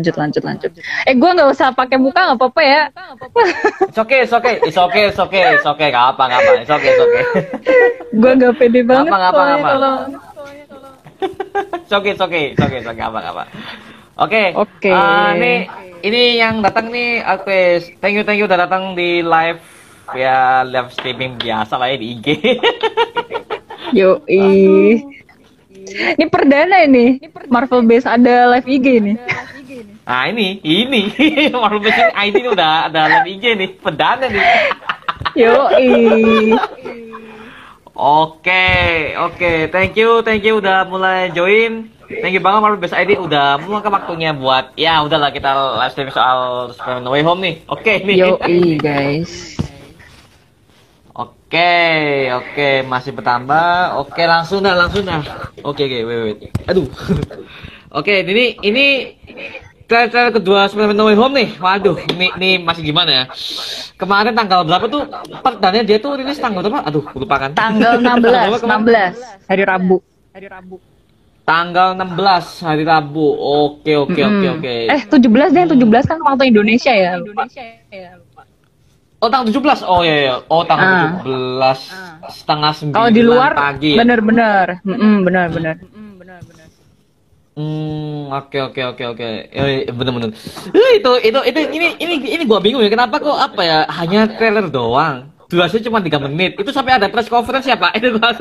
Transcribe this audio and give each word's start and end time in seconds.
lanjut 0.00 0.16
lanjut 0.16 0.42
lanjut. 0.42 0.70
Eh 1.04 1.12
gue 1.12 1.30
nggak 1.36 1.50
usah 1.52 1.68
pakai 1.76 2.00
muka 2.00 2.32
nggak 2.32 2.38
apa-apa 2.40 2.62
ya. 2.64 2.82
It's 3.84 4.00
okay, 4.00 4.24
it's 4.24 4.32
okay, 4.32 4.54
it's 4.64 4.80
okay, 4.80 5.02
it's 5.12 5.20
okay, 5.20 5.42
it's 5.52 5.68
okay, 5.68 5.88
gak 5.92 6.16
apa, 6.16 6.22
gak 6.32 6.40
apa, 6.40 6.52
it's 6.64 6.72
okay, 6.72 6.88
it's 6.88 7.02
okay. 7.04 7.24
gue 8.10 8.32
nggak 8.40 8.54
pede 8.56 8.80
banget 8.80 9.12
Apa, 9.12 9.16
apa, 9.20 9.32
soalnya 9.36 9.56
apa. 9.56 9.68
kalau 9.68 9.94
It's 11.84 11.92
okay, 11.92 12.10
it's 12.16 12.22
okay, 12.24 12.42
it's 12.56 12.62
okay, 12.64 12.78
it's 12.80 12.88
okay, 12.88 13.04
apa, 13.04 13.18
apa. 13.20 13.44
Oke. 14.24 14.56
Oke. 14.56 14.88
Ah, 14.88 15.36
ini 15.36 15.68
ini 16.00 16.40
yang 16.40 16.64
datang 16.64 16.88
nih, 16.88 17.20
oke, 17.20 17.60
thank 18.00 18.16
you, 18.16 18.24
thank 18.24 18.40
you 18.40 18.48
udah 18.48 18.64
datang 18.64 18.96
di 18.96 19.20
live 19.20 19.60
ya 20.16 20.64
live 20.64 20.88
streaming 20.96 21.36
biasa 21.36 21.76
lah 21.76 21.92
ya 21.92 21.96
di 22.00 22.06
IG. 22.16 22.26
Yo 23.92 24.22
Ini 25.90 26.24
perdana 26.30 26.76
ini 26.86 27.18
Marvel 27.50 27.82
Base 27.84 28.06
ada 28.06 28.54
live 28.56 28.68
IG 28.68 28.86
nih. 29.02 29.16
Nah 30.06 30.26
ini, 30.26 30.58
ini 30.62 31.14
Marvel 31.62 31.82
Basic 31.82 32.10
ID 32.14 32.34
ini 32.42 32.48
udah 32.50 32.90
ada 32.90 33.00
live 33.18 33.28
IG 33.38 33.44
nih, 33.58 33.68
pedana 33.84 34.26
nih. 34.26 34.44
Yo 35.38 35.70
Oke, 38.00 39.12
oke, 39.20 39.68
thank 39.68 39.92
you, 39.98 40.24
thank 40.24 40.40
you 40.40 40.56
udah 40.56 40.88
mulai 40.88 41.28
join. 41.36 41.92
Thank 42.10 42.34
you 42.34 42.42
banget 42.42 42.58
Marvel 42.64 42.80
Base 42.82 42.96
ID 42.96 43.20
udah 43.22 43.60
meluangkan 43.62 43.92
waktunya 43.92 44.34
buat 44.34 44.74
ya 44.74 44.98
udahlah 45.04 45.30
kita 45.30 45.78
live 45.78 45.92
streaming 45.94 46.16
soal 46.16 46.72
Spider-Man 46.74 47.06
No 47.06 47.14
Way 47.14 47.22
Home 47.22 47.40
nih. 47.44 47.54
Oke 47.70 48.02
nih. 48.02 48.16
Yo 48.18 48.34
guys. 48.80 49.59
Oke, 51.20 52.30
oke, 52.32 52.70
masih 52.88 53.12
bertambah. 53.12 54.00
Oke, 54.00 54.22
langsung 54.24 54.64
dah, 54.64 54.72
langsung 54.72 55.04
dah. 55.04 55.20
Oke, 55.60 55.84
oke, 55.84 55.98
wait, 56.08 56.20
wait. 56.24 56.38
Aduh. 56.64 56.88
Oke, 57.98 58.22
ini 58.22 58.54
ini 58.62 58.86
trailer 59.90 60.30
kedua 60.30 60.70
Spider-Man 60.70 60.94
No 60.94 61.10
Way 61.10 61.18
Home 61.18 61.34
nih. 61.34 61.48
Waduh, 61.58 61.98
ini, 62.14 62.30
ini 62.38 62.50
masih 62.62 62.86
gimana 62.86 63.10
ya? 63.10 63.24
Kemarin 63.98 64.30
tanggal 64.30 64.62
berapa 64.62 64.86
tuh? 64.86 65.10
Perdananya 65.42 65.82
dia 65.82 65.98
tuh 65.98 66.14
rilis 66.14 66.38
tanggal 66.38 66.62
berapa? 66.62 66.86
Aduh, 66.86 67.02
lupakan. 67.18 67.50
Tanggal 67.50 67.98
16, 68.06 68.62
kemarin? 68.62 69.10
16 69.18 69.50
hari 69.50 69.62
Rabu. 69.66 69.96
Hari 70.30 70.46
Rabu. 70.46 70.76
Tanggal 71.42 71.98
16 71.98 72.62
hari 72.62 72.84
Rabu. 72.86 73.26
Oke, 73.34 73.98
oke, 73.98 74.20
oke, 74.22 74.46
oke. 74.54 74.74
Eh 74.86 75.02
17 75.10 75.50
deh, 75.50 75.64
17 75.74 76.06
kan 76.06 76.18
waktu 76.22 76.54
Indonesia 76.54 76.94
ya. 76.94 77.18
Lupa. 77.18 77.50
Oh, 79.20 79.28
tanggal 79.28 79.52
17. 79.52 79.84
Oh 79.84 80.00
iya 80.00 80.16
iya. 80.18 80.34
Oh, 80.48 80.64
tanggal 80.64 80.88
Ah. 80.88 81.20
17 81.20 81.78
setengah 82.32 82.72
9 82.72 82.90
Kalau 82.90 83.10
di 83.10 83.22
luar 83.22 83.52
pagi. 83.52 83.92
ya? 83.92 84.00
bener-bener, 84.00 84.80
Mm-mm, 84.82 85.14
bener-bener. 85.22 85.76
Hmm, 87.50 88.32
oke 88.32 88.58
oke 88.62 88.80
oke 88.86 89.04
oke. 89.12 89.28
Eh, 89.50 89.84
bener-bener. 89.90 90.32
Eh, 90.70 90.92
itu 90.96 91.12
itu 91.20 91.40
itu 91.44 91.60
ini 91.68 91.86
ini 91.98 92.14
ini 92.32 92.42
gua 92.46 92.62
bingung 92.62 92.80
ya 92.80 92.88
kenapa 92.88 93.20
kok 93.20 93.36
apa 93.36 93.60
ya 93.60 93.78
hanya 93.92 94.24
trailer 94.30 94.64
doang. 94.66 95.28
Durasinya 95.46 95.84
cuma 95.84 95.98
3 96.00 96.16
menit. 96.22 96.56
Itu 96.56 96.70
sampai 96.70 96.96
ada 96.96 97.10
press 97.10 97.28
conference 97.28 97.66
ya, 97.66 97.76
Pak? 97.76 97.92
Itu 97.98 98.16
gua 98.16 98.32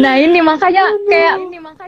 Nah 0.00 0.14
ini 0.20 0.38
makanya 0.44 0.84
kayak 1.08 1.36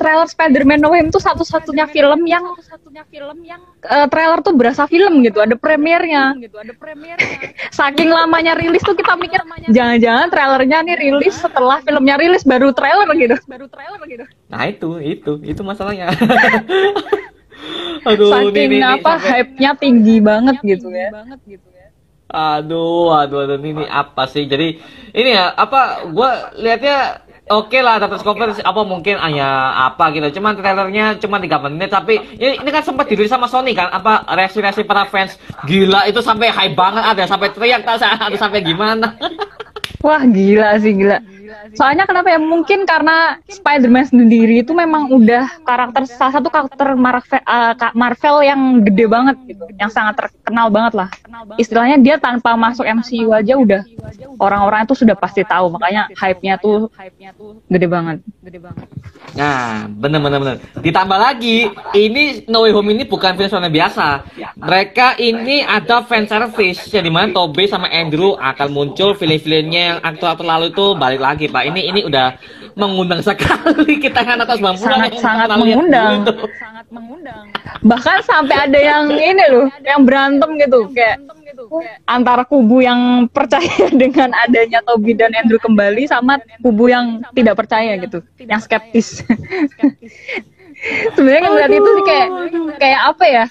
trailer 0.00 0.28
Spider-Man 0.28 0.80
No 0.80 0.90
Way 0.90 1.04
Home 1.04 1.12
tuh 1.12 1.22
satu-satunya 1.22 1.86
film 1.92 2.24
yang 2.24 2.42
satu-satunya 2.56 3.04
film 3.06 3.38
yang 3.44 3.60
eh, 3.84 4.06
trailer 4.08 4.40
tuh 4.40 4.56
berasa 4.56 4.88
film 4.88 5.22
gitu, 5.22 5.38
ada 5.38 5.54
premiernya. 5.54 6.34
Gitu, 6.40 6.56
ada 6.56 6.72
premiernya. 6.74 7.52
Saking 7.70 8.10
lamanya 8.10 8.56
rilis 8.56 8.82
tuh 8.82 8.96
kita 8.96 9.14
mikir 9.14 9.44
jangan-jangan 9.70 10.26
trailernya 10.32 10.78
nih 10.88 10.96
rilis 10.98 11.36
setelah 11.36 11.78
filmnya 11.84 12.16
rilis 12.18 12.42
baru 12.42 12.72
trailer 12.72 13.08
gitu. 13.14 13.36
Baru 13.46 13.66
trailer 13.68 14.00
gitu. 14.08 14.24
Nah, 14.48 14.62
itu 14.66 14.88
itu 14.98 15.32
itu 15.44 15.60
masalahnya. 15.62 16.10
Aduh, 18.02 18.34
Saking 18.34 18.66
ini, 18.66 18.82
ini, 18.82 18.82
apa 18.82 19.14
sampai- 19.14 19.30
hype-nya 19.30 19.70
tinggi 19.78 20.16
banget 20.18 20.56
gitu 20.66 20.90
ya. 20.90 21.14
Aduh, 22.32 23.12
aduh, 23.12 23.44
aduh, 23.44 23.60
ini 23.60 23.84
apa 23.86 24.24
sih? 24.26 24.48
Jadi 24.48 24.80
ini 25.12 25.30
ya 25.36 25.52
apa? 25.54 26.08
Gua 26.10 26.50
lihatnya 26.56 27.22
oke 27.52 27.78
lah, 27.84 28.00
data 28.00 28.16
conference 28.20 28.60
apa 28.64 28.80
mungkin 28.84 29.20
hanya 29.20 29.76
apa 29.92 30.08
gitu. 30.16 30.40
Cuman 30.40 30.56
trailernya 30.56 31.20
cuma 31.20 31.36
3 31.36 31.64
menit, 31.68 31.92
tapi 31.92 32.20
ini, 32.40 32.60
ini 32.60 32.70
kan 32.72 32.84
sempat 32.84 33.08
dirilis 33.08 33.32
sama 33.32 33.48
Sony 33.48 33.76
kan? 33.76 33.92
Apa 33.92 34.24
reaksi-reaksi 34.32 34.82
para 34.88 35.04
fans 35.08 35.36
gila 35.68 36.08
itu 36.08 36.20
sampai 36.24 36.48
hype 36.48 36.76
banget 36.76 37.04
ada 37.04 37.24
sampai 37.28 37.52
teriak 37.52 37.84
ada 37.84 38.36
sampai 38.36 38.60
gimana? 38.64 39.16
Wah 40.02 40.22
gila 40.26 40.78
sih 40.82 40.92
gila. 40.94 41.18
Soalnya 41.78 42.04
kenapa 42.10 42.28
ya? 42.34 42.38
Mungkin 42.42 42.82
karena 42.84 43.38
Spider-Man 43.46 44.10
sendiri 44.10 44.66
itu 44.66 44.74
memang 44.74 45.10
udah 45.14 45.46
karakter 45.62 46.06
salah 46.10 46.38
satu 46.38 46.50
karakter 46.50 46.98
Marvel, 46.98 47.38
eh, 47.38 47.74
Ka- 47.78 47.94
Marvel 47.94 48.36
yang 48.42 48.60
gede 48.82 49.06
banget 49.06 49.36
gitu, 49.46 49.64
yang 49.78 49.90
sangat 49.90 50.18
terkenal 50.18 50.68
banget 50.74 50.92
lah. 50.98 51.08
Istilahnya 51.56 51.96
dia 52.02 52.16
tanpa 52.18 52.58
masuk 52.58 52.82
MCU 52.82 53.30
aja 53.30 53.54
udah 53.54 53.82
orang-orang 54.38 54.84
itu 54.86 54.94
sudah 54.98 55.14
pasti 55.14 55.46
tahu, 55.46 55.70
makanya 55.70 56.10
hype-nya 56.18 56.58
tuh 56.58 56.90
gede 57.70 57.86
banget. 57.86 58.16
Gede 58.42 58.58
banget. 58.58 58.86
Nah, 59.32 59.88
bener 59.88 60.20
bener 60.20 60.38
bener. 60.44 60.56
Ditambah 60.84 61.18
lagi, 61.18 61.72
ini 61.96 62.44
No 62.52 62.68
Way 62.68 62.72
Home 62.76 62.92
ini 62.92 63.08
bukan 63.08 63.32
film 63.32 63.48
Spider-Man 63.48 63.72
biasa. 63.72 64.06
Mereka 64.60 65.16
ini 65.16 65.64
ada 65.64 66.04
fan 66.04 66.28
service 66.28 66.84
yang 66.92 67.04
di 67.08 67.12
mana 67.12 67.32
Tobey 67.32 67.64
sama 67.64 67.88
Andrew 67.88 68.36
akan 68.36 68.68
muncul 68.68 69.16
film-filmnya 69.16 69.80
yang 69.80 69.98
aktor-aktor 70.04 70.44
lalu 70.44 70.68
itu 70.68 70.86
balik 71.00 71.20
lagi, 71.24 71.46
Pak. 71.48 71.64
Ini 71.64 71.80
ini 71.80 72.00
udah 72.04 72.36
mengundang 72.76 73.24
sekali 73.28 74.00
kita 74.00 74.20
kan 74.20 74.40
atas 74.40 74.60
bang 74.60 74.76
Sangat 74.76 75.12
sangat 75.20 75.48
mengundang. 75.56 76.28
Sangat 76.60 76.86
mengundang. 76.92 77.44
Bahkan 77.80 78.18
sampai 78.28 78.56
ada 78.68 78.78
yang 78.78 79.08
ini 79.12 79.44
loh, 79.48 79.66
yang 79.80 80.04
berantem 80.04 80.60
gitu 80.60 80.92
kayak 80.92 81.20
antara 82.08 82.42
kubu 82.46 82.82
yang 82.82 83.26
percaya 83.30 83.88
dengan 84.02 84.32
adanya 84.46 84.80
Toby 84.86 85.14
dan 85.16 85.34
Andrew 85.36 85.60
kembali 85.60 86.08
sama 86.08 86.38
kubu 86.60 86.88
yang 86.90 87.22
tidak 87.36 87.58
percaya 87.58 87.98
gitu, 87.98 88.22
yang 88.42 88.60
skeptis. 88.62 89.22
sebenarnya 91.14 91.46
ngeliat 91.46 91.72
itu 91.72 91.88
sih 91.94 92.04
kayak 92.06 92.28
kayak 92.78 93.00
apa 93.06 93.24
ya? 93.26 93.44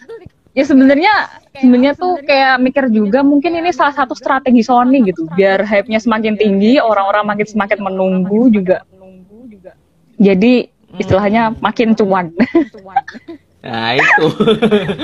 Ya 0.52 0.64
sebenarnya 0.68 1.14
sebenarnya 1.56 1.94
tuh 1.96 2.20
kayak 2.28 2.60
mikir 2.60 2.92
juga 2.92 3.24
mungkin 3.24 3.56
ini 3.56 3.72
salah 3.72 3.96
satu 3.96 4.12
strategi 4.12 4.68
Sony 4.68 5.00
gitu, 5.08 5.24
biar 5.32 5.64
hype-nya 5.64 6.04
semakin 6.04 6.36
tinggi, 6.36 6.76
orang-orang 6.76 7.24
makin 7.24 7.48
semakin 7.48 7.80
menunggu 7.80 8.52
juga. 8.52 8.84
Jadi 10.20 10.68
istilahnya 11.00 11.56
makin 11.64 11.96
cuan. 11.96 12.36
Nah 13.62 13.94
itu, 13.94 14.26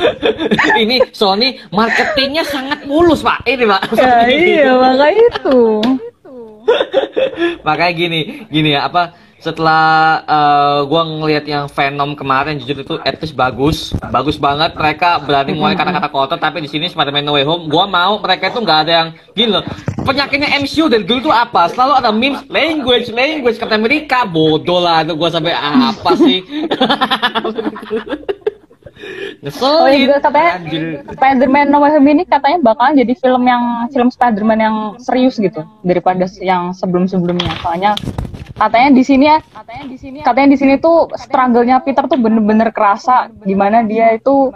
ini 0.82 0.98
Sony 1.14 1.62
marketingnya 1.70 2.42
sangat 2.42 2.90
mulus 2.90 3.22
pak. 3.22 3.46
Ini 3.46 3.70
pak. 3.70 3.82
ya, 3.94 4.26
iya 4.26 4.72
makanya 4.74 5.24
itu. 5.30 5.62
Makanya 7.68 7.94
gini, 7.96 8.22
gini 8.50 8.76
ya 8.76 8.90
apa? 8.90 9.14
Setelah 9.38 9.86
eh, 10.26 10.80
gua 10.90 11.06
ngelihat 11.06 11.46
yang 11.46 11.70
Venom 11.70 12.18
kemarin 12.18 12.58
jujur 12.58 12.82
itu 12.82 12.96
etis 13.06 13.30
bagus, 13.30 13.94
bagus 14.10 14.42
banget. 14.42 14.74
Mereka 14.74 15.22
berani 15.24 15.54
mulai 15.54 15.78
kata-kata 15.80 16.10
kotor, 16.10 16.38
tapi 16.42 16.66
di 16.66 16.70
sini 16.70 16.90
Spider-Man 16.90 17.24
No 17.24 17.38
Way 17.38 17.46
Home, 17.46 17.70
gua 17.70 17.86
mau 17.86 18.18
mereka 18.18 18.50
itu 18.50 18.60
nggak 18.60 18.80
ada 18.90 18.92
yang 18.92 19.08
gini 19.38 19.54
loh. 19.54 19.64
Penyakitnya 20.02 20.58
MCU 20.58 20.90
dari 20.90 21.06
dulu 21.06 21.30
tuh 21.30 21.36
apa? 21.36 21.70
Selalu 21.70 21.94
ada 22.02 22.10
memes 22.10 22.42
language, 22.50 23.14
language 23.14 23.62
Captain 23.62 23.78
America, 23.78 24.26
bodoh 24.26 24.82
lah 24.82 25.06
itu 25.06 25.14
gua 25.14 25.30
sampai 25.30 25.54
apa 25.54 26.12
sih? 26.18 26.42
Ngeselin. 29.42 30.10
Oh 30.10 30.20
katanya 30.22 30.52
Anjir. 30.58 30.84
Spider-Man 31.14 31.66
No 31.70 31.78
Way 31.84 31.92
Home 31.98 32.10
ini 32.10 32.24
katanya 32.26 32.58
bakalan 32.64 32.98
jadi 32.98 33.14
film 33.18 33.44
yang 33.46 33.64
film 33.94 34.10
Spider-Man 34.10 34.60
yang 34.60 34.76
serius 34.98 35.38
gitu 35.38 35.62
daripada 35.86 36.26
yang 36.42 36.74
sebelum-sebelumnya. 36.74 37.54
Soalnya 37.62 37.94
katanya 38.58 38.90
di 38.98 39.04
sini 39.06 39.26
ya 39.30 39.38
katanya 39.54 39.86
di 39.86 39.98
sini 40.02 40.18
katanya 40.26 40.50
di 40.50 40.58
sini 40.58 40.74
tuh 40.82 41.14
struggle-nya 41.14 41.78
Peter 41.86 42.10
tuh 42.10 42.18
bener-bener 42.18 42.74
kerasa 42.74 43.30
gimana 43.46 43.86
dia 43.86 44.18
itu 44.18 44.50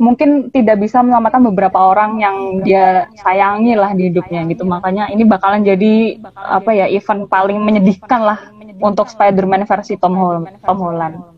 mungkin 0.00 0.48
tidak 0.48 0.80
bisa 0.80 1.04
menyelamatkan 1.04 1.44
beberapa 1.52 1.76
orang 1.76 2.16
yang 2.16 2.36
dia 2.64 3.12
sayangi 3.20 3.76
lah 3.76 3.92
di 3.92 4.08
hidupnya 4.08 4.48
gitu. 4.48 4.64
Makanya 4.64 5.12
ini 5.12 5.28
bakalan 5.28 5.60
jadi 5.60 6.16
apa 6.32 6.72
ya 6.72 6.88
event 6.88 7.28
paling 7.28 7.60
menyedihkan 7.60 8.20
lah 8.24 8.40
untuk 8.80 9.12
Spider-Man 9.12 9.68
versi 9.68 10.00
Tom 10.00 10.16
Holland. 10.16 10.56
Tom 10.64 10.80
Holland. 10.80 11.29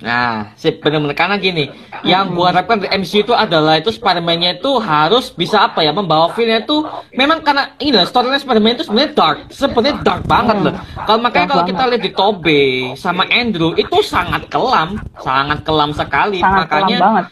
Nah, 0.00 0.56
sip 0.56 0.80
bener-bener 0.80 1.12
karena 1.12 1.36
gini, 1.36 1.68
yang 2.08 2.32
gua 2.32 2.56
harapkan 2.56 2.80
dari 2.80 2.96
MCU 3.04 3.28
itu 3.28 3.34
adalah 3.36 3.76
itu 3.76 3.92
Spider-Man-nya 3.92 4.56
itu 4.56 4.80
harus 4.80 5.28
bisa 5.28 5.68
apa 5.68 5.84
ya 5.84 5.92
membawa 5.92 6.32
feel-nya 6.32 6.64
itu 6.64 6.80
memang 7.12 7.44
karena 7.44 7.76
ini 7.76 8.00
loh 8.00 8.08
story-nya 8.08 8.40
Spider-Man 8.40 8.80
itu 8.80 8.88
sebenarnya 8.88 9.12
dark, 9.12 9.38
sebenarnya 9.52 9.96
dark 10.00 10.22
banget 10.24 10.56
loh. 10.64 10.74
Kalau 11.04 11.20
makanya 11.20 11.46
kalau 11.52 11.64
kita 11.68 11.82
lihat 11.92 12.02
di 12.02 12.12
Tobey 12.16 12.66
sama 12.96 13.28
Andrew 13.28 13.76
itu 13.76 14.00
sangat 14.00 14.48
kelam, 14.48 14.96
sangat 15.20 15.60
kelam 15.68 15.92
sekali. 15.92 16.40
Sangat 16.40 16.64
makanya 16.64 16.96
kelam 16.96 17.04
banget. 17.04 17.24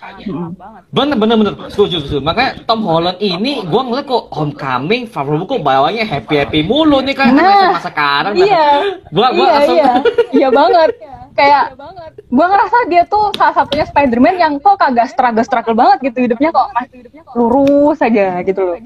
Bener 0.93 1.17
bener 1.17 1.37
bener 1.41 1.55
setuju 1.73 2.05
setuju. 2.05 2.20
Makanya 2.20 2.50
Tom 2.69 2.85
Holland 2.85 3.17
ini 3.25 3.65
gua 3.65 3.82
ngeliat 3.88 4.05
kok 4.05 4.29
Homecoming 4.37 5.09
favorit 5.09 5.49
kok 5.49 5.65
bawanya 5.65 6.05
happy 6.05 6.35
happy 6.37 6.61
mulu 6.61 7.00
nih 7.00 7.17
kan 7.17 7.32
Nah, 7.32 7.76
sama 7.76 7.81
sekarang. 7.81 8.35
Iya. 8.37 8.69
Gua 9.09 9.29
gua 9.32 9.47
iya, 9.47 9.55
langsung 9.56 9.79
iya. 9.81 9.93
Iya 10.38 10.49
banget. 10.53 10.91
Kayak 11.38 11.79
gue 12.19 12.46
ngerasa 12.50 12.76
dia 12.90 13.02
tuh 13.06 13.31
salah 13.38 13.55
satunya 13.55 13.87
Spider-Man 13.87 14.37
yang 14.43 14.52
kok 14.58 14.75
kagak 14.82 15.06
struggle-struggle 15.14 15.79
banget 15.79 16.11
gitu 16.11 16.26
hidupnya 16.26 16.50
kok 16.50 16.75
masih 16.75 17.06
lurus 17.38 18.02
aja 18.02 18.43
gitu 18.43 18.61
loh. 18.67 18.79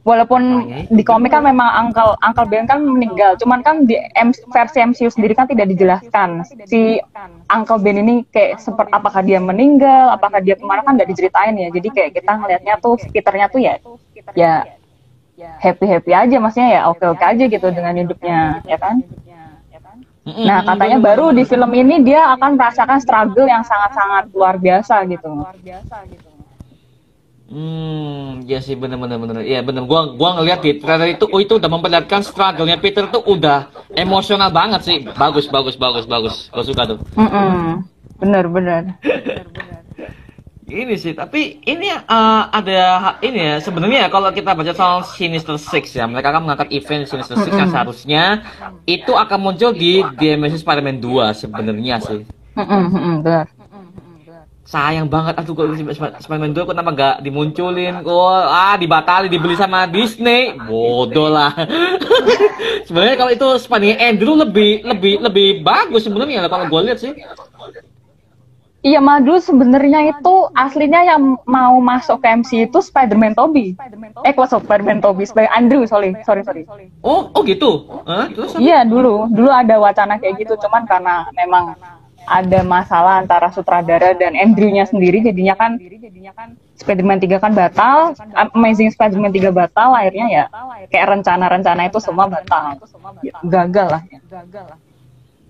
Walaupun 0.00 0.64
di 0.88 1.04
komik 1.04 1.28
kan 1.28 1.44
memang 1.44 1.68
Uncle 1.76 2.16
Uncle 2.24 2.48
Ben 2.48 2.64
kan 2.64 2.80
meninggal, 2.80 3.36
cuman 3.36 3.60
kan 3.60 3.84
di 3.84 4.00
M 4.16 4.32
versi 4.32 4.80
MCU 4.80 5.12
sendiri 5.12 5.36
kan 5.36 5.44
tidak 5.44 5.68
dijelaskan 5.76 6.40
si 6.64 6.96
Uncle 7.52 7.80
Ben 7.84 8.00
ini 8.00 8.24
kayak 8.32 8.64
seperti 8.64 8.96
apakah 8.96 9.20
dia 9.20 9.36
meninggal, 9.44 10.08
apakah 10.16 10.40
dia 10.40 10.56
ke 10.56 10.64
mana 10.64 10.80
kan 10.80 10.96
nggak 10.96 11.04
diceritain 11.04 11.52
ya. 11.52 11.68
Jadi 11.68 11.88
kayak 11.92 12.10
kita 12.16 12.32
ngelihatnya 12.32 12.74
tuh 12.80 12.96
sekitarnya 12.96 13.52
tuh 13.52 13.60
ya 13.60 13.76
ya 14.32 14.64
happy 15.60 15.84
happy 15.84 16.12
aja, 16.16 16.36
maksudnya 16.40 16.68
ya 16.68 16.80
oke 16.88 17.04
oke 17.04 17.24
aja 17.24 17.44
gitu 17.44 17.66
dengan 17.68 17.92
hidupnya, 17.96 18.64
ya 18.64 18.80
kan? 18.80 19.04
Nah, 20.38 20.60
katanya 20.62 20.98
bener, 20.98 21.08
baru 21.10 21.26
bener. 21.30 21.38
di 21.38 21.42
film 21.48 21.70
ini 21.74 21.94
dia 22.06 22.20
akan 22.36 22.50
merasakan 22.54 22.98
struggle 23.02 23.46
yang 23.48 23.64
sangat-sangat 23.66 24.24
luar 24.34 24.54
biasa 24.58 25.06
gitu. 25.06 25.28
Hmm, 27.50 28.46
ya 28.46 28.62
sih 28.62 28.78
bener 28.78 28.94
bener 28.94 29.18
bener. 29.18 29.42
Iya 29.42 29.66
bener. 29.66 29.82
Gua 29.82 30.14
gua 30.14 30.38
ngeliat 30.38 30.62
di 30.62 30.78
trailer 30.78 31.18
itu, 31.18 31.26
oh 31.26 31.40
itu 31.42 31.58
udah 31.58 31.66
memperlihatkan 31.66 32.22
struggle-nya 32.22 32.78
Peter 32.78 33.10
tuh 33.10 33.26
udah 33.26 33.66
emosional 33.98 34.54
banget 34.54 34.86
sih. 34.86 35.02
Bagus 35.02 35.50
bagus 35.50 35.74
bagus 35.74 36.06
bagus. 36.06 36.46
Gua 36.54 36.62
suka 36.62 36.94
tuh. 36.94 36.98
Mm-mm. 37.18 37.82
Bener 38.22 38.46
bener. 38.46 38.82
Ini 40.70 40.94
sih, 40.94 41.18
tapi 41.18 41.58
ini 41.66 41.90
eh, 41.90 42.42
ada 42.46 42.78
ini 43.20 43.38
ya 43.42 43.54
sebenarnya 43.58 44.06
ya 44.06 44.08
kalau 44.08 44.30
kita 44.30 44.54
baca 44.54 44.70
soal 44.70 45.02
Sinister 45.02 45.58
Six 45.58 45.90
ya, 45.92 46.06
mereka 46.06 46.30
kan 46.30 46.46
mengangkat 46.46 46.70
event 46.70 47.10
Sinister 47.10 47.34
Six 47.34 47.50
yang 47.50 47.66
seharusnya 47.66 48.46
itu 48.86 49.10
akan 49.10 49.38
muncul 49.42 49.74
di 49.74 50.06
The 50.14 50.38
Amazing 50.38 50.62
Spider-Man 50.62 51.02
2 51.02 51.34
sebenarnya 51.34 51.98
sih. 51.98 52.22
Sayang 54.62 55.10
banget 55.10 55.34
aduh 55.34 55.58
kok 55.58 55.66
Sp- 55.74 56.14
Spider-Man 56.22 56.54
2 56.54 56.62
kok 56.62 56.70
kenapa 56.70 56.90
nggak 56.94 57.16
dimunculin? 57.26 58.06
Kok 58.06 58.30
ah 58.46 58.78
dibatali 58.78 59.26
dibeli 59.26 59.58
sama 59.58 59.90
Disney. 59.90 60.54
Bodoh 60.54 61.26
lah. 61.26 61.50
Sebenarnya 62.86 63.18
kalau 63.18 63.32
itu 63.34 63.46
Spider-Man 63.58 63.98
Andrew 63.98 64.38
lebih 64.38 64.86
lebih 64.86 65.14
lebih 65.18 65.48
bagus 65.66 66.06
sebenarnya 66.06 66.46
kalau 66.46 66.70
gue 66.70 66.80
lihat 66.86 67.02
sih 67.02 67.10
Iya, 68.80 68.96
malah 69.04 69.20
dulu 69.20 69.36
sebenarnya 69.44 70.08
itu 70.08 70.34
aslinya 70.56 71.04
yang 71.04 71.36
mau 71.44 71.76
masuk 71.84 72.24
ke 72.24 72.32
MC 72.32 72.50
itu 72.64 72.80
Spider-Man 72.80 73.36
Toby. 73.36 73.76
Eh, 74.24 74.32
kok 74.32 74.48
Spider-Man 74.48 75.04
Toby? 75.04 75.28
Spider 75.28 75.52
Andrew, 75.52 75.84
sorry, 75.84 76.16
sorry, 76.24 76.40
sorry. 76.48 76.64
oh 77.04 77.28
oh 77.28 77.42
gitu 77.44 77.84
Hah? 78.08 78.32
terus 78.32 78.56
apa? 78.56 78.64
Iya, 78.64 78.88
dulu, 78.88 79.28
dulu 79.28 79.52
ada 79.52 79.76
wacana 79.76 80.16
kayak 80.16 80.40
gitu, 80.40 80.56
cuman 80.64 80.88
karena 80.88 81.28
memang 81.36 81.76
ada 82.24 82.60
masalah 82.64 83.20
antara 83.20 83.52
sutradara 83.52 84.16
dan 84.16 84.32
Andrew-nya 84.32 84.88
sendiri, 84.88 85.20
jadinya 85.20 85.52
kan 85.56 85.76
Spider-Man 86.80 87.20
3 87.20 87.36
kan 87.36 87.52
batal, 87.52 88.16
Amazing 88.56 88.96
Spider-Man 88.96 89.32
3 89.36 89.52
batal, 89.52 89.92
akhirnya 89.92 90.26
ya 90.32 90.44
kayak 90.88 91.20
rencana-rencana 91.20 91.92
itu 91.92 92.00
semua 92.00 92.32
batal. 92.32 92.80
Ya, 93.20 93.36
gagal 93.44 93.86
lah. 93.92 94.02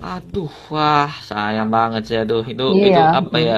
Aduh, 0.08 0.48
wah 0.72 1.10
sayang 1.28 1.68
banget 1.76 2.00
sih, 2.08 2.16
aduh 2.22 2.42
itu 2.52 2.62
Iya. 2.76 2.86
itu 2.88 3.00
apa 3.18 3.36
ya? 3.48 3.54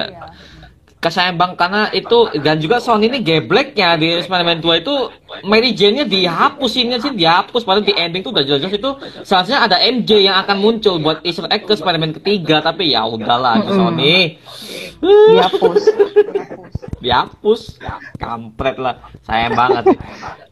Kesayang 1.03 1.35
bang 1.35 1.59
karena 1.59 1.91
itu 1.91 2.31
dan 2.39 2.63
juga 2.63 2.79
Sony 2.79 3.11
ini 3.11 3.19
gebleknya 3.19 3.99
di 3.99 4.23
Spider-Man 4.23 4.63
2 4.63 4.79
itu 4.87 4.95
Mary 5.43 5.75
Jane-nya 5.75 6.07
dihapusinnya 6.07 7.03
sih 7.03 7.11
dihapus. 7.11 7.67
Padahal 7.67 7.83
di 7.83 7.91
ending 7.91 8.23
tuh 8.23 8.31
udah 8.31 8.47
jelas-jelas 8.47 8.79
itu 8.79 8.91
seharusnya 9.27 9.67
ada 9.67 9.83
MJ 9.83 10.31
yang 10.31 10.39
akan 10.39 10.63
muncul 10.63 11.03
buat 11.03 11.19
Easter 11.27 11.51
egg 11.51 11.67
ke 11.67 11.75
Spider-Man 11.75 12.15
ketiga 12.23 12.63
tapi 12.63 12.95
ya 12.95 13.03
udahlah 13.03 13.59
itu 13.59 13.71
Sony. 13.75 14.39
Dihapus. 15.03 15.83
dihapus. 17.03 17.61
Kampret 18.15 18.79
lah. 18.79 18.95
Sayang 19.27 19.53
banget. 19.59 19.99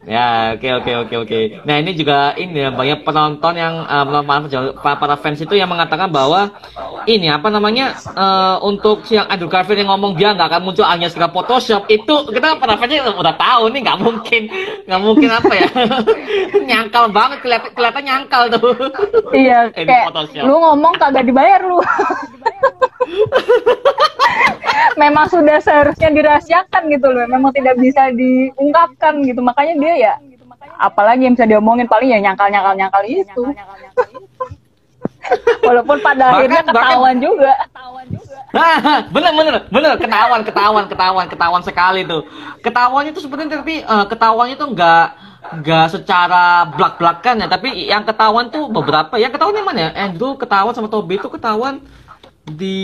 Ya 0.04 0.52
oke 0.58 0.68
oke 0.84 0.92
oke 1.08 1.14
oke. 1.24 1.40
Nah 1.64 1.80
ini 1.80 1.96
juga 1.96 2.36
ini 2.36 2.60
ya 2.60 2.68
banyak 2.68 3.00
penonton 3.06 3.54
yang 3.56 3.74
eh, 3.88 4.04
para, 4.82 5.16
fans 5.16 5.40
itu 5.40 5.56
yang 5.56 5.72
mengatakan 5.72 6.12
bahwa 6.12 6.52
ini 7.08 7.32
apa 7.32 7.48
namanya 7.48 7.96
eh, 7.96 8.56
untuk 8.60 9.08
si 9.08 9.16
yang 9.16 9.30
Andrew 9.32 9.48
Garfield 9.48 9.80
yang 9.80 9.94
ngomong 9.96 10.12
dia 10.18 10.36
akan 10.44 10.60
muncul 10.62 10.82
hanya 10.82 11.06
sekedar 11.06 11.28
Photoshop 11.28 11.86
itu 11.86 12.14
kita 12.28 12.56
fansnya 12.56 13.06
udah 13.08 13.34
tahu 13.34 13.68
nih 13.68 13.80
nggak 13.82 13.98
mungkin 13.98 14.42
nggak 14.84 15.00
mungkin 15.00 15.28
apa 15.30 15.52
ya 15.52 15.66
nyangkal 16.68 17.08
banget 17.08 17.38
kelihatan 17.40 17.70
kelihatan 17.72 18.02
nyangkal 18.02 18.42
tuh 18.48 18.74
Iya, 19.30 19.58
Ini 19.74 19.84
kayak 19.84 20.06
Photoshop. 20.08 20.42
lu 20.42 20.54
ngomong 20.56 20.92
kagak 20.96 21.24
dibayar 21.24 21.60
lu. 21.60 21.78
Memang 24.94 25.26
sudah 25.26 25.58
seharusnya 25.58 26.08
dirahasiakan 26.10 26.82
gitu 26.88 27.08
loh. 27.08 27.24
Memang 27.26 27.50
tidak 27.50 27.76
bisa 27.76 28.12
diungkapkan 28.12 29.24
gitu. 29.24 29.40
Makanya 29.40 29.74
dia 29.78 29.94
ya 29.98 30.14
apalagi 30.78 31.24
yang 31.24 31.34
bisa 31.34 31.46
diomongin 31.46 31.86
paling 31.86 32.10
ya 32.10 32.20
nyangkal-nyangkal-nyangkal 32.20 33.02
itu. 33.04 33.42
Walaupun 35.62 35.96
pada 36.00 36.18
Bahkan- 36.26 36.34
akhirnya 36.36 36.62
bahkan- 36.62 36.76
ketahuan 36.76 37.16
juga. 37.18 37.52
Nah, 38.52 38.76
bener 39.14 39.32
bener 39.32 39.54
bener 39.72 39.92
ketahuan 39.96 40.44
ketahuan 40.44 40.84
ketahuan 40.86 41.26
ketahuan 41.26 41.62
sekali 41.64 42.04
tuh. 42.04 42.28
Ketahuannya 42.60 43.12
tuh 43.16 43.24
sebenarnya 43.24 43.64
tapi 43.64 43.80
eh, 43.80 44.04
ketahuannya 44.12 44.56
tuh 44.60 44.68
nggak 44.76 45.06
nggak 45.42 45.86
secara 45.90 46.68
belak 46.70 47.00
belakan 47.00 47.42
ya, 47.42 47.48
tapi 47.50 47.68
yang 47.88 48.04
ketahuan 48.06 48.52
tuh 48.52 48.68
beberapa. 48.70 49.18
Yang 49.18 49.40
ketahuan 49.40 49.56
yang 49.58 49.66
mana 49.66 49.80
ya? 49.80 49.90
Andrew 50.06 50.38
ketahuan 50.38 50.76
sama 50.76 50.86
Toby 50.92 51.18
itu 51.18 51.28
ketahuan 51.32 51.82
di 52.46 52.78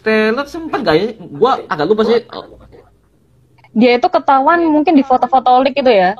trailer 0.00 0.46
sempat 0.48 0.80
gak 0.80 0.96
ya? 0.96 1.06
Gua 1.18 1.60
agak 1.68 1.86
lupa 1.90 2.02
sih. 2.06 2.24
Dia 3.70 3.98
itu 3.98 4.08
ketahuan 4.10 4.62
mungkin 4.66 4.98
di 4.98 5.04
foto-foto 5.06 5.50
leak 5.62 5.78
itu 5.78 5.92
ya. 5.92 6.16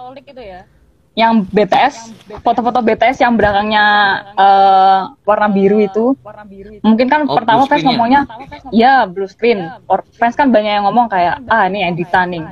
Yang 1.20 1.32
BTS, 1.52 1.94
foto-foto 2.40 2.80
BTS 2.80 3.20
yang 3.20 3.36
belakangnya 3.36 3.84
eh, 4.34 5.00
warna 5.20 5.48
biru 5.52 5.76
itu. 5.78 6.16
Mungkin 6.80 7.06
kan 7.06 7.20
Oh, 7.28 7.36
pertama 7.36 7.68
fans 7.68 7.84
ya? 7.84 7.86
ngomongnya, 7.86 8.20
ya 8.72 8.94
blue 9.04 9.28
screen. 9.28 9.60
Or, 9.84 10.00
fans 10.10 10.32
kan 10.32 10.48
banyak 10.48 10.80
yang 10.80 10.84
ngomong 10.88 11.12
kayak, 11.12 11.44
ah 11.46 11.68
ini 11.68 11.84
editan 11.84 12.32
nih. 12.32 12.44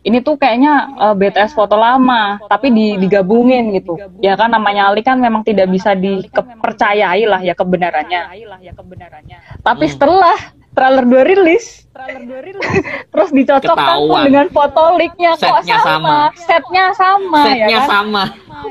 Ini 0.00 0.20
tuh 0.20 0.36
kayaknya 0.36 0.72
eh, 0.96 1.14
BTS 1.14 1.52
foto 1.52 1.76
lama, 1.76 2.40
tapi 2.46 2.68
di, 2.68 2.96
digabungin 2.96 3.72
gitu. 3.74 4.00
Ya 4.18 4.32
kan 4.34 4.48
namanya 4.48 4.88
Ali 4.88 5.04
kan 5.04 5.20
memang 5.20 5.44
tidak 5.44 5.68
bisa 5.68 5.92
dipercayai 5.92 7.24
lah 7.24 7.40
ya 7.40 7.52
kebenarannya. 7.52 8.22
Tapi 9.60 9.84
Hmm. 9.84 9.92
setelah 9.92 10.38
trailer 10.74 11.04
2 11.06 11.28
rilis, 11.30 11.86
terus 13.14 13.30
dicocokkan 13.30 13.70
tuh 13.70 13.78
Ketahuan. 13.78 14.24
dengan 14.26 14.46
foto 14.50 14.98
leaknya 14.98 15.38
kok 15.38 15.62
Setnya 15.62 15.78
sama, 15.80 15.86
sama. 15.86 16.18
setnya 16.34 16.84
sama, 16.92 17.42
Setnya 17.46 17.68
ya 17.70 17.78
kan? 17.80 17.88
sama. 17.88 18.24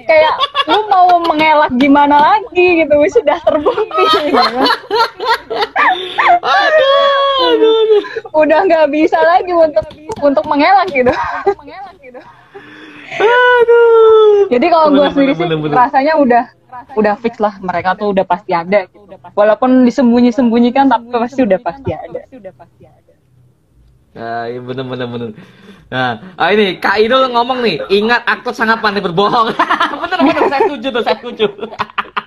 kayak 0.03 0.33
lu 0.67 0.79
mau 0.89 1.07
mengelak 1.24 1.72
gimana 1.77 2.17
lagi 2.19 2.83
gitu 2.83 2.95
sudah 3.13 3.38
terbukti 3.41 4.03
gitu 4.27 4.36
kan. 4.36 4.67
Aduh, 6.43 7.00
aduh, 7.48 7.75
aduh. 7.77 8.03
udah 8.36 8.60
nggak 8.67 8.88
bisa 8.91 9.15
lagi 9.22 9.53
untuk 9.53 9.86
untuk 10.19 10.43
mengelak 10.43 10.88
gitu 10.91 11.13
Aduh. 13.20 14.50
jadi 14.50 14.65
kalau 14.70 14.88
gue 14.89 14.98
Bener, 15.00 15.12
sendiri 15.13 15.34
sih 15.36 15.46
bener, 15.46 15.58
bener. 15.62 15.75
rasanya 15.75 16.13
udah 16.17 16.43
udah 16.98 17.13
fix 17.22 17.38
lah 17.38 17.53
mereka 17.62 17.93
tuh 17.93 18.12
udah 18.12 18.25
pasti 18.25 18.51
ada 18.51 18.89
gitu. 18.89 19.05
walaupun 19.38 19.86
disembunyi-sembunyikan 19.86 20.89
tapi 20.89 21.13
pasti 21.13 21.41
udah 21.46 21.60
pasti 21.62 21.91
ada 21.93 22.22
Nah, 24.13 24.46
iya 24.46 24.62
bener 24.62 24.86
bener 24.86 25.08
bener. 25.10 25.29
Nah, 25.89 26.38
ah 26.38 26.50
ini 26.53 26.77
Kak 26.77 27.01
Idul 27.01 27.34
ngomong 27.34 27.65
nih, 27.65 27.82
ingat 27.89 28.22
aktor 28.29 28.53
sangat 28.53 28.77
pandai 28.77 29.01
berbohong. 29.01 29.50
bener 30.05 30.20
bener, 30.22 30.43
saya 30.53 30.62
setuju 30.70 30.88
tuh, 30.93 31.01
saya 31.01 31.17
setuju. 31.17 31.46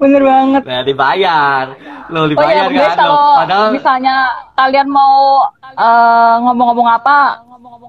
bener 0.00 0.22
banget 0.22 0.62
nah, 0.64 0.82
dibayar. 0.82 1.64
Lo 2.08 2.24
Oh 2.24 2.24
ya, 2.24 2.30
dibayar 2.32 2.66
guys, 2.72 2.94
kan? 2.94 2.96
kalau 2.96 3.14
Lo. 3.14 3.36
Padahal 3.44 3.68
misalnya 3.74 4.16
kalian 4.56 4.88
mau 4.88 5.44
eh, 5.76 6.34
ngomong-ngomong 6.44 6.88
apa, 6.88 7.16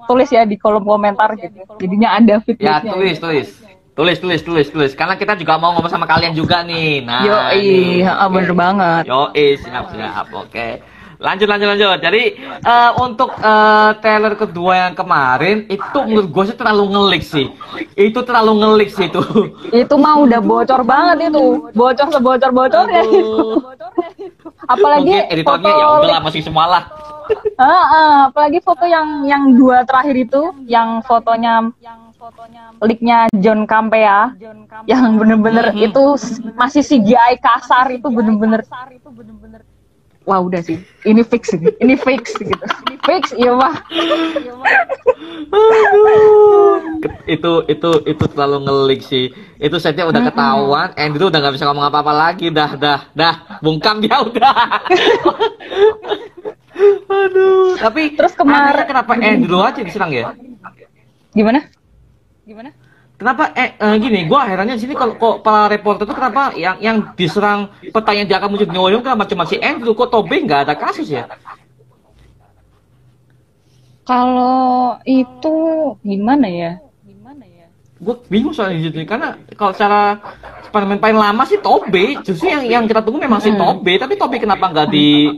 tulis 0.04 0.28
ya 0.28 0.42
di 0.44 0.56
kolom 0.60 0.84
komentar 0.84 1.32
gitu. 1.40 1.64
Jadinya 1.80 2.18
ada 2.18 2.36
ya 2.36 2.44
feedbacknya. 2.44 2.92
tulis 2.92 3.16
tulis. 3.18 3.48
Tulis 3.90 4.16
tulis 4.16 4.40
tulis 4.40 4.66
tulis 4.70 4.92
karena 4.96 5.18
kita 5.18 5.36
juga 5.36 5.60
mau 5.60 5.76
ngomong 5.76 5.92
sama 5.92 6.06
kalian 6.08 6.32
juga 6.32 6.64
nih. 6.64 7.04
Nah, 7.04 7.20
Yo, 7.26 7.36
iya, 7.58 8.16
bener 8.32 8.54
banget. 8.56 9.04
Yo, 9.10 9.28
siap 9.34 9.92
siap. 9.92 10.26
Oke. 10.32 10.80
Lanjut 11.20 11.46
lanjut 11.46 11.68
lanjut. 11.68 11.98
Jadi 12.00 12.22
eh, 12.58 12.90
untuk 12.96 13.30
eh, 13.34 13.90
trailer 14.00 14.34
kedua 14.34 14.72
yang 14.82 14.94
kemarin 14.94 15.68
itu 15.68 15.98
menurut 16.00 16.26
gue 16.26 16.44
sih 16.46 16.56
terlalu 16.56 16.84
ngelik 16.88 17.22
sih. 17.22 17.46
Itu 17.94 18.24
terlalu 18.24 18.52
ngelik 18.56 18.88
sih 18.88 19.06
itu. 19.06 19.20
Itu 19.70 19.94
mah 19.94 20.16
udah 20.18 20.40
bocor 20.40 20.80
banget 20.82 21.28
itu, 21.28 21.44
bocor 21.70 22.08
sebocor 22.08 22.50
bocornya 22.50 23.04
itu. 23.04 23.20
Aduh. 23.20 23.60
Apalagi 24.66 25.12
Mungkin 25.12 25.30
editornya 25.30 25.68
foto, 25.68 25.78
ya 25.78 25.86
udahlah 25.94 26.22
masih 26.22 26.40
semua 26.40 26.64
lah. 26.66 26.82
Ah, 27.54 27.68
ah, 27.86 28.16
apalagi 28.26 28.58
foto 28.58 28.84
yang 28.84 29.22
yang 29.22 29.54
dua 29.54 29.84
terakhir 29.84 30.16
itu, 30.16 30.42
yang 30.64 30.98
fotonya 31.00 31.68
leaknya 32.80 33.28
John 33.36 33.68
Campea 33.68 34.32
yang 34.84 35.04
bener-bener 35.14 35.70
Mhm. 35.70 35.86
itu 35.86 36.04
s- 36.16 36.40
masih 36.54 36.80
CGI 36.80 37.36
kasar 37.36 37.92
itu 37.92 38.08
bener-bener 38.08 38.64
wah 40.22 40.38
udah 40.38 40.60
sih. 40.60 40.78
Ini 41.02 41.22
fix 41.22 41.52
ini. 41.52 41.72
Ini 41.78 41.94
fix 41.96 42.36
gitu. 42.36 42.64
Fix 43.02 43.32
iya 43.34 43.52
mah 43.52 43.74
Ke- 47.00 47.16
itu 47.26 47.52
itu 47.66 47.90
itu 48.06 48.24
terlalu 48.28 48.56
ngelik 48.64 49.00
sih. 49.02 49.32
Itu 49.56 49.80
setnya 49.80 50.06
udah 50.06 50.20
ketahuan. 50.22 50.88
Andrew 50.94 51.28
udah 51.28 51.38
nggak 51.40 51.54
bisa 51.56 51.66
ngomong 51.66 51.88
apa-apa 51.88 52.12
lagi. 52.12 52.52
Dah 52.52 52.76
dah 52.76 53.00
dah. 53.12 53.34
Bungkam 53.60 54.00
dia 54.00 54.20
udah. 54.20 54.54
Aduh. 57.10 57.76
Tapi 57.76 58.14
Terus 58.16 58.32
kemar- 58.32 58.72
anehnya 58.72 58.86
kenapa 58.86 59.12
Andrew 59.16 59.60
aja 59.60 59.80
diserang 59.80 60.12
ya? 60.12 60.32
Gimana? 61.30 61.60
Gimana 62.44 62.70
Kenapa 63.20 63.52
eh, 63.52 63.76
eh, 63.76 63.94
gini, 64.00 64.24
gua 64.24 64.48
herannya 64.48 64.80
sini 64.80 64.96
kalau 64.96 65.12
kok 65.20 65.44
para 65.44 65.68
reporter 65.68 66.08
itu 66.08 66.16
kenapa 66.16 66.56
yang 66.56 66.80
yang 66.80 66.96
diserang 67.12 67.68
pertanyaan 67.92 68.24
dia 68.24 68.40
akan 68.40 68.48
muncul 68.48 68.64
di 68.64 68.72
New 68.72 68.88
kenapa 69.04 69.28
cuma 69.28 69.44
si 69.44 69.60
Andrew 69.60 69.92
kok 69.92 70.08
Tobey 70.08 70.40
nggak 70.48 70.64
ada 70.64 70.74
kasus 70.74 71.04
ya? 71.12 71.28
kalau 74.10 74.98
itu 75.06 75.54
gimana 76.02 76.46
ya 76.48 76.72
Gue 78.00 78.16
bingung 78.32 78.56
soalnya 78.56 78.80
di 78.80 78.88
situ 78.88 79.04
karena 79.04 79.36
kalau 79.60 79.76
secara 79.76 80.16
Spiderman 80.64 81.04
paling 81.04 81.20
lama 81.20 81.44
sih 81.44 81.60
Tobey, 81.60 82.16
justru 82.24 82.48
yang 82.48 82.64
yang 82.64 82.84
kita 82.88 83.04
tunggu 83.04 83.20
memang 83.20 83.44
si 83.44 83.52
Hmm. 83.52 83.60
Tobey, 83.60 84.00
tapi 84.00 84.16
Tobey 84.16 84.40
kenapa 84.40 84.72
nggak 84.72 84.88
di 84.88 85.28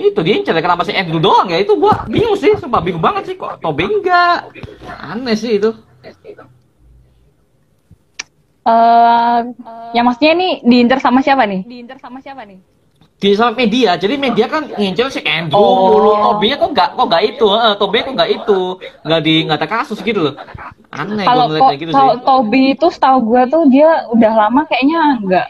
itu 0.00 0.20
diincar 0.24 0.56
ya? 0.56 0.64
kenapa 0.64 0.88
si 0.88 0.96
Andrew 0.96 1.20
doang 1.20 1.52
ya? 1.52 1.60
Itu 1.60 1.76
gua 1.76 2.08
bingung 2.08 2.32
sih, 2.40 2.56
sumpah 2.56 2.80
bingung 2.80 3.04
banget 3.04 3.28
sih 3.28 3.36
kok 3.36 3.60
Tobey 3.60 3.84
enggak. 3.84 4.48
Aneh 4.88 5.36
sih 5.36 5.60
itu. 5.60 5.76
Eh 8.66 9.40
yang 9.94 10.04
maksudnya 10.04 10.32
ini 10.34 10.48
diinter 10.66 10.98
sama 10.98 11.22
siapa 11.22 11.46
nih? 11.46 11.62
Diinter 11.62 11.96
sama 12.02 12.18
siapa 12.18 12.42
nih? 12.42 12.58
Di 13.16 13.32
sama 13.32 13.56
media. 13.56 13.96
Jadi 13.96 14.20
media 14.20 14.44
kan 14.44 14.68
ngincer 14.68 15.08
si 15.08 15.20
Andrew 15.24 15.56
Oh. 15.56 15.88
mulu 15.88 16.12
Tobey 16.20 16.52
kok 16.52 16.68
nggak 16.68 16.88
kok 17.00 17.06
nggak 17.08 17.22
itu? 17.24 17.46
Eh, 17.48 17.74
Tobey 17.80 17.98
kok 18.04 18.12
nggak 18.12 18.30
itu? 18.42 18.60
Nggak 19.06 19.20
di 19.24 19.34
nggak 19.48 19.58
ada 19.62 19.68
kasus 19.70 19.98
gitu 20.04 20.20
loh. 20.20 20.34
Aneh 20.92 21.24
kalau 21.24 21.48
kok 21.48 21.72
kayak 21.72 21.80
gitu 21.80 21.90
kalau 21.96 22.14
sih. 22.20 22.24
Toby 22.28 22.62
itu 22.76 22.86
setahu 22.92 23.18
gue 23.24 23.42
tuh 23.48 23.62
dia 23.72 24.04
udah 24.12 24.32
lama 24.36 24.68
kayaknya 24.68 25.00
nggak 25.24 25.46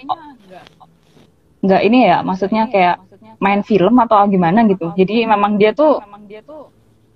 nggak 1.67 1.81
ini 1.83 1.99
ya 2.07 2.23
maksudnya 2.23 2.71
kayak 2.71 3.03
main 3.43 3.67
film 3.67 3.99
atau 3.99 4.23
gimana 4.31 4.63
gitu. 4.71 4.95
Jadi 4.95 5.27
memang 5.27 5.59
dia 5.59 5.75
tuh 5.75 5.99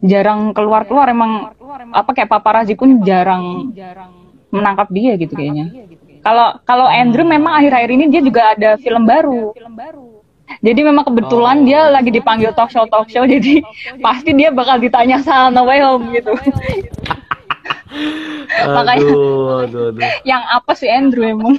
jarang 0.02 0.50
keluar 0.56 0.82
keluar 0.88 1.12
emang 1.12 1.54
apa 1.94 2.10
kayak 2.10 2.26
paparazi 2.26 2.74
pun 2.74 3.04
jarang 3.06 3.70
menangkap 4.50 4.88
dia 4.90 5.14
gitu 5.14 5.32
kayaknya. 5.32 5.70
kalau 6.20 6.58
kalau 6.62 6.84
Andrew 6.84 7.24
memang 7.24 7.56
akhir-akhir 7.56 7.90
ini 7.90 8.04
dia 8.08 8.20
juga 8.20 8.52
ada 8.52 8.70
film 8.76 9.04
baru. 9.04 9.54
jadi 10.58 10.80
memang 10.82 11.06
kebetulan 11.06 11.62
Oh. 11.62 11.64
dia 11.64 11.80
lagi 11.88 12.10
dipanggil 12.10 12.50
talk 12.52 12.68
show 12.68 12.84
talk 12.84 13.06
show 13.06 13.22
jadi 13.24 13.62
pasti 13.98 14.34
dia 14.34 14.50
bakal 14.50 14.76
ditanya 14.76 15.22
sama 15.22 15.48
No 15.48 15.64
Way 15.64 15.80
Home 15.80 16.10
gitu. 16.10 16.34
Makanya- 18.50 19.02
aduh 19.06 19.62
aduh 19.64 19.82
aduh. 19.90 20.02
Yang 20.30 20.42
apa 20.48 20.72
sih 20.74 20.88
Andrew 20.88 21.24
emang 21.24 21.54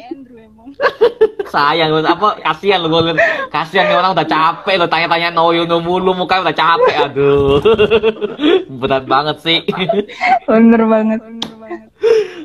sayang 1.48 1.92
lu 1.92 2.00
apa 2.01 2.40
kasihan 2.42 2.80
lu 2.80 2.88
gue 2.88 3.12
kasihan 3.50 3.88
nih 3.88 3.98
orang 4.00 4.16
udah 4.16 4.24
capek 4.24 4.75
lo 4.80 4.88
tanya-tanya 4.88 5.30
no 5.30 5.51
you 5.51 5.68
no 5.68 5.84
mulu 5.84 6.16
muka 6.16 6.40
udah 6.40 6.56
capek 6.56 7.12
aduh 7.12 7.60
berat 8.80 9.04
banget 9.06 9.38
sih 9.40 9.60
bener 10.48 10.82
banget 10.86 11.20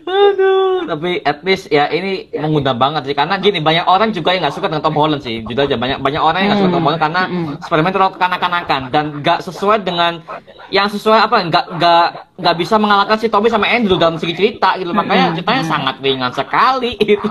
Aduh, 0.07 0.87
tapi 0.87 1.19
at 1.27 1.43
least 1.43 1.67
ya 1.67 1.91
ini 1.91 2.31
mengundang 2.31 2.79
banget 2.79 3.11
sih 3.11 3.15
karena 3.17 3.43
gini 3.43 3.59
banyak 3.59 3.91
orang 3.91 4.15
juga 4.15 4.31
yang 4.31 4.47
nggak 4.47 4.55
suka 4.55 4.71
dengan 4.71 4.85
Tom 4.87 4.95
Holland 4.95 5.19
sih. 5.19 5.43
Jujur 5.43 5.67
aja 5.67 5.75
banyak 5.75 5.99
banyak 5.99 6.23
orang 6.23 6.39
yang 6.39 6.51
nggak 6.55 6.61
suka. 6.63 6.71
Tom 6.71 6.85
Holland 6.87 7.03
karena 7.03 7.23
Spider-Man 7.59 7.91
terlalu 7.91 8.13
kanak-kanakan 8.15 8.81
dan 8.95 9.05
nggak 9.19 9.39
sesuai 9.43 9.83
dengan 9.83 10.23
yang 10.71 10.87
sesuai 10.87 11.27
apa 11.27 11.43
nggak 11.51 11.65
nggak 11.75 12.07
nggak 12.39 12.55
bisa 12.55 12.79
mengalahkan 12.79 13.19
si 13.19 13.27
Tobey 13.27 13.51
sama 13.51 13.67
Andrew 13.67 13.99
dalam 13.99 14.15
segi 14.15 14.39
cerita 14.39 14.79
gitu. 14.79 14.95
Makanya 14.95 15.27
Hmm. 15.27 15.35
ceritanya 15.35 15.65
sangat 15.67 15.97
ringan 15.99 16.31
sekali 16.31 16.95
itu. 17.19 17.27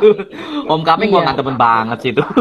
Homecoming 0.85 1.09
gua 1.09 1.17
Iya. 1.17 1.25
nggak 1.25 1.37
demen 1.39 1.57
banget 1.57 1.97
sih 1.99 2.11
itu. 2.11 2.23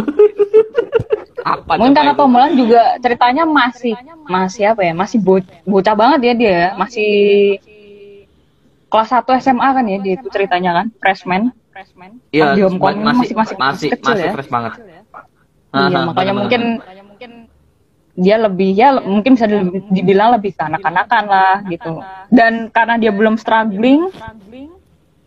apa 1.45 1.73
mungkin 1.77 1.93
karena 1.93 2.13
itu? 2.13 2.19
Tom 2.19 2.31
Holland 2.31 2.55
juga 2.55 2.81
ceritanya 2.99 3.45
masih 3.45 3.93
masih 4.27 4.65
apa 4.67 4.81
ya 4.83 4.93
masih 4.93 5.19
bo- 5.19 5.45
bocah 5.63 5.93
banget 5.93 6.21
ya 6.23 6.33
dia 6.35 6.59
masih 6.75 7.13
kelas 8.87 9.09
1 9.11 9.43
SMA 9.43 9.69
kan 9.71 9.85
ya 9.85 9.99
dia 9.99 10.13
itu 10.15 10.29
ceritanya 10.29 10.71
kan 10.75 10.87
freshman 10.95 11.43
Iya, 12.31 12.55
di 12.55 12.61
Homecoming 12.63 13.03
masih 13.03 13.35
masih- 13.35 13.37
masih- 13.37 13.37
masih 13.37 13.57
masih 13.59 13.89
kecil 13.91 14.09
masih 14.11 14.25
ya. 14.25 14.33
fresh 14.33 14.49
banget. 14.49 14.73
iya 14.79 15.01
Aha, 15.75 16.07
makanya 16.07 16.33
bener-bener. 16.33 16.35
mungkin 16.39 16.63
dia 18.15 18.37
lebih 18.39 18.71
ya 18.73 18.89
mungkin 18.97 19.35
bisa 19.35 19.45
di- 19.45 19.83
dibilang 19.91 20.31
lebih 20.33 20.55
kanak-kanakan 20.55 21.25
lah 21.27 21.55
gitu 21.67 21.99
dan 22.31 22.71
karena 22.71 22.95
dia 22.97 23.11
belum 23.11 23.35
struggling 23.35 24.07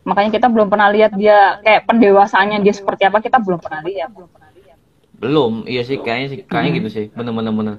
makanya 0.07 0.31
kita 0.39 0.47
belum 0.47 0.67
pernah 0.71 0.89
lihat 0.95 1.11
dia 1.19 1.59
kayak 1.65 1.81
pendewasaannya 1.89 2.57
dia 2.65 2.73
seperti 2.73 3.03
apa 3.09 3.17
kita 3.19 3.37
belum 3.43 3.59
pernah 3.59 3.81
lihat 3.83 4.09
Belum, 5.17 5.65
iya 5.65 5.81
sih 5.81 5.97
kayaknya 5.97 6.27
sih 6.29 6.39
kayaknya 6.45 6.71
gitu 6.77 6.89
sih, 6.93 7.05
bener-bener 7.17 7.49
bener. 7.49 7.75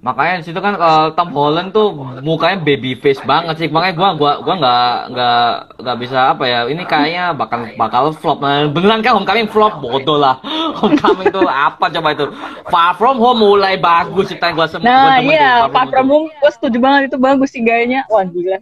Makanya 0.00 0.40
situ 0.40 0.56
kan 0.64 0.74
kalau 0.80 1.12
Tom 1.12 1.28
Holland 1.36 1.76
tuh 1.76 1.92
mukanya 2.24 2.56
baby 2.58 2.96
face 2.96 3.20
banget 3.20 3.54
sih. 3.60 3.68
Makanya 3.68 3.94
gua 4.00 4.08
gua 4.16 4.32
gua 4.40 4.54
nggak 4.56 4.84
nggak 5.12 5.42
nggak 5.86 5.96
bisa 6.00 6.18
apa 6.32 6.44
ya. 6.48 6.58
Ini 6.66 6.82
kayaknya 6.88 7.24
bakal 7.36 7.60
bakal 7.76 8.04
flop. 8.16 8.40
Nah, 8.40 8.64
beneran 8.72 9.04
kan 9.04 9.12
Homecoming 9.12 9.52
flop 9.52 9.78
bodoh 9.78 10.16
lah. 10.16 10.40
Homecoming 10.80 11.28
tuh 11.28 11.44
apa 11.46 11.92
coba 11.92 12.08
itu? 12.16 12.26
Far 12.66 12.96
From 12.96 13.20
Home 13.20 13.44
mulai 13.44 13.76
bagus 13.76 14.32
sih 14.32 14.40
gua 14.40 14.66
sem- 14.66 14.80
gua 14.80 14.88
nah 14.88 15.20
iya 15.20 15.68
Far 15.68 15.86
From 15.92 16.08
Home 16.08 16.26
gue 16.32 16.50
setuju 16.50 16.78
banget 16.80 17.12
itu 17.12 17.18
bagus 17.20 17.52
sih 17.52 17.60
gayanya 17.60 18.08
wah 18.08 18.24
gila 18.24 18.56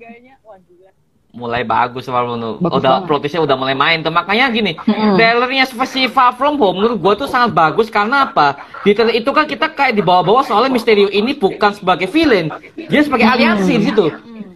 mulai 1.28 1.60
bagus 1.62 2.08
Home. 2.08 2.56
Bagus 2.58 2.80
udah 2.80 3.04
banget. 3.04 3.08
protisnya 3.08 3.40
udah 3.44 3.56
mulai 3.60 3.76
main 3.76 4.00
tuh. 4.00 4.10
Makanya 4.10 4.48
gini, 4.48 4.72
Mm-mm. 4.74 5.14
trailernya 5.20 5.68
si 5.68 6.08
Far 6.08 6.34
From 6.34 6.56
Home 6.56 6.80
menurut 6.80 6.98
gua 6.98 7.14
tuh 7.14 7.28
sangat 7.28 7.52
bagus 7.52 7.92
karena 7.92 8.32
apa? 8.32 8.58
Di 8.82 8.96
trailer 8.96 9.14
itu 9.20 9.30
kan 9.30 9.44
kita 9.44 9.68
kayak 9.70 9.94
di 9.94 10.02
bawah-bawah 10.02 10.42
soalnya 10.48 10.72
Mysterio 10.72 11.12
ini 11.12 11.36
bukan 11.36 11.76
sebagai 11.76 12.08
villain, 12.08 12.48
dia 12.74 13.00
sebagai 13.04 13.28
aliansi 13.28 13.72
di 13.76 13.84
situ. 13.92 14.08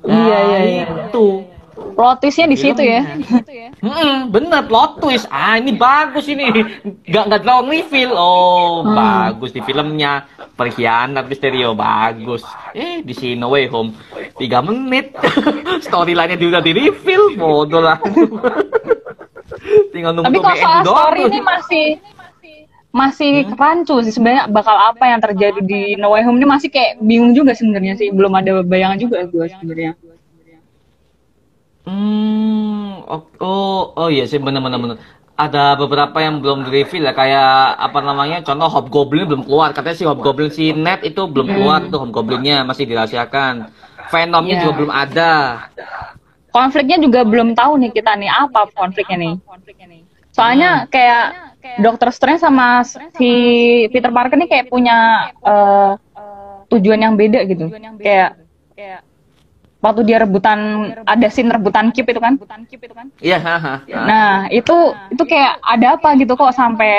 Iya, 0.02 0.38
iya, 0.48 0.58
iya. 0.64 0.84
Itu. 1.06 1.51
Plot 1.92 2.16
twistnya 2.18 2.46
di 2.46 2.56
situ 2.56 2.80
ya 2.80 3.02
Hmm, 3.78 4.30
bener 4.30 4.62
plot 4.62 4.98
twist. 4.98 5.26
Ah, 5.26 5.58
ini 5.58 5.74
bagus 5.74 6.24
ini. 6.24 6.46
Gak 7.02 7.26
nggak 7.26 7.42
terlalu 7.42 7.82
reveal. 7.82 8.14
Oh, 8.14 8.80
Hmm. 8.80 8.94
bagus 8.94 9.50
di 9.50 9.58
filmnya. 9.60 10.22
Perkhianat 10.52 11.26
Mysterio 11.26 11.74
bagus. 11.74 12.46
Eh, 12.70 13.02
di 13.02 13.10
sini 13.10 13.34
No 13.34 13.50
Way 13.50 13.66
Home 13.68 13.90
3 14.38 14.62
menit. 14.62 15.10
Storyline-nya 15.86 16.38
dia 16.38 16.48
udah 16.48 16.62
di 16.62 16.72
reveal. 16.72 17.34
Bodoh 17.34 17.82
lah. 17.82 17.98
Tinggal 19.90 20.14
nunggu 20.14 20.30
tapi 20.30 20.38
kalau 20.38 20.56
soal 20.56 20.80
story 20.82 21.20
ini 21.26 21.40
masih 21.40 21.84
masih 22.92 23.32
rancu 23.56 24.04
sih 24.04 24.12
sebenarnya 24.12 24.46
bakal 24.46 24.76
apa 24.76 25.04
yang 25.06 25.20
terjadi 25.20 25.60
di 25.60 25.80
No 25.96 26.12
Way 26.12 26.22
Home 26.22 26.36
ini 26.36 26.46
masih 26.46 26.68
kayak 26.68 27.00
bingung 27.00 27.32
juga 27.32 27.56
sebenarnya 27.56 27.96
sih 27.96 28.12
belum 28.12 28.32
ada 28.36 28.60
bayangan 28.60 29.00
juga 29.00 29.24
gue 29.24 29.48
sebenarnya 29.48 29.96
Hmm, 31.82 33.02
oh, 33.10 33.22
oh, 33.42 33.80
oh 33.98 34.08
iya 34.08 34.22
sih 34.24 34.38
bener-bener 34.38 34.78
bener. 34.78 34.98
Ada 35.34 35.74
beberapa 35.74 36.22
yang 36.22 36.38
belum 36.38 36.68
di 36.68 36.70
reveal 36.70 37.08
ya 37.08 37.14
kayak 37.16 37.52
apa 37.80 37.98
namanya 37.98 38.44
contoh 38.46 38.68
Hobgoblin 38.70 39.26
belum 39.26 39.42
keluar. 39.42 39.74
Katanya 39.74 39.96
si 39.98 40.04
Hobgoblin 40.06 40.50
si 40.54 40.70
Ned 40.70 41.02
itu 41.02 41.26
belum 41.26 41.48
keluar 41.50 41.80
tuh 41.90 41.98
Hobgoblinnya 42.06 42.62
masih 42.62 42.86
dirahasiakan. 42.86 43.72
Venomnya 44.12 44.54
Iya. 44.54 44.62
juga 44.62 44.72
belum 44.78 44.92
ada. 44.92 45.32
Konfliknya 46.52 47.00
juga 47.00 47.24
belum 47.24 47.56
tahu 47.56 47.80
nih 47.80 47.90
kita 47.90 48.12
nih 48.14 48.28
apa 48.28 48.68
konfliknya 48.76 49.16
nih? 49.18 49.34
Soalnya 50.30 50.86
kayak 50.86 51.56
Doctor 51.80 52.12
Strange 52.12 52.42
sama 52.44 52.84
si 53.16 53.32
Peter 53.88 54.12
Parker 54.12 54.36
nih 54.36 54.46
kayak 54.52 54.66
punya 54.68 55.26
eh, 55.42 55.92
tujuan 56.70 57.00
yang 57.02 57.14
beda 57.16 57.42
gitu. 57.48 57.72
Kayak 57.98 58.36
waktu 59.84 60.00
dia 60.08 60.16
rebutan 60.22 60.58
ada 61.04 61.26
scene 61.34 61.50
rebutan 61.50 61.90
keep 61.94 62.06
itu 62.08 62.20
kan 62.22 62.34
iya 63.22 63.38
haha. 63.38 63.74
Nah, 64.08 64.46
itu 64.50 64.76
itu 65.14 65.22
kayak 65.26 65.52
ada 65.62 65.86
apa 65.98 66.08
gitu 66.20 66.32
kok 66.38 66.54
sampai 66.54 66.90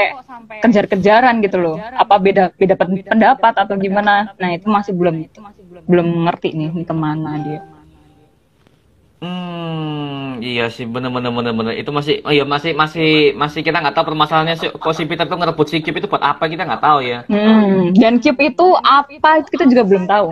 kejar-kejaran 0.64 1.36
gitu 1.46 1.58
loh. 1.60 1.76
Apa 1.96 2.16
beda 2.20 2.44
beda 2.56 2.76
pen- 2.80 3.04
pendapat 3.12 3.54
atau 3.56 3.76
gimana? 3.80 4.12
Nah, 4.40 4.50
itu 4.56 4.68
masih 4.68 4.94
belum 4.96 5.16
belum 5.88 6.08
ngerti 6.28 6.50
nih 6.60 6.70
ini 6.76 6.84
ke 6.88 6.96
mana 6.96 7.32
dia. 7.46 7.60
Hmm, 9.24 10.44
iya 10.44 10.68
sih 10.68 10.84
bener-bener 10.84 11.32
bener-bener 11.32 11.74
itu 11.80 11.92
masih 11.96 12.20
oh 12.28 12.32
iya 12.36 12.44
masih 12.44 12.76
masih 12.76 13.32
masih 13.42 13.64
kita 13.64 13.80
nggak 13.80 13.96
tahu 13.96 14.12
permasalahannya 14.12 14.56
si, 14.60 14.68
kok 14.68 14.94
si 14.98 15.04
Peter 15.08 15.24
tuh 15.32 15.38
ngerebut 15.40 15.68
si 15.72 15.80
Kip 15.80 15.96
itu 15.96 16.12
buat 16.12 16.20
apa 16.20 16.44
kita 16.52 16.68
nggak 16.68 16.84
tahu 16.84 17.00
ya 17.08 17.24
Hmm, 17.32 17.96
dan 17.96 18.20
keep 18.20 18.36
itu 18.44 18.68
apa 18.84 19.40
itu 19.40 19.48
kita 19.56 19.64
juga 19.72 19.84
belum 19.88 20.04
tahu. 20.12 20.28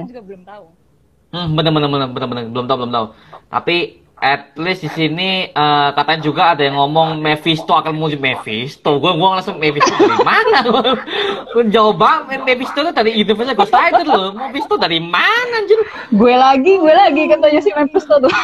Hmm, 1.32 1.56
bener 1.56 1.72
bener 1.72 1.90
bener 1.90 2.08
bener 2.12 2.28
bener 2.28 2.44
belum 2.52 2.66
tahu 2.68 2.78
belum 2.84 2.92
tahu. 2.92 3.06
Tapi 3.48 3.78
at 4.22 4.54
least 4.54 4.86
di 4.86 4.90
sini 4.94 5.50
eh, 5.50 5.90
katanya 5.98 6.22
juga 6.22 6.54
ada 6.54 6.62
yang 6.62 6.78
ngomong 6.78 7.18
Mephisto 7.18 7.74
akan 7.74 7.98
muncul 7.98 8.22
Mephisto. 8.22 9.02
Gue 9.02 9.12
gua 9.18 9.42
langsung 9.42 9.58
Mephisto 9.58 9.90
dari 9.98 10.22
mana? 10.22 10.60
Gue 11.52 11.68
jauh 11.68 11.92
banget 11.92 12.46
Mephisto 12.46 12.80
itu 12.80 12.94
dari 12.94 13.12
universe 13.18 13.58
Ghost 13.58 13.74
Rider 13.74 14.06
loh. 14.06 14.32
Mephisto 14.38 14.78
dari 14.78 15.02
mana 15.02 15.56
anjir? 15.58 15.80
Gue 16.14 16.38
lagi, 16.38 16.78
gue 16.78 16.94
lagi 16.94 17.28
katanya 17.28 17.60
si 17.60 17.72
Mephisto 17.74 18.14
tuh. 18.22 18.32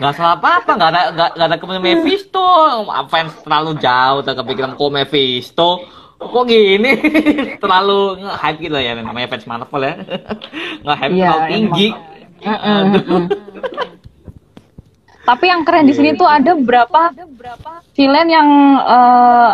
Nggak 0.00 0.12
salah 0.16 0.40
apa-apa, 0.40 0.70
nggak 0.80 0.90
ada 0.96 1.02
nggak, 1.12 1.30
nggak 1.36 1.46
ada 1.52 1.56
kemungkinan 1.60 1.84
Mephisto. 1.84 2.48
Fans 3.12 3.36
terlalu 3.44 3.76
jauh, 3.76 4.24
udah 4.24 4.34
kepikiran 4.34 4.72
kok 4.74 4.90
Mephisto. 4.90 5.68
Kok 6.20 6.44
gini? 6.44 6.92
terlalu 7.62 8.20
nge-hype 8.20 8.60
gitu 8.60 8.76
ya 8.76 8.92
namanya 8.92 9.26
fans 9.32 9.48
Marvel 9.48 9.82
ya. 9.82 9.94
Nge-hype 10.84 11.12
Iya, 11.16 11.30
terlalu 11.32 11.48
tinggi. 11.48 11.88
Aduh. 12.68 13.24
Tapi 15.24 15.44
yang 15.48 15.62
keren 15.64 15.88
di 15.88 15.94
sini 15.96 16.12
tuh 16.16 16.28
ada 16.28 16.52
berapa 16.56 17.16
villain 17.96 18.28
yang 18.28 18.48
eh, 18.84 19.52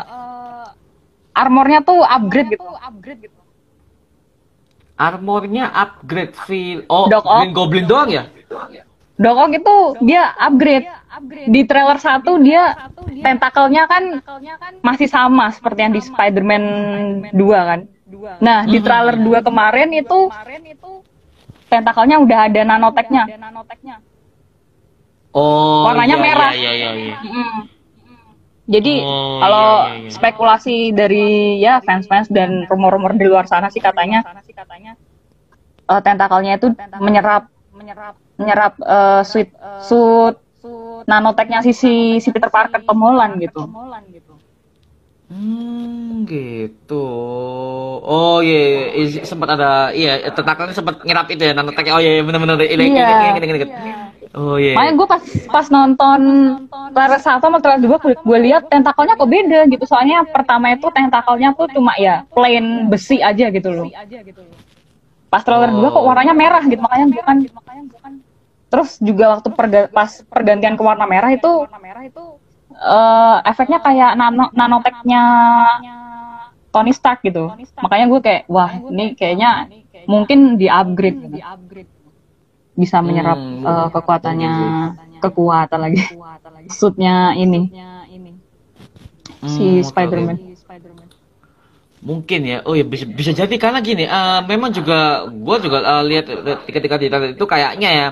armornya 1.38 1.86
tuh 1.86 2.02
upgrade 2.02 2.58
gitu. 2.58 2.66
Armornya 4.96 5.70
upgrade 5.70 6.34
feel. 6.34 6.82
Oh, 6.88 7.06
Doc. 7.06 7.28
Green 7.28 7.52
Goblin 7.52 7.84
doang 7.86 8.08
ya? 8.10 8.24
Doc 9.16 9.36
Ock 9.40 9.52
itu 9.56 9.76
dia 10.04 10.36
upgrade. 10.36 10.86
Di 11.48 11.64
trailer 11.64 11.96
satu 11.96 12.36
dia 12.36 12.76
tentakelnya 13.24 13.88
kan 13.88 14.20
masih 14.84 15.08
sama 15.08 15.48
seperti 15.48 15.80
yang 15.88 15.94
di 15.96 16.02
Spider-Man 16.04 16.64
2 17.32 17.70
kan. 17.70 17.80
Nah, 18.44 18.68
di 18.68 18.78
trailer 18.84 19.16
2 19.16 19.40
kemarin 19.40 19.88
itu 19.96 20.28
tentakelnya 21.72 22.20
udah 22.20 22.38
ada 22.52 22.60
nanotechnya. 22.62 23.24
Oh, 25.36 25.84
Warnanya 25.84 26.16
iya, 26.16 26.24
merah. 26.24 26.52
Iya, 26.56 26.72
iya, 26.72 26.90
iya. 26.96 27.16
Mm. 27.20 27.60
Jadi 28.66 28.94
Oh, 28.98 29.38
kalau 29.38 29.68
iya, 29.68 29.86
iya, 29.86 30.00
iya. 30.02 30.10
spekulasi 30.10 30.76
dari 30.90 31.26
ya 31.62 31.78
fans-fans 31.84 32.26
dan 32.32 32.66
rumor-rumor 32.66 33.14
di 33.14 33.28
luar 33.28 33.46
sana 33.46 33.70
sih 33.70 33.78
katanya 33.78 34.26
eh, 35.86 36.00
tentakelnya 36.02 36.58
itu 36.58 36.74
menyerap 36.98 37.46
menyerap 37.70 38.18
eh, 38.40 39.22
suit 39.24 39.48
suit 39.80 40.36
nanotechnya 41.06 41.62
si 41.62 41.72
si, 41.72 41.92
si 42.18 42.28
Peter 42.34 42.50
Parker 42.50 42.82
Tom 42.82 42.98
Holland 43.00 43.38
gitu. 43.38 43.62
Hmm, 45.26 46.22
gitu. 46.22 47.06
Oh 48.06 48.38
iya, 48.38 48.94
iya, 48.94 49.10
iya, 49.10 49.22
sempat 49.26 49.58
ada 49.58 49.90
iya 49.90 50.22
tentakelnya 50.30 50.74
sempat 50.74 51.02
nyerap 51.02 51.26
itu 51.34 51.42
ya 51.42 51.52
nanotech. 51.54 51.90
Oh 51.90 51.98
iya, 51.98 52.18
iya, 52.18 52.22
benar-benar 52.22 52.62
ini 52.62 52.90
ini 52.90 52.94
Iya. 52.94 53.34
ini 53.34 53.38
ini 53.42 53.58
ini. 53.58 53.90
Oh 54.38 54.54
iya. 54.54 54.78
Makanya 54.78 54.92
gue 54.94 55.08
pas 55.10 55.22
pas 55.50 55.66
nonton 55.66 56.20
trailer 56.94 57.18
satu 57.18 57.50
sama 57.50 57.58
trailer 57.58 57.82
dua 57.82 57.98
gue 57.98 58.38
lihat 58.38 58.70
tentakelnya 58.70 59.18
kok 59.18 59.30
beda 59.30 59.60
gitu. 59.66 59.84
Soalnya 59.86 60.22
pertama 60.30 60.70
itu 60.70 60.86
tentakelnya 60.94 61.58
tuh 61.58 61.66
cuma 61.74 61.98
ya 61.98 62.22
plain 62.30 62.86
besi 62.86 63.18
aja 63.18 63.50
gitu 63.50 63.70
loh. 63.74 63.90
Pas 65.26 65.42
trailer 65.42 65.74
dua 65.74 65.90
kok 65.90 66.04
warnanya 66.06 66.34
merah 66.38 66.62
gitu 66.62 66.78
makanya 66.78 67.06
gue 67.10 67.22
kan 67.26 67.38
terus 68.76 69.00
juga 69.00 69.24
waktu 69.40 69.48
perga- 69.56 69.88
pas 69.88 70.20
pergantian 70.28 70.76
ke 70.76 70.84
warna 70.84 71.08
merah 71.08 71.32
itu 71.32 71.48
eh, 72.76 73.36
efeknya 73.48 73.78
kayak 73.80 74.12
nano 74.20 74.52
nanotechnya 74.52 75.22
Tony 76.72 76.92
Stark 76.92 77.24
gitu. 77.24 77.48
Makanya 77.80 78.06
gue 78.12 78.20
kayak 78.20 78.42
wah 78.52 78.68
ini 78.92 79.16
kayaknya 79.16 79.64
mungkin 80.04 80.60
di 80.60 80.68
upgrade 80.68 81.18
gitu. 81.24 81.38
bisa 82.76 83.00
menyerap 83.00 83.40
Hmm, 83.40 83.64
eh, 83.64 83.88
kekuatannya 83.96 84.52
kekuatan 85.24 85.80
lagi 85.80 86.02
suitnya 86.68 87.32
ini 87.32 87.72
Hmm, 89.40 89.48
si 89.48 89.66
oke, 89.80 89.88
Spider-Man. 89.88 90.36
Mungkin 92.04 92.40
ya. 92.44 92.58
Oh 92.68 92.76
ya 92.76 92.84
bisa 92.84 93.08
bisa 93.08 93.32
jadi 93.32 93.56
karena 93.56 93.80
gini, 93.80 94.04
eh, 94.04 94.40
memang 94.44 94.68
juga 94.68 95.24
gua 95.32 95.56
juga 95.56 95.80
eh, 95.80 96.02
lihat 96.12 96.24
ketika 96.68 97.00
di 97.00 97.08
itu 97.08 97.44
kayaknya 97.48 97.88
ya 97.88 98.08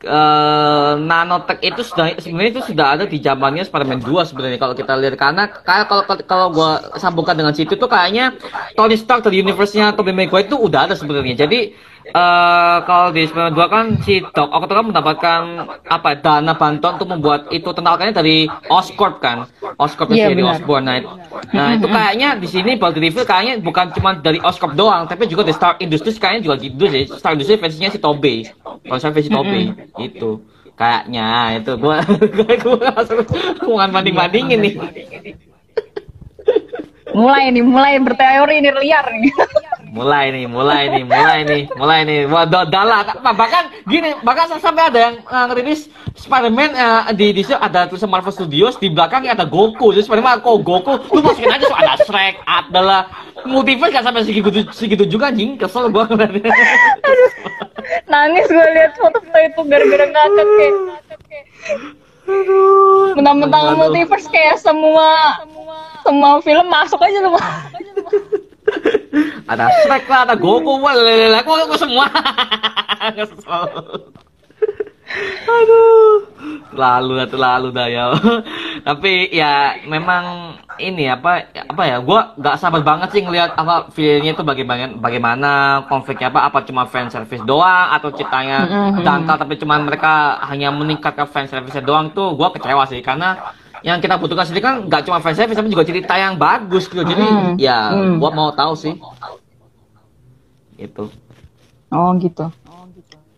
eh, 0.00 0.92
nanotech 0.96 1.60
itu 1.60 1.84
sudah 1.84 2.16
sebenarnya 2.16 2.52
itu 2.56 2.62
sudah 2.72 2.86
ada 2.96 3.04
di 3.04 3.20
zamannya 3.20 3.68
Spider-Man 3.68 4.00
2 4.00 4.24
sebenarnya 4.24 4.56
kalau 4.56 4.72
kita 4.72 4.96
lihat 4.96 5.20
karena 5.20 5.52
kayak 5.52 5.86
kalau 5.92 6.02
kalau 6.24 6.46
gua 6.48 6.70
sambungkan 6.96 7.36
dengan 7.36 7.52
situ 7.52 7.76
tuh 7.76 7.92
kayaknya 7.92 8.32
Tony 8.72 8.96
Stark 8.96 9.20
dari 9.20 9.44
universe-nya 9.44 9.92
Tobey 9.92 10.16
Maguire 10.16 10.48
itu 10.48 10.56
udah 10.56 10.88
ada 10.88 10.96
sebenarnya. 10.96 11.44
Jadi 11.44 11.76
eh 12.10 12.76
kalau 12.84 13.08
di 13.10 13.22
Spider-Man 13.22 13.54
2 13.54 13.66
kan 13.70 13.84
si 14.02 14.18
Doc 14.20 14.50
Ock 14.50 14.66
itu 14.66 14.74
kan 14.74 14.84
mendapatkan 14.84 15.40
apa 15.86 16.10
dana 16.18 16.52
bantuan 16.52 16.98
untuk 16.98 17.08
membuat 17.08 17.40
itu 17.48 17.70
tentakelnya 17.70 18.10
dari 18.12 18.44
Oscorp 18.66 19.18
kan. 19.18 19.46
Oscorp 19.74 20.10
Iya, 20.10 20.28
dari 20.28 20.42
benar. 20.42 20.58
Osborn. 20.58 20.82
Nah, 20.82 20.96
itu- 20.98 21.14
nah 21.54 21.68
itu 21.72 21.86
kayaknya 21.86 22.28
di 22.34 22.48
sini 22.50 22.74
baru 22.74 22.98
di 22.98 23.00
reveal 23.06 23.22
kayaknya 23.22 23.54
bukan 23.62 23.86
cuma 23.94 24.10
dari 24.12 24.42
Oscorp 24.42 24.74
doang, 24.74 25.06
tapi 25.06 25.24
juga 25.24 25.46
dari 25.46 25.54
Star 25.54 25.78
Industries 25.78 26.18
kayaknya 26.18 26.42
juga 26.44 26.56
gitu 26.58 26.84
sih. 26.86 27.04
Star 27.14 27.38
Industries 27.38 27.62
versinya 27.62 27.88
si 27.88 27.98
Tobey. 27.98 28.50
Kalau 28.60 28.98
saya 28.98 29.14
versi 29.14 29.30
Tobey 29.30 29.70
itu 29.96 30.42
kayaknya 30.74 31.26
itu 31.56 31.72
gua 31.76 32.02
gua 32.36 32.52
gua 32.58 32.88
langsung 32.90 33.22
gua 33.62 33.86
banding-bandingin 33.86 34.58
nih. 34.58 34.74
Mulai 37.10 37.50
nih, 37.50 37.62
mulai 37.62 37.98
berteori 37.98 38.62
nih 38.62 38.72
liar 38.82 39.06
nih. 39.10 39.34
mulai 39.90 40.30
nih, 40.30 40.46
mulai 40.46 40.82
nih, 40.86 41.02
mulai 41.02 41.38
nih, 41.42 41.62
mulai 41.74 42.00
nih. 42.06 42.20
Wah, 42.30 42.46
dalah. 42.46 43.18
Bahkan 43.18 43.64
gini, 43.90 44.14
bahkan 44.22 44.46
sampai 44.62 44.86
ada 44.86 44.98
yang 45.10 45.14
uh, 45.26 45.50
ngerilis 45.50 45.90
Spider-Man 46.14 46.70
eh, 46.74 47.02
di 47.18 47.26
di 47.34 47.42
situ 47.42 47.58
ada 47.58 47.90
tulisan 47.90 48.10
Marvel 48.10 48.30
Studios 48.30 48.78
di 48.78 48.88
belakangnya 48.90 49.34
ada 49.34 49.44
Goku. 49.46 49.90
Jadi 49.90 50.06
Spider-Man 50.06 50.42
kok 50.46 50.62
Goku, 50.62 50.94
lu 51.10 51.20
masukin 51.20 51.50
aja 51.50 51.66
so 51.66 51.76
ada 51.76 51.94
Shrek, 52.06 52.38
adalah 52.46 53.10
multiverse 53.42 53.94
kan 53.94 54.06
sampai 54.06 54.22
segitu 54.22 54.48
segitu 54.70 55.04
juga 55.10 55.34
anjing. 55.34 55.58
Kesel 55.58 55.90
gua 55.90 56.06
ngeliatnya. 56.06 56.50
Nangis 58.10 58.46
gue 58.46 58.66
lihat 58.76 58.94
foto-foto 58.94 59.38
itu 59.38 59.60
gara-gara 59.66 60.06
ngakak 60.06 60.48
kayak. 60.54 60.74
Mentang-mentang 63.18 63.74
Aduh. 63.74 63.78
multiverse 63.78 64.30
kayak 64.30 64.62
semua 64.62 65.42
semua 66.06 66.38
film 66.42 66.66
masuk 66.70 67.00
aja 67.02 67.18
semua. 67.18 67.42
ada 69.50 69.66
Shrek 69.82 70.04
lah, 70.06 70.20
ada 70.26 70.34
Goku, 70.38 70.78
wah, 70.78 70.94
lelele, 70.94 71.42
kok 71.42 71.66
kok 71.66 71.80
semua. 71.80 72.06
Kesel. 73.16 73.64
Aduh, 75.50 76.22
lalu 76.70 77.18
dah 77.18 77.26
lalu 77.34 77.68
dah 77.74 77.88
ya. 77.90 78.14
Tapi 78.86 79.26
ya 79.34 79.74
memang 79.82 80.54
ini 80.78 81.10
apa 81.10 81.50
apa 81.50 81.82
ya, 81.82 81.98
gua 81.98 82.30
nggak 82.38 82.56
sabar 82.56 82.78
banget 82.86 83.10
sih 83.10 83.22
ngelihat 83.26 83.58
apa 83.58 83.90
filmnya 83.90 84.38
itu 84.38 84.46
bagaimana 84.46 84.94
bagaimana 84.94 85.50
konfliknya 85.90 86.30
apa 86.30 86.46
apa 86.46 86.62
cuma 86.62 86.86
fan 86.86 87.10
service 87.10 87.42
doang 87.42 87.90
atau 87.90 88.14
ceritanya 88.14 88.70
Mhm. 88.70 89.02
dangkal 89.02 89.36
tapi 89.36 89.58
cuma 89.58 89.82
mereka 89.82 90.38
hanya 90.46 90.70
meningkatkan 90.70 91.26
fan 91.26 91.50
service 91.50 91.74
doang 91.82 92.14
tuh 92.14 92.38
gua 92.38 92.54
kecewa 92.54 92.86
sih 92.86 93.02
karena 93.02 93.34
yang 93.80 93.98
kita 93.98 94.16
butuhkan 94.16 94.44
sendiri 94.44 94.62
kan 94.62 94.74
nggak 94.84 95.02
cuma 95.08 95.18
fan 95.20 95.34
service 95.34 95.56
tapi 95.56 95.72
juga 95.72 95.84
cerita 95.84 96.14
yang 96.16 96.36
bagus 96.36 96.86
gitu. 96.86 97.00
Jadi 97.00 97.24
Mhm. 97.24 97.52
ya 97.56 97.92
Mhm. 97.92 98.16
gua 98.20 98.30
mau 98.30 98.50
tahu 98.52 98.72
sih. 98.76 98.94
Itu. 100.76 101.08
Oh 101.90 102.10
gitu. 102.16 102.48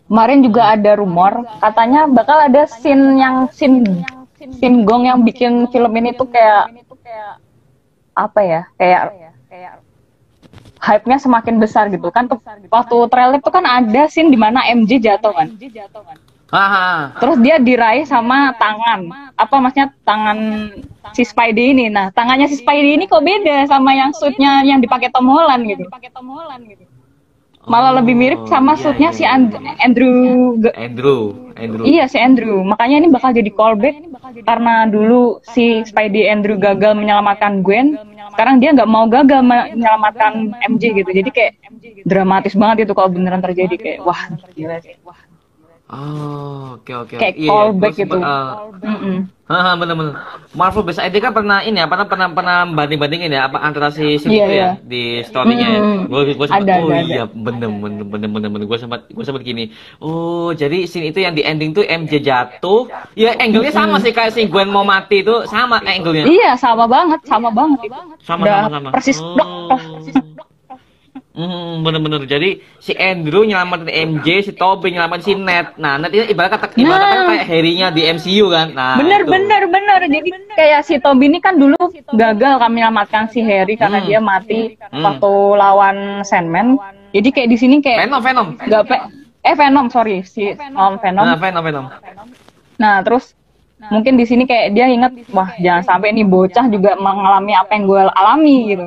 Kemarin 0.07 0.45
juga 0.45 0.77
ada 0.77 0.91
rumor 0.93 1.41
katanya 1.57 2.05
bakal 2.05 2.37
ada 2.37 2.69
scene 2.69 3.17
yang 3.17 3.49
scene 3.49 4.05
scene 4.59 4.83
gong 4.85 5.07
yang 5.07 5.23
bikin 5.23 5.65
film 5.71 5.91
ini 5.97 6.13
tuh 6.13 6.29
kayak 6.29 6.69
apa 8.13 8.39
ya? 8.43 8.61
Kayak 8.77 9.01
hype-nya 10.83 11.17
semakin 11.17 11.63
besar 11.63 11.87
gitu 11.87 12.11
kan. 12.11 12.27
Waktu 12.67 12.95
trailer 13.07 13.39
tuh 13.39 13.53
kan 13.55 13.63
ada 13.63 14.05
scene 14.11 14.27
di 14.27 14.35
mana 14.37 14.67
MJ 14.67 14.99
jatuh 14.99 15.31
kan. 15.31 15.47
Haha. 16.53 17.17
Terus 17.17 17.37
dia 17.41 17.57
diraih 17.57 18.05
sama 18.05 18.53
tangan. 18.61 19.09
Apa 19.33 19.57
maksudnya 19.57 19.89
tangan 20.05 20.37
si 21.17 21.25
Spidey 21.25 21.73
ini. 21.73 21.89
Nah, 21.89 22.13
tangannya 22.13 22.45
si 22.45 22.61
Spidey 22.61 22.93
ini 22.93 23.09
kok 23.09 23.25
beda 23.25 23.65
sama 23.65 23.97
yang 23.97 24.13
suitnya 24.13 24.61
yang 24.61 24.77
dipakai 24.77 25.09
Tom 25.09 25.33
Holland 25.33 25.65
gitu. 25.65 25.89
Malah 27.63 28.03
lebih 28.03 28.11
mirip 28.19 28.43
sama 28.51 28.75
Oh, 28.75 28.75
iya, 28.75 28.83
suitnya 28.83 29.09
iya, 29.09 29.17
si 29.17 29.23
iya. 29.23 29.33
And- 29.39 29.55
Andrew 29.79 30.15
Andrew, 30.75 31.21
Andrew. 31.55 31.83
Iya 31.87 32.03
si 32.11 32.19
Andrew, 32.19 32.59
makanya 32.59 32.99
ini 32.99 33.07
bakal 33.07 33.31
jadi 33.31 33.47
callback 33.55 34.03
karena 34.43 34.83
dulu 34.91 35.39
si 35.47 35.79
Spidey 35.87 36.27
Andrew 36.27 36.59
gagal 36.59 36.91
menyelamatkan 36.91 37.63
Gwen, 37.63 37.95
sekarang 38.35 38.59
dia 38.59 38.75
nggak 38.75 38.89
mau 38.91 39.07
gagal 39.07 39.39
menyelamatkan 39.39 40.51
MJ 40.59 40.91
gitu, 40.91 41.09
jadi 41.15 41.29
kayak 41.31 41.51
dramatis 42.03 42.51
banget 42.51 42.83
itu 42.83 42.91
kalau 42.91 43.07
beneran 43.07 43.39
terjadi 43.39 43.75
kayak 43.79 43.99
wah 44.03 44.21
gila 44.51 44.83
sih. 44.83 44.99
Oh, 45.93 46.81
oke 46.81 46.89
oke. 46.91 47.15
Kayak 47.15 47.35
Iya, 47.37 47.49
callback 47.53 47.93
gitu. 47.93 48.17
eh, 48.17 48.49
Mm-mm. 48.83 49.17
Haha, 49.43 49.75
bener-bener. 49.75 50.15
Marvel 50.51 50.81
Best 50.81 50.97
ID 50.97 51.19
kan 51.19 51.29
pernah 51.29 51.61
ini 51.61 51.77
ya, 51.77 51.85
pernah 51.85 52.07
pernah 52.07 52.31
pernah 52.31 52.65
banding-bandingin 52.65 53.29
ya 53.29 53.45
apa 53.45 53.59
antara 53.59 53.91
si 53.91 54.17
si 54.17 54.25
Iya, 54.25 54.39
itu 54.39 54.51
ya 54.51 54.57
iya. 54.57 54.69
di 54.81 55.03
story-nya 55.21 55.67
ya. 55.69 55.81
Mm-mm. 55.83 55.99
Gue 56.07 56.21
gue 56.33 56.47
sempat 56.47 56.65
Ada, 56.65 56.73
oh 56.79 56.89
ada, 56.89 57.03
iya 57.03 57.23
bener 57.27 57.69
bener 57.69 58.03
bener 58.03 58.29
bener 58.31 58.49
bener 58.49 58.65
gue 58.65 58.79
sempat 58.79 59.05
gue 59.05 59.21
sempat 59.21 59.43
gini. 59.43 59.69
Oh, 59.99 60.49
jadi 60.51 60.87
scene 60.87 61.11
itu 61.11 61.21
yang 61.21 61.37
di 61.37 61.43
ending 61.43 61.71
tuh 61.71 61.83
MJ 61.83 62.23
jatuh. 62.23 62.89
Ya 63.13 63.37
angle-nya 63.37 63.69
sama 63.69 63.99
sih 63.99 64.09
kayak 64.09 64.33
si 64.33 64.47
Gwen 64.47 64.67
mau 64.67 64.81
mati 64.81 65.21
itu 65.21 65.45
sama 65.45 65.77
angle-nya. 65.83 66.25
Iya, 66.25 66.57
sama 66.57 66.89
banget, 66.89 67.21
sama 67.23 67.53
banget. 67.53 67.79
Sama 68.23 68.43
sama 68.47 68.69
sama. 68.71 68.89
persis 68.89 69.19
Oh. 69.19 69.35
blok, 69.35 69.79
persis 69.99 70.17
blok. 70.17 70.47
Hmm, 71.33 71.81
bener-bener. 71.81 72.21
Jadi 72.23 72.61
si 72.77 72.93
Andrew 72.93 73.41
nyelamatin 73.41 73.89
MJ, 73.89 74.45
si 74.45 74.51
Tobey 74.53 74.93
nyelamatin 74.93 75.23
si 75.23 75.33
Ned. 75.33 75.73
Nah, 75.75 75.97
Ned 75.97 76.13
ini 76.13 76.29
ibarat 76.29 76.53
kata 76.53 76.77
ibarat 76.77 77.01
kata 77.03 77.17
Nah. 77.17 77.27
kayak 77.27 77.45
Harry-nya 77.47 77.87
di 77.89 78.01
MCU 78.05 78.45
kan. 78.47 78.69
Nah, 78.69 78.95
bener 78.95 79.21
itu. 79.21 79.33
bener 79.33 79.61
bener 79.65 79.99
jadi 80.07 80.29
kayak 80.53 80.81
si 80.83 80.93
Toby 80.97 81.25
ini 81.27 81.39
kan 81.39 81.57
dulu 81.57 81.73
gagal 82.13 82.53
kami 82.55 82.73
menyelamatkan 82.75 83.27
si 83.27 83.41
Harry 83.41 83.73
karena 83.73 83.97
Hmm. 83.97 84.07
dia 84.07 84.19
mati 84.19 84.59
Hmm. 84.87 85.01
waktu 85.01 85.31
lawan 85.55 85.97
Sandman 86.21 86.77
jadi 87.09 87.29
kayak 87.29 87.49
di 87.49 87.57
sini 87.57 87.75
kayak 87.79 88.05
Venom, 88.05 88.21
Venom. 88.21 88.47
nggak 88.55 88.83
pe 88.83 88.95
eh 89.41 89.55
Venom 89.55 89.85
sorry 89.87 90.21
si 90.21 90.53
Om 90.53 90.93
Venom 90.99 91.23
Nah, 91.23 91.33
Venom, 91.35 91.63
Venom. 91.63 91.85
nah 92.75 93.01
terus 93.01 93.33
mungkin 93.89 94.13
di 94.13 94.23
sini 94.23 94.43
kayak 94.43 94.71
dia 94.71 94.87
ingat 94.87 95.11
wah 95.29 95.49
jangan 95.57 95.83
sampai 95.83 96.11
nih 96.11 96.23
bocah 96.23 96.65
juga 96.67 96.95
mengalami 96.95 97.51
apa 97.51 97.71
yang 97.73 97.83
gue 97.83 98.01
alami 98.05 98.55
gitu 98.69 98.85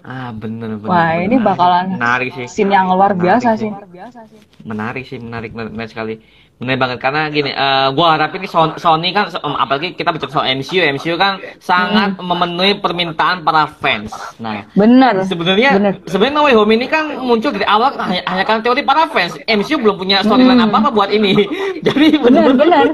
Ah, 0.00 0.32
bener 0.32 0.76
bener. 0.76 0.88
wah 0.88 1.12
ini 1.14 1.36
bener. 1.36 1.46
bakalan 1.46 1.84
menarik 1.92 2.30
sih. 2.32 2.46
scene 2.48 2.72
yang 2.72 2.88
luar 2.88 3.12
Menarik 3.12 3.22
biasa 3.42 3.48
sih. 3.54 3.68
sih 3.68 4.40
Menarik 4.58 5.04
sih, 5.04 5.18
menarik, 5.18 5.50
menarik, 5.52 5.70
menarik 5.70 5.90
sekali. 5.90 6.14
Menarik 6.58 6.80
banget 6.80 6.98
karena 6.98 7.20
gini, 7.28 7.50
eh 7.50 7.88
gua 7.92 8.16
harapin 8.16 8.40
nih 8.40 8.50
Son- 8.50 8.74
Sony 8.74 9.12
kan 9.12 9.30
em, 9.30 9.54
apalagi 9.54 9.94
kita 9.94 10.10
bicara 10.10 10.32
soal 10.32 10.46
MCU, 10.50 10.82
MCU 10.82 11.14
kan 11.14 11.38
sangat 11.58 12.18
memenuhi 12.18 12.74
permintaan 12.74 13.44
para 13.44 13.70
fans. 13.70 14.10
Nah, 14.36 14.66
bener 14.72 15.22
sebenarnya 15.22 15.70
Bener. 15.76 15.92
sebenarnya 16.02 16.34
No 16.34 16.42
Way 16.42 16.54
Home 16.56 16.72
ini 16.72 16.86
kan 16.86 17.04
muncul 17.20 17.52
dari 17.52 17.62
awal 17.62 17.94
hanya, 17.94 18.26
hanya 18.26 18.42
karena 18.42 18.60
teori 18.60 18.82
para 18.82 19.06
fans. 19.06 19.38
MCU 19.40 19.78
belum 19.78 19.94
punya 19.94 20.18
storyline 20.20 20.58
Hmm. 20.58 20.66
apa-apa 20.66 20.90
buat 20.90 21.10
ini. 21.12 21.46
Jadi 21.86 22.16
bener 22.16 22.42
bener 22.50 22.86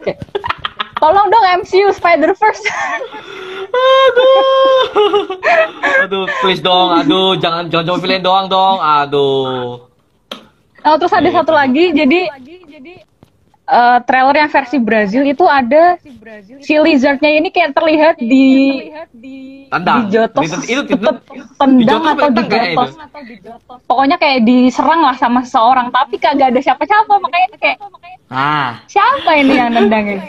Kayak, 0.00 0.18
tolong 0.98 1.26
dong 1.30 1.46
MCU 1.62 1.90
Spider 1.94 2.34
Verse 2.36 2.62
Aduh. 3.68 5.36
Aduh, 6.08 6.24
please 6.40 6.60
dong. 6.64 7.04
Aduh, 7.04 7.36
jangan 7.36 7.68
jangan 7.68 7.84
cuma 7.84 7.98
villain 8.00 8.24
doang 8.24 8.46
dong. 8.48 8.80
Aduh. 8.80 9.84
Oh, 10.86 10.94
terus 10.96 11.12
ada 11.12 11.28
satu 11.28 11.52
lagi, 11.52 11.92
jadi 11.92 12.32
eh, 13.68 13.98
trailer 14.02 14.36
yang 14.38 14.48
versi 14.48 14.76
Brazil 14.76 15.22
itu 15.22 15.44
ada 15.44 16.00
si 16.58 16.74
lizardnya 16.74 17.30
ini 17.30 17.48
kayak 17.48 17.72
terlihat 17.72 18.16
di 18.16 18.46
Tendang. 19.68 20.08
dijotos, 20.08 20.42
Itu- 20.48 20.64
itu- 20.72 20.96
itu- 20.96 21.20
tendang 21.54 22.02
atau 22.08 22.28
dijotos. 22.32 22.90
Pokoknya 23.84 24.16
kayak 24.16 24.40
diserang 24.42 25.04
lah 25.04 25.12
sama 25.14 25.44
seseorang, 25.44 25.92
tapi 25.92 26.16
kagak 26.16 26.56
ada 26.56 26.60
siapa-siapa, 26.64 27.12
makanya 27.20 27.48
kayak 27.60 27.78
Ah. 28.28 28.80
siapa 28.84 29.30
ini 29.36 29.52
yang 29.52 29.72
nendangin? 29.72 30.18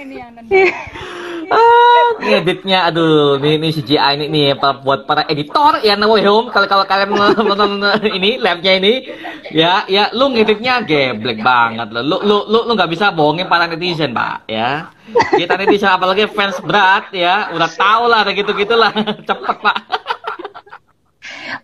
Ah, 1.50 2.14
ini 2.22 2.46
editnya 2.46 2.86
aduh 2.86 3.42
ini, 3.42 3.58
ini 3.58 3.68
CGI 3.74 4.22
ini 4.22 4.26
nih 4.30 4.46
buat 4.54 5.10
para 5.10 5.26
editor 5.26 5.82
ya 5.82 5.98
No 5.98 6.14
Way 6.14 6.22
Home 6.30 6.54
kalau 6.54 6.70
kalau 6.70 6.86
kalian 6.86 7.10
nonton 7.10 7.82
ini 8.06 8.38
labnya 8.38 8.78
ini 8.78 9.10
ya 9.50 9.82
ya 9.90 10.14
lu 10.14 10.30
ngeditnya 10.30 10.86
geblek 10.86 11.42
banget 11.42 11.90
lo 11.90 12.06
lu 12.22 12.22
lu 12.22 12.60
lu 12.70 12.72
nggak 12.78 12.94
bisa 12.94 13.10
bohongin 13.30 13.46
para 13.46 13.70
netizen 13.70 14.10
pak 14.10 14.42
ya 14.50 14.90
kita 15.38 15.54
netizen 15.54 15.94
apalagi 15.94 16.26
fans 16.34 16.58
berat 16.66 17.14
ya 17.14 17.54
udah 17.54 17.70
tau 17.78 18.10
lah 18.10 18.26
ada 18.26 18.34
gitu 18.34 18.50
gitulah 18.58 18.90
cepet 19.30 19.58
pak 19.62 19.78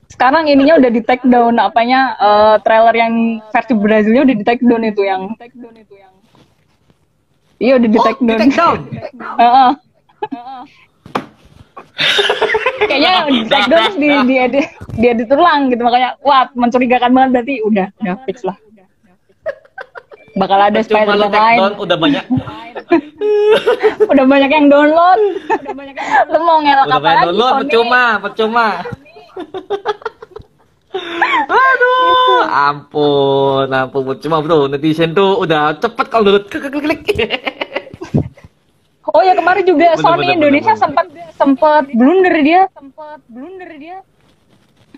Sekarang 0.05 0.47
ininya 0.47 0.79
udah 0.79 0.91
di 0.95 1.03
take 1.03 1.27
down, 1.27 1.59
apanya 1.59 2.15
eh, 2.15 2.55
trailer 2.63 2.95
yang 2.95 3.43
versi 3.51 3.73
Brazilnya 3.75 4.23
udah 4.23 4.35
di 4.37 4.45
take 4.47 4.63
down 4.63 4.85
itu 4.85 5.01
yang 5.03 5.33
Iya 7.59 7.81
udah 7.81 7.89
di 7.91 7.97
oh 7.99 8.05
take 8.05 8.21
di 8.21 8.29
down. 8.29 8.39
take 8.39 8.55
down 8.55 8.77
Heeh. 9.35 9.71
Kayaknya 12.87 13.11
di 13.27 13.39
take 13.49 13.67
down 13.67 13.81
terus 13.91 13.95
di 13.99 14.09
di 14.23 14.35
edit 14.39 14.65
di 14.95 15.05
edit 15.11 15.27
ulang 15.33 15.67
gitu 15.67 15.81
makanya 15.83 16.15
wah 16.23 16.47
mencurigakan 16.55 17.11
banget 17.11 17.29
berarti 17.35 17.55
udah 17.67 17.87
udah 17.99 18.15
fix 18.23 18.45
lah. 18.47 18.55
Bakal 20.35 20.59
ada 20.59 20.79
cuma 20.83 20.87
Spider-Man 21.07 21.15
lu 21.15 21.27
take 21.31 21.39
lain. 21.39 21.57
down 21.59 21.73
udah 21.79 21.97
banyak 21.97 22.25
Udah 24.11 24.25
banyak 24.27 24.49
yang 24.51 24.67
download. 24.67 25.21
Lu 26.27 26.39
mau 26.43 26.59
ngelak 26.59 26.85
udah 26.85 26.97
apa 26.99 27.03
banyak 27.03 27.15
lagi? 27.15 27.25
download 27.31 27.51
Sony? 27.51 27.59
percuma 27.63 28.03
percuma 28.19 28.67
Aduh, 31.45 32.47
ampun, 32.47 33.67
ampun, 33.67 34.15
cuma 34.15 34.39
bro, 34.39 34.71
netizen 34.71 35.11
tuh 35.11 35.43
udah 35.43 35.75
cepet 35.75 36.05
kalau 36.07 36.23
download 36.31 36.47
klik 36.47 36.71
klik 36.71 37.01
klik. 37.03 37.31
Oh 39.05 39.21
ya 39.23 39.31
kemarin 39.31 39.63
juga 39.63 39.95
Bener, 39.95 40.01
Sony 40.01 40.27
bener, 40.27 40.35
Indonesia 40.35 40.73
bener, 40.75 40.81
sempat 40.81 41.05
sempat 41.39 41.83
blunder 41.87 42.35
dia. 42.43 42.61
Sempat 42.75 43.19
blunder 43.31 43.71
dia. 43.79 43.97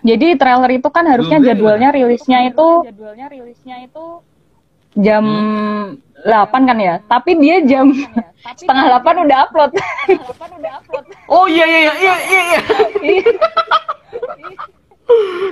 Jadi 0.02 0.34
trailer 0.34 0.70
itu 0.74 0.88
kan 0.90 1.06
harusnya 1.06 1.38
Blunder 1.38 1.54
jadwalnya 1.54 1.88
rilisnya 1.94 2.38
itu 2.50 2.68
jadwalnya 2.88 3.26
rilisnya 3.30 3.76
itu 3.86 4.04
jam 4.96 5.24
8 6.24 6.68
kan 6.68 6.78
ya. 6.78 6.94
Tapi 7.04 7.36
dia 7.36 7.60
jam 7.62 7.92
setengah 8.58 9.00
8 9.00 9.24
udah 9.24 9.38
upload. 9.46 9.70
Oh 11.28 11.44
iya 11.44 11.64
iya 11.64 11.78
iya 11.92 11.92
iya 11.94 12.14
iya. 12.24 12.60
iya. 13.02 13.22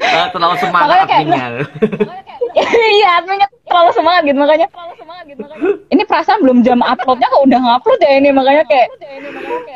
Ah, 0.04 0.28
terlalu 0.28 0.56
semangat 0.60 0.84
Makanya 0.86 1.06
kayak- 1.06 1.24
adminnya. 1.24 1.48
Iya, 2.56 3.20
adminnya 3.20 3.48
terlalu 3.68 3.90
semangat 3.92 4.22
gitu 4.24 4.38
makanya. 4.40 4.68
Ini 5.92 6.02
perasaan 6.08 6.40
belum 6.40 6.64
jam 6.64 6.80
uploadnya 6.80 7.28
kok 7.28 7.44
udah 7.44 7.60
ngupload 7.60 8.00
ya 8.00 8.12
ini 8.16 8.32
makanya 8.32 8.64
kayak 8.64 8.88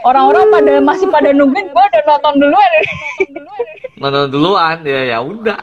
orang-orang 0.01 0.49
pada 0.49 0.73
masih 0.81 1.07
pada 1.12 1.29
nungguin 1.33 1.68
gua 1.77 1.85
udah 1.92 2.03
nonton 2.09 2.35
duluan. 2.40 2.70
Nonton 4.01 4.25
duluan 4.33 4.77
ya 4.81 5.01
ya 5.12 5.18
udah. 5.20 5.61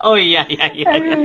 Iya. 0.00 0.08
Oh 0.08 0.16
iya 0.16 0.42
iya 0.48 0.66
iya. 0.72 0.86
iya. 0.96 1.16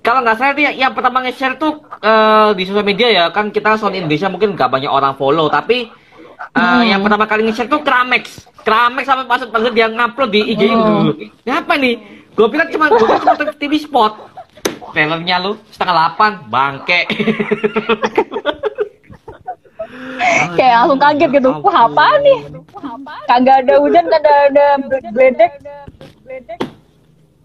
Kalau 0.00 0.24
nggak 0.24 0.36
salah 0.38 0.54
dia 0.56 0.70
yang 0.72 0.96
pertama 0.96 1.20
nge-share 1.20 1.60
tuh 1.60 1.84
eh, 2.00 2.50
di 2.56 2.62
sosial 2.64 2.86
media 2.86 3.08
ya 3.12 3.24
kan 3.28 3.52
kita 3.52 3.76
Sony 3.76 4.00
Indonesia 4.00 4.32
mungkin 4.32 4.56
nggak 4.56 4.70
banyak 4.70 4.88
orang 4.88 5.12
follow 5.20 5.52
tapi 5.52 5.92
eh, 6.56 6.82
yang 6.88 7.04
pertama 7.04 7.28
kali 7.28 7.44
nge-share 7.44 7.68
tuh 7.68 7.84
Kramex. 7.84 8.48
Kramex 8.64 9.04
sampai 9.04 9.28
pas 9.28 9.44
pas 9.44 9.62
dia 9.70 9.86
ngupload 9.86 10.30
di 10.32 10.40
IG 10.56 10.62
Hmm. 10.72 11.12
ini. 11.12 11.52
Apa 11.52 11.76
nih? 11.76 11.94
Gue 12.32 12.48
pikir 12.48 12.72
cuma 12.76 12.88
gue 12.88 13.04
cuma 13.04 13.52
TV 13.56 13.72
spot. 13.76 14.12
Trailernya 14.92 15.36
lu 15.44 15.60
setengah 15.68 15.92
delapan 15.92 16.32
bangke. 16.48 17.00
kayak 20.56 20.74
langsung 20.82 21.00
kaget 21.00 21.30
gitu. 21.36 21.50
Wah, 21.62 21.76
apa 21.86 22.06
nih? 22.24 22.38
Kagak 23.28 23.56
ada 23.64 23.74
hujan, 23.78 24.04
kagak 24.08 24.36
ada 24.52 24.66
bledek. 25.12 25.52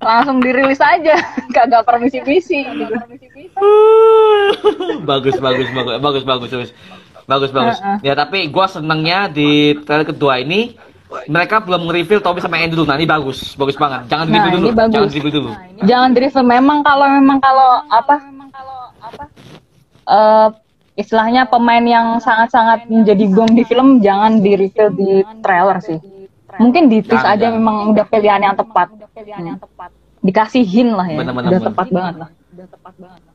Langsung 0.02 0.42
dirilis 0.42 0.82
aja, 0.82 1.14
kagak 1.56 1.86
permisi-misi 1.86 2.66
gitu. 2.66 2.94
bagus 5.04 5.38
bagus 5.38 5.68
bagus 5.70 5.98
bagus 6.00 6.24
bagus 6.24 6.50
bagus 6.50 6.72
bagus 7.28 7.52
bagus 7.52 7.78
Heeh. 7.78 7.98
ya 8.04 8.14
tapi 8.14 8.50
gua 8.50 8.66
senengnya 8.66 9.30
di 9.30 9.78
trailer 9.80 10.04
kedua 10.04 10.42
ini 10.42 10.74
mereka 11.28 11.60
belum 11.60 11.86
nge-reveal 11.86 12.20
Toby 12.20 12.40
sama 12.40 12.58
Andrew 12.58 12.82
nah 12.82 12.96
ini 12.96 13.06
bagus 13.06 13.54
bagus 13.54 13.76
banget 13.76 14.08
jangan 14.08 14.26
Nah, 14.26 14.42
di-reveal 14.42 14.58
dulu 14.58 14.66
ini 14.66 14.74
bagus. 14.74 14.94
jangan 14.96 15.10
di-reveal 15.10 15.34
dulu 15.36 15.52
Jangan 15.82 16.10
driven 16.12 16.46
memang 16.48 16.80
kalau 16.82 17.06
memang 17.08 17.38
kalau 17.38 17.70
apa? 17.88 18.16
eh 20.04 20.48
istilahnya 20.94 21.46
pemain 21.46 21.82
yang 21.82 22.08
sangat-sangat 22.18 22.86
menjadi 22.86 23.26
gong 23.30 23.54
di 23.54 23.64
film 23.64 24.00
jangan 24.00 24.40
di 24.40 24.52
reveal 24.56 24.90
di 24.92 25.12
trailer 25.40 25.78
sih 25.80 25.98
mungkin 26.62 26.84
di 26.88 27.02
tis 27.02 27.24
aja 27.26 27.50
memang 27.50 27.92
udah 27.92 28.06
pilihan 28.06 28.42
yang 28.42 28.56
tepat. 28.56 28.94
Udah 28.94 29.10
pilihan 29.12 29.42
hmm. 29.42 29.50
yang 29.50 29.60
tepat. 29.60 29.90
Dikasihin 30.22 30.90
lah 30.94 31.08
ya. 31.10 31.18
Udah 31.26 31.62
tepat 31.66 31.88
banget 31.90 32.16
lah. 32.22 32.30
Udah 32.54 32.68
tepat 32.70 32.94
banget. 33.02 33.31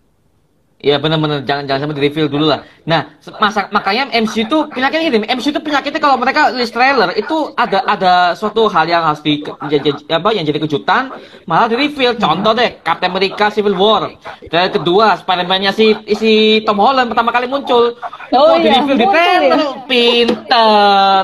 Iya 0.76 1.00
benar-benar 1.00 1.40
jangan 1.42 1.64
jangan 1.64 1.80
sampai 1.82 1.96
di-reveal 1.96 2.28
dulu 2.28 2.46
lah. 2.46 2.60
Nah 2.84 3.08
masa 3.40 3.64
makanya 3.72 4.12
MC 4.12 4.44
itu 4.44 4.68
penyakitnya 4.68 5.08
gini. 5.08 5.24
MC 5.26 5.48
itu 5.48 5.58
penyakitnya 5.58 5.96
kalau 5.96 6.20
mereka 6.20 6.52
rilis 6.52 6.68
trailer 6.68 7.16
itu 7.16 7.48
ada 7.56 7.80
ada 7.82 8.12
suatu 8.32 8.68
hal 8.68 8.84
yang 8.84 9.00
harus 9.00 9.24
di 9.24 9.40
j- 9.40 9.80
j- 9.80 10.04
apa 10.06 10.36
yang 10.36 10.44
jadi 10.44 10.60
kejutan 10.60 11.16
malah 11.44 11.66
di-reveal. 11.66 12.20
Contoh 12.20 12.52
deh 12.52 12.76
Captain 12.84 13.08
America 13.08 13.48
Civil 13.48 13.72
War. 13.72 14.12
Trailer 14.46 14.68
kedua 14.70 15.16
Spider-Man-nya 15.16 15.72
si 15.72 15.96
si 16.12 16.32
Tom 16.62 16.76
Holland 16.76 17.08
pertama 17.08 17.32
kali 17.32 17.48
muncul. 17.48 17.96
Oh 18.30 18.54
Kok 18.54 18.60
iya, 18.60 18.76
di-reveal 18.76 18.84
di 18.92 19.00
muncul 19.00 19.14
trailer. 19.16 19.56
Ya. 19.56 19.68
pinter. 19.88 21.22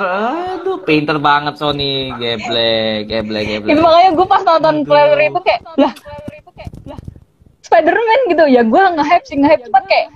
Aduh 0.56 0.78
pinter 0.80 1.16
banget 1.18 1.54
Sony. 1.56 2.08
Geblek 2.16 3.04
geblek 3.04 3.44
geblek. 3.46 3.68
Itu 3.68 3.80
makanya 3.84 4.10
gue 4.16 4.26
pas 4.26 4.42
nonton 4.42 4.74
trailer 4.82 5.18
itu 5.22 5.40
kayak 5.44 5.60
lah 5.76 5.92
Spider-Man 7.72 8.20
gitu. 8.28 8.44
Ya 8.46 8.62
gue 8.62 8.82
nge-hype 8.92 9.24
sih 9.24 9.36
nge-hype. 9.36 9.62
Cuman 9.66 9.82
kayak 9.82 10.06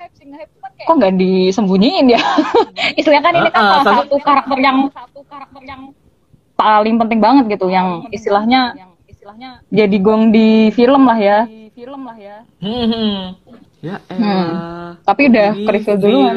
kok 0.79 0.95
nggak 0.95 1.15
disembunyiin 1.15 2.07
ya? 2.09 2.21
Istilahnya 2.99 3.25
kan 3.25 3.35
ini 3.35 3.49
kan 3.49 3.57
Ah, 3.57 3.71
ah, 3.71 3.81
salah 3.83 4.05
satu- 4.05 4.21
karakter 4.21 4.59
yang 4.59 4.79
satu 4.91 5.21
karakter 5.25 5.63
yang 5.65 5.83
paling 6.55 6.97
penting 6.97 7.19
banget 7.19 7.45
gitu 7.51 7.69
yang 7.69 8.09
istilahnya 8.09 8.77
istilahnya 9.07 9.61
jadi 9.69 9.97
gong 9.99 10.31
di 10.31 10.49
film 10.71 11.05
lah 11.05 11.17
ya. 11.17 11.39
Di 11.45 11.73
film 11.73 12.05
lah 12.05 12.17
ya. 12.17 12.37
Hmm, 12.59 12.87
hmm. 12.87 13.17
Ya 13.79 13.97
elah. 14.09 14.97
tapi 15.03 15.29
udah 15.29 15.49
Reveal. 15.55 15.65
ke 15.65 15.71
reveal 15.73 15.97
duluan. 16.01 16.37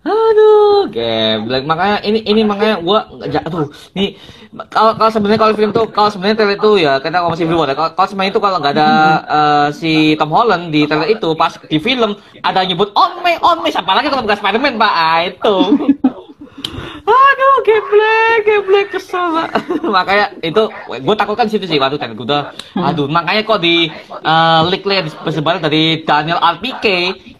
Aduh, 0.00 0.88
geblek. 0.88 1.62
Makanya 1.62 1.98
ini 2.00 2.18
ini 2.24 2.42
makanya 2.42 2.80
gua 2.80 3.00
ja- 3.26 3.42
aduh, 3.42 3.68
nih 3.92 4.16
kalau 4.50 4.98
kalau 4.98 5.10
sebenarnya 5.14 5.40
kalau 5.46 5.54
film 5.54 5.70
tuh 5.70 5.86
kalau 5.94 6.10
sebenarnya 6.10 6.42
trailer 6.42 6.58
itu 6.58 6.70
ya 6.82 6.98
kita 6.98 7.22
kalau 7.22 7.30
masih 7.30 7.46
belum 7.46 7.62
ada. 7.70 7.74
Kalau, 7.78 7.90
kalau 7.94 8.08
sebenarnya 8.10 8.32
itu 8.34 8.42
kalau 8.42 8.56
nggak 8.58 8.74
ada 8.74 8.90
eh, 9.22 9.68
si 9.70 9.92
Tom 10.18 10.30
Holland 10.34 10.74
di 10.74 10.90
trailer 10.90 11.06
itu 11.06 11.28
pas 11.38 11.54
di 11.54 11.78
film 11.78 12.18
ada 12.42 12.66
nyebut 12.66 12.90
on 12.98 13.22
me 13.22 13.38
on 13.46 13.62
me 13.62 13.70
siapa 13.70 13.94
lagi 13.94 14.10
kalau 14.10 14.26
bukan 14.26 14.38
Spider-Man, 14.42 14.74
Pak. 14.74 14.92
Ah, 14.92 15.18
itu. 15.22 15.56
Aduh, 17.10 17.56
geblek, 17.66 18.38
geblek 18.46 18.86
kesel 18.90 19.26
Pak. 19.38 19.48
makanya 19.94 20.26
itu 20.42 20.62
gue 20.98 21.16
takut 21.16 21.38
kan 21.38 21.46
situ 21.46 21.70
sih 21.70 21.78
waktu 21.78 22.02
trailer 22.02 22.18
gue 22.18 22.26
udah 22.26 22.44
aduh 22.74 23.06
makanya 23.06 23.46
kok 23.46 23.62
di 23.62 23.86
uh, 24.22 24.66
leak 24.66 24.82
leak 24.82 25.14
persebaran 25.22 25.62
dari 25.62 26.02
Daniel 26.02 26.42
RPK 26.42 26.86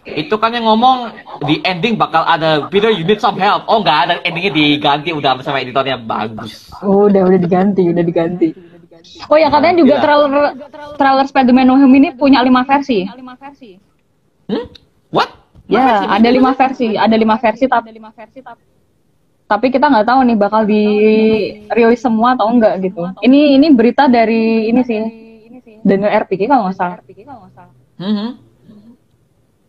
itu 0.01 0.33
kan 0.41 0.49
yang 0.49 0.65
ngomong 0.65 1.13
di 1.45 1.61
ending 1.61 1.93
bakal 1.93 2.25
ada 2.25 2.65
Peter 2.73 2.89
you 2.89 3.05
need 3.05 3.21
some 3.21 3.37
help 3.37 3.61
oh 3.69 3.85
nggak 3.85 3.97
ada 4.09 4.13
endingnya 4.25 4.49
diganti 4.49 5.13
udah 5.13 5.37
sama 5.45 5.61
editornya 5.61 6.01
bagus 6.01 6.71
Oh, 6.81 7.05
udah 7.05 7.29
udah 7.29 7.39
diganti, 7.39 7.85
udah 7.93 8.01
diganti. 8.01 8.49
Oh 9.29 9.37
ya 9.37 9.49
katanya 9.53 9.81
juga 9.81 9.95
Gila. 9.97 10.03
trailer 10.05 10.31
trailer 10.97 11.25
Spider-Man 11.29 11.65
No 11.69 11.77
Home 11.77 11.95
ini 11.97 12.09
punya 12.13 12.41
lima 12.41 12.65
versi. 12.65 13.05
hmm? 14.49 14.65
what 15.13 15.29
Ya, 15.71 16.03
ada 16.03 16.27
lima 16.27 16.51
versi, 16.57 16.97
ada 16.99 17.15
lima 17.15 17.37
versi 17.39 17.63
tapi 17.69 17.95
tapi 19.47 19.67
kita 19.67 19.87
nggak 19.87 20.07
tahu 20.07 20.19
nih 20.27 20.37
bakal 20.39 20.61
dirilis 20.67 22.01
semua 22.01 22.35
atau 22.35 22.51
enggak 22.51 22.81
gitu. 22.83 23.07
Ini 23.23 23.55
ini 23.59 23.67
berita 23.71 24.07
dari 24.07 24.67
ini 24.67 24.81
sih 24.83 24.99
Daniel 25.85 26.11
RPK 26.25 26.49
kalau 26.49 26.67
nggak 26.67 26.77
salah. 26.77 26.99
Hmm, 28.01 28.41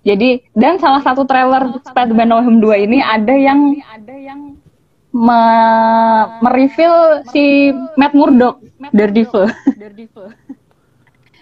Jadi 0.02 0.28
dan 0.52 0.76
salah 0.76 0.98
satu 0.98 1.22
trailer 1.22 1.62
Spider-Man 1.84 2.26
No 2.26 2.38
Home 2.38 2.58
2 2.58 2.86
ini 2.86 2.98
ada 2.98 3.30
yang 3.30 3.78
ada 3.86 4.10
yang 4.12 4.58
me- 5.10 6.26
mereveal 6.40 7.22
si 7.28 7.70
Matt 7.94 8.10
Murdock 8.12 8.58
Daredevil. 8.94 9.46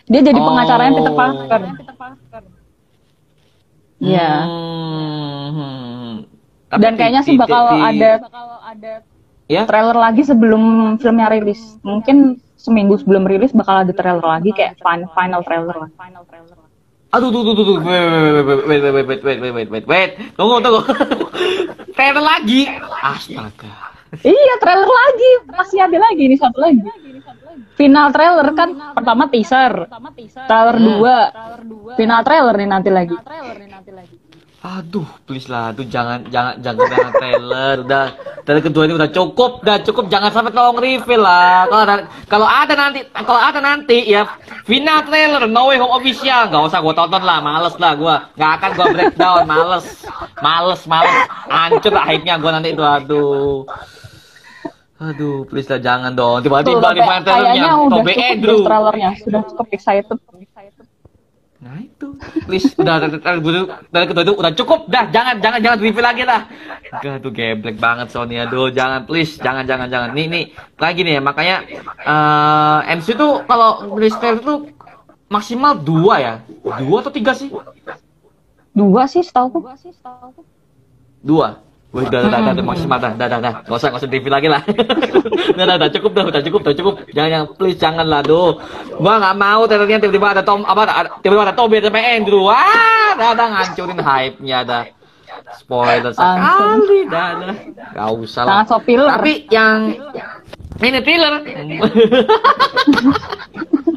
Dia 0.04 0.20
jadi 0.20 0.36
pengacaranya 0.36 0.92
Peter 0.92 1.08
Oh. 1.08 1.16
Parker. 1.16 1.62
Iya. 3.98 4.30
Hmm. 4.42 6.12
Dan 6.72 6.92
kayaknya 6.94 7.22
sih 7.22 7.34
bakal 7.34 7.68
ada 7.70 8.20
ya 9.46 9.62
trailer 9.64 9.94
lagi 9.94 10.22
sebelum 10.22 10.62
filmnya 10.96 11.28
rilis. 11.28 11.80
Mungkin 11.80 12.16
seminggu 12.54 12.96
sebelum 12.96 13.24
rilis 13.24 13.50
bakal 13.50 13.82
ada 13.82 13.92
trailer 13.92 14.22
lagi 14.22 14.52
kayak 14.52 14.76
fin- 14.76 15.08
final 15.10 15.40
trailer 15.40 15.76
lah. 15.78 15.90
Aduh, 17.10 17.28
tuh, 17.34 17.42
tuh, 17.42 17.54
tuh, 17.58 17.64
tuh, 17.66 17.76
wait, 17.82 18.70
wait, 18.70 18.82
wait, 18.86 18.92
wait, 18.94 19.06
wait, 19.06 19.22
wait, 19.42 19.52
wait, 19.54 19.68
wait, 19.68 19.86
wait, 19.86 20.10
tunggu, 20.38 20.62
tunggu, 20.62 20.80
trailer 21.98 22.22
lagi, 22.22 22.70
astaga, 23.02 23.90
Iya, 24.10 24.54
trailer 24.58 24.90
lagi. 24.90 25.30
Masih 25.54 25.78
ada 25.86 25.98
lagi 26.02 26.22
ini 26.26 26.34
satu 26.34 26.58
lagi. 26.58 26.82
Final 27.78 28.10
trailer 28.10 28.48
kan 28.58 28.74
pertama 28.90 29.30
teaser. 29.30 29.86
Trailer 30.50 30.76
Hmm. 30.82 30.98
2. 30.98 31.94
Final 31.94 32.20
trailer 32.26 32.54
nih 32.58 32.68
nanti 32.68 32.90
lagi. 32.90 33.14
Aduh, 34.60 35.08
please 35.24 35.48
lah, 35.48 35.72
tuh 35.72 35.88
jangan, 35.88 36.20
jangan, 36.28 36.60
jangan, 36.60 36.84
jangan 36.84 37.12
trailer, 37.16 37.74
udah, 37.80 38.04
trailer 38.44 38.60
kedua 38.60 38.84
ini 38.84 38.92
udah 38.92 39.08
cukup, 39.08 39.64
udah 39.64 39.80
cukup, 39.80 40.12
jangan 40.12 40.28
sampai 40.28 40.52
tolong 40.52 40.76
reveal 40.76 41.24
lah, 41.24 41.64
kalau 41.64 41.80
ada, 41.88 41.94
kalau 42.28 42.44
ada 42.44 42.74
nanti, 42.76 43.00
kalau 43.24 43.40
ada 43.40 43.60
nanti, 43.64 44.04
ya, 44.04 44.28
final 44.68 45.00
trailer, 45.08 45.48
No 45.48 45.72
Way 45.72 45.80
Home 45.80 45.96
official, 45.96 46.52
nggak 46.52 46.60
usah 46.68 46.84
gua 46.84 46.92
tonton 46.92 47.24
lah, 47.24 47.40
males 47.40 47.72
lah 47.80 47.92
gua, 47.96 48.28
nggak 48.36 48.50
akan 48.60 48.70
gua 48.76 48.86
breakdown, 48.92 49.40
males, 49.48 49.86
males, 50.44 50.80
males, 50.84 51.18
hancur 51.48 51.92
lah 51.96 52.04
hype-nya 52.04 52.36
gua 52.36 52.52
nanti 52.52 52.76
itu, 52.76 52.84
aduh. 52.84 53.64
Aduh, 55.00 55.48
please 55.48 55.64
lah. 55.72 55.80
Jangan 55.80 56.12
dong. 56.12 56.44
Tiba-tiba 56.44 56.92
di 56.92 57.00
final 57.00 57.24
trailernya 57.24 57.72
Tobe 57.88 58.12
Andrew. 58.20 58.60
trailernya. 58.60 59.10
Sudah 59.24 59.40
cukup 59.48 59.72
excited. 59.72 60.20
Nah 61.60 61.76
itu, 61.76 62.16
please 62.48 62.72
udah 62.80 62.96
dari 63.04 63.20
kedua 64.08 64.24
itu 64.24 64.32
udah 64.32 64.52
cukup, 64.56 64.88
dah 64.88 65.12
jangan 65.12 65.44
jangan 65.44 65.60
jangan 65.60 65.78
review 65.84 66.00
lagi 66.00 66.24
lah. 66.24 66.48
Gak 67.04 67.20
tuh 67.20 67.28
geblek 67.36 67.76
banget 67.76 68.08
Sony 68.08 68.40
aduh 68.40 68.72
jangan 68.72 69.04
please 69.04 69.36
jangan 69.36 69.68
jangan 69.68 69.92
jangan. 69.92 70.16
Nih 70.16 70.24
nih 70.24 70.44
lagi 70.80 71.04
nih 71.04 71.20
ya 71.20 71.22
makanya 71.22 71.56
eh 72.00 72.96
MC 72.96 73.12
tuh 73.12 73.44
kalau 73.44 73.92
rilis 73.92 74.16
trailer 74.16 74.40
tuh 74.40 74.72
maksimal 75.28 75.76
dua 75.76 76.14
ya, 76.18 76.34
dua 76.80 77.04
atau 77.04 77.12
tiga 77.12 77.36
sih? 77.36 77.52
Dua 78.72 79.04
sih 79.04 79.20
setahu 79.20 79.60
Dua. 81.20 81.60
Wih, 81.90 82.06
udah, 82.06 82.22
udah, 82.22 82.38
udah, 82.38 82.54
udah, 82.54 82.66
maksimal 82.70 83.02
dah, 83.02 83.18
dah, 83.18 83.26
dah, 83.26 83.42
dah, 83.42 83.66
gak 83.66 83.74
usah, 83.74 83.90
gak 83.90 83.98
usah 83.98 84.06
review 84.06 84.30
lagi 84.30 84.46
lah. 84.46 84.62
udah, 85.58 85.64
udah, 85.66 85.74
udah, 85.74 85.90
cukup 85.90 86.10
dah, 86.14 86.24
udah 86.30 86.42
cukup, 86.46 86.60
udah 86.62 86.76
cukup. 86.78 86.94
Jangan, 87.10 87.30
jangan, 87.34 87.46
please, 87.58 87.78
jangan 87.82 88.06
lah, 88.06 88.22
duh. 88.22 88.62
Gua 88.94 89.18
nggak 89.18 89.34
mau 89.34 89.66
trailernya 89.66 89.98
tiba-tiba 89.98 90.38
ada 90.38 90.46
Tom, 90.46 90.62
apa, 90.62 90.86
ada, 90.86 91.18
tiba-tiba 91.18 91.50
ada 91.50 91.54
Toby 91.58 91.82
sama 91.82 91.98
Andrew. 91.98 92.46
Wah, 92.46 93.18
dah, 93.18 93.34
dah, 93.34 93.46
ngancurin 93.50 93.98
hype-nya, 93.98 94.62
dah. 94.62 94.86
Spoiler 95.58 96.14
sekali, 96.14 97.10
dah, 97.10 97.28
dah. 97.42 97.58
Gak 97.90 98.08
usah 98.22 98.42
lah. 98.46 98.62
Tapi 98.70 99.50
yang 99.50 99.90
ini 100.78 100.98
thriller. 101.02 101.42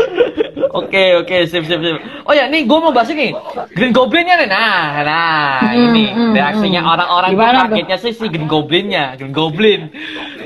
Oke 0.70 1.18
oke 1.18 1.50
sip 1.50 1.66
sip 1.66 1.82
sip. 1.82 1.98
Oh 2.22 2.30
ya 2.30 2.46
nih 2.46 2.62
gue 2.62 2.78
mau 2.78 2.94
bahas 2.94 3.10
ini 3.10 3.34
Green 3.74 3.90
Goblinnya 3.90 4.38
nih. 4.38 4.46
Nah 4.46 5.02
nah 5.02 5.74
Hmm, 5.74 5.74
ini 5.74 6.14
hmm, 6.14 6.30
reaksinya 6.30 6.80
hmm. 6.82 6.92
orang-orang 6.94 7.30
tuh 7.34 7.34
Gimana 7.34 7.58
tuh? 7.66 7.74
kagetnya 7.74 7.96
sih 7.98 8.12
si 8.14 8.26
Green 8.30 8.46
Goblinnya 8.46 9.18
Green 9.18 9.34
Goblin 9.34 9.90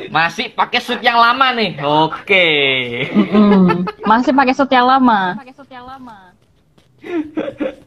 masih 0.09 0.49
pakai 0.55 0.81
suit 0.81 1.03
yang 1.03 1.19
lama 1.19 1.53
nih. 1.53 1.77
Oke. 1.83 2.47
Mm, 3.13 3.85
masih 4.07 4.31
pakai 4.31 4.55
set 4.55 4.71
yang 4.71 4.87
lama. 4.87 5.37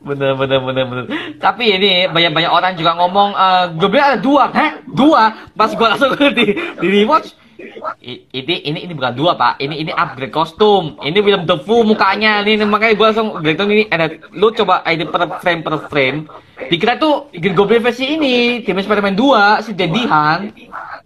bener 0.06 0.38
bener 0.38 0.60
bener 0.62 0.84
bener. 0.86 1.06
Tapi 1.42 1.64
ini 1.74 2.06
banyak 2.06 2.32
banyak 2.32 2.52
orang 2.54 2.74
juga 2.78 2.94
ngomong 2.96 3.30
eh, 3.34 3.66
Goblin 3.82 4.04
ada 4.04 4.20
dua. 4.20 4.44
Hah? 4.54 4.72
Dua? 4.86 5.24
Pas 5.56 5.72
gue 5.74 5.88
langsung 5.88 6.14
di 6.38 6.54
di 6.54 6.88
rewatch. 6.88 7.34
Ini 7.58 8.56
ini 8.62 8.80
ini 8.86 8.94
bukan 8.94 9.14
dua 9.18 9.34
pak. 9.34 9.58
Ini 9.58 9.76
ini 9.82 9.92
upgrade 9.92 10.30
kostum. 10.30 10.98
Ini 11.02 11.18
William 11.20 11.44
Dafoe 11.44 11.82
mukanya. 11.82 12.46
Ini 12.46 12.62
makanya 12.64 12.94
gue 12.94 13.06
langsung 13.10 13.30
breakdown 13.42 13.74
ini. 13.74 13.90
Ada 13.90 14.18
lu 14.38 14.54
coba 14.54 14.86
ini 14.86 15.04
per 15.10 15.26
frame 15.42 15.62
per 15.66 15.76
frame. 15.90 16.30
Dikira 16.70 16.98
tuh 17.02 17.30
Green 17.34 17.58
Goblin 17.58 17.82
versi 17.82 18.18
ini 18.18 18.62
tim 18.62 18.78
Spider-Man 18.78 19.18
2 19.18 19.66
si 19.66 19.72
Daddy 19.74 20.04
Han. 20.06 20.40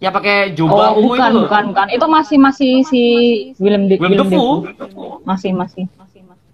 Yang 0.02 0.12
pakai 0.18 0.36
jubah 0.52 0.92
Oh, 0.92 1.00
ungu 1.00 1.14
bukan, 1.14 1.30
itu 1.30 1.40
bukan, 1.46 1.62
bukan. 1.72 1.86
Itu 1.94 2.06
masih 2.10 2.36
masih 2.42 2.72
si 2.84 3.02
Willem 3.56 3.88
De 3.88 3.96
Willem 3.96 4.18
Willem 4.18 4.28
Dafoe. 4.28 4.56
Dafoe. 4.76 5.12
Masih, 5.24 5.50
masih. 5.56 5.84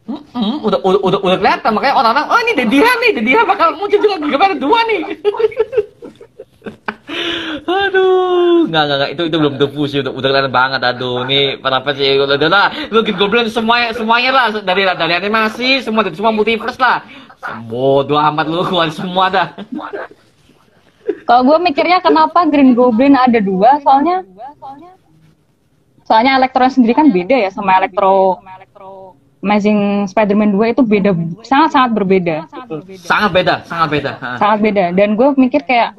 Mm-mm, 0.09 0.65
udah, 0.65 0.81
udah, 0.81 1.01
udah, 1.05 1.21
udah 1.21 1.37
kelihatan. 1.37 1.71
Makanya 1.77 1.95
orang-orang 2.01 2.27
oh 2.33 2.39
ini 2.41 2.53
Daddy 2.57 2.79
Han 2.81 2.97
nih. 3.03 3.11
Daddy 3.21 3.31
Han 3.37 3.45
bakal 3.45 3.69
muncul 3.77 3.99
juga 4.01 4.45
ada 4.47 4.57
dua 4.57 4.79
nih 4.89 5.01
Aduh, 7.69 8.69
nggak 8.69 8.83
nggak 8.85 9.11
itu 9.17 9.23
itu 9.33 9.37
belum 9.41 9.55
defu 9.57 9.83
sih 9.89 9.99
udah 10.05 10.13
udah 10.13 10.29
kelihatan 10.29 10.53
banget. 10.53 10.81
Aduh, 10.85 11.25
nih 11.25 11.57
para 11.57 11.81
fans 11.81 11.97
sih 11.97 12.21
udah 12.21 12.37
udah 12.37 12.51
lah. 12.53 12.69
Lu 12.93 13.01
Green 13.01 13.17
Goblin 13.17 13.49
semuanya 13.49 13.97
semuanya 13.97 14.31
lah 14.33 14.47
dari 14.61 14.85
dari 14.85 15.15
animasi 15.17 15.81
semua 15.81 16.05
dari 16.05 16.17
semua 16.17 16.33
multiverse 16.33 16.77
lah. 16.77 17.01
Bodoh 17.65 18.21
amat 18.21 18.47
lu 18.49 18.61
keluar 18.69 18.93
semua 18.93 19.33
dah. 19.33 19.47
Kalau 21.25 21.43
gue 21.45 21.59
mikirnya 21.61 22.01
kenapa 22.05 22.45
Green 22.49 22.77
Goblin 22.77 23.17
ada 23.17 23.41
dua, 23.41 23.81
soalnya 23.81 24.25
soalnya 26.05 26.41
Electro 26.41 26.65
sendiri 26.69 26.97
kan 26.97 27.09
beda 27.09 27.37
ya 27.37 27.49
sama 27.53 27.81
Electro 27.81 28.41
Amazing 29.39 30.11
Spider-Man 30.11 30.51
2 30.51 30.75
itu 30.75 30.83
beda 30.83 31.15
sangat-sangat 31.47 31.91
berbeda. 31.95 32.37
Sangat 32.99 33.31
beda, 33.31 33.55
sangat 33.71 33.89
beda. 33.95 34.13
Sangat 34.35 34.59
beda 34.59 34.85
dan 34.99 35.15
gue 35.15 35.29
mikir 35.39 35.63
kayak 35.63 35.95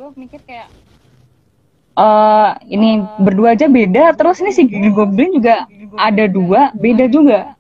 eh 1.98 2.50
ini 2.70 3.02
berdua 3.22 3.58
aja 3.58 3.66
beda, 3.66 4.14
terus 4.14 4.40
ini 4.44 4.52
si 4.54 4.68
Green 4.68 4.94
Goblin 4.94 5.36
juga 5.36 5.66
ada 5.98 6.26
dua, 6.30 6.70
beda. 6.78 7.06
Juga. 7.10 7.56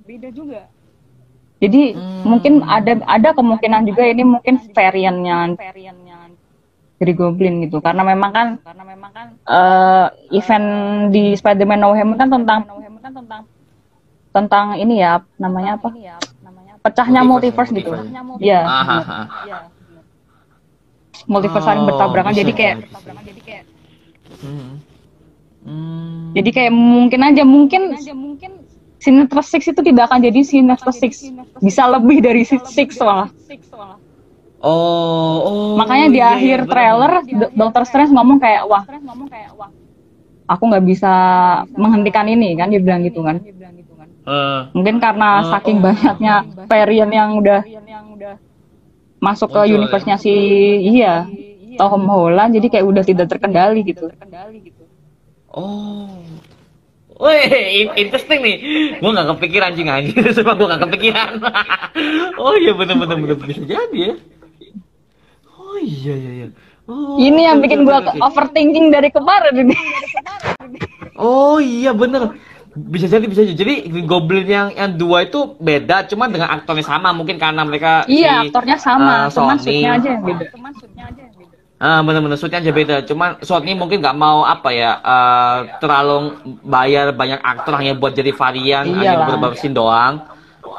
Jadi 1.60 1.92
mungkin 2.24 2.64
ada 2.64 3.04
ada 3.04 3.30
kemungkinan 3.36 3.84
juga 3.84 4.08
ini 4.08 4.24
mungkin 4.24 4.64
variannya 4.72 5.60
Green 7.00 7.18
Goblin 7.20 7.54
gitu. 7.68 7.84
Karena 7.84 8.04
memang 8.04 8.32
kan 8.32 8.48
karena 8.64 8.84
memang 8.88 9.12
kan 9.12 9.28
eh, 9.44 10.08
event 10.40 10.68
di 11.12 11.36
Spider-Man 11.36 11.80
No 11.84 11.92
Home 11.92 12.16
kan 12.16 12.32
tentang 12.32 12.60
tentang 14.30 14.66
ini 14.78 15.02
ya 15.04 15.20
namanya 15.36 15.76
apa? 15.76 15.90
pecahnya 16.80 17.22
Multiverse, 17.28 17.76
multiverse, 17.76 18.08
gitu. 18.08 18.40
Iya. 18.40 18.62
Ah. 18.64 19.68
Multiverse 21.28 21.66
saling 21.68 21.84
Oh, 21.84 21.88
bertabrakan 21.92 22.32
jadi 22.32 22.52
kayak. 22.56 22.76
Hmm. 24.40 24.72
Hmm. 25.60 26.32
jadi 26.32 26.50
kayak 26.56 26.72
mungkin 26.72 27.20
aja 27.20 27.44
mungkin 27.44 27.82
Sinister 29.00 29.40
Six 29.44 29.64
itu 29.72 29.80
tidak 29.80 30.12
akan 30.12 30.20
jadi 30.24 30.40
Sinister 30.44 30.92
Six. 30.92 31.32
Bisa 31.60 31.88
lebih 31.88 32.20
dari 32.20 32.44
Six 32.44 33.00
malah. 33.00 33.32
Oh, 34.60 35.36
oh. 35.40 35.74
Makanya 35.80 36.08
di 36.12 36.20
iya, 36.20 36.36
akhir 36.36 36.68
bener. 36.68 36.72
trailer 36.72 37.12
Do- 37.24 37.52
Dr. 37.56 37.84
Strange 37.88 38.12
ngomong 38.12 38.44
kayak 38.44 38.68
wah 38.68 38.84
aku 40.52 40.64
nggak 40.68 40.84
bisa 40.84 41.14
menghentikan 41.80 42.28
ini 42.28 42.60
kan 42.60 42.68
dia 42.68 42.84
bilang 42.84 43.08
gitu 43.08 43.24
kan. 43.24 43.40
Eh, 43.40 44.62
Mungkin 44.76 45.00
karena 45.00 45.48
Oh, 45.48 45.48
saking 45.48 45.80
banyaknya 45.80 46.34
varian 46.68 47.08
yang 47.08 47.40
udah 47.40 47.64
masuk 49.20 49.48
ke 49.52 49.60
Muncul, 49.64 49.76
universe-nya 49.80 50.16
si 50.20 50.32
iya 50.84 51.24
Tom 51.80 52.04
Holland 52.12 52.52
jadi 52.60 52.68
kayak 52.68 52.86
udah 52.92 53.04
tidak 53.08 53.32
terkendali 53.32 53.80
gitu. 53.88 54.12
Oh. 55.56 56.20
Wih, 57.20 57.84
in- 57.84 57.96
interesting 58.00 58.40
nih. 58.40 58.56
Gua 59.04 59.12
nggak 59.12 59.28
kepikiran 59.36 59.76
anjing 59.76 59.88
anjing. 59.88 60.16
Sumpah 60.36 60.56
gua 60.56 60.68
nggak 60.76 60.84
kepikiran. 60.88 61.32
oh 62.44 62.56
iya 62.60 62.72
bener 62.76 62.96
bener 62.96 63.36
bisa 63.40 63.64
jadi 63.64 63.98
ya. 64.12 64.14
Oh 65.52 65.78
iya 65.80 66.14
iya 66.16 66.32
iya. 66.44 66.48
Oh, 66.90 67.22
Ini 67.22 67.42
yang 67.54 67.62
bikin 67.62 67.86
oke. 67.86 68.18
overthinking 68.18 68.90
dari 68.90 69.14
kemarin 69.14 69.54
ini. 69.62 69.78
Oh 71.14 71.62
iya 71.62 71.94
bener. 71.94 72.34
Bisa 72.74 73.06
jadi 73.06 73.26
bisa 73.30 73.46
jadi. 73.46 73.54
Jadi 73.54 73.74
Goblin 74.10 74.48
yang 74.48 74.68
yang 74.74 74.98
dua 74.98 75.28
itu 75.28 75.54
beda, 75.60 76.10
cuma 76.10 76.26
dengan 76.32 76.50
aktornya 76.50 76.86
sama 76.88 77.14
mungkin 77.14 77.38
karena 77.38 77.62
mereka 77.62 78.08
Iya, 78.10 78.42
si, 78.42 78.50
aktornya 78.50 78.78
sama, 78.82 79.28
eh, 79.28 79.34
cuman 79.36 79.58
aja 79.60 80.08
yang 80.08 80.24
beda. 80.24 80.46
Ah 81.80 82.04
bener-bener 82.04 82.36
suitnya 82.36 82.60
aja 82.60 82.72
beda. 82.76 82.96
Cuman 83.08 83.40
Sony 83.40 83.72
mungkin 83.72 84.04
nggak 84.04 84.18
mau 84.20 84.44
apa 84.44 84.70
ya 84.76 85.00
eh, 85.00 85.58
terlalu 85.80 86.36
bayar 86.62 87.16
banyak 87.16 87.40
aktor 87.40 87.80
hanya 87.80 87.96
buat 87.96 88.12
jadi 88.12 88.36
varian 88.36 88.86
hanya 88.92 89.16
Iyalah. 89.16 89.26
beberapa 89.26 89.56
scene 89.56 89.72
doang. 89.72 90.28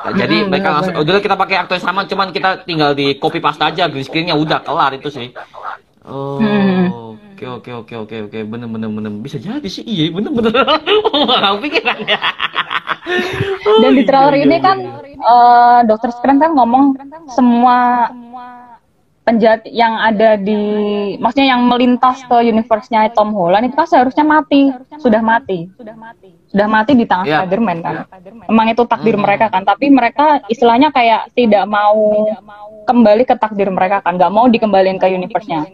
Nah, 0.01 0.13
jadi 0.17 0.45
Mm-mm, 0.45 0.49
mereka 0.49 0.69
bener, 0.73 0.77
langsung, 0.77 0.95
udah 0.97 1.21
kita 1.21 1.37
pakai 1.37 1.57
aktor 1.61 1.77
yang 1.77 1.85
sama, 1.85 2.01
cuman 2.05 2.33
kita 2.33 2.65
tinggal 2.65 2.93
di 2.93 3.17
copy 3.17 3.37
paste 3.37 3.61
aja 3.61 3.85
green 3.89 4.05
screennya 4.05 4.37
udah 4.37 4.61
kelar 4.61 4.93
itu 4.93 5.09
sih. 5.09 5.29
Oh, 6.05 6.41
Hmm. 6.41 6.89
oke 7.37 7.45
oke 7.61 7.71
oke 7.85 7.95
oke 8.09 8.17
oke 8.29 8.39
bener 8.45 8.69
bener 8.69 8.89
bener 8.89 9.13
bisa 9.21 9.37
jadi 9.37 9.65
sih 9.69 9.85
iya 9.85 10.09
bener 10.13 10.33
bener. 10.33 10.53
Oh, 11.13 11.25
nggak 11.29 11.61
pikiran 11.61 12.01
ya. 12.05 12.21
Oh, 13.69 13.81
Dan 13.81 13.93
di 13.93 14.05
iya, 14.05 14.09
trailer 14.09 14.35
iya, 14.37 14.45
ini 14.45 14.57
iya. 14.57 14.65
kan 14.65 14.77
eh 15.21 15.79
Dr. 15.85 16.11
Strange 16.13 16.41
kan 16.41 16.53
ngomong 16.57 16.97
semua 17.29 18.09
penjahat 19.31 19.63
yang 19.71 19.95
ada 19.95 20.35
di 20.35 20.59
maksudnya 21.17 21.55
yang 21.55 21.63
melintas 21.71 22.27
ke 22.27 22.37
universe-nya 22.43 23.15
Tom 23.15 23.31
Holland 23.31 23.71
itu 23.71 23.79
kan 23.79 23.87
seharusnya 23.87 24.27
mati, 24.27 24.75
sudah 24.99 25.23
mati. 25.23 25.71
Sudah 26.51 26.67
mati 26.67 26.93
di 26.99 27.07
tangan 27.07 27.31
Iya. 27.31 27.47
Spider-Man 27.47 27.79
kan. 27.79 27.95
Emang 28.51 28.67
itu 28.67 28.83
takdir 28.83 29.15
Hmm. 29.15 29.23
mereka 29.23 29.47
kan, 29.55 29.63
tapi 29.63 29.87
mereka 29.87 30.43
istilahnya 30.51 30.91
kayak 30.91 31.31
tidak 31.39 31.63
mau 31.71 32.27
kembali 32.83 33.23
ke 33.23 33.39
takdir 33.39 33.71
mereka 33.71 34.03
kan, 34.03 34.19
nggak 34.19 34.33
mau 34.35 34.51
dikembalikan 34.51 34.99
ke 34.99 35.07
universe-nya. 35.07 35.71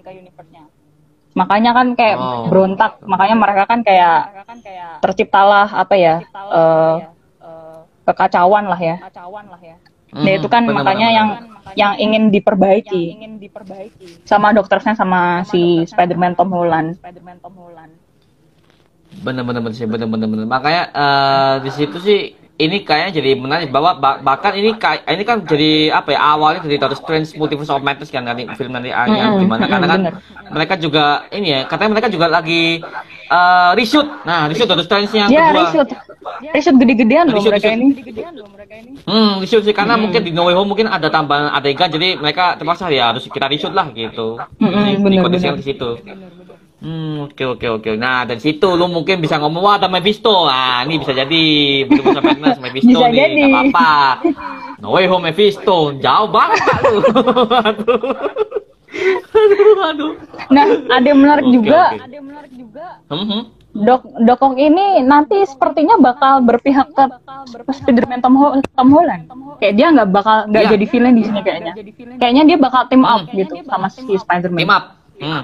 Makanya 1.32 1.70
kan 1.72 1.86
kayak 1.96 2.16
Oh. 2.16 2.48
berontak, 2.48 3.00
makanya 3.04 3.36
mereka 3.36 3.62
kan 3.64 3.80
kayak 3.80 4.44
terciptalah 5.00 5.68
apa 5.72 5.94
ya 5.96 6.14
eh, 6.52 6.96
kekacauan 8.04 8.68
lah 8.68 8.80
ya. 8.80 8.96
Nah 10.16 10.30
Mhm, 10.32 10.38
itu 10.40 10.48
kan 10.48 10.62
bener, 10.64 10.76
makanya 10.80 11.08
bener, 11.08 11.18
yang 11.18 11.28
bener. 11.28 11.76
yang 11.76 11.92
ingin 12.00 12.22
diperbaiki. 12.32 13.02
Sama 14.24 14.48
dokternya 14.56 14.94
sama 14.96 15.44
si 15.44 15.84
Spider-Man 15.84 16.32
Tom 16.34 16.50
Holland. 16.52 16.96
Bener 19.16 19.42
bener 19.46 19.60
bener 19.64 19.74
sih 19.76 19.86
bener 19.88 20.06
bener 20.08 20.44
makanya 20.46 20.82
eh, 20.92 21.54
di 21.64 21.70
situ 21.72 21.96
sih 22.02 22.18
ini 22.56 22.82
kayaknya 22.84 23.20
jadi 23.20 23.30
menarik. 23.36 23.68
Bahwa 23.68 23.96
ba- 23.96 24.18
bahkan 24.20 24.56
ini 24.56 24.76
kayak 24.76 25.04
ini 25.08 25.22
kan 25.24 25.44
jadi 25.44 25.92
apa 25.92 26.08
ya 26.16 26.20
awalnya 26.34 26.60
dari 26.64 26.76
Doctor 26.80 26.96
Strange 26.96 27.36
Multiverse 27.36 27.72
of 27.72 27.84
Madness 27.84 28.08
kan 28.08 28.24
nanti 28.24 28.48
film 28.56 28.72
nanti 28.72 28.88
yang 28.92 29.36
Mm-mm, 29.36 29.40
gimana. 29.40 29.64
Karena 29.68 29.86
kan 29.88 30.00
mereka 30.48 30.74
juga 30.80 31.04
ini 31.32 31.52
ya 31.52 31.60
katanya 31.68 31.90
mereka 31.96 32.08
juga 32.08 32.26
lagi 32.28 32.80
eh 33.28 33.70
reshoot 33.74 34.06
nah 34.22 34.46
reshoot 34.46 34.66
Doctor 34.66 34.84
Strange 34.84 35.10
yang 35.12 35.28
Ya, 35.28 35.50
kedua 35.50 35.62
reshoot. 35.64 35.88
Reshoot 36.48 36.76
gede-gedean 36.76 37.24
loh 37.24 37.36
Reshoot, 37.36 37.52
mereka 37.52 37.68
reshoot. 37.68 37.80
ini. 37.80 37.88
Hmm, 39.02 39.32
reshoot 39.38 39.62
sih 39.62 39.72
karena 39.72 39.94
mungkin 39.94 40.20
di 40.20 40.30
No 40.30 40.44
Way 40.44 40.54
Home 40.54 40.68
mungkin 40.68 40.86
ada 40.86 41.06
tambahan 41.06 41.50
adegan 41.50 41.86
jadi 41.88 42.14
mereka 42.14 42.54
terpaksa 42.54 42.86
ya 42.88 43.10
harus 43.10 43.24
kita 43.24 43.46
reshoot 43.46 43.70
lah 43.70 43.90
gitu. 43.90 44.38
Di- 44.52 44.66
bener, 44.96 45.22
dikondisikan 45.22 45.54
bener. 45.54 45.60
di 45.60 45.66
situ. 45.66 45.90
Hmm, 46.76 47.24
oke 47.24 47.40
oke 47.48 47.66
oke. 47.72 47.90
Nah, 47.96 48.22
dari 48.24 48.38
situ 48.38 48.68
lu 48.70 48.86
mungkin 48.86 49.16
bisa 49.16 49.38
ngomong 49.38 49.58
wah 49.60 49.74
ada 49.76 49.88
Mephisto. 49.88 50.44
Nah, 50.44 50.84
ini 50.84 50.98
bisa 50.98 51.10
jadi 51.10 51.44
betul 51.84 52.04
betul 52.04 52.22
Madness 52.22 52.58
Mephisto 52.60 52.90
Bisa 52.92 53.06
nih, 53.06 53.16
jadi. 53.16 53.32
nggak 53.40 53.50
apa-apa. 53.72 53.92
No 54.76 54.92
Way 54.92 55.06
Home 55.08 55.24
Mephisto, 55.24 55.76
jauh 55.96 56.28
banget 56.28 56.60
lu. 56.84 57.00
aduh. 58.96 59.56
aduh, 59.56 59.84
aduh. 59.84 60.12
Nah, 60.48 60.64
ada 60.90 61.06
yang 61.06 61.20
menarik 61.20 61.44
Oke, 61.44 61.54
juga. 61.54 61.80
oke. 61.92 62.06
Hmm, 63.08 63.26
hmm. 63.26 63.42
Dok 63.76 64.02
Dokok 64.24 64.56
ini 64.56 65.04
nanti 65.04 65.36
sepertinya 65.44 66.00
bakal 66.00 66.40
berpihak 66.40 66.96
ke 66.96 67.04
Spider-Man 67.68 68.24
Tom, 68.24 68.32
Ho- 68.40 68.56
Tom 68.72 68.88
Holland. 68.88 69.28
Kayak 69.60 69.74
dia 69.76 69.86
nggak 69.92 70.08
bakal 70.08 70.36
nggak 70.48 70.64
Iya. 70.64 70.72
jadi 70.72 70.84
villain 70.88 71.12
di 71.12 71.24
sini 71.24 71.40
kayaknya. 71.44 71.72
Kayaknya 72.16 72.42
dia 72.46 72.56
bakal 72.56 72.88
team 72.88 73.04
up 73.04 73.28
gitu 73.28 73.52
sama 73.62 73.92
si 73.92 74.16
Spider-Man. 74.16 74.60
Team 74.64 74.72
up. 74.72 74.84
Hmm. 75.16 75.42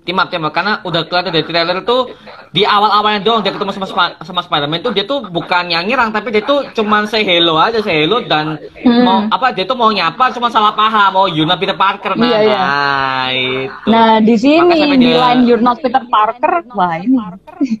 Team 0.00 0.16
up. 0.16 0.28
Karena 0.50 0.80
udah 0.80 1.04
kelihatan 1.04 1.30
dari 1.30 1.44
trailer 1.44 1.82
tuh 1.82 2.12
di 2.50 2.62
awal-awalnya 2.62 3.20
doang 3.20 3.40
dia 3.40 3.50
ketemu 3.50 3.70
sama 3.70 3.86
sama 4.18 4.40
Spider-Man 4.40 4.80
tuh 4.80 4.90
dia 4.90 5.04
tuh 5.04 5.22
bukan 5.22 5.68
yang 5.68 5.84
nyerang 5.84 6.10
tapi 6.10 6.30
dia 6.30 6.42
tuh 6.42 6.66
cuman 6.72 7.04
say 7.04 7.22
hello 7.22 7.54
aja, 7.54 7.78
say 7.78 8.02
hello 8.02 8.20
dan 8.20 8.58
Hmm. 8.80 9.04
mau 9.04 9.18
apa 9.28 9.52
dia 9.52 9.62
tuh 9.62 9.76
mau 9.76 9.88
nyapa 9.88 10.32
cuma 10.32 10.48
salah 10.48 10.72
paham. 10.72 11.12
Oh, 11.14 11.28
Yuna 11.28 11.54
Peter 11.54 11.74
Parker 11.74 12.16
nah. 12.16 12.26
Iya, 12.26 12.38
iya. 12.42 12.58
Nah, 12.58 13.26
itu. 13.30 13.86
Nah, 13.86 14.12
di 14.18 14.34
sini 14.34 14.78
di 14.96 15.06
dia- 15.06 15.20
line 15.20 15.42
You're 15.44 15.60
Not 15.60 15.78
Peter 15.78 16.02
Parker, 16.02 16.64
wah 16.72 16.96
ini. 16.96 17.16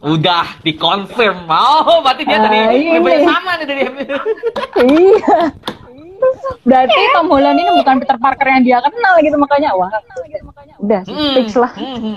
Udah 0.00 0.60
dikonfirm. 0.60 1.48
Oh, 1.48 2.04
berarti 2.04 2.22
dia 2.22 2.36
Ah, 2.36 2.44
dari 2.44 2.60
beda 3.00 3.18
sama 3.24 3.50
nih 3.56 3.66
dari 3.66 3.82
iya. 4.86 5.38
Berarti 6.60 7.00
Tom 7.16 7.32
Holland 7.32 7.56
ini 7.56 7.70
bukan 7.74 7.96
Peter 7.96 8.18
Parker 8.20 8.46
yang 8.46 8.60
dia 8.60 8.78
kenal 8.78 9.14
gitu 9.24 9.36
makanya 9.36 9.72
wah. 9.72 9.88
Udah 10.80 11.00
Hmm, 11.04 11.32
fix 11.36 11.48
lah. 11.54 11.72
hmm, 11.72 11.98
hmm. 11.98 12.16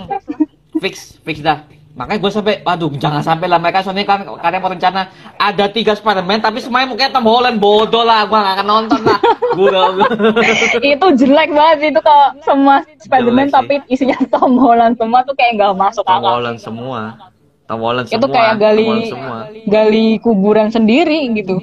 fix, 0.80 0.94
fix 1.20 1.38
dah. 1.38 1.62
Makanya 1.94 2.18
gue 2.18 2.32
sampai, 2.32 2.54
waduh 2.60 2.90
jangan 2.98 3.22
sampai 3.22 3.46
lah 3.46 3.62
mereka 3.62 3.78
soalnya 3.78 4.02
kan 4.02 4.26
kadang 4.42 4.58
mau 4.58 4.66
rencana 4.66 5.06
ada 5.38 5.70
tiga 5.70 5.94
Spiderman 5.94 6.42
tapi 6.42 6.58
semuanya 6.58 6.90
mukanya 6.90 7.14
Tom 7.14 7.22
Holland 7.22 7.62
bodoh 7.62 8.02
lah, 8.02 8.26
gue 8.26 8.34
gak 8.34 8.54
akan 8.58 8.66
nonton 8.66 9.00
lah. 9.00 9.18
Gue 9.54 9.70
itu 10.82 11.06
jelek 11.14 11.54
banget 11.54 11.94
itu 11.94 12.00
kalau 12.02 12.34
semua 12.42 12.82
Spider-Man 12.98 13.54
tapi 13.54 13.78
isinya 13.86 14.18
Tom 14.26 14.58
Holland 14.58 14.98
semua 14.98 15.22
tuh 15.22 15.38
kayak 15.38 15.54
nggak 15.54 15.72
masuk 15.78 16.02
Tom 16.02 16.18
akal. 16.18 16.30
Holland 16.34 16.58
semua, 16.58 17.00
Tom 17.64 17.78
Holland 17.78 18.06
semua. 18.10 18.18
Itu 18.18 18.26
kayak 18.26 18.50
Tom 18.50 18.58
gali 18.58 18.82
Holland 18.82 19.06
semua. 19.06 19.36
gali 19.64 20.06
kuburan 20.18 20.68
sendiri 20.68 21.30
gitu. 21.30 21.62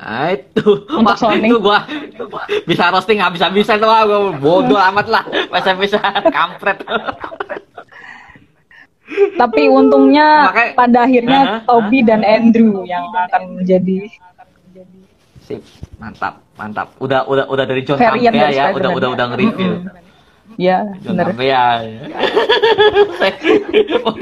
Nah 0.00 0.32
itu, 0.32 0.64
Untuk 0.88 1.12
Sony. 1.14 1.44
itu 1.44 1.60
gua 1.60 1.84
bisa 2.64 2.88
roasting 2.88 3.20
nggak 3.20 3.36
bisa 3.36 3.46
bisa 3.52 3.72
tuh 3.76 3.84
gua 3.84 4.32
bodoh 4.32 4.80
amat 4.80 5.06
lah, 5.06 5.22
bisa 5.28 5.76
bisa 5.76 6.00
kampret. 6.32 6.80
Tapi 9.36 9.66
untungnya 9.66 10.48
Makanya- 10.48 10.72
pada 10.72 10.98
akhirnya 11.02 11.40
Aha, 11.42 11.56
Toby 11.66 12.00
dan 12.00 12.22
Andrew 12.22 12.86
yang 12.86 13.10
akan 13.10 13.60
menjadi 13.60 14.08
Sip, 15.42 15.60
mantap, 15.98 16.40
mantap. 16.54 16.94
Udah 16.96 17.26
udah 17.26 17.44
udah 17.44 17.64
dari 17.66 17.82
John 17.82 17.98
varian 17.98 18.30
Campbell 18.30 18.46
dari 18.46 18.56
ya, 18.56 18.64
udah 18.70 18.90
udah 18.94 19.08
udah 19.10 19.24
nge-review. 19.34 19.72
ya. 20.54 20.78
Campbell 21.02 21.42
ya. 21.42 21.64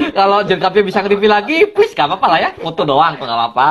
Kalau 0.09 0.41
John 0.43 0.57
Campbell 0.57 0.89
bisa 0.89 0.99
nge-review 0.99 1.29
lagi, 1.29 1.57
please 1.69 1.93
gak 1.93 2.09
apa-apa 2.09 2.27
lah 2.27 2.39
ya. 2.41 2.49
Foto 2.57 2.81
doang 2.81 3.13
tuh 3.15 3.29
gak 3.29 3.37
apa-apa. 3.37 3.67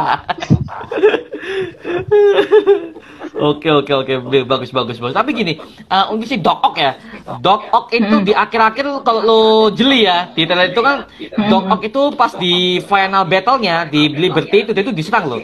Oke 3.39 3.69
oke 3.69 3.93
oke 3.95 4.13
bagus 4.45 4.71
bagus 4.71 4.97
bagus. 4.97 5.15
Tapi 5.15 5.31
gini, 5.33 5.53
eh, 5.85 6.05
untuk 6.09 6.27
si 6.27 6.39
Doc 6.39 6.59
Ock 6.61 6.77
ya, 6.77 6.99
Doc 7.39 7.71
Ock 7.71 7.93
itu 7.93 8.23
di 8.23 8.33
akhir-akhir 8.33 9.03
kalau 9.03 9.21
lo 9.21 9.41
jeli 9.71 10.05
ya 10.05 10.33
di 10.33 10.43
trailer 10.43 10.71
itu 10.71 10.81
kan 10.81 11.07
Doc 11.47 11.65
Ock 11.69 11.83
itu 11.85 12.03
pas 12.13 12.33
di 12.35 12.55
final 12.83 13.23
battle-nya 13.25 13.87
di 13.87 14.11
Liberty 14.11 14.65
itu 14.65 14.73
dia 14.73 14.83
tuh 14.83 14.95
diserang 14.95 15.27
loh. 15.29 15.43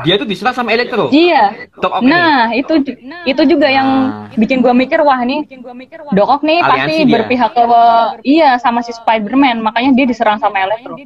Dia 0.00 0.16
tuh 0.16 0.24
diserang 0.24 0.56
sama 0.56 0.72
Electro. 0.72 1.12
Iya. 1.12 1.68
Doc 1.76 1.92
Ock 1.92 2.02
ini. 2.02 2.08
Nah, 2.08 2.48
itu 2.50 2.72
ju- 2.80 2.98
itu 3.28 3.42
juga 3.44 3.68
yang 3.68 3.84
Nah. 3.84 4.32
bikin 4.32 4.64
gua 4.64 4.72
mikir 4.72 4.96
wah 5.04 5.20
nih 5.20 5.44
Doc 6.16 6.28
Ock 6.30 6.42
nih 6.42 6.64
pasti 6.64 7.04
dia. 7.04 7.14
berpihak 7.20 7.50
ke 7.52 7.62
iya 8.24 8.56
sama 8.56 8.80
si 8.80 8.96
Spider-Man, 8.96 9.60
makanya 9.60 9.92
dia 9.92 10.06
diserang 10.08 10.40
sama 10.40 10.56
Electro. 10.58 10.96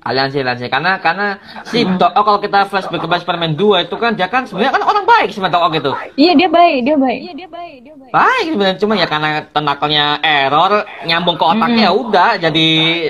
Aliansi 0.00 0.40
aliansi. 0.40 0.66
Karena 0.66 0.96
karena 0.98 1.36
si 1.64 1.82
Doc 1.84 2.12
Ock 2.12 2.24
kalau 2.24 2.40
kita 2.40 2.58
flashback 2.66 3.00
ke 3.00 3.18
Spider-Man 3.18 3.54
2 3.54 3.84
itu 3.84 3.94
kan 3.94 4.12
dia 4.12 4.26
kan 4.26 4.44
sebenarnya 4.44 4.72
kan 4.72 4.82
orang 4.82 5.04
baik 5.04 5.28
sebenarnya 5.30 5.54
Doc 5.54 5.64
Ock 5.64 5.74
itu 5.76 5.92
Iya 6.16 6.32
dia 6.34 6.48
baik, 6.48 6.78
dia 6.82 6.96
baik. 6.96 7.18
Iya 7.20 7.32
dia 7.34 7.48
baik, 7.48 7.76
dia 7.82 7.94
baik. 7.94 8.10
baik 8.10 8.44
sebenarnya. 8.48 8.76
Cuma 8.78 8.92
ya 8.94 9.06
karena 9.06 9.30
tenakelnya 9.46 10.04
error 10.20 10.72
nyambung 11.02 11.36
ke 11.36 11.44
otaknya 11.44 11.82
ya 11.84 11.92
udah 11.92 12.30
jadi 12.38 12.68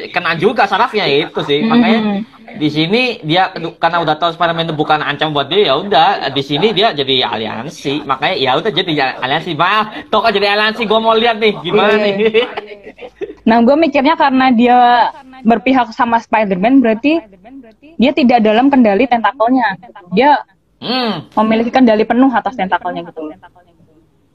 kena 0.08 0.32
juga 0.34 0.64
sarafnya 0.64 1.04
itu 1.04 1.40
sih. 1.42 1.60
Makanya 1.62 2.00
di 2.48 2.68
sini 2.72 3.20
dia 3.20 3.52
karena 3.76 4.00
udah 4.00 4.16
tahu 4.16 4.32
Spider-Man 4.32 4.66
itu 4.66 4.74
bukan 4.74 5.04
ancam 5.04 5.30
buat 5.30 5.46
dia 5.46 5.68
ya 5.68 5.74
udah. 5.76 6.32
Di 6.32 6.40
sini 6.40 6.72
dia 6.72 6.90
jadi 6.90 7.28
aliansi. 7.28 8.02
Makanya 8.02 8.34
ya 8.34 8.56
udah 8.56 8.70
jadi 8.70 8.92
aliansi. 9.20 9.52
Maaf 9.52 10.08
Ock 10.08 10.32
jadi 10.32 10.56
aliansi 10.56 10.82
gua 10.82 10.98
mau 10.98 11.12
lihat 11.12 11.36
nih 11.36 11.52
gimana 11.60 11.94
Iya. 11.94 12.04
nih 12.18 12.46
Nah 13.48 13.64
gue 13.64 13.76
mikirnya 13.80 14.12
karena 14.12 14.52
dia 14.52 14.78
berpihak 15.40 15.88
sama 15.96 16.20
Spider-Man 16.20 16.84
berarti 16.84 17.16
dia 17.96 18.12
tidak 18.12 18.44
dalam 18.44 18.68
kendali 18.68 19.08
tentakelnya. 19.08 19.80
Dia 20.12 20.44
hmm 20.78 21.32
memiliki 21.32 21.72
kendali 21.72 22.04
penuh 22.04 22.28
atas 22.28 22.54
tentakelnya 22.54 23.08
gitu. 23.08 23.32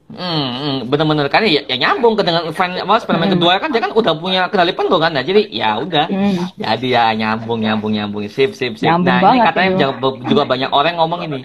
Hmm, 0.04 0.20
hmm, 0.52 0.76
bener-bener 0.92 1.32
kan 1.32 1.40
ya, 1.48 1.64
ya 1.64 1.80
nyambung 1.80 2.12
ke 2.12 2.22
dengan 2.28 2.52
fan 2.52 2.76
apa 2.76 3.00
Spider-Man 3.00 3.40
kedua 3.40 3.56
kan 3.56 3.72
dia 3.72 3.80
kan 3.80 3.96
udah 3.96 4.12
punya 4.12 4.52
kendali 4.52 4.76
penuh 4.76 5.00
kan, 5.00 5.16
nah, 5.16 5.24
jadi 5.24 5.48
ya 5.48 5.80
udah, 5.80 6.06
Hmm. 6.12 6.44
jadi 6.60 6.86
ya 6.92 7.04
nyambung 7.16 7.64
nyambung 7.64 7.88
nyambung, 7.96 8.28
sip 8.28 8.52
sip 8.52 8.76
sip. 8.76 8.84
Nyambung 8.84 9.08
nah 9.08 9.32
ini 9.32 9.40
katanya 9.40 9.70
itu. 9.72 9.80
juga, 9.80 10.08
juga 10.28 10.42
banyak 10.44 10.70
orang 10.76 10.92
yang 10.92 11.00
ngomong 11.00 11.20
ini, 11.24 11.40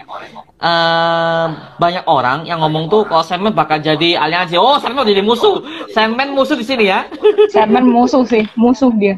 eh 0.60 1.46
banyak 1.80 2.04
orang 2.04 2.44
yang 2.44 2.60
ngomong 2.60 2.92
tuh 2.92 3.08
kalau 3.08 3.24
Sandman 3.24 3.56
bakal 3.56 3.80
jadi 3.80 4.20
aliansi, 4.20 4.60
oh 4.60 4.76
Sandman 4.76 5.08
jadi 5.08 5.24
musuh, 5.24 5.64
Sandman 5.96 6.36
musuh 6.36 6.60
di 6.60 6.68
sini 6.68 6.92
ya. 6.92 7.08
Sandman 7.56 7.88
musuh 7.88 8.28
sih, 8.28 8.44
musuh 8.60 8.92
dia. 8.92 9.16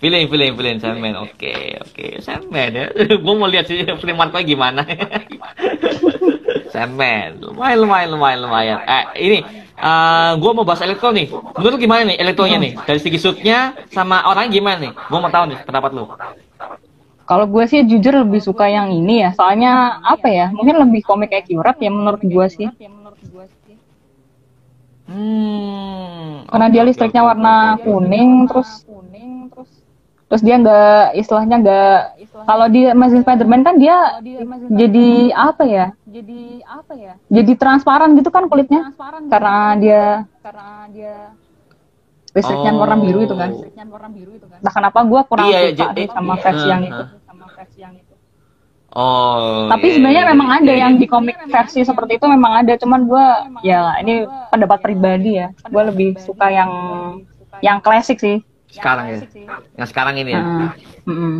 Feeling, 0.00 0.26
feeling, 0.32 0.56
feeling 0.56 0.78
Sandman. 0.80 1.12
Oke, 1.14 1.76
oke. 1.76 2.24
Sandman 2.24 2.72
ya. 2.72 2.84
Gue 3.22 3.34
mau 3.36 3.46
lihat 3.46 3.68
sih 3.68 3.84
film 3.84 4.16
Marco 4.16 4.40
gimana. 4.40 4.80
Sandman. 6.70 7.42
Lumayan, 7.42 7.78
lumayan, 7.82 8.08
lumayan, 8.14 8.38
lumayan. 8.46 8.78
Eh, 8.86 9.04
ini. 9.26 9.38
eh 9.80 10.32
gue 10.36 10.50
mau 10.52 10.64
bahas 10.64 10.84
elektro 10.84 11.08
nih. 11.10 11.32
Menurut 11.32 11.72
lu 11.74 11.80
gimana 11.80 12.04
nih 12.04 12.16
elektronya 12.20 12.58
nih? 12.60 12.72
Dari 12.84 13.00
segi 13.00 13.18
shootnya 13.18 13.74
sama 13.88 14.22
orangnya 14.28 14.52
gimana 14.60 14.78
nih? 14.78 14.92
Gue 14.92 15.18
mau 15.18 15.32
tahu 15.32 15.44
nih 15.50 15.58
pendapat 15.64 15.90
lu. 15.96 16.04
Kalau 17.24 17.46
gue 17.46 17.64
sih 17.70 17.86
jujur 17.86 18.26
lebih 18.26 18.42
suka 18.42 18.66
yang 18.66 18.90
ini 18.90 19.22
ya, 19.22 19.30
soalnya 19.32 20.02
apa 20.02 20.26
ya? 20.26 20.50
Mungkin 20.50 20.82
lebih 20.82 21.06
komik 21.06 21.30
accurate 21.30 21.78
ya 21.78 21.90
menurut 21.90 22.20
gue 22.20 22.46
sih. 22.50 22.68
Hmm. 25.10 26.46
Karena 26.50 26.66
dia 26.70 26.82
listriknya 26.86 27.22
warna 27.26 27.78
kuning, 27.82 28.50
terus 28.50 28.86
terus 30.30 30.46
dia 30.46 30.54
nggak 30.56 31.18
istilahnya 31.18 31.56
nggak 31.58 31.98
kalau 32.46 32.70
di 32.70 32.86
Amazing 32.86 33.26
Spider-Man 33.26 33.66
kan 33.66 33.74
dia 33.76 34.22
jadi 34.70 35.08
apa 35.34 35.66
ya? 35.66 35.86
Jadi 36.06 36.62
apa 36.62 36.92
ya? 36.94 37.12
Jadi 37.26 37.52
transparan 37.58 38.14
gitu 38.14 38.30
kan 38.30 38.46
kulitnya 38.46 38.94
karena 39.26 39.74
dia 39.74 40.02
karena 40.38 40.68
dia 40.94 41.14
listriknya 42.30 42.70
Oh. 42.70 42.78
warna 42.78 42.96
biru 42.96 43.26
itu 43.26 43.34
kan. 43.34 43.50
Nah 44.62 44.70
kenapa 44.70 45.02
gue 45.02 45.20
kurang 45.26 45.50
Iya, 45.50 45.74
suka 45.74 45.78
jadi- 45.90 46.06
sih 46.06 46.14
sama 46.14 46.34
iya, 46.38 46.42
versi 46.46 46.66
yang 46.70 46.82
itu? 46.86 47.02
uh. 47.02 47.18
Oh. 48.90 49.66
Tapi 49.70 49.86
iya, 49.86 49.94
sebenarnya 49.98 50.22
iya. 50.22 50.30
memang 50.30 50.48
ada 50.50 50.72
yang 50.74 50.92
di 50.94 51.06
komik 51.06 51.38
versi 51.46 51.82
seperti 51.82 52.18
itu 52.18 52.26
memang 52.26 52.66
ada, 52.66 52.74
cuman 52.74 53.00
gue 53.06 53.26
ya 53.62 53.98
ini 53.98 54.26
pendapat 54.50 54.78
pribadi 54.78 55.38
ya, 55.38 55.50
gue 55.54 55.82
lebih 55.90 56.08
suka 56.22 56.50
yang 56.50 56.70
yang 57.62 57.78
klasik 57.82 58.18
sih. 58.18 58.42
Sekarang 58.70 59.06
ya. 59.06 59.18
Yang 59.76 59.88
sekarang 59.90 60.14
ini 60.16 60.30
ya. 60.30 60.42
Heeh. 60.42 60.70
Mm-mm. 61.06 61.36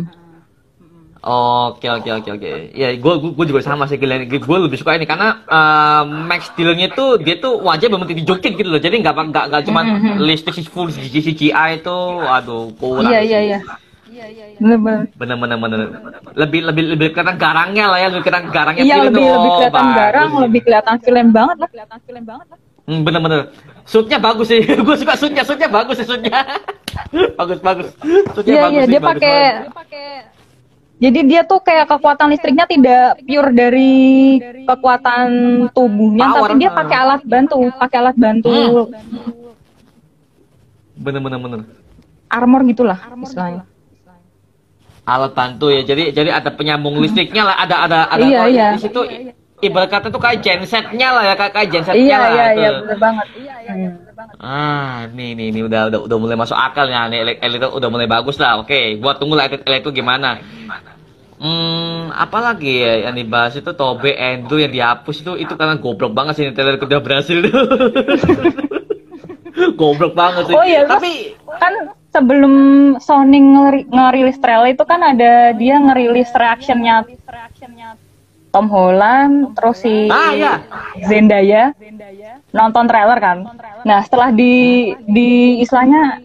Oke 1.21 1.85
oke 1.85 2.09
oke 2.17 2.29
oke. 2.33 2.51
Ya 2.73 2.97
gue 2.97 3.13
gue 3.37 3.45
juga 3.45 3.61
sama 3.61 3.85
sih 3.85 4.01
Glenn. 4.01 4.25
Gue 4.25 4.57
lebih 4.57 4.81
suka 4.81 4.97
ini 4.97 5.05
karena 5.05 5.45
eh, 5.45 6.03
Max 6.25 6.49
Dillon-nya 6.57 6.89
tuh 6.91 7.21
dia 7.21 7.37
tuh 7.37 7.61
wajah 7.61 7.93
bener 7.93 8.09
dijokin 8.09 8.57
gitu 8.57 8.65
loh. 8.65 8.81
Jadi 8.81 9.05
nggak 9.05 9.13
nggak 9.29 9.45
nggak 9.53 9.61
cuma 9.69 9.81
Mhm. 9.85 10.17
listrik 10.17 10.65
full 10.65 10.89
CGI 10.89 11.77
itu, 11.77 11.97
aduh 12.25 12.73
kurang. 12.73 13.13
Iya 13.13 13.21
iya 13.21 13.39
iya. 13.53 13.59
Bener-bener. 14.57 15.13
Bener 15.13 15.35
bener 15.37 15.57
bener. 15.57 15.79
Lebih 16.37 16.59
lebih 16.73 16.83
lebih 16.97 17.07
kelihatan 17.13 17.37
garangnya 17.37 17.85
lah 17.89 17.97
ya, 18.01 18.07
lebih 18.09 18.25
kelihatan 18.25 18.49
garangnya 18.49 18.83
Iya 18.85 18.95
film 18.97 19.05
lebih 19.13 19.21
lebih 19.21 19.49
Oh, 19.49 19.57
kelihatan 19.61 19.87
garang, 19.93 20.29
lebih 20.41 20.61
kelihatan 20.65 20.97
film 21.05 21.27
banget 21.29 21.57
lah. 21.61 21.69
Hmm, 22.91 23.07
bener 23.07 23.23
bener. 23.23 23.41
Shootnya 23.87 24.19
bagus 24.19 24.51
sih. 24.51 24.59
gue 24.85 24.95
suka 24.99 25.15
shootnya, 25.15 25.47
shootnya 25.47 25.71
bagus 25.71 25.95
sih 25.95 26.03
shootnya. 26.03 26.43
bagus 27.39 27.59
bagus. 27.63 27.87
Shootnya 28.35 28.51
Iya 28.51 28.61
bagus 28.61 28.75
iya 28.75 28.83
sih, 28.83 28.91
dia 28.91 28.99
bagus 28.99 29.21
pakai. 29.23 29.39
Jadi 31.01 31.19
dia 31.25 31.41
tuh 31.41 31.57
kayak 31.57 31.89
kekuatan 31.89 32.29
listriknya 32.29 32.69
tidak 32.69 33.17
pure 33.25 33.49
dari 33.49 34.37
kekuatan 34.67 35.27
tubuhnya, 35.73 36.29
Power. 36.29 36.45
tapi 36.45 36.61
dia 36.61 36.69
pakai 36.69 36.97
alat 36.99 37.21
bantu, 37.25 37.57
pakai 37.73 37.97
alat 37.97 38.17
bantu 38.19 38.51
Hmm. 38.51 38.85
Bener 40.93 41.17
bener 41.17 41.39
bener. 41.39 41.59
armor 42.29 42.61
gitulah 42.63 42.99
istilahnya. 43.17 43.65
alat 45.03 45.33
bantu 45.33 45.73
ya. 45.73 45.81
Jadi 45.81 46.13
jadi 46.13 46.29
ada 46.29 46.53
penyambung 46.53 47.01
listriknya 47.01 47.49
lah, 47.49 47.55
ada 47.57 47.75
ada 47.81 47.99
ada 48.05 48.21
Iya, 48.21 48.41
iya. 48.45 48.67
di 48.77 48.85
situ 48.85 49.01
ibarat 49.61 49.89
kata 49.89 50.09
tuh 50.09 50.17
kayak 50.17 50.41
gensetnya 50.41 51.07
lah 51.13 51.23
ya, 51.23 51.33
kayak, 51.33 51.51
kayak 51.53 51.67
gensetnya 51.69 52.01
Iya 52.01 52.15
lah. 52.17 52.27
iya 52.27 52.45
tuh. 52.45 52.57
iya 52.57 52.69
bener 52.75 52.97
banget. 52.97 53.25
Hmm. 53.61 53.89
Ah, 54.37 55.09
nih 55.09 55.33
nih 55.33 55.47
nih 55.49 55.61
udah 55.65 55.81
udah 55.89 55.99
udah 56.05 56.17
mulai 56.17 56.35
masuk 56.35 56.53
akal 56.53 56.85
ya, 56.85 57.05
nih 57.05 57.37
Elektro 57.37 57.73
udah 57.73 57.89
mulai 57.89 58.05
bagus 58.05 58.37
lah. 58.37 58.57
Oke, 58.57 58.97
buat 58.97 59.17
tunggu 59.17 59.33
lah 59.33 59.45
Ele- 59.45 59.61
Elektro 59.65 59.89
gimana. 59.89 60.37
Hmm, 61.41 62.13
apalagi 62.13 62.85
ya 62.85 62.93
yang 63.09 63.17
dibahas 63.17 63.55
itu 63.55 63.71
Tobe 63.73 64.13
Andrew 64.13 64.57
yang 64.57 64.69
dihapus 64.69 65.25
itu 65.25 65.31
itu 65.41 65.53
karena 65.57 65.73
goblok 65.73 66.13
banget 66.13 66.37
sih 66.37 66.43
ini 66.45 66.53
trailer 66.53 66.77
udah 66.77 67.01
berhasil 67.01 67.37
goblok 69.79 70.13
banget 70.13 70.47
sih. 70.47 70.53
Oh 70.53 70.61
iya, 70.61 70.85
tapi 70.85 71.33
kan 71.57 71.89
sebelum 72.13 72.53
Sony 73.01 73.41
ngeri- 73.41 73.89
ngerilis 73.89 74.37
trailer 74.37 74.69
itu 74.69 74.85
kan 74.85 75.01
ada 75.01 75.49
dia 75.57 75.81
ngerilis 75.81 76.29
reactionnya 76.29 77.09
Tom 78.51 78.67
Holland 78.67 79.55
terus 79.55 79.79
si 79.79 80.05
Ah, 80.05 80.31
iya. 80.31 80.53
Zendaya. 81.01 81.71
Nonton 82.51 82.85
trailer 82.85 83.15
kan. 83.17 83.37
Nah 83.81 83.99
setelah 84.01 84.29
di 84.29 84.53
di 85.01 85.29
istilahnya 85.59 86.19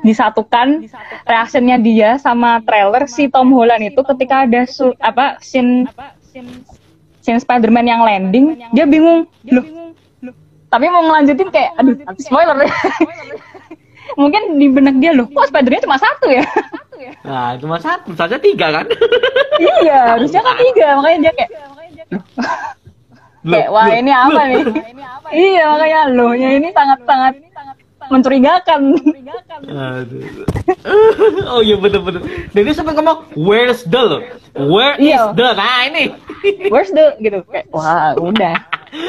disatukan 0.00 0.86
reactionnya 1.24 1.76
dia 1.76 2.10
sama 2.16 2.62
trailer 2.62 3.06
si 3.06 3.26
Tom 3.26 3.50
Holland 3.50 3.82
itu 3.84 4.00
ketika 4.06 4.46
ada 4.46 4.62
su- 4.64 4.94
apa 4.96 5.38
scene 5.40 5.90
scene 7.18 7.38
Spider-Man 7.38 7.84
yang 7.84 8.02
landing 8.02 8.44
dia 8.70 8.86
bingung. 8.86 9.26
Loh 9.44 9.66
tapi 10.68 10.88
mau 10.88 11.04
ngelanjutin 11.04 11.50
kayak 11.50 11.76
aduh 11.76 11.92
spoiler. 12.16 12.62
mungkin 14.12 14.56
di 14.56 14.68
benak 14.68 14.96
dia 14.96 15.10
loh 15.10 15.24
kok 15.26 15.48
Spider-Man 15.48 15.82
cuma 15.82 15.96
satu 15.96 16.26
ya? 16.28 16.44
Nah 17.22 17.56
cuma 17.56 17.76
satu 17.76 18.12
saja 18.12 18.36
tiga 18.36 18.70
kan. 18.72 18.86
iya 19.82 20.14
harusnya 20.14 20.40
kan 20.40 20.54
tiga 20.56 20.86
makanya 20.96 21.18
dia 21.20 21.32
kayak 21.34 21.50
kayak 23.52 23.68
wah 23.68 23.86
ini 23.88 24.12
apa 24.12 24.40
nih 24.46 24.62
iya 25.32 25.62
makanya 25.66 26.00
loh 26.10 26.32
ya 26.32 26.48
ini 26.54 26.68
sangat 26.70 26.98
sangat 27.02 27.34
mencurigakan 28.10 28.80
Aduh. 29.62 30.44
oh 31.54 31.62
iya 31.62 31.78
bener-bener. 31.78 32.20
Dan 32.50 32.60
dia 32.66 32.74
sampai 32.74 32.92
ngomong 32.92 33.24
where's 33.32 33.86
the 33.86 33.96
loh? 33.96 34.20
Where 34.58 34.98
is 34.98 35.06
Iya. 35.08 35.32
the? 35.32 35.48
Nah 35.54 35.80
ini 35.86 36.04
where's 36.72 36.90
the 36.90 37.14
gitu 37.18 37.40
kayak 37.48 37.70
wah 37.70 38.12
udah 38.18 38.58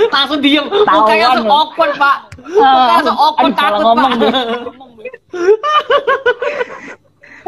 langsung 0.07 0.39
diem. 0.39 0.69
Tahuan 0.69 0.88
Mukanya 0.95 1.26
langsung 1.28 1.49
loh. 1.49 1.59
awkward 1.59 1.93
pak. 1.97 2.17
Ah, 2.39 2.47
Mukanya 2.47 2.93
langsung 2.95 3.17
awkward 3.17 3.53
takut 3.57 3.82
ngomong 3.82 4.11
pak. 4.13 4.32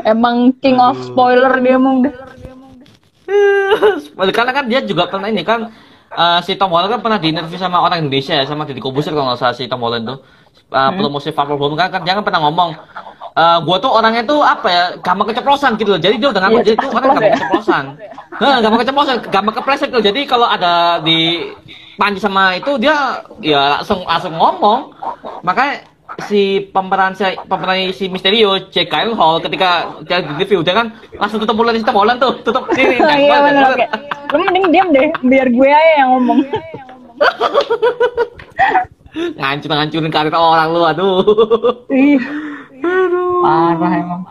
emang 0.04 0.36
king 0.60 0.78
of 0.78 0.98
spoiler 1.02 1.54
dia 1.58 1.78
emang 1.78 2.04
udah 2.04 2.14
Karena 4.34 4.52
kan 4.54 4.66
dia 4.70 4.80
juga 4.86 5.10
pernah 5.10 5.28
ini 5.30 5.42
kan 5.42 5.70
eh, 6.14 6.40
si 6.46 6.56
Tom 6.56 6.72
Holland 6.72 6.96
kan 6.96 7.02
pernah 7.02 7.20
di 7.20 7.34
interview 7.34 7.58
sama 7.60 7.82
orang 7.82 8.06
Indonesia 8.06 8.38
ya 8.38 8.46
sama 8.46 8.66
Deddy 8.66 8.82
Kobuser 8.82 9.12
kalau 9.12 9.34
nggak 9.34 9.40
salah 9.42 9.56
si 9.58 9.66
Tom 9.66 9.82
Holland 9.82 10.06
tuh. 10.06 10.20
Eh, 10.66 10.92
promosi 10.98 11.30
Far 11.30 11.46
From 11.46 11.62
Home 11.62 11.78
kan, 11.78 11.94
kan 11.94 12.02
dia 12.02 12.18
kan 12.18 12.26
pernah 12.26 12.50
ngomong 12.50 12.74
eh 13.36 13.58
gua 13.68 13.78
tuh 13.84 13.92
orangnya 13.92 14.24
tuh 14.24 14.40
apa 14.40 14.68
ya 14.72 14.84
gampang 15.04 15.28
keceplosan 15.36 15.76
gitu 15.76 15.92
loh. 15.92 16.00
Jadi 16.00 16.16
dia 16.24 16.32
udah 16.32 16.42
ngaku 16.48 16.56
Iya, 16.56 16.64
jadi 16.72 16.78
tuh 16.80 16.90
orang 16.96 17.04
gampang 17.12 17.26
ya. 17.28 17.34
keceplosan. 17.36 17.84
Nah, 18.40 18.56
gampang 18.64 18.80
keceplosan 18.82 19.16
gampang 19.28 19.56
kepleset 19.60 19.90
tuh. 19.92 20.00
Jadi 20.00 20.22
kalau 20.24 20.48
ada 20.48 21.04
di 21.04 21.52
Panji 22.00 22.20
sama 22.20 22.56
itu 22.56 22.80
dia 22.80 23.20
ya 23.44 23.80
langsung 23.80 24.08
langsung 24.08 24.34
ngomong. 24.40 24.96
Makanya 25.44 25.84
si 26.24 26.72
pemeran 26.72 27.12
si 27.12 27.24
pemeran 27.46 27.92
si 27.92 28.08
Misterio 28.08 28.72
Jake 28.72 28.88
Gyllenhaal 28.88 29.44
ketika 29.44 30.00
dia 30.08 30.24
di 30.24 30.34
review 30.40 30.64
dia 30.64 30.72
kan 30.72 30.96
langsung 31.20 31.44
tutup 31.44 31.56
mulut 31.60 31.76
Tom 31.84 31.96
Holland 31.96 32.24
tuh 32.24 32.40
tutup 32.42 32.72
sini 32.72 32.96
jangan 32.96 33.20
iya 33.28 33.38
benar 33.44 33.72
kayak 33.76 33.92
lu 34.32 34.42
mending 34.48 34.66
diam 34.72 34.88
deh 34.96 35.08
biar 35.28 35.48
gue 35.52 35.70
aja 35.70 35.92
yang 36.00 36.10
ngomong 36.16 36.40
ngancur 39.40 39.70
ngancurin 39.72 40.12
karir 40.12 40.36
orang 40.36 40.70
lu 40.72 40.82
aduh 40.84 41.16
Ih, 41.92 42.20
aduh 42.80 43.44
parah 43.44 43.94
emang 43.96 44.24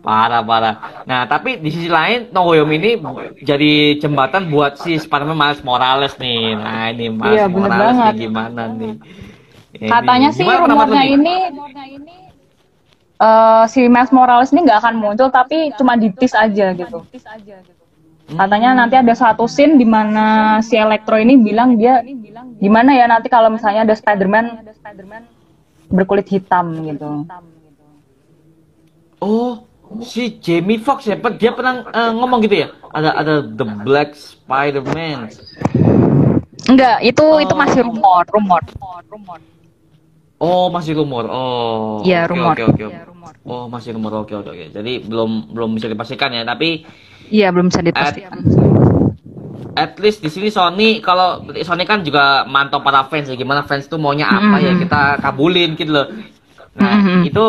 Parah, 0.00 0.40
parah. 0.40 1.04
Nah, 1.04 1.28
tapi 1.28 1.60
di 1.60 1.68
sisi 1.68 1.84
lain, 1.84 2.32
No 2.32 2.48
Way 2.48 2.64
Home 2.64 2.72
ini 2.72 2.96
jadi 3.44 4.00
jembatan 4.00 4.48
buat 4.48 4.80
si 4.80 4.96
Spider-Man 4.96 5.36
Miles 5.36 5.60
Morales 5.60 6.16
nih. 6.16 6.56
Nah, 6.56 6.88
ini 6.88 7.12
Miles 7.12 7.36
Iya, 7.36 7.52
Morales 7.52 8.00
banget. 8.00 8.12
nih 8.16 8.20
gimana 8.24 8.62
nih? 8.72 8.94
Ini. 9.80 9.88
Katanya 9.88 10.28
sih 10.28 10.44
pendapat 10.44 10.68
lu 10.68 10.76
rumornya 10.76 11.04
ini 11.08 11.36
eh, 13.16 13.64
si 13.72 13.80
Miles 13.88 14.12
Morales 14.12 14.52
ini 14.52 14.60
nggak 14.68 14.78
akan 14.84 14.94
muncul 15.00 15.32
tapi 15.32 15.72
cuma 15.80 15.96
di 15.96 16.12
tease 16.12 16.36
aja 16.36 16.76
gitu. 16.76 17.00
Katanya 18.30 18.76
nanti 18.76 18.94
ada 18.94 19.10
satu 19.16 19.48
scene 19.48 19.80
di 19.80 19.88
mana 19.88 20.60
si 20.60 20.76
Electro 20.76 21.16
ini 21.16 21.40
bilang 21.40 21.80
dia 21.80 22.04
gimana 22.60 22.92
ya 22.92 23.08
nanti 23.08 23.32
kalau 23.32 23.48
misalnya 23.48 23.88
ada 23.88 23.96
Spider-Man 23.96 24.68
berkulit 25.88 26.28
hitam 26.28 26.76
gitu. 26.84 27.24
Oh, 29.20 29.64
si 30.00 30.38
Jamie 30.40 30.80
Foxx 30.80 31.08
ya, 31.08 31.16
dia 31.16 31.52
pernah 31.56 31.88
eh, 31.88 32.12
ngomong 32.14 32.40
gitu 32.44 32.68
ya? 32.68 32.68
Ada 32.92 33.10
ada 33.16 33.34
The 33.42 33.66
Black 33.82 34.14
Spider-Man. 34.14 35.32
Enggak, 36.70 37.02
itu 37.02 37.24
itu 37.42 37.54
masih 37.56 37.80
rumor, 37.82 38.22
rumor. 38.30 38.60
Oh, 40.40 40.72
masih 40.72 40.96
rumor. 40.96 41.28
Oh. 41.28 42.00
Iya, 42.00 42.24
oke, 42.24 42.32
rumor. 42.32 42.50
Oke, 42.50 42.62
oke, 42.64 42.82
oke. 42.88 42.98
Oh, 43.44 43.68
masih 43.68 43.92
rumor. 43.92 44.12
Oke, 44.18 44.32
oke, 44.32 44.48
oke. 44.48 44.66
Jadi 44.70 44.92
belum 45.00 45.52
belum 45.52 45.70
bisa 45.76 45.84
dipastikan 45.84 46.32
ya, 46.32 46.42
tapi 46.42 46.80
Iya, 47.28 47.52
belum 47.52 47.68
bisa 47.68 47.80
dipastikan. 47.80 48.40
at 49.72 49.94
least 49.96 50.18
di 50.18 50.26
sini 50.26 50.48
Sony 50.48 50.98
kalau 50.98 51.44
Sony 51.56 51.84
kan 51.84 52.00
juga 52.00 52.42
mantau 52.44 52.80
para 52.80 53.06
fans 53.06 53.28
ya 53.28 53.36
gimana 53.36 53.62
fans 53.62 53.86
tuh 53.86 53.96
maunya 53.96 54.26
apa 54.26 54.58
ya 54.58 54.72
Mhm. 54.72 54.80
kita 54.80 55.02
kabulin 55.20 55.70
gitu 55.74 55.92
loh. 55.92 56.06
Nah, 56.72 56.90
Mhm. 56.96 57.22
itu 57.24 57.44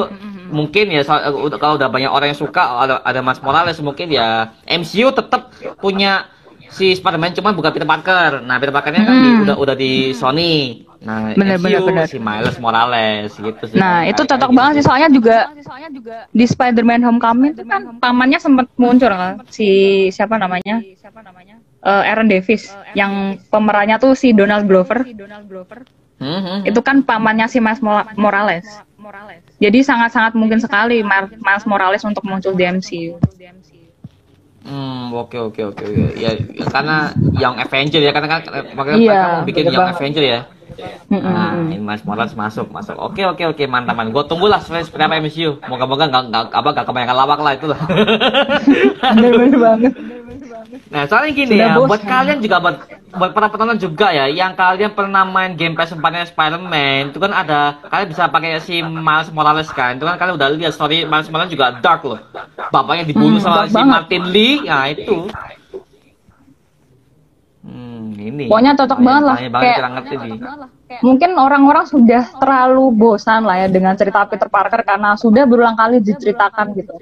mungkin 0.49 0.91
ya 0.91 1.01
kalau 1.49 1.75
udah 1.75 1.87
banyak 1.87 2.07
orang 2.07 2.29
yang 2.29 2.39
suka 2.39 2.61
ada 2.77 2.99
ada 3.01 3.19
Mas 3.19 3.39
Morales 3.39 3.79
mungkin 3.79 4.11
ya 4.11 4.51
MCU 4.65 5.09
tetap 5.09 5.49
punya 5.77 6.27
si 6.67 6.91
Spider-Man 6.91 7.33
cuman 7.33 7.51
bukan 7.51 7.71
Peter 7.71 7.87
Parker. 7.87 8.43
Nah, 8.43 8.59
Peter 8.59 8.71
Parkernya 8.71 9.01
kan 9.01 9.15
di- 9.17 9.31
Mhm. 9.33 9.43
udah 9.43 9.55
udah 9.57 9.75
di 9.75 9.91
Sony. 10.13 10.83
Nah, 11.01 11.33
bener, 11.33 11.57
bener. 11.57 12.05
si 12.05 12.21
Miles 12.21 12.61
Morales 12.61 13.33
gitu 13.33 13.63
sih. 13.65 13.77
Nah, 13.81 14.05
itu 14.05 14.21
cocok 14.21 14.37
kayak 14.37 14.53
banget 14.53 14.71
gitu. 14.71 14.77
sih 14.77 14.85
soalnya 14.85 15.09
juga 15.09 15.37
di 16.29 16.45
Spider-Man 16.45 17.01
Homecoming 17.01 17.51
itu 17.57 17.63
kan 17.65 17.81
pamannya 17.97 18.37
sempat 18.37 18.69
muncul 18.77 19.09
kan 19.09 19.41
si 19.49 19.67
siapa 20.13 20.37
namanya? 20.37 20.85
Eh, 21.81 22.03
Aaron 22.05 22.29
Davis 22.29 22.69
yang 22.93 23.41
pemerannya 23.49 23.97
tuh 23.97 24.13
si 24.13 24.29
Donald 24.37 24.69
Glover. 24.69 25.01
Hmm, 26.21 26.29
hmm, 26.29 26.41
hmm. 26.45 26.69
Itu 26.69 26.85
kan 26.85 27.01
pamannya 27.01 27.49
si 27.49 27.57
Miles 27.57 27.81
Mo- 27.81 28.05
Morales. 28.13 28.65
Jadi 29.57 29.81
sangat-sangat 29.81 30.37
mungkin 30.37 30.61
sekali 30.61 31.01
Miles 31.01 31.65
Morales 31.65 32.05
untuk 32.05 32.21
muncul 32.29 32.53
di 32.53 32.65
MCU. 32.69 33.17
Hmm, 34.61 35.09
oke 35.17 35.41
oke 35.41 35.61
oke 35.73 35.83
oke. 35.89 36.05
Ya, 36.21 36.37
ya, 36.37 36.65
karena 36.69 37.09
Young 37.33 37.57
Avenger 37.57 37.97
ya, 37.97 38.13
karena 38.13 38.29
kan 38.29 38.39
makanya 38.77 38.97
Iya, 39.01 39.09
mereka 39.09 39.25
mau 39.33 39.41
bikin 39.41 39.65
Young 39.73 39.81
banget. 39.81 39.97
Avenger 39.97 40.23
ya. 40.23 40.39
Mm-mm. 41.07 41.27
Nah, 41.27 41.51
ini 41.67 41.77
Mas 41.77 42.01
Morales 42.01 42.33
masuk, 42.33 42.67
masuk. 42.67 42.95
Oke 42.95 43.21
oke 43.23 43.43
oke, 43.45 43.63
mantap 43.65 43.93
man. 43.93 44.09
Gue 44.09 44.23
tunggulah 44.23 44.57
seperti 44.57 44.87
seperti 44.87 45.03
apa 45.03 45.15
MCU. 45.17 45.59
Moga-moga 45.61 46.07
nggak 46.07 46.23
nggak 46.29 46.43
apa 46.49 46.69
nggak 46.71 46.85
kebanyakan 46.85 47.17
lawak 47.17 47.39
lah 47.39 47.51
itulah. 47.53 47.79
Bener-bener 49.13 49.57
banget. 49.57 49.91
nah, 50.87 51.03
soalnya 51.05 51.31
gini 51.31 51.53
Sudah 51.53 51.67
ya, 51.67 51.75
bosan. 51.75 51.89
buat 51.89 52.01
kalian 52.03 52.37
juga 52.39 52.57
buat 52.59 52.75
buat 53.11 53.31
para 53.31 53.47
penonton 53.47 53.77
juga 53.77 54.07
ya, 54.09 54.25
yang 54.25 54.55
kalian 54.55 54.91
pernah 54.91 55.27
main 55.27 55.51
game 55.53 55.75
PS4-nya 55.75 56.23
Spider-Man, 56.25 57.11
itu 57.11 57.19
kan 57.19 57.31
ada 57.31 57.59
kalian 57.83 58.07
bisa 58.07 58.23
pakai 58.25 58.55
si 58.57 58.79
Miles 58.79 59.27
Morales 59.29 59.67
kan. 59.69 59.99
Itu 59.99 60.07
kan 60.07 60.15
kalian 60.15 60.39
udah 60.39 60.47
lihat 60.55 60.71
story 60.71 61.03
Miles 61.03 61.27
Morales 61.27 61.51
juga 61.51 61.75
dark 61.75 62.01
loh. 62.03 62.19
Bapaknya 62.71 63.03
dibunuh 63.03 63.35
Hmm, 63.35 63.43
sama 63.43 63.67
si 63.67 63.75
banget. 63.75 63.91
Martin 64.07 64.23
Lee, 64.31 64.63
nah 64.63 64.87
itu. 64.87 65.27
Hmm, 67.61 68.17
ini. 68.17 68.49
Pokoknya 68.49 68.73
cocok 68.73 68.99
banget 68.99 69.23
lah. 69.23 69.37
Banget 69.37 69.61
Kayak- 69.61 69.91
ngerti 69.93 70.15
nih. 70.17 70.31
Mungkin 70.99 71.29
orang-orang 71.37 71.85
sudah 71.85 72.23
terlalu 72.35 72.85
bosan 72.91 73.45
lah 73.45 73.61
ya 73.61 73.67
dengan 73.69 73.93
cerita 73.93 74.25
Peter 74.25 74.49
Parker 74.49 74.81
karena 74.81 75.13
sudah 75.13 75.45
berulang 75.45 75.77
kali 75.77 76.01
diceritakan 76.01 76.73
gitu. 76.73 76.93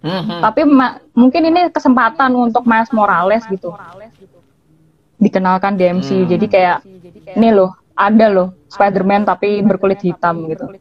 Hmm, 0.00 0.22
hmm. 0.22 0.40
Tapi 0.40 0.60
ma- 0.64 0.96
mungkin 1.12 1.42
ini 1.44 1.68
kesempatan 1.68 2.32
untuk 2.32 2.64
Miles 2.64 2.88
Morales 2.90 3.44
gitu. 3.46 3.76
Dikenalkan 5.16 5.76
di 5.76 5.84
MCU. 5.86 6.24
Hmm. 6.24 6.30
Jadi 6.30 6.46
kayak 6.46 6.78
ini 7.32 7.48
loh, 7.50 7.76
ada 7.92 8.26
loh 8.28 8.48
Spider-Man 8.66 9.24
tapi 9.24 9.60
berkulit 9.60 10.00
hitam 10.00 10.44
gitu. 10.46 10.72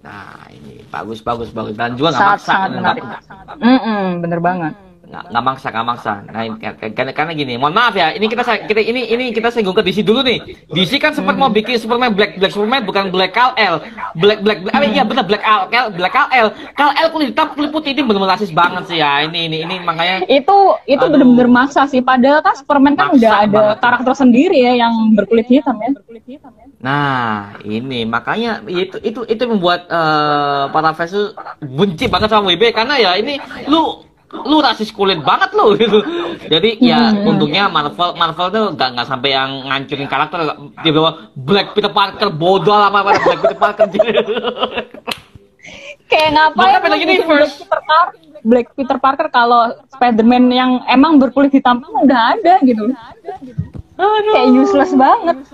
Nah, 0.00 0.44
ini 0.48 0.84
bagus 0.84 1.20
bagus 1.20 1.48
bagus 1.48 1.72
dan 1.72 1.96
juga 1.96 2.12
nggak 2.12 2.20
Sangat 2.20 2.36
maksa, 2.36 2.52
sangat 2.52 2.70
menarik. 2.76 3.02
Mm-mm, 3.56 4.04
bener 4.20 4.40
banget. 4.40 4.72
nggak 4.72 4.93
nggak 5.08 5.44
maksa 5.44 5.66
nggak 5.70 5.86
maksa. 5.86 6.12
Nah, 6.30 6.42
ini, 6.46 6.56
karena, 6.94 7.12
karena 7.12 7.32
gini, 7.36 7.54
mohon 7.60 7.74
maaf 7.76 7.94
ya, 7.94 8.12
ini 8.16 8.26
kita 8.26 8.42
kita 8.66 8.80
ini 8.80 9.10
ini 9.12 9.24
kita 9.30 9.52
singgung 9.52 9.76
ke 9.76 9.84
DC 9.84 10.02
dulu 10.02 10.24
nih. 10.24 10.38
DC 10.72 10.96
kan 10.98 11.12
sempat 11.12 11.36
mau 11.36 11.52
bikin 11.52 11.76
Superman 11.76 12.16
Black 12.16 12.40
Black 12.40 12.52
Superman 12.52 12.82
bukan 12.88 13.12
Black 13.12 13.32
Kal-El. 13.36 13.84
Black 14.16 14.40
Black 14.40 14.58
Black, 14.64 14.74
ah, 14.74 14.82
iya 14.84 15.04
benar 15.04 15.24
Black 15.28 15.44
Al 15.44 15.68
Black 15.92 16.12
Kal-El. 16.12 16.48
Kal-El 16.74 17.08
kulit 17.12 17.28
hitam 17.32 17.48
kulit 17.52 17.70
putih 17.70 17.92
ini 17.92 18.02
benar-benar 18.02 18.38
rasis 18.38 18.50
banget 18.50 18.84
sih 18.88 18.98
ya. 18.98 19.24
Ini 19.24 19.40
ini 19.50 19.56
ini 19.68 19.76
makanya 19.84 20.24
Itu 20.26 20.80
itu 20.88 21.04
Aduh. 21.04 21.12
bener-bener 21.12 21.48
maksa 21.48 21.84
sih. 21.86 22.00
Padahal 22.00 22.40
kan 22.40 22.54
Superman 22.56 22.96
kan 22.96 23.12
udah 23.12 23.32
ada 23.44 23.52
banget. 23.52 23.76
karakter 23.80 24.14
sendiri 24.16 24.58
ya 24.64 24.86
yang 24.86 25.12
berkulit 25.12 25.46
hitam 25.48 25.76
ya. 25.80 25.92
Nah, 26.84 27.56
ini 27.64 28.04
makanya 28.04 28.60
itu 28.68 29.00
itu 29.00 29.20
itu 29.24 29.42
membuat 29.48 29.88
eh, 29.88 30.64
para 30.68 30.92
fans 30.92 31.16
tuh 31.16 31.32
benci 31.64 32.08
banget 32.12 32.28
sama 32.28 32.52
WB 32.52 32.76
karena 32.76 32.94
ya 33.00 33.10
ini 33.16 33.40
lu 33.68 34.04
lu 34.42 34.58
rasis 34.58 34.90
kulit 34.90 35.22
banget 35.22 35.54
lu 35.54 35.78
gitu. 35.78 36.02
Jadi 36.50 36.82
ya 36.82 37.14
Hmm. 37.14 37.30
untungnya 37.34 37.70
Marvel 37.70 38.18
Marvel 38.18 38.46
tuh 38.50 38.64
nggak 38.74 38.88
nggak 38.98 39.06
sampai 39.06 39.30
yang 39.30 39.50
ngancurin 39.70 40.08
karakter 40.10 40.38
dia 40.82 40.92
bawa 40.92 41.10
Black 41.38 41.72
Peter 41.72 41.92
Parker 41.94 42.28
bodoh 42.34 42.74
lah 42.74 42.90
apa 42.90 43.14
Black 43.14 43.40
Peter 43.40 43.58
Parker. 43.58 43.86
Kayak 46.04 46.30
ngapain 46.36 46.78
Bahkan 46.84 47.24
first. 47.24 47.64
Black 47.64 47.64
Peter 47.64 47.80
Parker, 47.80 48.18
Black 48.44 48.68
Peter 48.76 48.98
Parker 49.00 49.28
kalau 49.32 49.60
Spider-Man 49.96 50.44
yang 50.52 50.70
emang 50.86 51.16
berkulit 51.16 51.50
hitam 51.50 51.80
udah 51.80 52.36
ada 52.36 52.60
gitu. 52.60 52.92
Kayak 53.96 54.48
useless 54.52 54.92
banget. 54.92 55.36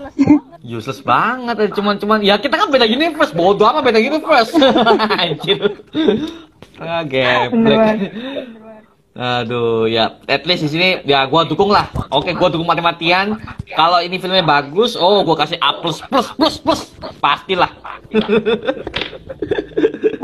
Useless 0.61 1.01
banget, 1.01 1.57
eh. 1.57 1.69
cuman 1.73 1.97
cuman 1.97 2.21
ya 2.21 2.37
kita 2.37 2.53
kan 2.53 2.69
beda 2.69 2.85
universe, 2.85 3.33
bodoh 3.33 3.65
apa 3.65 3.81
beda 3.81 3.97
universe. 3.97 4.53
Anjir. 5.17 5.57
Ah, 6.77 7.01
Bener 7.01 7.49
geblek. 7.49 7.97
Aduh, 9.21 9.85
ya 9.85 10.17
at 10.25 10.41
least 10.49 10.65
di 10.65 10.69
sini 10.73 10.87
ya 11.05 11.29
gua 11.29 11.45
dukung 11.45 11.69
lah. 11.69 11.85
Oke, 12.09 12.33
gua 12.33 12.49
dukung 12.49 12.65
mati-matian. 12.65 13.37
Kalau 13.77 14.01
ini 14.01 14.17
filmnya 14.17 14.41
bagus, 14.41 14.97
oh 14.97 15.21
gua 15.21 15.37
kasih 15.45 15.61
A 15.61 15.77
plus 15.77 16.01
plus 16.09 16.33
plus 16.33 16.57
plus. 16.57 16.81
Pastilah. 17.21 17.69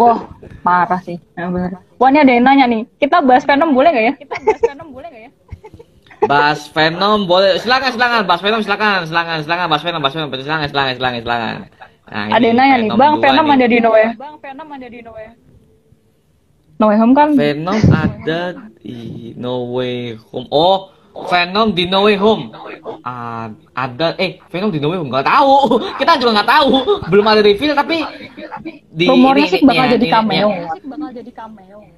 Wah, 0.01 0.25
parah 0.65 0.97
sih. 1.05 1.21
Nah, 1.37 1.53
bener. 1.53 1.77
Wah, 2.01 2.09
ini 2.09 2.25
ada 2.25 2.33
yang 2.33 2.45
nanya 2.49 2.65
nih. 2.65 2.81
Kita 2.97 3.21
bahas 3.21 3.45
Venom 3.45 3.77
boleh 3.77 3.93
nggak 3.93 4.05
ya? 4.09 4.13
Kita 4.17 4.35
bahas 4.41 4.61
Venom 4.65 4.89
boleh 4.89 5.07
nggak 5.13 5.23
ya? 5.29 5.31
Bas 6.31 6.59
Venom 6.73 7.29
boleh 7.29 7.61
silakan 7.61 7.93
silakan 7.93 8.25
Bas 8.25 8.41
Venom 8.41 8.61
silakan 8.65 9.05
silakan 9.05 9.45
silakan 9.45 9.65
Bas 9.69 9.83
Venom 9.85 10.01
Bas 10.01 10.13
Venom 10.17 10.29
silakan 10.33 10.65
silakan 10.65 10.93
silakan 10.97 11.21
silakan. 11.21 11.57
Nah, 12.07 12.25
Ada 12.33 12.45
yang 12.49 12.57
nanya 12.57 12.75
nih, 12.81 12.89
Bang 12.97 13.21
Venom 13.21 13.45
ada 13.45 13.65
di 13.69 13.77
No 13.77 13.93
Way. 13.93 14.17
Bang 14.17 14.35
Venom 14.41 14.67
ada 14.73 14.87
di 14.89 14.99
No 15.05 15.11
Way. 15.13 15.46
No 16.77 16.87
Way 16.87 16.97
Home 16.97 17.13
kan? 17.13 17.29
Venom 17.33 17.79
ada 17.89 18.41
di 18.77 18.97
No 19.33 19.73
Way 19.73 20.17
Home. 20.29 20.47
Oh, 20.47 20.93
Venom 21.25 21.73
di 21.73 21.89
No 21.89 22.05
Way 22.05 22.17
Home. 22.17 22.53
Ah, 23.01 23.49
ada 23.73 24.13
eh 24.15 24.37
Venom 24.47 24.69
di 24.69 24.77
No 24.77 24.93
Way 24.93 25.01
Home 25.01 25.09
nggak 25.09 25.25
tahu. 25.25 25.53
Kita 25.99 26.17
juga 26.17 26.37
nggak 26.37 26.49
tahu. 26.49 26.69
Belum 27.09 27.25
ada 27.25 27.41
reveal 27.41 27.73
tapi 27.73 28.05
di 28.87 29.05
Rumornya 29.05 29.43
ini- 29.43 29.51
sih 29.51 29.59
ini- 29.59 29.67
bakal 29.67 29.83
ya, 29.83 29.93
jadi 29.97 30.05
ini- 30.05 30.13
cameo. 30.13 30.47
ya. 30.47 30.47
Oh, 30.47 30.65
ya 31.81 31.96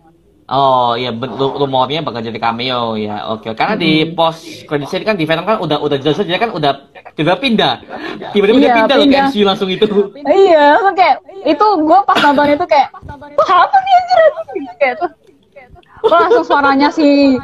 ben- 1.12 1.30
ru- 1.32 1.56
rumornya 1.56 2.02
bakal 2.02 2.20
jadi 2.20 2.36
cameo 2.36 2.98
ya. 2.98 3.30
Oke, 3.30 3.54
karena 3.54 3.78
di 3.78 4.10
post 4.10 4.42
credit 4.66 4.90
scene 4.90 5.06
kan 5.06 5.14
di 5.14 5.24
Venom 5.24 5.46
kan 5.46 5.62
udah 5.62 5.78
udah 5.78 5.98
jelas 5.98 6.18
dia 6.20 6.36
kan 6.36 6.50
udah 6.50 6.90
tiba 7.14 7.38
pindah. 7.38 7.86
Tiba-tiba 8.34 8.58
dia 8.58 8.66
Iya, 8.66 8.78
pindah 8.80 8.96
loh 8.96 9.06
ke 9.06 9.10
pindah. 9.10 9.28
MCU 9.30 9.44
langsung 9.46 9.70
itu. 9.70 9.86
Iya, 10.20 10.64
langsung 10.76 10.96
kayak 10.96 11.16
itu 11.46 11.66
gue 11.80 12.00
pas 12.02 12.18
nonton 12.20 12.46
itu 12.50 12.66
kayak 12.66 12.90
apa 13.40 13.78
nih 13.78 13.94
anjir 13.96 14.20
kayak 14.76 14.96
tuh 14.98 15.10
Gua 16.00 16.18
langsung 16.28 16.46
suaranya 16.48 16.90
si 16.92 17.36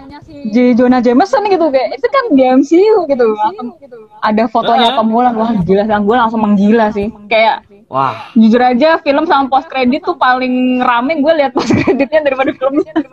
J. 0.51 0.75
Jonah 0.79 1.01
Jameson 1.03 1.43
gitu 1.51 1.67
kayak 1.73 1.99
itu 1.99 2.07
kan 2.07 2.23
di 2.31 2.43
MCU 2.43 2.97
gitu. 3.09 3.25
Langsung 3.35 3.75
ada 4.23 4.43
fotonya 4.47 4.95
Holland 4.95 5.35
wah 5.35 5.51
gila 5.63 5.83
dan 5.87 6.07
gue 6.07 6.15
langsung 6.15 6.41
menggila 6.43 6.91
sih. 6.91 7.11
Kayak 7.27 7.67
Wah, 7.85 8.33
jujur 8.33 8.57
aja 8.57 8.97
film 9.05 9.29
sama 9.29 9.45
post 9.45 9.69
kredit 9.69 10.01
tuh 10.01 10.17
paling 10.17 10.81
rame 10.81 11.21
gue 11.21 11.33
lihat 11.37 11.53
post 11.53 11.69
kreditnya 11.69 12.25
daripada 12.25 12.49
filmnya. 12.57 12.89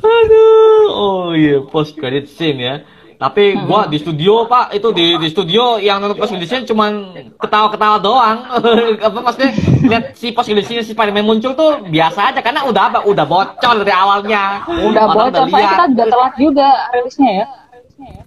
Aduh, 0.00 0.84
oh 0.90 1.30
iya 1.36 1.62
post 1.62 1.94
credit 1.94 2.26
scene 2.26 2.58
ya. 2.58 2.82
Tapi 3.20 3.52
gua 3.68 3.84
di 3.84 4.00
studio 4.00 4.48
pak. 4.48 4.72
Itu 4.72 4.96
di 4.96 5.20
di 5.20 5.28
studio 5.28 5.76
yang 5.76 6.00
nonton 6.00 6.16
post 6.16 6.32
release 6.32 6.64
cuman 6.64 7.12
ketawa-ketawa 7.36 8.00
doang. 8.00 8.48
apa 9.06 9.18
maksudnya? 9.20 9.52
Lihat 9.84 10.04
si 10.16 10.32
post 10.32 10.48
release 10.48 10.72
si 10.88 10.96
Spider-Man 10.96 11.28
muncul 11.28 11.52
tuh 11.52 11.84
biasa 11.84 12.32
aja. 12.32 12.40
Karena 12.40 12.64
udah 12.64 12.82
apa? 12.88 12.98
Udah 13.04 13.28
bocor 13.28 13.84
dari 13.84 13.92
awalnya. 13.92 14.64
Udah 14.64 15.04
Orang 15.04 15.36
bocor, 15.36 15.44
lihat. 15.52 15.68
kita 15.68 15.84
udah 15.92 16.06
telat 16.08 16.34
juga 16.40 16.68
rilisnya 16.96 17.30
ya. 17.44 17.46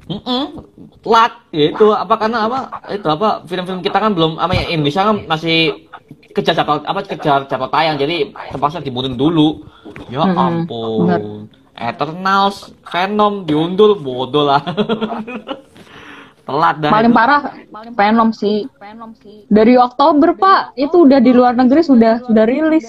Mm-mm, 0.06 0.44
telat. 1.02 1.34
Ya 1.50 1.66
itu 1.74 1.86
apa? 1.89 2.14
Karena 2.14 2.38
apa? 2.46 2.60
Itu 2.94 3.08
apa? 3.10 3.41
Film-film 3.50 3.82
kita 3.82 3.98
kan 3.98 4.14
belum 4.14 4.38
apa 4.38 4.54
ya 4.54 4.78
Indonesia 4.78 5.10
kan 5.10 5.26
masih 5.26 5.89
kejar 6.38 6.54
jadwal 6.54 6.86
apa 6.86 7.02
kejar 7.02 7.50
jadwal 7.50 7.74
tayang. 7.74 7.98
Jadi 7.98 8.30
terpaksa 8.30 8.78
dimundurin 8.78 9.18
dulu. 9.18 9.66
Ya 10.14 10.22
ampun. 10.22 11.50
Eternals 11.74 12.69
Venom 12.86 13.43
diundur 13.49 13.97
bodoh 13.97 14.45
lah. 14.45 14.61
Telat 16.43 16.76
dah 16.84 16.91
Paling 16.91 17.13
itu. 17.15 17.17
parah 17.17 17.41
Venom 17.95 18.30
sih. 18.36 18.67
Dari 19.47 19.80
Oktober 19.80 20.36
Pak, 20.36 20.76
itu 20.76 21.07
udah 21.07 21.24
di 21.24 21.32
luar 21.32 21.55
negeri 21.55 21.82
sudah 21.82 22.19
sudah 22.28 22.43
rilis. 22.43 22.84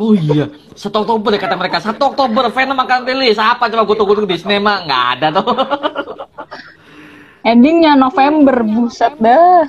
oh 0.00 0.16
iya 0.16 0.48
satu 0.76 1.02
Oktober 1.04 1.32
ya 1.34 1.40
kata 1.40 1.56
mereka. 1.56 1.80
Satu 1.80 2.12
Oktober 2.12 2.52
Venom 2.52 2.76
akan 2.76 3.08
rilis. 3.08 3.40
Apa 3.40 3.72
coba 3.72 3.88
gue 3.88 3.96
tunggu 3.96 4.28
di 4.28 4.36
sinema? 4.36 4.84
Nggak 4.84 5.04
ada 5.16 5.26
tuh. 5.40 5.48
Endingnya 7.40 7.96
November, 7.96 8.68
buset 8.68 9.16
dah. 9.16 9.64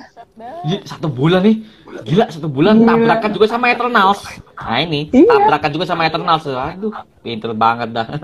Satu 0.84 1.08
bulan 1.08 1.48
nih 1.48 1.64
gila 2.02 2.26
satu 2.28 2.48
bulan 2.48 2.76
Gila. 2.78 2.88
tabrakan 2.90 3.32
juga 3.32 3.48
sama 3.48 3.66
Eternals. 3.68 4.20
Nah 4.56 4.78
ini 4.80 5.10
Iya. 5.10 5.28
tabrakan 5.28 5.72
juga 5.72 5.86
sama 5.86 6.02
Eternals. 6.04 6.44
Aduh 6.46 6.94
pinter 7.20 7.52
banget 7.52 7.90
dah. 7.92 8.08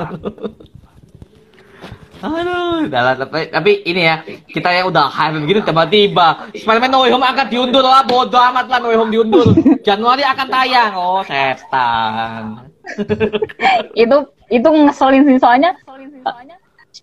Aduh 2.18 2.90
dah 2.90 3.02
lah, 3.04 3.14
tapi, 3.14 3.46
tapi 3.46 3.72
ini 3.86 4.02
ya 4.02 4.16
kita 4.26 4.74
ya 4.74 4.90
udah 4.90 5.06
hype 5.06 5.38
begini 5.38 5.62
tiba-tiba. 5.62 6.50
Spider-Man 6.52 6.90
No 6.90 7.06
Way 7.06 7.14
Home 7.14 7.22
akan 7.24 7.46
diundur 7.46 7.86
lah 7.86 8.02
bodo 8.02 8.42
amat 8.42 8.66
lah 8.66 8.82
No 8.82 8.90
Way 8.90 8.98
Home 8.98 9.14
diundur. 9.14 9.54
Januari 9.86 10.26
akan 10.26 10.48
tayang. 10.50 10.92
Oh 10.98 11.22
setan. 11.22 12.66
Itu 13.94 14.18
itu 14.48 14.64
ngeselin 14.64 15.28
sih 15.28 15.38
soalnya 15.38 15.76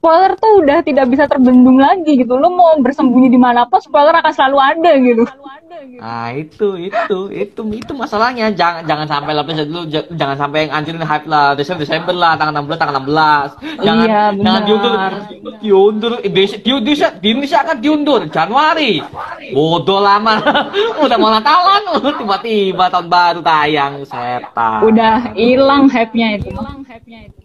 spoiler 0.05 0.37
tuh 0.37 0.61
udah 0.61 0.85
tidak 0.85 1.09
bisa 1.09 1.25
terbendung 1.25 1.81
lagi 1.81 2.21
gitu. 2.21 2.37
Lo 2.37 2.53
mau 2.53 2.77
bersembunyi 2.77 3.33
di 3.33 3.41
mana 3.41 3.65
pun 3.65 3.81
spoiler 3.81 4.13
akan 4.21 4.33
selalu 4.37 4.59
ada 4.61 4.93
gitu. 5.01 5.25
Nah 5.97 6.29
itu 6.37 6.77
itu 6.77 7.19
itu 7.33 7.61
itu 7.73 7.93
masalahnya. 7.97 8.53
Jangan 8.53 8.85
jangan 8.85 9.07
sampai 9.09 9.33
lah 9.33 9.45
dulu 9.49 9.89
jangan 9.89 10.37
sampai 10.37 10.69
yang 10.69 10.73
anjurin 10.77 11.01
hype 11.01 11.25
lah. 11.25 11.57
Desember 11.57 11.89
Desember 11.89 12.13
lah 12.13 12.37
tanggal 12.37 12.69
16 12.69 12.77
tanggal 12.77 12.97
16 13.01 13.81
jangan 13.81 14.05
Iya, 14.05 14.23
jangan 14.37 14.61
benar. 14.61 14.63
diundur. 14.69 14.93
Diundur 15.65 16.13
Indonesia 16.21 16.59
di 16.61 16.69
Indonesia, 16.69 17.09
di 17.17 17.29
Indonesia 17.33 17.59
akan 17.65 17.77
diundur. 17.81 18.21
Januari. 18.29 18.93
Bodoh 19.57 20.01
lama. 20.05 20.37
Udah 21.05 21.17
mau 21.17 21.33
Natalan. 21.33 21.83
Tiba-tiba 22.21 22.93
tahun 22.93 23.09
baru 23.09 23.41
tayang 23.41 24.05
setan. 24.05 24.85
Udah 24.85 25.33
hilang 25.33 25.89
hype-nya 25.89 26.37
itu. 26.37 26.53
Hilang 26.53 26.85
hype-nya 26.85 27.44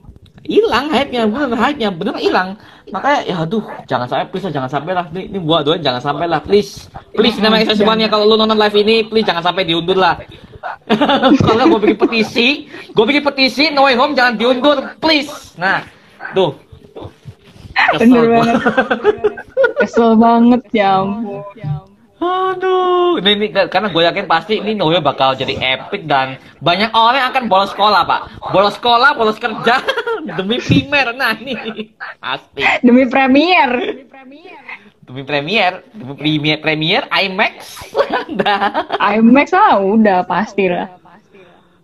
bener 1.30 1.60
hype-nya 1.62 1.90
bener 1.94 2.16
hilang. 2.18 2.50
Makanya 2.90 3.20
ya 3.30 3.36
aduh 3.46 3.62
jangan 3.86 4.10
sampai 4.10 4.26
please 4.34 4.50
jangan 4.50 4.70
sampai 4.70 4.92
lah. 4.98 5.06
Ini, 5.14 5.30
ini 5.30 5.38
buat 5.38 5.62
doain 5.62 5.82
jangan 5.86 6.02
sampai 6.02 6.26
lah 6.26 6.42
please. 6.42 6.90
Please 7.14 7.38
namanya 7.38 7.78
semuanya 7.78 8.10
kalau 8.10 8.26
lu 8.26 8.34
nonton 8.34 8.58
live 8.58 8.78
ini 8.82 9.06
please 9.06 9.30
jangan 9.30 9.46
sampai 9.46 9.64
diundur 9.70 10.02
lah. 10.02 10.18
Kalau 11.48 11.72
gue 11.72 11.80
bikin 11.88 11.98
petisi. 12.02 12.68
Gue 12.92 13.06
bikin 13.08 13.24
petisi 13.24 13.72
No 13.72 13.88
Way 13.88 13.96
Home 13.96 14.12
jangan 14.18 14.36
diundur 14.36 14.78
please. 15.00 15.56
Nah 15.56 15.86
tuh. 16.36 16.58
Kesel. 17.96 18.12
Bener 18.12 18.26
banget. 18.28 18.56
kesel 19.80 20.12
banget 20.20 20.62
ya 20.76 21.00
ampun 21.00 21.40
Aduh, 22.20 23.24
ini, 23.24 23.32
ini 23.32 23.48
karena 23.72 23.88
gue 23.88 24.04
yakin 24.04 24.28
pasti 24.28 24.60
ini 24.60 24.76
Noyo 24.76 25.00
bakal 25.00 25.40
jadi 25.40 25.56
epic 25.56 26.04
dan 26.04 26.36
banyak 26.60 26.92
orang 26.92 27.32
akan 27.32 27.48
bolos 27.48 27.72
sekolah 27.72 28.04
pak, 28.04 28.22
bolos 28.52 28.76
sekolah, 28.76 29.16
bolos 29.16 29.40
kerja 29.40 29.80
demi 30.38 30.60
primer, 30.60 31.16
nah 31.16 31.32
ini. 31.40 31.96
Pasti 32.20 32.60
demi 32.84 33.08
premier. 33.08 34.04
Demi 35.10 35.24
premier, 35.26 35.82
demi 35.96 36.14
premier, 36.14 36.58
premier 36.62 37.02
IMAX, 37.08 37.82
dah. 38.44 38.86
IMAX 39.00 39.56
ah 39.56 39.80
udah 39.80 40.22
pasti 40.28 40.70
lah 40.70 40.99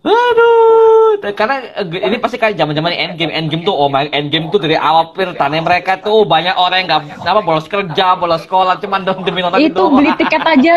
Aduh, 0.06 1.18
karena 1.34 1.66
eh, 1.82 2.06
ini 2.06 2.22
pasti 2.22 2.38
kayak 2.38 2.54
zaman 2.54 2.78
zaman 2.78 2.94
endgame, 2.94 3.34
endgame 3.34 3.66
tuh, 3.66 3.74
oh 3.74 3.90
my, 3.90 4.06
endgame 4.14 4.46
tuh 4.54 4.62
dari 4.62 4.78
awal 4.78 5.10
pirtane 5.10 5.58
mereka 5.58 5.98
tuh 5.98 6.22
banyak 6.22 6.54
orang 6.54 6.86
yang 6.86 7.02
nggak 7.02 7.26
apa 7.26 7.42
bolos 7.42 7.66
kerja, 7.66 8.14
bolos 8.14 8.46
sekolah, 8.46 8.78
cuman 8.78 9.02
demi 9.02 9.42
nonton 9.42 9.58
itu 9.58 9.82
beli 9.90 10.14
tiket 10.14 10.46
aja 10.46 10.74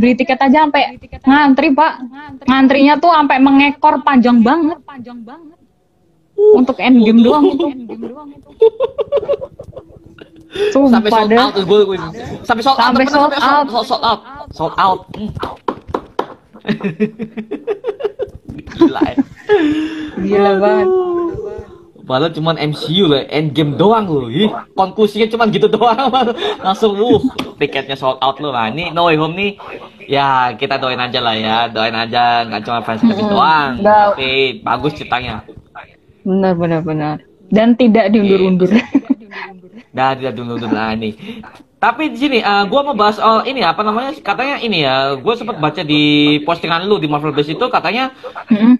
beli 0.00 0.16
tiket 0.16 0.40
aja 0.40 0.64
sampai 0.64 0.96
ngantri 1.28 1.68
pak. 1.76 1.92
Ngantrinya 2.48 2.96
tuh 2.96 3.12
sampai 3.12 3.36
mengekor 3.36 4.00
panjang 4.00 4.40
banget. 4.40 4.80
Untuk 6.56 6.80
endgame 6.80 7.20
doang. 7.20 7.44
Itu 10.50 10.88
sampai 10.88 11.10
sold 11.12 11.30
out 11.36 11.52
gue, 11.54 11.80
gue 11.84 11.96
sampai 12.42 12.62
sold 12.64 12.78
out 12.80 12.90
Sampai 12.90 13.06
sold 13.06 13.34
out. 13.38 13.66
sold, 13.70 14.02
out. 14.02 14.20
Sold 14.50 14.74
out. 14.80 15.00
Hmm. 15.14 15.30
Gila 18.76 19.02
ya 19.02 19.16
Gila 20.20 20.52
banget. 20.62 20.88
Padahal 22.10 22.34
cuman 22.34 22.58
MCU 22.58 23.06
loh, 23.06 23.22
endgame 23.30 23.78
doang 23.78 24.02
loh. 24.10 24.26
Ih, 24.26 24.50
konklusinya 24.74 25.30
cuman 25.30 25.46
gitu 25.54 25.70
doang. 25.70 26.10
Langsung 26.66 26.98
uh, 26.98 27.22
tiketnya 27.54 27.94
sold 27.94 28.18
out 28.18 28.42
loh. 28.42 28.50
Nah, 28.50 28.66
ini 28.66 28.90
No 28.90 29.06
Way 29.06 29.14
Home 29.14 29.38
nih 29.38 29.50
ya 30.10 30.50
kita 30.58 30.82
doain 30.82 30.98
aja 30.98 31.22
lah 31.22 31.38
ya. 31.38 31.56
Doain 31.70 31.94
aja 31.94 32.42
nggak 32.50 32.62
cuma 32.66 32.82
fans 32.82 32.98
Hmm, 33.06 33.14
doang, 33.30 33.70
tapi 33.78 34.58
bagus 34.58 34.98
ceritanya. 34.98 35.46
Benar 36.26 36.58
benar 36.58 36.80
benar. 36.82 37.14
Dan 37.46 37.78
tidak 37.78 38.10
diundur-undur. 38.10 38.70
Nah, 39.90 40.14
tidak 40.14 40.34
dulu 40.38 40.54
lah 40.70 40.94
nih. 40.98 41.14
Tapi 41.80 42.12
di 42.12 42.18
sini 42.20 42.38
eh, 42.44 42.64
gua 42.68 42.80
mau 42.84 42.92
bahas 42.92 43.16
oh 43.16 43.40
ini 43.40 43.64
apa 43.64 43.80
namanya? 43.80 44.12
Katanya 44.20 44.60
ini 44.60 44.84
ya, 44.84 45.16
gue 45.16 45.34
sempat 45.40 45.56
baca 45.56 45.80
di 45.80 46.02
postingan 46.44 46.84
lu 46.84 47.00
di 47.00 47.08
Marvel 47.08 47.32
Base 47.32 47.56
itu 47.56 47.66
katanya 47.72 48.12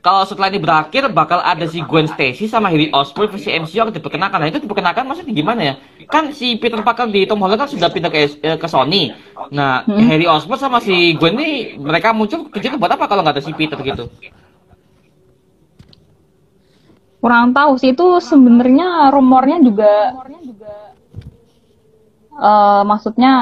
kalau 0.05 0.23
setelah 0.29 0.49
ini 0.53 0.61
berakhir 0.61 1.09
bakal 1.13 1.41
ada 1.41 1.65
si 1.65 1.81
Gwen 1.81 2.05
Stacy 2.09 2.45
sama 2.45 2.69
Harry 2.73 2.93
Osborn 2.93 3.33
versi 3.33 3.49
MCU 3.53 3.81
akan 3.81 3.95
diperkenalkan. 3.97 4.39
Nah 4.41 4.49
itu 4.53 4.61
diperkenalkan 4.61 5.05
maksudnya 5.09 5.33
gimana 5.33 5.61
ya? 5.65 5.75
Kan 6.13 6.37
si 6.37 6.61
Peter 6.61 6.81
Parker 6.85 7.09
di 7.09 7.25
Tom 7.25 7.41
Holland 7.41 7.61
kan 7.65 7.69
sudah 7.73 7.89
pindah 7.89 8.11
ke 8.13 8.19
eh, 8.45 8.57
ke 8.61 8.69
Sony. 8.69 9.17
Nah 9.49 9.89
Hmm. 9.89 10.05
Harry 10.09 10.29
Osborn 10.29 10.61
sama 10.61 10.79
si 10.85 11.17
Gwen 11.17 11.35
ini 11.41 11.51
mereka 11.81 12.13
muncul 12.13 12.53
kerja 12.53 12.77
buat 12.77 12.93
apa 12.93 13.09
kalau 13.09 13.25
nggak 13.25 13.41
ada 13.41 13.45
si 13.45 13.53
Peter 13.57 13.81
gitu? 13.81 14.13
Kurang 17.21 17.53
tahu 17.57 17.73
sih 17.81 17.93
itu 17.93 18.07
sebenarnya 18.31 19.13
rumornya 19.15 19.57
juga 19.69 20.17
eh, 22.35 22.83
maksudnya 22.87 23.33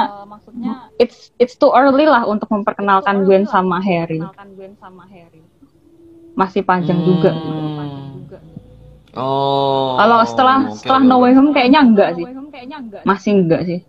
it's 0.97 1.31
it's 1.37 1.55
too 1.55 1.71
early 1.71 2.05
lah 2.09 2.25
untuk 2.25 2.49
memperkenalkan 2.49 3.23
Gwen 3.23 3.45
sama 3.45 3.79
Harry. 3.79 4.19
Masih 6.35 6.61
panjang 6.63 6.99
juga. 7.03 7.31
Hmm. 7.35 8.23
Oh. 9.17 9.97
Kalau 9.97 10.21
setelah 10.23 10.69
oke, 10.69 10.77
setelah 10.79 11.01
No. 11.01 11.19
Way 11.19 11.33
Home 11.35 11.51
kayaknya 11.51 11.81
enggak 11.81 12.09
sih. 12.15 12.25
Masih 13.03 13.31
enggak 13.33 13.61
sih. 13.65 13.79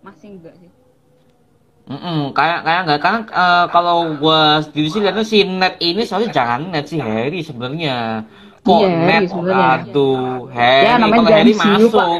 Mm-mm, 1.91 2.31
kayak 2.31 2.63
kayak 2.63 2.81
nggak 2.87 2.99
karena 3.03 3.19
eh, 3.27 3.65
kalau 3.73 4.15
gua 4.15 4.63
sendiri 4.63 4.87
sih 4.87 5.01
lihatnya 5.03 5.25
si 5.27 5.43
Ned 5.43 5.75
ini 5.83 6.07
soalnya 6.07 6.31
jangan 6.31 6.71
Ned 6.71 6.85
si 6.87 6.97
Harry 7.01 7.43
sebenarnya. 7.43 8.23
Kok 8.61 8.79
Iya, 8.79 8.89
Harry 8.89 9.07
Ned? 9.07 9.23
sebenarnya. 9.27 9.67
Aduh, 9.89 10.47
Harry 10.53 10.85
Ya, 10.87 10.93
namanya 11.01 11.19
kalau 11.25 11.31
Harry 11.35 11.53
masuk. 11.57 12.19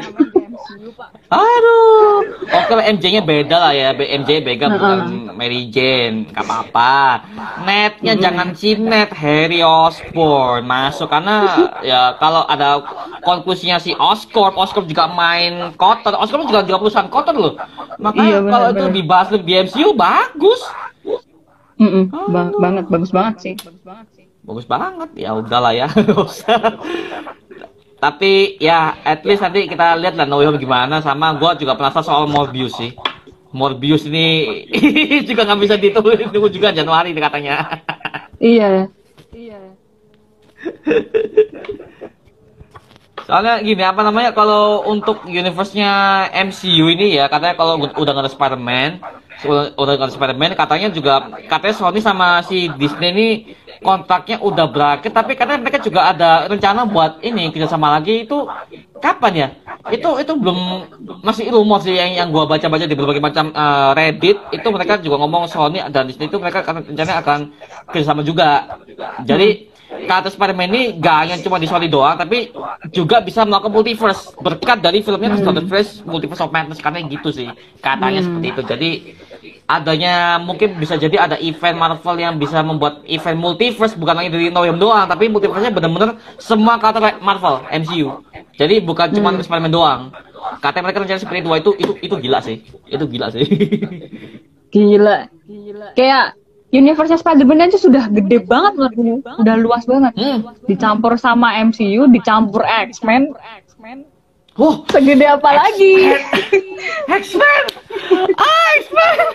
Aduh, 1.32 2.20
oke 2.44 2.72
MJ-nya 2.92 3.24
beda 3.24 3.56
lah 3.56 3.72
ya, 3.72 3.96
MJ 3.96 4.44
beda 4.44 4.68
bukan 4.68 5.32
Mary 5.32 5.72
Jane, 5.72 6.28
nggak 6.28 6.44
apa-apa. 6.44 7.24
Nednya 7.64 8.14
jangan 8.20 8.52
si 8.52 8.76
Ned, 8.76 9.08
Harry 9.16 9.64
Osborn. 9.64 10.68
Masuk 10.68 11.08
karena 11.08 11.72
ya 11.80 12.12
kalau 12.20 12.44
ada 12.44 12.84
konklusinya 13.24 13.80
si 13.80 13.96
Oscorp, 13.96 14.52
Oscorp 14.60 14.84
juga 14.84 15.08
main 15.08 15.72
kotor, 15.80 16.12
Oscorp 16.20 16.44
juga 16.44 16.68
juga 16.68 16.78
perusahaan 16.84 17.08
kotor 17.08 17.32
loh. 17.32 17.54
Makanya 17.96 18.44
Iya, 18.44 18.50
kalau 18.52 18.66
itu 18.76 18.84
dibahas 18.92 19.28
di 19.32 19.52
MCU 19.56 19.96
bagus, 19.96 20.60
Mm-mm, 21.80 22.04
ba- 22.12 22.52
banget 22.60 22.84
bagus 22.92 23.10
banget 23.10 23.34
sih. 23.40 23.54
bagus 24.44 24.66
banget. 24.68 25.08
Ya 25.16 25.32
udahlah 25.32 25.72
ya, 25.72 25.86
nggak 25.96 26.18
usah. 26.18 26.60
Tapi 28.02 28.58
ya 28.58 28.98
at 29.06 29.22
least 29.22 29.46
nanti 29.46 29.70
kita 29.70 29.94
lihat 29.94 30.18
lah 30.18 30.26
No 30.26 30.42
Way 30.42 30.50
Home 30.50 30.58
gimana 30.58 30.98
sama 30.98 31.38
gua 31.38 31.54
juga 31.54 31.78
penasaran 31.78 32.02
soal 32.02 32.24
Morbius 32.26 32.74
sih. 32.74 32.90
Morbius 33.54 34.10
ini 34.10 34.26
juga 35.28 35.46
nggak 35.46 35.60
bisa 35.62 35.74
ditunggu 35.78 36.18
tunggu 36.34 36.50
juga 36.50 36.74
Januari 36.74 37.14
katanya. 37.14 37.62
Iya. 38.42 39.70
Soalnya 43.22 43.62
gini, 43.62 43.86
apa 43.86 44.02
namanya 44.02 44.34
kalau 44.34 44.82
untuk 44.82 45.22
universe-nya 45.30 46.26
MCU 46.34 46.90
ini 46.90 47.14
ya, 47.14 47.30
katanya 47.30 47.54
kalau 47.54 47.78
udah 47.78 48.10
nggak 48.18 48.26
ada 48.26 48.34
Spider-Man, 48.34 48.90
udah 49.48 49.92
ada 49.98 50.12
Spider-Man, 50.12 50.54
katanya 50.54 50.88
juga 50.92 51.26
katanya 51.50 51.74
Sony 51.74 51.98
sama 51.98 52.44
si 52.46 52.70
Disney 52.78 53.10
ini 53.10 53.28
kontraknya 53.82 54.38
udah 54.38 54.70
berakhir, 54.70 55.10
tapi 55.10 55.34
katanya 55.34 55.58
mereka 55.66 55.82
juga 55.82 56.14
ada 56.14 56.46
rencana 56.46 56.86
buat 56.86 57.18
ini 57.24 57.50
kerjasama 57.50 57.98
lagi 57.98 58.28
itu 58.28 58.46
kapan 59.02 59.32
ya? 59.34 59.48
Itu 59.90 60.22
itu 60.22 60.32
belum 60.38 60.58
masih 61.26 61.50
rumor 61.50 61.82
sih 61.82 61.98
yang 61.98 62.14
yang 62.14 62.28
gua 62.30 62.46
baca-baca 62.46 62.86
di 62.86 62.94
berbagai 62.94 63.18
macam 63.18 63.50
uh, 63.50 63.90
Reddit 63.98 64.38
itu 64.54 64.68
mereka 64.70 65.02
juga 65.02 65.18
ngomong 65.18 65.50
Sony 65.50 65.82
dan 65.90 66.06
Disney 66.06 66.30
itu 66.30 66.38
mereka 66.38 66.62
akan 66.62 66.86
rencana 66.86 67.12
akan 67.18 67.38
kerjasama 67.90 68.22
juga. 68.22 68.78
Jadi 69.26 69.71
kata 70.08 70.28
Spider-Man 70.32 70.68
ini 70.72 70.82
gak 70.98 71.16
hanya 71.26 71.36
cuma 71.40 71.60
di 71.60 71.68
Sony 71.68 71.86
doang, 71.86 72.16
tapi 72.18 72.50
juga 72.90 73.20
bisa 73.22 73.46
melakukan 73.46 73.72
multiverse 73.72 74.34
berkat 74.40 74.82
dari 74.82 75.04
filmnya 75.04 75.32
hmm. 75.32 75.44
Doctor 75.44 75.64
Strange 75.68 75.92
Multiverse 76.08 76.42
of 76.42 76.50
Madness 76.50 76.80
karena 76.82 77.04
gitu 77.06 77.28
sih 77.30 77.48
katanya 77.80 78.20
hmm. 78.20 78.26
seperti 78.26 78.46
itu. 78.48 78.62
Jadi 78.66 78.90
adanya 79.66 80.36
mungkin 80.42 80.76
bisa 80.76 80.98
jadi 80.98 81.16
ada 81.30 81.36
event 81.38 81.76
Marvel 81.78 82.16
yang 82.18 82.34
bisa 82.36 82.60
membuat 82.60 83.02
event 83.08 83.38
multiverse 83.38 83.94
bukan 83.96 84.14
lagi 84.18 84.28
dari 84.28 84.50
No 84.52 84.66
doang, 84.66 85.06
tapi 85.06 85.30
multiverse-nya 85.30 85.72
benar-benar 85.72 86.18
semua 86.36 86.76
karakter 86.76 87.22
Marvel 87.22 87.64
MCU. 87.70 88.22
Jadi 88.58 88.82
bukan 88.84 89.12
cuma 89.14 89.32
hmm. 89.32 89.44
Spider-Man 89.44 89.72
doang. 89.72 90.00
Katanya 90.58 90.90
mereka 90.90 90.98
rencana 91.06 91.20
seperti 91.22 91.46
itu 91.46 91.50
itu 91.54 91.70
itu 91.78 91.92
itu 92.10 92.14
gila 92.18 92.38
sih. 92.42 92.56
Itu 92.90 93.04
gila 93.06 93.30
sih. 93.30 93.46
gila. 94.74 95.30
Gila. 95.46 95.88
Kayak 95.94 96.41
universe 96.72 97.12
Spider-Man 97.20 97.68
aja 97.68 97.76
sudah 97.76 98.08
gede 98.08 98.48
banget 98.48 98.72
menurut 98.80 98.96
gue. 98.96 99.20
Udah 99.44 99.54
luas 99.60 99.84
banget. 99.84 100.16
Hmm. 100.16 100.40
Dicampur 100.64 101.20
sama 101.20 101.60
MCU, 101.60 102.08
dicampur 102.08 102.64
X-Men. 102.64 103.36
Oh, 104.56 104.84
segede 104.88 105.24
apa 105.28 105.52
lagi? 105.52 106.16
X-Men. 107.22 107.64
Ah, 108.36 108.68
X-Men. 108.80 109.16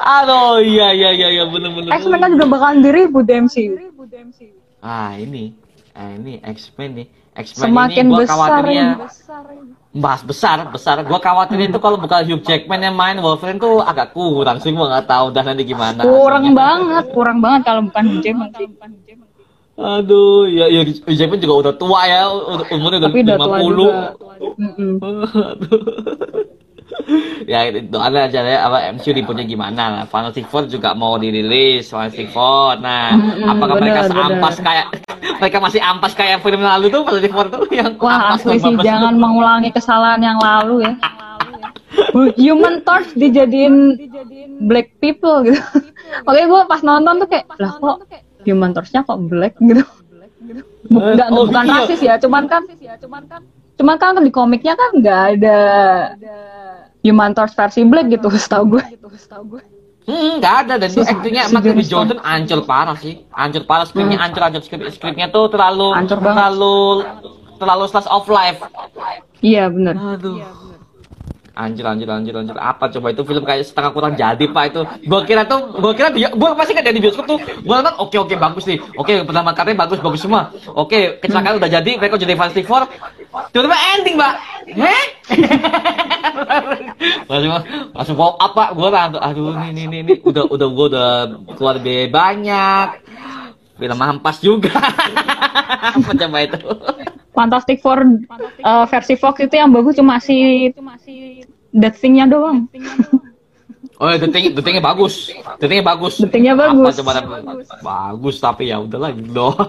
Aduh, 0.00 0.64
iya 0.64 0.88
iya 0.96 1.10
iya 1.12 1.28
iya 1.30 1.44
bener 1.50 1.70
bener. 1.76 1.90
X-Men 1.92 2.18
kan 2.22 2.30
juga 2.32 2.46
bakalan 2.48 2.80
diribut 2.80 3.26
di 3.28 3.34
MCU. 3.36 3.74
Ah, 4.80 5.12
ini. 5.18 5.52
Ah, 5.92 6.16
ini 6.16 6.40
X-Men 6.40 6.90
nih. 6.96 7.06
X-Men 7.36 7.70
Semakin 7.70 8.04
ini 8.06 8.10
gua 8.10 8.20
besar 8.26 8.34
khawatirnya 8.34 8.88
besar 9.06 9.42
bahas 9.90 10.22
besar 10.22 10.70
besar. 10.70 11.02
Gua 11.02 11.18
khawatir 11.18 11.58
itu 11.66 11.78
kalau 11.82 11.98
bukan 11.98 12.22
Hugh 12.22 12.42
Jackman 12.46 12.82
yang 12.82 12.94
main 12.94 13.18
Wolverine 13.18 13.58
tuh 13.58 13.82
agak 13.82 14.14
kurang 14.14 14.62
sih 14.62 14.70
gua 14.70 14.98
nggak 14.98 15.06
tahu 15.10 15.34
dah 15.34 15.42
nanti 15.42 15.66
gimana. 15.66 16.06
Kurang 16.06 16.50
hasilnya. 16.50 16.62
banget 16.62 17.04
kurang 17.10 17.38
banget 17.42 17.60
kalau 17.66 17.80
bukan 17.90 18.02
Hugh 18.06 18.22
Jackman. 18.22 18.50
Sih 18.54 18.68
Aduh, 19.80 20.44
ya, 20.44 20.68
ya 20.68 20.84
Hugh 20.84 21.16
Jackman 21.16 21.40
juga 21.40 21.54
udah 21.66 21.74
tua 21.74 22.00
ya, 22.04 22.28
umurnya 22.70 23.08
udah 23.08 23.10
lima 23.10 23.46
puluh. 23.58 23.90
Ya 27.48 27.72
doanya 27.72 28.30
aja 28.30 28.40
ya 28.44 28.58
apa 28.68 28.78
MCU 28.94 29.10
ributnya 29.16 29.44
gimana? 29.48 29.82
Lah 29.90 30.04
Fantastic 30.06 30.46
Four 30.46 30.70
juga 30.70 30.94
mau 30.94 31.16
dirilis 31.16 31.90
Fantastic 31.90 32.30
Four. 32.30 32.78
Nah 32.78 33.16
hmm, 33.16 33.50
apakah 33.50 33.74
bener, 33.80 33.84
mereka 33.90 34.00
seampas 34.06 34.54
bener. 34.60 34.66
kayak 34.66 34.86
mereka 35.40 35.56
masih 35.58 35.80
ampas 35.80 36.12
kayak 36.14 36.38
film 36.44 36.62
lalu 36.62 36.86
tuh 36.92 37.02
Fantastic 37.02 37.32
Four 37.32 37.46
tuh? 37.50 37.64
Yang 37.72 37.92
wah 37.98 38.36
asli 38.36 38.56
sih 38.60 38.74
jangan 38.80 39.14
itu. 39.16 39.22
mengulangi 39.22 39.70
kesalahan 39.74 40.20
yang 40.22 40.38
lalu 40.38 40.86
ya. 40.86 40.94
Human 42.38 42.86
Torch 42.86 43.10
dijadiin 43.18 43.98
black 44.68 44.94
people 45.02 45.42
gitu. 45.42 45.58
Oke 46.28 46.40
gue 46.46 46.60
pas 46.70 46.80
nonton 46.82 47.24
tuh 47.24 47.28
kayak 47.28 47.46
lah 47.58 47.74
kok 47.78 47.96
Human 48.46 48.72
Torchnya 48.72 49.02
kok 49.02 49.18
black 49.26 49.58
gitu? 49.58 49.82
Bukan, 50.90 51.28
oh, 51.30 51.46
bukan 51.46 51.64
iya. 51.68 51.74
rasis 51.84 52.00
ya, 52.00 52.14
cuman 52.16 52.48
kan, 52.48 52.64
cuman 52.98 53.22
kan, 53.28 53.40
cuman 53.76 53.96
kan 54.00 54.16
di 54.24 54.32
komiknya 54.32 54.74
kan 54.74 54.90
nggak 54.98 55.20
ada 55.36 55.60
Torch 57.34 57.54
versi 57.56 57.80
Black 57.84 58.06
gitu, 58.12 58.28
setahu 58.28 58.76
gue. 58.76 58.84
Hmm, 60.10 60.40
nggak 60.40 60.54
ada 60.66 60.74
dan 60.80 60.90
si, 60.90 60.98
aktingnya 60.98 61.46
si 61.46 61.54
B. 61.60 61.84
Jordan 61.86 62.18
ancur 62.24 62.64
parah 62.64 62.96
sih, 62.98 63.22
ancur 63.30 63.62
parah 63.68 63.86
skripnya 63.86 64.18
hmm. 64.18 64.26
ancur 64.26 64.42
ancur 64.42 64.62
skrip 64.64 64.80
skripnya 64.90 65.28
tuh 65.28 65.52
terlalu 65.52 65.92
terlalu 66.08 67.04
terlalu 67.60 67.84
slice 67.86 68.10
of 68.10 68.26
life. 68.26 68.58
Iya 69.44 69.68
benar. 69.68 69.94
Aduh. 70.16 70.40
Iya, 70.40 70.50
Anjir, 71.60 71.84
anjir, 71.84 72.08
anjir, 72.08 72.32
anjir. 72.32 72.56
Apa 72.56 72.88
coba 72.88 73.12
itu 73.12 73.20
film 73.20 73.44
kayak 73.44 73.68
setengah 73.68 73.92
kurang 73.92 74.16
jadi 74.16 74.44
pak 74.48 74.64
itu. 74.72 74.80
Gua 75.04 75.20
kira 75.28 75.44
tuh, 75.44 75.76
gua 75.76 75.92
kira 75.92 76.08
dia, 76.08 76.32
gua 76.32 76.56
pasti 76.56 76.72
kan 76.72 76.80
dari 76.80 76.96
bioskop 76.96 77.28
tuh. 77.28 77.36
Gua 77.68 77.84
nonton, 77.84 78.00
oke 78.00 78.16
oke 78.16 78.34
bagus 78.40 78.64
nih. 78.64 78.80
Oke 78.96 79.20
pertama 79.28 79.52
katanya 79.52 79.84
bagus 79.84 80.00
bagus 80.00 80.24
semua. 80.24 80.48
Oke 80.72 81.20
kecelakaan 81.20 81.60
udah 81.60 81.68
jadi, 81.68 82.00
mereka 82.00 82.16
jadi 82.16 82.32
Fantastic 82.32 82.64
Four. 82.64 82.88
Tiba-tiba 83.52 83.76
ending 83.92 84.16
mbak. 84.16 84.34
Heh? 84.72 85.04
langsung 87.28 87.52
langsung 87.92 88.16
wow 88.16 88.40
apa? 88.40 88.72
Gua 88.72 88.88
langsung, 88.88 89.20
aduh 89.20 89.52
ini 89.68 89.84
ini 89.84 89.96
ini 90.00 90.12
udah 90.24 90.48
udah 90.48 90.68
gua 90.72 90.86
udah 90.88 91.08
keluar 91.60 91.76
biaya 91.76 92.08
banyak. 92.08 92.88
Film 93.80 93.96
hampas 93.96 94.36
juga. 94.44 94.76
apa 95.96 96.12
coba 96.12 96.38
itu? 96.44 96.60
Fantastic 97.32 97.80
Four 97.80 98.04
uh, 98.60 98.84
versi 98.84 99.16
Fox 99.16 99.40
itu 99.40 99.56
yang 99.56 99.72
bagus 99.72 99.96
cuma 99.96 100.20
si 100.20 100.68
itu 100.68 100.80
masih 100.84 101.48
Death 101.72 101.96
Thing-nya 101.96 102.28
doang. 102.28 102.68
Oh, 104.00 104.08
The 104.08 104.32
Thing, 104.32 104.56
The 104.56 104.64
Thing-nya 104.64 104.80
bagus. 104.80 105.28
The 105.60 105.68
Thing-nya 105.68 105.84
bagus. 105.84 106.24
The 106.24 106.32
Thing-nya 106.32 106.56
bagus. 106.56 107.04
Apa, 107.04 107.20
bagus. 107.20 107.68
bagus, 107.84 108.36
tapi 108.40 108.72
ya 108.72 108.80
udahlah 108.80 109.12
gitu 109.12 109.28
doang. 109.28 109.60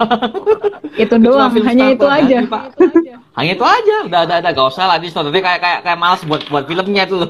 itu 1.04 1.16
doang, 1.20 1.52
hanya 1.68 1.92
itu 1.92 2.08
aja. 2.08 2.40
hanya 3.36 3.52
itu 3.52 3.66
aja, 3.68 3.96
udah 4.08 4.20
ada 4.24 4.40
ada 4.40 4.50
gak 4.56 4.72
usah 4.72 4.88
lah 4.88 5.04
tapi 5.04 5.40
kayak 5.44 5.60
kayak 5.60 5.80
kayak 5.84 6.00
malas 6.00 6.24
buat 6.24 6.48
buat 6.48 6.64
filmnya 6.64 7.12
tuh. 7.12 7.28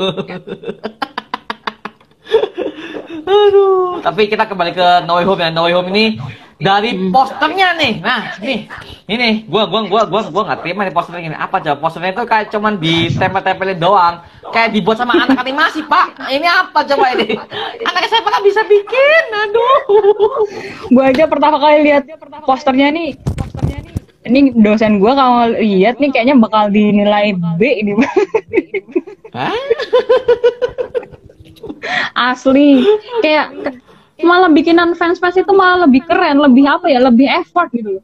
Aduh, 3.21 4.01
tapi 4.01 4.27
kita 4.27 4.49
kembali 4.49 4.71
ke 4.73 4.87
No 5.05 5.17
Way 5.21 5.25
Home 5.29 5.41
ya. 5.41 5.49
No 5.53 5.61
Way 5.67 5.73
Home 5.77 5.89
ini 5.93 6.17
dari 6.61 6.93
hmm. 6.93 7.09
posternya 7.09 7.77
nih. 7.77 7.93
Nah 8.01 8.37
nih. 8.41 8.69
Ini 9.09 9.49
gua 9.49 9.65
gua 9.67 9.85
gua 9.89 10.01
gua 10.07 10.21
gua 10.29 10.43
nggak 10.49 10.59
terima 10.65 10.85
nih 10.85 10.93
posternya 10.93 11.21
ini. 11.33 11.37
Apa 11.37 11.57
coba 11.61 11.77
posternya 11.81 12.13
itu 12.13 12.23
kayak 12.25 12.45
cuman 12.53 12.73
di 12.77 13.09
tempel-tempelin 13.13 13.79
doang. 13.81 14.21
Kayak 14.53 14.73
dibuat 14.73 14.97
sama 15.01 15.17
anak 15.17 15.41
animasi 15.41 15.81
pak. 15.85 16.17
Ini 16.29 16.47
apa 16.47 16.79
coba 16.85 17.05
ini? 17.17 17.37
Anak 17.85 18.03
saya 18.09 18.21
pernah 18.21 18.41
bisa 18.45 18.61
bikin? 18.65 19.23
Aduh. 19.33 19.79
Gua 20.93 21.09
aja 21.09 21.25
pertama 21.25 21.57
kali 21.57 21.87
lihat 21.89 22.05
posternya 22.45 22.93
nih. 22.93 23.17
Posternya 23.37 23.79
nih 23.85 23.95
ini 24.21 24.53
dosen 24.53 25.01
gua 25.01 25.17
kalau 25.17 25.49
lihat 25.57 25.97
nih 25.97 26.13
kayaknya 26.13 26.37
bakal 26.37 26.69
dinilai 26.69 27.33
B 27.57 27.61
ini 27.81 27.97
asli. 32.15 32.85
Kayak 33.25 33.77
malah 34.23 34.49
bikinan 34.53 34.93
fans 34.93 35.17
fans 35.17 35.37
itu 35.37 35.49
malah 35.49 35.85
lebih 35.89 36.05
keren 36.05 36.37
lebih 36.37 36.65
apa 36.69 36.87
ya 36.87 37.01
lebih 37.01 37.25
effort 37.25 37.73
gitu 37.73 38.01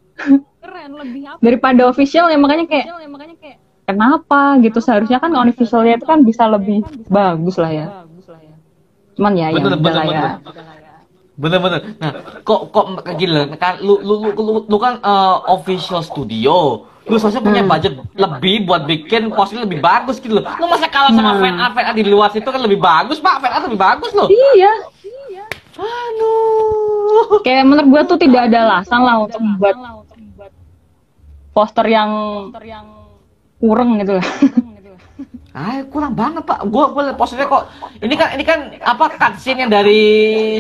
keren 0.62 0.92
lebih 0.98 1.22
apa? 1.30 1.40
Daripada 1.40 1.82
official 1.88 2.28
ya 2.28 2.38
makanya 2.38 2.66
kayak 2.68 2.88
kenapa 3.88 4.60
gitu? 4.60 4.80
Seharusnya 4.84 5.22
kan 5.22 5.32
officialnya 5.34 6.02
itu 6.02 6.06
kan 6.06 6.20
bisa 6.26 6.44
lebih 6.50 6.84
bagus 7.08 7.56
lah 7.58 7.72
ya. 7.72 7.88
cuman 9.18 9.34
ya 9.34 9.50
yang 9.50 9.66
udah 9.66 9.82
ya. 10.14 10.38
bener-bener 11.42 11.82
nah 11.98 12.14
kok 12.46 12.70
kok 12.70 12.86
gila? 13.18 13.50
Kan 13.58 13.82
lu 13.82 13.98
lu 13.98 14.30
lu, 14.30 14.30
lu, 14.38 14.54
lu 14.70 14.78
kan 14.78 15.02
uh, 15.02 15.42
official 15.50 16.06
studio 16.06 16.86
lu 17.08 17.16
seharusnya 17.16 17.44
punya 17.44 17.64
hmm. 17.64 17.72
budget 17.72 17.94
lebih 18.16 18.56
buat 18.68 18.84
bikin 18.84 19.32
posnya 19.32 19.64
lebih 19.64 19.80
bagus 19.80 20.20
gitu 20.20 20.40
loh 20.40 20.44
lu 20.60 20.66
masa 20.68 20.92
kalah 20.92 21.12
sama 21.16 21.36
hmm. 21.36 21.42
fan 21.42 21.56
art 21.56 21.74
fan 21.74 21.86
art 21.92 21.98
di 21.98 22.06
luar 22.06 22.30
situ 22.36 22.48
kan 22.48 22.60
lebih 22.60 22.80
bagus 22.80 23.18
pak 23.24 23.40
fan 23.40 23.52
art 23.52 23.64
lebih 23.68 23.80
bagus 23.80 24.12
loh 24.14 24.28
iya 24.28 24.72
Aduh. 25.78 27.38
Kayak 27.46 27.70
menurut 27.70 27.88
gua 27.94 28.02
tuh 28.10 28.18
tidak 28.18 28.50
ada 28.50 28.66
alasan 28.66 29.02
lah 29.06 29.30
untuk 29.30 29.38
membuat 29.38 29.78
poster 31.54 31.86
yang 31.86 32.10
kurang 33.62 34.02
gitu 34.02 34.18
lah. 34.18 34.26
Ah, 35.58 35.82
kurang 35.90 36.14
banget 36.14 36.46
pak. 36.46 36.70
Gua 36.70 36.94
gua 36.94 37.10
liat 37.10 37.18
posternya 37.18 37.50
kok. 37.50 37.66
Ini 37.98 38.14
kan 38.14 38.30
ini 38.38 38.44
kan 38.46 38.60
apa 38.86 39.10
cutscene 39.18 39.66
yang 39.66 39.74
dari 39.74 40.02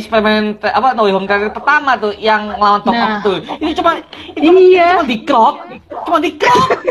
Spiderman 0.01 0.57
apa 0.57 0.97
No 0.97 1.05
Way 1.05 1.13
Home 1.13 1.29
trailer 1.29 1.53
pertama 1.53 1.93
tuh 2.01 2.17
yang 2.17 2.57
lawan 2.57 2.81
tokoh 2.81 2.97
nah. 2.97 3.21
tuh. 3.21 3.37
Ini 3.61 3.71
cuma 3.77 4.01
ini 4.33 4.73
iya. 4.73 4.97
cuma 4.97 5.05
di 5.05 5.17
crop, 5.21 5.55
cuma 6.01 6.17
di 6.17 6.33
crop. 6.33 6.81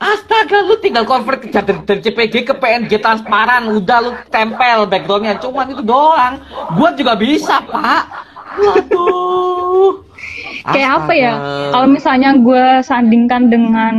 Astaga, 0.00 0.64
lu 0.64 0.80
tinggal 0.80 1.04
convert 1.04 1.44
dari, 1.44 1.76
dari 1.84 2.00
CPG 2.00 2.48
ke 2.48 2.54
PNG 2.56 3.04
transparan, 3.04 3.68
udah 3.68 3.98
lu 4.00 4.16
tempel 4.32 4.88
backgroundnya, 4.88 5.36
cuman 5.42 5.76
itu 5.76 5.84
doang. 5.84 6.40
Gua 6.72 6.94
juga 6.96 7.18
bisa, 7.20 7.60
Pak. 7.60 8.02
Waduh. 8.56 10.00
Kayak 10.72 10.90
apa 11.04 11.12
ya? 11.12 11.32
Kalau 11.68 11.86
misalnya 11.90 12.30
gue 12.32 12.64
sandingkan 12.80 13.52
dengan 13.52 13.94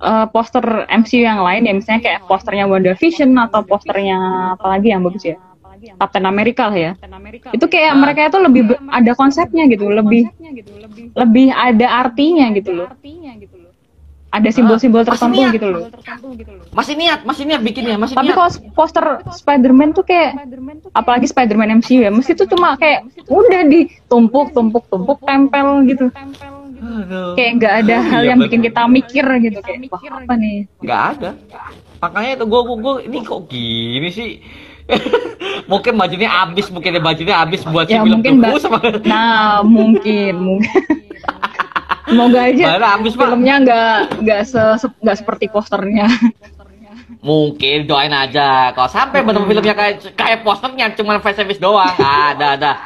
uh, 0.00 0.26
poster 0.30 0.86
MCU 0.88 1.22
yang 1.22 1.42
lain 1.42 1.66
ya, 1.66 1.72
misalnya 1.74 2.02
kayak 2.02 2.20
posternya 2.26 2.66
WandaVision 2.70 3.30
atau 3.38 3.60
posternya 3.66 4.18
apa 4.58 4.66
lagi 4.78 4.88
yang 4.94 5.02
bagus 5.04 5.24
ya? 5.26 5.36
Captain 5.78 6.26
America 6.26 6.70
lah 6.70 6.78
ya. 6.78 6.92
Itu 7.54 7.70
kayak 7.70 7.94
mereka 7.94 8.26
itu 8.26 8.38
lebih 8.42 8.62
ada 8.90 9.12
konsepnya 9.14 9.70
gitu, 9.70 9.86
lebih 9.86 10.26
lebih 11.14 11.54
ada 11.54 11.86
artinya 12.02 12.50
gitu 12.50 12.82
loh. 12.82 12.88
Ada 14.28 14.52
simbol-simbol 14.52 15.00
Masih 15.00 15.08
tertentu 15.08 15.40
gitu 15.56 15.66
loh. 15.72 15.82
Masih 16.76 16.94
niat, 17.00 17.24
masih 17.24 17.48
niat 17.48 17.64
bikinnya, 17.64 17.96
masih 17.96 18.12
Tapi 18.12 18.28
niat. 18.28 18.36
kalau 18.36 18.50
poster 18.76 19.04
Spider-Man 19.32 19.96
tuh 19.96 20.04
kayak 20.04 20.36
apalagi 20.92 21.24
Spider-Man 21.32 21.80
MCU 21.80 22.04
ya, 22.04 22.12
mesti 22.12 22.36
tuh 22.36 22.44
cuma 22.44 22.76
kayak 22.76 23.08
udah 23.24 23.62
ditumpuk, 23.72 24.52
tumpuk, 24.52 24.84
tumpuk, 24.92 25.18
tempel 25.24 25.80
gitu. 25.88 26.12
Aduh. 26.78 27.34
Kayak 27.34 27.52
nggak 27.56 27.74
ada 27.76 27.96
hal 28.00 28.20
Iya, 28.20 28.28
yang 28.28 28.38
bener. 28.38 28.48
bikin 28.48 28.60
kita 28.62 28.82
mikir 28.86 29.24
gitu 29.40 29.58
kayak 29.58 29.78
wah 29.88 30.00
apa 30.00 30.34
nih? 30.34 30.58
nggak 30.78 31.02
ada 31.12 31.30
makanya 31.98 32.30
itu 32.32 32.44
gue 32.46 32.60
gue 32.62 32.94
ini 33.04 33.18
kok 33.20 33.40
gini 33.46 34.08
sih 34.08 34.30
mungkin 35.70 35.92
bajunya 35.94 36.30
habis 36.30 36.70
mungkin 36.70 36.94
ya 36.94 37.02
bajunya 37.02 37.34
habis 37.36 37.60
buat 37.64 37.84
si 37.84 37.92
Ya 37.92 38.00
film 38.00 38.22
mungkin 38.22 38.38
sama 38.62 38.78
Nah 39.02 39.60
mungkin 39.60 40.34
mungkin. 40.38 40.70
Semoga 42.08 42.40
aja 42.48 42.64
Baru 42.72 42.86
habis, 42.88 43.12
filmnya 43.12 43.54
nggak 43.60 43.92
nggak 44.24 44.40
se 44.42 44.62
se- 44.80 44.98
nggak 45.04 45.18
seperti 45.18 45.44
posternya. 45.52 46.08
Mungkin 47.18 47.86
doain 47.86 48.14
aja. 48.14 48.70
Kalau 48.74 48.90
sampai 48.90 49.26
bener 49.26 49.42
filmnya 49.42 49.74
kayak 49.74 50.14
kayak 50.14 50.38
posternya 50.46 50.94
cuma 50.94 51.18
face 51.18 51.38
service 51.42 51.60
doang. 51.60 51.94
Ah 51.98 52.34
dah 52.34 52.54
dah. 52.54 52.76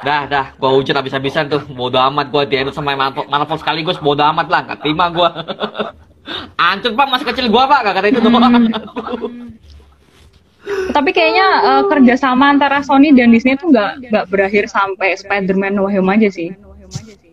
Dah 0.00 0.22
dah. 0.30 0.44
Gua 0.56 0.70
hujat 0.78 0.94
habis-habisan 0.94 1.50
tuh. 1.50 1.62
Bodo 1.66 1.98
amat 1.98 2.30
gua 2.30 2.46
diedit 2.46 2.74
sama 2.74 2.94
Marvel, 2.94 3.26
Marvel 3.26 3.58
sekaligus. 3.58 3.98
Bodo 3.98 4.22
amat 4.22 4.46
lah 4.46 4.60
nggak 4.66 4.78
terima 4.82 5.10
gua. 5.10 5.28
Ancur 6.70 6.94
pak. 6.94 7.06
Masih 7.10 7.26
kecil 7.34 7.46
gua 7.50 7.66
pak. 7.66 7.90
Gak 7.90 7.94
kata 7.98 8.06
itu 8.14 8.20
doang. 8.22 8.54
Tapi 10.94 11.10
kayaknya 11.10 11.46
eh, 11.64 11.82
kerjasama 11.88 12.52
antara 12.52 12.84
Sony 12.84 13.10
dan 13.16 13.32
Disney 13.34 13.56
tuh 13.56 13.72
nggak 13.74 14.12
nggak 14.12 14.24
berakhir 14.28 14.68
sampai 14.68 15.16
Spider-Man 15.18 15.74
No 15.74 15.88
Way 15.90 15.98
Home 15.98 16.12
aja 16.14 16.28
sih. 16.30 16.54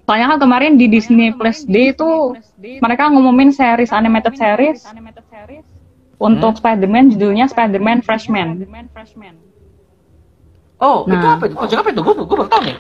Soalnya 0.08 0.32
kan 0.32 0.40
kemarin 0.48 0.80
di 0.80 0.88
Disney 0.88 1.36
Plus 1.36 1.68
Day 1.68 1.92
itu 1.92 2.34
mereka 2.80 3.12
ngumumin 3.12 3.52
series 3.52 3.92
animated 3.92 4.40
series 4.40 4.88
untuk 6.18 6.58
Spider-Man 6.58 7.14
judulnya 7.14 7.46
Spider-Man 7.46 8.02
Freshman. 8.02 8.66
oh 10.78 11.06
itu 11.10 11.14
Nah. 11.14 11.38
apa 11.38 11.44
itu 11.50 11.56
project 11.58 11.80
apa 11.82 11.90
itu 11.94 12.02
gua 12.06 12.14
gua 12.14 12.38
baru 12.46 12.50
tahu 12.50 12.62
nih 12.66 12.78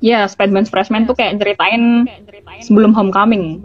Ya, 0.00 0.24
Spider-Man 0.24 0.64
Freshman 0.64 1.04
tuh 1.04 1.12
kayak 1.12 1.36
ceritain 1.36 2.08
sebelum 2.64 2.96
Homecoming. 2.96 3.60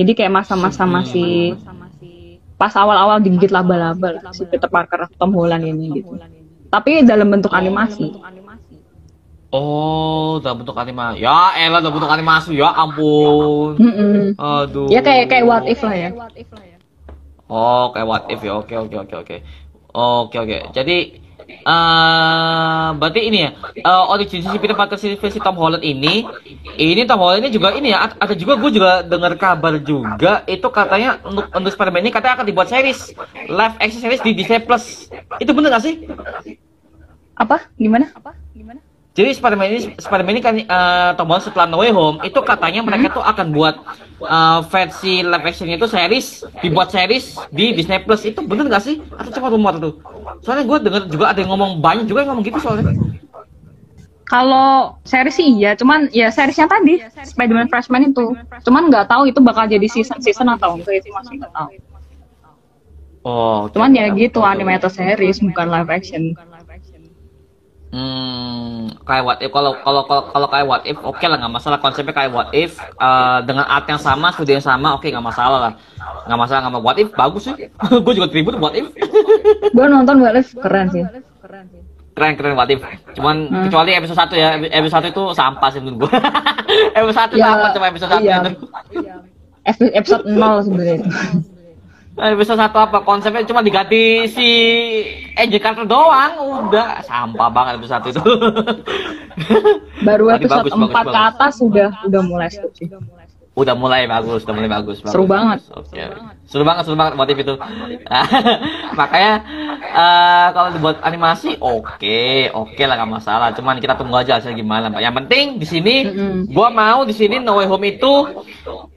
Jadi 0.00 0.12
kayak 0.16 0.32
masa-masa 0.32 0.88
masih 0.88 1.60
pas 2.56 2.72
awal-awal 2.72 3.20
digigit 3.20 3.52
laba-laba 3.52 4.16
lah, 4.16 4.32
si 4.32 4.48
Peter 4.48 4.72
Parker 4.72 5.04
Tom 5.20 5.36
Holland 5.36 5.68
ini 5.68 6.00
gitu. 6.00 6.16
Tapi 6.72 7.04
dalam 7.04 7.28
bentuk 7.28 7.52
animasi. 7.52 8.08
Oh, 9.50 10.38
dalam 10.38 10.62
bentuk 10.62 10.78
animasi. 10.78 11.26
Ya, 11.26 11.50
elah 11.58 11.82
dalam 11.82 11.98
bentuk 11.98 12.10
animasi. 12.10 12.54
Ya 12.54 12.70
ampun. 12.70 13.74
Mm-mm. 13.82 14.38
Aduh. 14.38 14.86
Ya 14.86 15.02
kayak 15.02 15.26
kayak 15.26 15.44
what 15.44 15.66
if 15.66 15.82
lah 15.82 15.94
ya. 15.94 16.10
Oh, 17.50 17.90
kayak 17.90 18.06
what 18.06 18.24
if 18.30 18.40
ya. 18.46 18.54
Oke, 18.54 18.78
oke, 18.78 18.94
oke, 18.94 19.14
oke. 19.26 19.36
Oke, 19.90 20.36
oke. 20.38 20.58
Jadi 20.70 21.18
eh 21.50 22.88
berarti 22.94 23.20
ini 23.26 23.38
ya. 23.42 23.50
eh 23.74 24.02
origin 24.06 24.38
si 24.38 24.54
Peter 24.62 24.78
Parker 24.78 24.94
si 24.94 25.18
versi 25.18 25.42
Tom 25.42 25.58
Holland 25.58 25.82
ini 25.82 26.22
ini 26.78 27.02
Tom 27.10 27.18
Holland 27.18 27.42
ini 27.42 27.50
juga 27.50 27.74
ini 27.74 27.90
ya 27.90 28.06
ad- 28.06 28.22
ada 28.22 28.38
juga 28.38 28.54
gue 28.54 28.70
juga 28.70 29.02
dengar 29.02 29.34
kabar 29.34 29.82
juga 29.82 30.46
itu 30.46 30.62
katanya 30.70 31.18
untuk 31.26 31.50
untuk 31.50 31.74
Spider-Man 31.74 32.06
ini 32.06 32.14
katanya 32.14 32.38
akan 32.38 32.46
dibuat 32.46 32.70
series 32.70 33.12
live 33.50 33.74
action 33.82 33.98
series 33.98 34.22
di 34.22 34.30
Disney 34.30 34.62
Plus. 34.62 35.10
Itu 35.42 35.50
bener 35.50 35.74
gak 35.74 35.82
sih? 35.82 36.06
Apa? 37.34 37.66
Gimana? 37.74 38.14
Jadi 39.10 39.34
Spider-Man 39.34 39.66
ini 39.74 39.80
Spider-Man 39.98 40.34
ini 40.38 40.42
kan 40.42 40.54
eh, 40.54 41.10
Tom 41.18 41.26
Holland 41.26 41.42
setelah 41.42 41.66
No 41.66 41.82
Way 41.82 41.90
Home 41.90 42.22
itu 42.22 42.38
katanya 42.46 42.80
mereka 42.86 43.18
tuh 43.18 43.24
akan 43.26 43.50
buat 43.50 43.74
eh, 44.22 44.60
versi 44.70 45.26
live 45.26 45.46
actionnya 45.50 45.76
itu 45.82 45.88
series 45.90 46.46
dibuat 46.62 46.94
series 46.94 47.34
di 47.50 47.74
Disney 47.74 47.98
Plus 48.06 48.22
itu 48.22 48.38
bener 48.46 48.70
gak 48.70 48.86
sih? 48.86 49.02
Atau 49.18 49.34
cuma 49.34 49.50
rumor 49.50 49.74
tuh? 49.82 49.98
Soalnya 50.46 50.62
gue 50.62 50.78
denger 50.86 51.02
juga 51.10 51.34
ada 51.34 51.38
yang 51.42 51.50
ngomong 51.50 51.82
banyak 51.82 52.06
juga 52.06 52.22
yang 52.22 52.38
ngomong 52.38 52.46
gitu 52.46 52.58
soalnya. 52.62 52.94
Kalau 54.30 54.94
series 55.02 55.34
sih 55.34 55.58
iya, 55.58 55.74
cuman 55.74 56.06
ya 56.14 56.30
seriesnya 56.30 56.70
tadi 56.70 57.02
Spider-Man 57.02 57.66
Freshman 57.66 58.14
itu. 58.14 58.38
Cuman 58.62 58.86
nggak 58.86 59.10
tahu 59.10 59.26
itu 59.26 59.42
bakal 59.42 59.66
jadi 59.66 59.90
season-season 59.90 60.46
atau 60.54 60.78
enggak 60.78 61.02
itu 61.02 61.10
masih 61.10 61.42
nggak 61.42 61.50
tahu. 61.50 61.70
Oh, 63.26 63.68
Cuman 63.74 63.90
ya 63.92 64.06
gitu 64.14 64.40
animated 64.46 64.94
series 64.94 65.42
bukan 65.42 65.66
live 65.66 65.90
action. 65.90 66.38
Hmm, 67.90 68.86
kayak 69.02 69.22
what 69.24 69.38
if 69.38 69.50
kalau 69.50 69.74
kalau 69.76 70.02
kalau 70.04 70.22
kalau 70.24 70.46
kayak 70.46 70.62
what 70.62 70.82
if 70.84 70.94
oke 70.96 71.18
lah 71.18 71.34
nggak 71.36 71.50
masalah 71.52 71.76
konsepnya 71.76 72.12
kayak 72.12 72.30
what 72.30 72.46
if 72.52 72.78
eh, 72.78 73.38
dengan 73.42 73.66
art 73.66 73.82
yang 73.84 73.98
sama 73.98 74.30
studio 74.30 74.54
yang 74.54 74.62
sama 74.64 74.94
oke 74.94 75.02
nggak 75.02 75.18
masalah 75.20 75.58
lah 75.60 75.72
nggak 76.22 76.38
masalah 76.38 76.60
nggak 76.60 76.72
mau 76.72 76.80
what 76.80 76.94
if 76.96 77.10
bagus 77.12 77.44
sih 77.44 77.54
gue 78.06 78.12
juga 78.12 78.26
tribut 78.26 78.54
what 78.56 78.72
if 78.72 78.86
Gue 79.68 79.86
nonton 79.86 80.18
What 80.18 80.34
If 80.34 80.54
keren 80.56 80.86
sih. 80.88 81.02
keren 82.12 82.32
keren 82.34 82.54
what 82.54 82.68
if 82.68 82.78
cuman 83.12 83.36
Hmm. 83.48 83.66
kecuali 83.66 83.90
episode 83.92 84.18
1 84.20 84.34
ya 84.36 84.48
episode 84.72 85.02
1 85.02 85.10
itu 85.10 85.22
sampah 85.32 85.68
sih 85.68 85.80
menurut 85.80 86.06
gue 86.06 86.10
episode 86.94 87.34
1 87.34 87.34
Ya, 87.34 87.46
sampah 87.50 87.70
cuma 87.72 87.86
episode 87.88 88.10
1 88.12 88.22
iya. 88.22 88.38
Epi- 89.62 89.92
Episode 89.92 90.24
0 90.30 90.38
sebenarnya. 90.62 90.98
episode 92.18 92.58
1 92.58 92.74
apa? 92.74 92.98
Konsepnya 93.06 93.46
cuma 93.46 93.62
diganti 93.62 94.26
si 94.26 94.48
Angel 95.38 95.62
Carter 95.62 95.86
doang. 95.86 96.66
Udah 96.66 97.04
sampah 97.06 97.48
banget 97.52 97.78
episode 97.78 98.02
1 98.08 98.12
itu. 98.16 98.24
Baru 100.02 100.26
episode 100.32 100.66
4 100.66 100.90
ke 100.90 101.20
atas 101.30 101.54
udah 101.62 101.90
udah 102.08 102.22
mulai 102.26 102.50
sih. 102.50 102.90
Udah 103.60 103.76
mulai 103.76 104.08
bagus, 104.08 104.42
udah 104.48 104.54
mulai 104.56 104.70
bagus. 104.70 105.04
Seru 105.04 105.28
bagus. 105.28 105.30
banget. 105.30 105.58
Oke. 105.76 106.02
Seru 106.48 106.64
banget, 106.64 106.82
seru 106.88 106.96
banget 106.96 107.14
motif 107.14 107.36
itu. 107.36 107.54
Makanya 109.00 109.34
eh, 109.80 110.46
kalau 110.56 110.68
dibuat 110.72 110.96
animasi, 111.04 111.60
oke, 111.60 112.22
oke 112.56 112.82
lah 112.84 112.94
nggak 112.96 113.12
masalah. 113.20 113.48
Cuman 113.52 113.78
kita 113.78 113.94
tunggu 113.98 114.16
aja 114.16 114.40
hasilnya 114.40 114.56
gimana, 114.56 114.86
Pak. 114.88 115.02
Yang 115.02 115.14
penting 115.24 115.44
di 115.60 115.66
sini, 115.68 115.94
gua 116.50 116.72
mau 116.72 117.02
di 117.04 117.14
sini 117.14 117.42
No 117.42 117.58
Way 117.58 117.66
Home 117.68 117.86
itu 117.90 118.12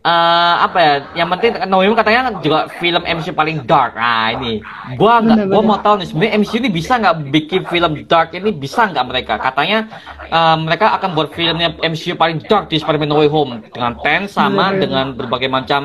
eh, 0.04 0.56
apa 0.62 0.78
ya? 0.80 0.94
Yang 1.24 1.30
penting 1.38 1.52
No 1.68 1.82
Way 1.82 1.88
Home 1.90 2.00
katanya 2.00 2.22
juga 2.40 2.70
film 2.78 3.04
MCU 3.04 3.34
paling 3.34 3.58
dark. 3.66 3.98
Nah 3.98 4.34
ini, 4.38 4.62
gua 4.96 5.20
nggak, 5.20 5.50
gua 5.50 5.62
mau 5.62 5.78
tahu 5.82 6.02
nih 6.02 6.08
sebenarnya 6.10 6.34
MCU 6.40 6.58
ini 6.62 6.70
bisa 6.70 6.94
nggak 7.02 7.16
bikin 7.34 7.62
film 7.68 7.92
dark 8.06 8.30
ini 8.38 8.50
bisa 8.54 8.86
nggak 8.88 9.06
mereka? 9.06 9.34
Katanya 9.42 9.90
eh, 10.30 10.58
mereka 10.62 10.94
akan 11.02 11.10
buat 11.18 11.34
filmnya 11.34 11.74
MCU 11.82 12.14
paling 12.14 12.42
dark 12.46 12.70
di 12.70 12.78
Spider-Man 12.78 13.10
No 13.10 13.18
Way 13.22 13.30
Home 13.34 13.54
dengan 13.74 13.98
tense 14.02 14.34
sama 14.34 14.53
Bener-bener. 14.54 14.82
dengan 14.86 15.06
berbagai 15.14 15.50
macam 15.50 15.82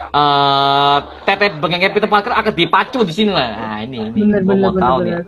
eh 0.00 0.98
tetet 1.24 1.52
bagian 1.56 1.92
Peter 1.92 2.10
Parker 2.10 2.32
akan 2.32 2.52
dipacu 2.52 3.00
di 3.02 3.12
sini 3.12 3.30
lah. 3.30 3.48
Nah 3.56 3.78
ini, 3.82 3.98
ini 4.10 4.20
Bener 4.26 4.40
gua 4.40 4.54
bener 4.54 4.60
mau 4.60 4.72
bener 4.72 4.82
tahu 4.82 4.96
bener. 4.98 5.08
nih. 5.08 5.24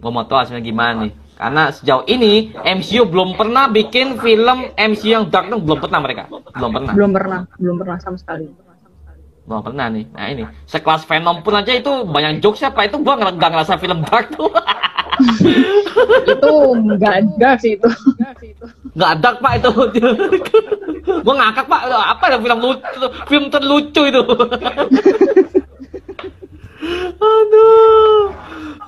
Gua 0.00 0.10
mau 0.10 0.24
tahu 0.24 0.38
hasilnya 0.40 0.62
gimana 0.62 0.92
nih. 1.04 1.12
Karena 1.40 1.62
sejauh 1.72 2.04
ini 2.04 2.32
MCU 2.52 3.08
belum 3.08 3.32
pernah 3.32 3.64
bikin 3.66 4.20
film 4.20 4.68
MCU 4.76 5.08
yang 5.08 5.24
dark 5.32 5.48
tuh 5.48 5.56
belum 5.56 5.78
pernah 5.80 6.00
mereka. 6.04 6.28
Belum 6.28 6.70
pernah. 6.70 6.92
Belum 6.92 7.10
pernah, 7.16 7.40
belum 7.56 7.76
pernah 7.80 7.96
sama 7.96 8.16
sekali. 8.20 8.46
Belum 9.48 9.62
pernah 9.64 9.88
nih. 9.88 10.04
Nah 10.12 10.26
ini, 10.28 10.44
sekelas 10.68 11.08
Venom 11.08 11.40
pun 11.40 11.56
aja 11.56 11.72
itu 11.72 12.04
banyak 12.04 12.44
jokes 12.44 12.60
apa 12.60 12.84
itu 12.84 13.00
gua 13.00 13.16
nggak 13.16 13.32
nggak 13.40 13.50
ngerasa 13.56 13.74
film 13.80 14.04
dark 14.04 14.28
tuh. 14.36 14.52
itu 16.32 16.52
enggak 16.76 17.14
ada 17.24 17.50
sih 17.56 17.76
itu. 17.76 17.88
nggak 17.88 18.32
dark 18.94 19.38
pak 19.38 19.52
itu. 19.58 19.70
gua 21.24 21.34
ngakak 21.36 21.66
pak. 21.66 21.80
Apa 21.86 22.24
ya 22.28 22.38
film 22.38 22.58
lucu, 22.58 23.06
film 23.26 23.44
terlucu 23.48 24.02
itu. 24.04 24.22
Aduh. 27.20 28.32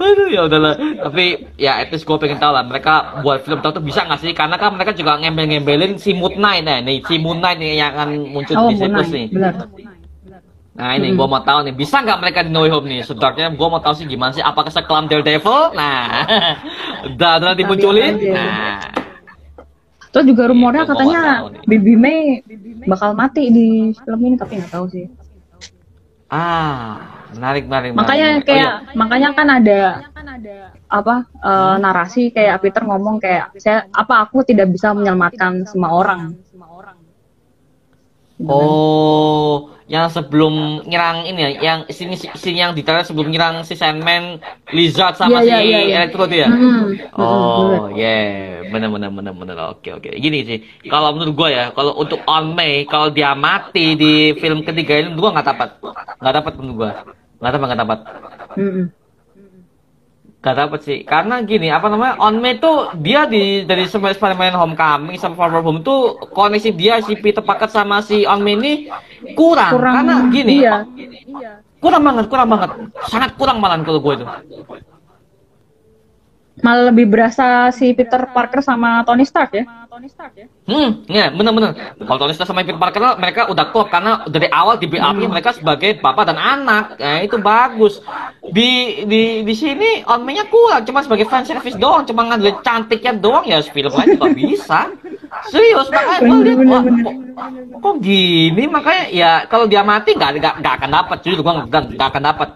Aduh 0.00 0.26
ya 0.26 0.40
udahlah. 0.48 0.74
Tapi 0.78 1.24
ya 1.55 1.78
at 1.78 1.92
least 1.92 2.03
gue 2.03 2.16
pengen 2.16 2.40
tahu 2.40 2.50
lah 2.50 2.64
mereka 2.64 3.20
buat 3.22 3.44
film 3.44 3.61
tahu 3.61 3.78
tuh 3.78 3.84
bisa 3.84 4.03
nggak 4.03 4.20
sih? 4.20 4.32
Karena 4.32 4.57
kan 4.57 4.74
mereka 4.74 4.90
juga 4.92 5.20
ngembel-ngembelin 5.20 5.94
si 5.96 6.11
Moon 6.12 6.34
Knight 6.34 6.64
nih 6.64 6.98
si 7.05 7.20
Moon 7.20 7.38
Knight 7.38 7.59
nih 7.61 7.78
yang 7.78 7.94
akan 7.94 8.09
muncul 8.26 8.55
Oh, 8.57 8.68
di 8.68 8.80
Plus 8.80 9.11
nih. 9.11 9.26
Benar. 9.30 9.55
Nah 10.72 10.96
ini 10.96 11.12
Hmm. 11.12 11.20
gua 11.20 11.28
mau 11.28 11.42
tahu 11.44 11.68
nih 11.68 11.74
bisa 11.76 12.00
nggak 12.00 12.18
mereka 12.18 12.40
di 12.40 12.50
No 12.50 12.64
Way 12.64 12.72
Home 12.72 12.88
nih? 12.88 13.00
Sedarknya 13.05 13.53
gua 13.53 13.68
mau 13.68 13.82
tahu 13.84 13.92
sih 13.92 14.09
gimana 14.09 14.32
sih? 14.32 14.40
Apakah 14.40 14.72
sekelam 14.72 15.05
Daredevil? 15.05 15.76
Nah, 15.76 16.24
udah 17.12 17.32
udah 17.38 17.53
dimunculin. 17.53 18.16
aja. 18.16 18.32
Nah, 18.32 18.76
Terus 20.12 20.24
juga 20.28 20.42
rumornya 20.52 20.84
Gua 20.84 20.92
mau 20.92 20.98
katanya. 21.00 21.22
Baby 21.64 21.94
May 21.96 22.20
bakal 22.84 23.16
mati 23.16 23.48
di 23.48 23.68
film 23.96 24.20
ini 24.28 24.36
tapi 24.36 24.60
nggak 24.60 24.72
tahu 24.72 24.86
sih. 24.92 25.06
ah 26.32 27.28
menarik 27.36 27.68
menarik. 27.68 27.90
Makanya 27.92 28.28
menarik. 28.40 28.46
kayak 28.48 28.70
Oh, 28.72 28.80
iya. 28.88 28.96
makanya 28.96 29.28
kan 29.36 29.48
ada 29.52 29.80
apa 30.88 31.14
eh, 31.28 31.74
narasi 31.80 32.22
kayak 32.32 32.56
Peter 32.64 32.84
ngomong 32.84 33.20
kayak 33.20 33.52
saya 33.60 33.84
apa 33.92 34.24
aku 34.28 34.40
tidak 34.44 34.72
bisa 34.72 34.96
menyelamatkan 34.96 35.64
semua 35.68 35.92
orang. 35.92 36.36
Oh, 38.42 39.70
yang 39.93 40.09
sebelum 40.09 40.80
nyerang 40.88 41.28
ini 41.28 41.40
ya, 41.45 41.51
yang 41.61 41.78
sini 41.93 42.16
sini 42.16 42.64
yang 42.64 42.72
di 42.72 42.80
trailer 42.80 43.05
sebelum 43.05 43.28
nyerang 43.28 43.61
si 43.61 43.76
Sandman, 43.76 44.40
Lizard 44.72 45.20
sama 45.20 45.45
Iya, 45.45 45.45
si 45.45 45.49
iya, 45.53 45.59
iya, 45.61 45.80
iya. 45.84 45.95
Electro 46.01 46.24
itu 46.32 46.40
ya. 46.40 46.49
Mm-mm. 46.49 46.97
Oh, 47.20 47.93
yeah, 47.93 48.64
bener 48.72 48.88
bener 48.88 49.12
bener 49.12 49.36
bener. 49.36 49.57
Oke 49.68 49.93
oke. 49.93 50.09
Gini 50.16 50.49
sih, 50.49 50.59
kalau 50.88 51.12
menurut 51.12 51.36
gua 51.36 51.49
ya, 51.53 51.64
kalau 51.76 51.93
untuk 52.01 52.24
On 52.24 52.57
May, 52.57 52.88
kalau 52.88 53.12
dia 53.12 53.36
mati 53.36 53.93
di 53.93 54.32
film 54.40 54.64
ketiga 54.64 54.97
ini, 54.97 55.12
gua 55.12 55.36
nggak 55.36 55.53
dapat, 55.53 55.68
nggak 56.24 56.34
dapat 56.40 56.53
menurut 56.57 56.76
gua, 56.80 56.90
nggak 57.45 57.53
dapat 57.53 57.66
nggak 57.68 57.80
dapat, 57.84 57.99
Mm-mm. 58.57 58.84
Nggak 60.43 60.57
dapat 60.59 60.80
sih. 60.82 60.99
Karena 61.07 61.38
gini, 61.47 61.70
apa 61.70 61.86
namanya, 61.86 62.18
On 62.18 62.34
May 62.43 62.59
tuh 62.59 62.90
dia 62.99 63.30
di 63.30 63.62
dari 63.62 63.86
semua 63.86 64.11
Spider-Man 64.11 64.59
Homecoming 64.59 65.14
sama 65.14 65.38
Far 65.38 65.55
From 65.55 65.62
Home 65.62 65.80
tuh 65.86 66.18
koneksi 66.34 66.74
dia 66.74 66.99
si 66.99 67.14
Peter 67.14 67.40
Parker 67.40 67.70
sama 67.70 68.03
si 68.03 68.26
On 68.26 68.43
May 68.43 68.59
ini 68.59 68.72
kurang, 69.38 69.78
kurang 69.78 69.95
karena 70.03 70.14
gini, 70.34 70.66
iya 70.66 70.82
kurang 71.82 72.03
banget, 72.07 72.26
kurang 72.30 72.49
banget, 72.51 72.70
sangat 73.11 73.30
kurang 73.34 73.59
malah 73.59 73.78
kalau 73.82 73.99
gue 73.99 74.14
itu. 74.18 74.26
Malah 76.61 76.92
lebih 76.92 77.09
berasa 77.09 77.72
si 77.72 77.96
Peter 77.96 78.28
Parker 78.28 78.61
sama 78.61 79.00
Tony 79.09 79.24
Stark 79.24 79.57
ya. 79.57 79.64
Hmm, 80.68 81.05
ya 81.09 81.32
benar-benar. 81.32 81.96
Kalau 81.96 82.18
Tony 82.20 82.36
Stark 82.36 82.53
sama 82.53 82.61
Peter 82.61 82.76
Parker 82.76 83.16
mereka 83.16 83.48
udah 83.48 83.72
klop 83.72 83.88
karena 83.88 84.28
dari 84.28 84.53
awal 84.53 84.76
di 84.76 84.84
BAP 84.84 85.24
mereka 85.32 85.57
sebagai 85.57 85.96
bapak 85.96 86.28
dan 86.28 86.36
anak. 86.36 87.00
Nah, 87.00 87.24
itu 87.24 87.40
bagus. 87.40 88.05
Di 88.44 89.05
di 89.09 89.40
di 89.48 89.55
sini 89.57 90.05
on-nya 90.05 90.44
kurang, 90.53 90.84
cuma 90.84 91.00
sebagai 91.00 91.24
fan 91.24 91.48
service 91.48 91.80
doang, 91.80 92.05
cuma 92.05 92.28
ngambil 92.28 92.61
cantiknya 92.61 93.16
doang 93.16 93.48
ya 93.48 93.64
film 93.64 93.92
lain 93.96 94.20
juga 94.20 94.28
bisa. 94.36 94.80
Serius 95.48 95.88
makanya 95.88 96.20
gue 96.28 96.38
lihat 96.44 96.59
Bener, 96.61 96.68
wah, 96.68 96.82
bener, 96.84 97.03
kok, 97.09 97.14
kok 97.80 97.94
gini? 98.05 98.68
Makanya 98.68 99.05
ya 99.09 99.30
kalau 99.48 99.64
dia 99.64 99.80
mati 99.80 100.12
nggak 100.12 100.36
nggak 100.36 100.55
nggak 100.61 100.74
akan 100.76 100.90
dapat 100.92 101.18
jujur 101.24 101.40
gue 101.40 101.53
nggak 101.57 101.82
nggak 101.96 102.09
akan 102.12 102.22
dapat 102.22 102.48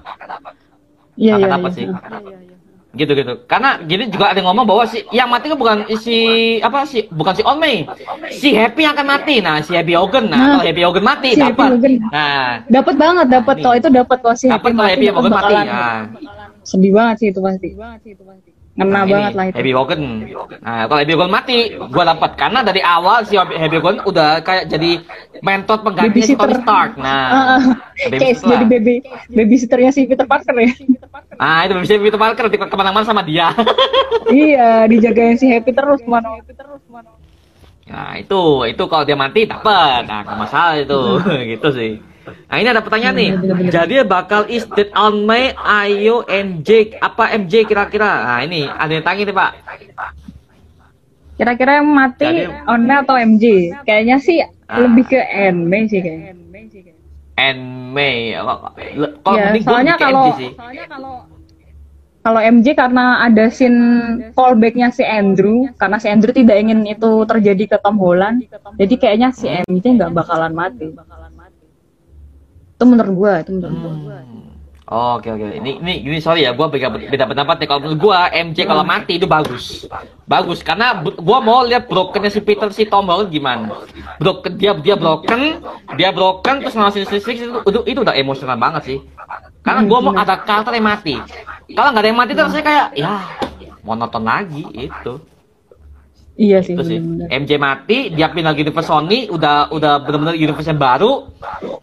iya 1.16 1.32
nggak 1.40 1.48
iya 1.48 1.48
akan 1.48 1.50
dapat 1.56 1.70
iya. 1.72 1.76
sih 1.76 2.55
gitu 2.96 3.12
gitu. 3.12 3.32
Karena 3.44 3.78
gini 3.84 4.08
juga 4.08 4.32
ada 4.32 4.40
yang 4.40 4.48
ngomong 4.50 4.66
bahwa 4.66 4.84
si 4.88 5.04
yang 5.12 5.28
mati 5.28 5.52
kan 5.52 5.58
bukan 5.60 5.78
si 6.00 6.16
apa 6.64 6.88
sih 6.88 7.06
bukan 7.12 7.32
si 7.36 7.42
On 7.44 7.60
May 7.60 7.84
si 8.32 8.56
Happy 8.56 8.88
yang 8.88 8.96
akan 8.96 9.06
mati. 9.06 9.38
Nah 9.44 9.60
si 9.60 9.76
Happy 9.76 9.92
Hogan. 9.92 10.32
Nah, 10.32 10.36
Nah, 10.36 10.48
kalau 10.58 10.64
Happy 10.64 10.82
Hogan 10.82 11.04
mati 11.04 11.28
si 11.36 11.40
Happy 11.40 11.60
dapat 11.60 11.70
nah. 12.08 12.52
Dapat 12.66 12.94
banget 12.96 13.26
dapat 13.28 13.54
Nah, 13.56 13.62
kalau 13.62 13.76
itu 13.76 13.88
dapat 13.92 14.18
kalau 14.24 14.36
si 14.36 14.46
dapat 14.48 14.70
kalau 14.72 14.88
Happy 14.88 15.06
Hogan 15.12 15.32
mati. 15.32 15.54
nah, 15.54 16.00
sedih 16.64 16.92
banget 16.96 17.16
sih 17.20 17.28
itu 17.30 17.40
pasti 17.44 17.68
ngena 18.76 18.92
nah, 18.92 19.02
ini, 19.08 19.12
banget 19.12 19.32
lah 19.32 19.44
itu. 19.48 19.56
Happy 19.56 19.72
Hogan. 19.72 20.02
Nah 20.60 20.80
kalau 20.84 21.00
Happy 21.00 21.12
Hogan 21.16 21.32
mati 21.32 21.56
gua 21.88 22.04
dapat 22.12 22.30
karena 22.36 22.60
dari 22.60 22.80
awal 22.84 23.24
si 23.24 23.34
Happy 23.40 23.76
Hogan 23.80 24.04
udah 24.04 24.44
kayak 24.44 24.68
jadi 24.68 25.00
mentor 25.40 25.80
pengganti 25.80 26.20
si 26.20 26.36
Babysitter. 26.36 26.44
Tony 26.44 26.56
Stark 26.60 26.92
Ah, 26.96 27.02
nah 27.02 27.26
ah. 27.32 27.60
kayak 27.96 28.10
babysitter 28.12 28.48
jadi 28.52 28.66
baby 28.68 28.94
babysitternya 29.32 29.90
si 29.96 30.00
Peter 30.04 30.28
Parker 30.28 30.56
ya? 30.60 30.70
Ah 31.40 31.64
itu 31.64 31.72
bisa 31.80 31.96
Peter 31.96 32.20
Parker 32.20 32.46
di 32.52 32.56
ke 32.60 32.76
mana-mana 32.76 33.04
sama 33.04 33.24
dia. 33.24 33.50
Iya 34.26 34.90
dijagain 34.90 35.38
si 35.38 35.46
Happy 35.54 35.70
terus 35.70 36.02
mana 36.02 36.42
Nah 37.86 38.18
itu 38.18 38.66
itu 38.66 38.82
kalau 38.90 39.06
dia 39.06 39.14
mati 39.14 39.46
dapat, 39.46 40.10
nah 40.10 40.26
masalah 40.34 40.74
itu, 40.74 41.22
gitu 41.54 41.68
sih. 41.70 42.02
Nah 42.26 42.56
ini 42.56 42.68
ada 42.68 42.78
pertanyaan 42.78 43.14
nih, 43.14 43.30
jadi 43.68 44.02
bakal 44.02 44.46
is 44.46 44.66
dead 44.68 44.90
on 44.92 45.22
May, 45.22 45.54
Ayo, 45.54 46.22
MJ, 46.22 46.68
apa 46.96 47.30
MJ 47.32 47.62
kira-kira? 47.62 48.06
Nah 48.24 48.40
ini 48.40 48.64
ada 48.64 48.90
yang 48.90 49.02
tanya 49.02 49.22
nih 49.22 49.32
pak. 49.32 49.50
kira-kira 51.36 51.72
yang 51.76 51.88
mati 51.88 52.24
Jadi- 52.24 52.48
Onda 52.64 53.04
atau 53.04 53.12
MJ 53.14 53.44
kayaknya 53.82 54.16
sih 54.16 54.40
Ah. 54.40 54.80
lebih 54.80 55.04
ke 55.06 55.20
Enmei 55.20 55.84
sih 55.84 56.00
kayaknya 56.00 56.32
And 57.36 57.60
May, 57.92 58.32
kalau 58.32 58.56
kalau 59.20 59.36
ya 59.36 59.52
soalnya 59.60 59.94
kalau 59.94 60.24
MJ 60.26 60.40
sih. 60.40 60.50
kalau 62.18 62.40
MJ 62.40 62.66
karena 62.72 63.04
ada 63.20 63.44
scene 63.46 63.78
callbacknya 64.32 64.88
si 64.88 65.04
Andrew 65.04 65.68
karena 65.76 65.96
si 65.96 66.08
Andrew 66.08 66.32
tidak 66.32 66.56
ingin 66.56 66.82
itu 66.82 67.10
terjadi 67.22 67.64
ke 67.68 67.76
Tom 67.78 67.96
Holland 67.96 68.40
jadi 68.74 68.94
kayaknya 68.96 69.28
si 69.30 69.44
MJ 69.46 69.84
nggak 69.94 70.10
bakalan 70.10 70.50
mati 70.50 70.88
itu 72.76 72.84
menurut 72.84 73.12
gua 73.16 73.32
itu 73.40 73.50
menurut 73.56 73.72
Hmm. 73.76 74.46
Oh, 74.86 75.18
Oke 75.18 75.34
oke, 75.34 75.42
ini 75.58 75.82
ini 75.82 76.06
ini 76.06 76.18
sorry 76.22 76.46
ya, 76.46 76.54
gua 76.54 76.70
beda 76.70 76.86
beda 76.94 77.26
pendapat 77.26 77.58
nih. 77.58 77.66
Kalau 77.66 77.80
menurut 77.82 77.98
gua 77.98 78.30
MJ 78.30 78.70
kalau 78.70 78.86
mati 78.86 79.18
itu 79.18 79.26
bagus, 79.26 79.82
bagus 80.30 80.62
karena 80.62 81.02
gua 81.02 81.42
mau 81.42 81.66
lihat 81.66 81.90
brokennya 81.90 82.30
si 82.30 82.38
Peter 82.38 82.70
si 82.70 82.86
Tom 82.86 83.10
Holland 83.10 83.34
gimana. 83.34 83.82
Broken 84.22 84.54
dia 84.54 84.78
dia 84.78 84.94
broken, 84.94 85.58
dia 85.98 86.14
broken 86.14 86.62
terus 86.62 86.78
ngelasin 86.78 87.02
si 87.02 87.18
Six 87.18 87.34
itu, 87.34 87.58
itu 87.66 87.80
itu 87.82 87.98
udah 87.98 88.14
emosional 88.14 88.54
banget 88.54 88.82
sih. 88.86 88.98
Karena 89.66 89.82
gua 89.90 89.98
mau 90.06 90.14
ada 90.14 90.38
karakter 90.38 90.78
yang 90.78 90.86
mati. 90.86 91.18
Kalau 91.74 91.90
nggak 91.90 92.02
ada 92.06 92.08
yang 92.14 92.20
mati 92.22 92.32
terus 92.38 92.52
saya 92.54 92.62
kayak 92.62 92.86
ya 92.94 93.26
monoton 93.82 94.22
lagi 94.22 94.62
itu. 94.70 95.18
Iya 96.36 96.60
sih 96.60 96.76
Itu 96.76 96.84
sih. 96.84 97.00
bener-bener. 97.00 97.26
MJ 97.32 97.50
mati, 97.56 97.98
dia 98.12 98.28
pindah 98.28 98.52
ke 98.52 98.60
universe 98.60 98.88
Sony, 98.88 99.26
udah 99.28 99.72
udah 99.72 100.04
benar-benar 100.04 100.36
universe 100.36 100.68
yang 100.68 100.78
baru. 100.78 101.32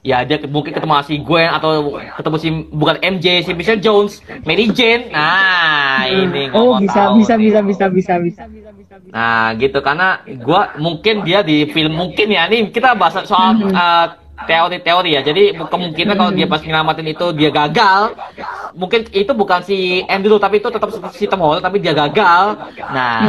Ya 0.04 0.22
dia 0.24 0.38
mungkin 0.45 0.74
ketemu 0.74 0.93
si 1.04 1.18
Gwen 1.20 1.49
atau 1.49 1.97
ketemu 2.18 2.38
si 2.38 2.49
bukan 2.70 2.95
MJ, 3.01 3.41
si 3.41 3.51
Michelle 3.54 3.82
Jones, 3.82 4.22
Mary 4.43 4.70
Jane. 4.70 5.10
Nah, 5.10 6.06
ini 6.06 6.54
oh 6.54 6.78
bisa 6.78 7.10
tahu 7.10 7.18
bisa 7.18 7.34
nih. 7.34 7.49
bisa 7.49 7.60
bisa 7.62 7.86
bisa 7.89 8.14
bisa 8.22 8.43
Nah, 9.10 9.54
gitu 9.58 9.82
karena 9.82 10.22
gua 10.41 10.74
mungkin 10.78 11.26
dia 11.26 11.41
di 11.41 11.66
film 11.70 11.93
mungkin 11.93 12.30
ya 12.30 12.45
ini 12.45 12.70
kita 12.70 12.93
bahas 12.93 13.26
soal 13.26 13.58
uh, 13.74 14.08
teori-teori 14.34 15.09
ya. 15.13 15.21
Jadi 15.21 15.53
kemungkinan 15.53 16.15
kalau 16.17 16.31
dia 16.34 16.47
pas 16.49 16.61
nyelamatin 16.65 17.07
itu 17.13 17.25
dia 17.38 17.49
gagal, 17.53 18.17
mungkin 18.73 19.05
itu 19.13 19.31
bukan 19.34 19.61
si 19.61 20.01
Andrew 20.09 20.41
tapi 20.41 20.57
itu 20.57 20.69
tetap 20.73 20.89
si 21.13 21.29
Tom 21.29 21.41
Holland 21.45 21.63
tapi 21.63 21.77
dia 21.77 21.93
gagal. 21.93 22.57
Nah, 22.89 23.21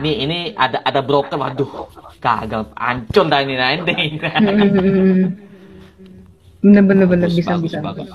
ini 0.00 0.24
ini 0.24 0.38
ada 0.56 0.80
ada 0.80 1.00
broken 1.04 1.40
waduh. 1.40 1.88
Gagal 2.16 2.72
hancur 2.74 3.24
dah 3.28 3.40
ini 3.44 3.54
nah 3.54 3.70
ini. 3.76 3.92
bener 6.66 7.06
bener 7.06 7.28
bisa 7.30 7.54
bagus, 7.54 7.70
bisa 7.70 7.78
bagus. 7.84 8.08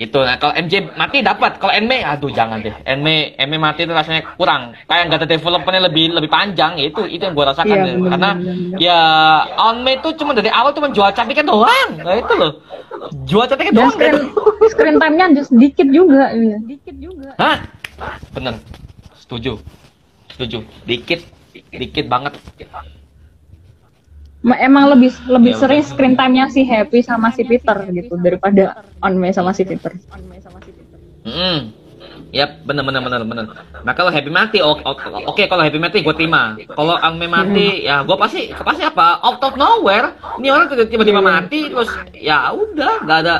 Gitu. 0.00 0.16
Nah, 0.16 0.40
kalau 0.40 0.56
MJ 0.56 0.96
mati 0.96 1.20
dapat, 1.20 1.60
kalau 1.60 1.76
NME 1.76 2.00
aduh 2.00 2.32
jangan 2.32 2.64
deh. 2.64 2.72
NME 2.88 3.36
NME 3.36 3.60
mati 3.60 3.84
itu 3.84 3.92
rasanya 3.92 4.24
kurang. 4.32 4.72
Kayak 4.88 5.12
nggak 5.12 5.18
ada 5.20 5.28
developmentnya 5.28 5.82
lebih 5.92 6.16
lebih 6.16 6.30
panjang. 6.32 6.80
Itu 6.80 7.04
itu 7.04 7.20
yang 7.20 7.36
gua 7.36 7.52
rasakan 7.52 7.68
Iya, 7.68 7.84
deh. 7.84 7.94
bener, 8.00 8.10
Karena 8.16 8.30
bener, 8.32 8.54
bener. 8.56 8.78
ya 8.80 9.00
Onme 9.60 10.00
itu 10.00 10.08
cuma 10.16 10.32
dari 10.32 10.48
awal 10.48 10.72
cuma 10.72 10.88
jual 10.88 11.12
cantiknya 11.12 11.44
doang. 11.52 11.88
Nah, 12.00 12.16
itu 12.16 12.32
loh. 12.32 12.52
Jual 13.28 13.44
cantiknya 13.44 13.76
doang 13.76 13.92
screen 13.92 14.16
gitu. 14.16 14.40
screen 14.72 14.96
time-nya 14.96 15.26
sedikit 15.44 15.86
juga 15.92 16.32
iya. 16.32 16.56
dikit 16.64 16.96
juga 16.96 17.28
Hah? 17.36 17.56
Bener. 18.32 18.56
Setuju. 19.20 19.60
Setuju. 20.32 20.64
Dikit 20.88 21.20
dikit 21.76 22.08
banget. 22.08 22.40
Ma- 24.40 24.56
emang 24.56 24.88
lebih 24.96 25.12
lebih 25.28 25.52
Ya, 25.52 25.58
sering 25.60 25.82
screen 25.84 26.14
time-nya 26.16 26.48
si 26.48 26.64
Happy 26.64 27.04
sama 27.04 27.28
si 27.28 27.44
Peter 27.44 27.76
gitu 27.92 28.16
daripada 28.16 28.80
On 29.04 29.12
May 29.16 29.36
sama 29.36 29.52
si 29.52 29.68
Peter. 29.68 29.92
Hmm. 31.28 31.79
Yap, 32.30 32.62
bener 32.62 32.86
bener 32.86 33.02
bener 33.02 33.20
bener. 33.26 33.44
Nah 33.82 33.90
kalau 33.90 34.10
happy 34.14 34.30
mati, 34.30 34.58
oke 34.62 34.86
oke 35.26 35.42
kalau 35.50 35.62
happy 35.66 35.82
mati 35.82 35.98
gue 35.98 36.14
terima. 36.14 36.54
Kalau 36.70 36.94
Angme 36.94 37.26
mati, 37.26 37.82
ya 37.82 38.06
gue 38.06 38.14
pasti 38.14 38.54
pasti 38.54 38.86
apa? 38.86 39.18
Out 39.18 39.42
of 39.42 39.58
nowhere, 39.58 40.14
ini 40.38 40.46
orang 40.46 40.70
tiba-tiba 40.70 41.18
mati, 41.18 41.66
terus 41.66 41.90
ya 42.14 42.54
udah, 42.54 43.02
nggak 43.02 43.18
ada 43.26 43.36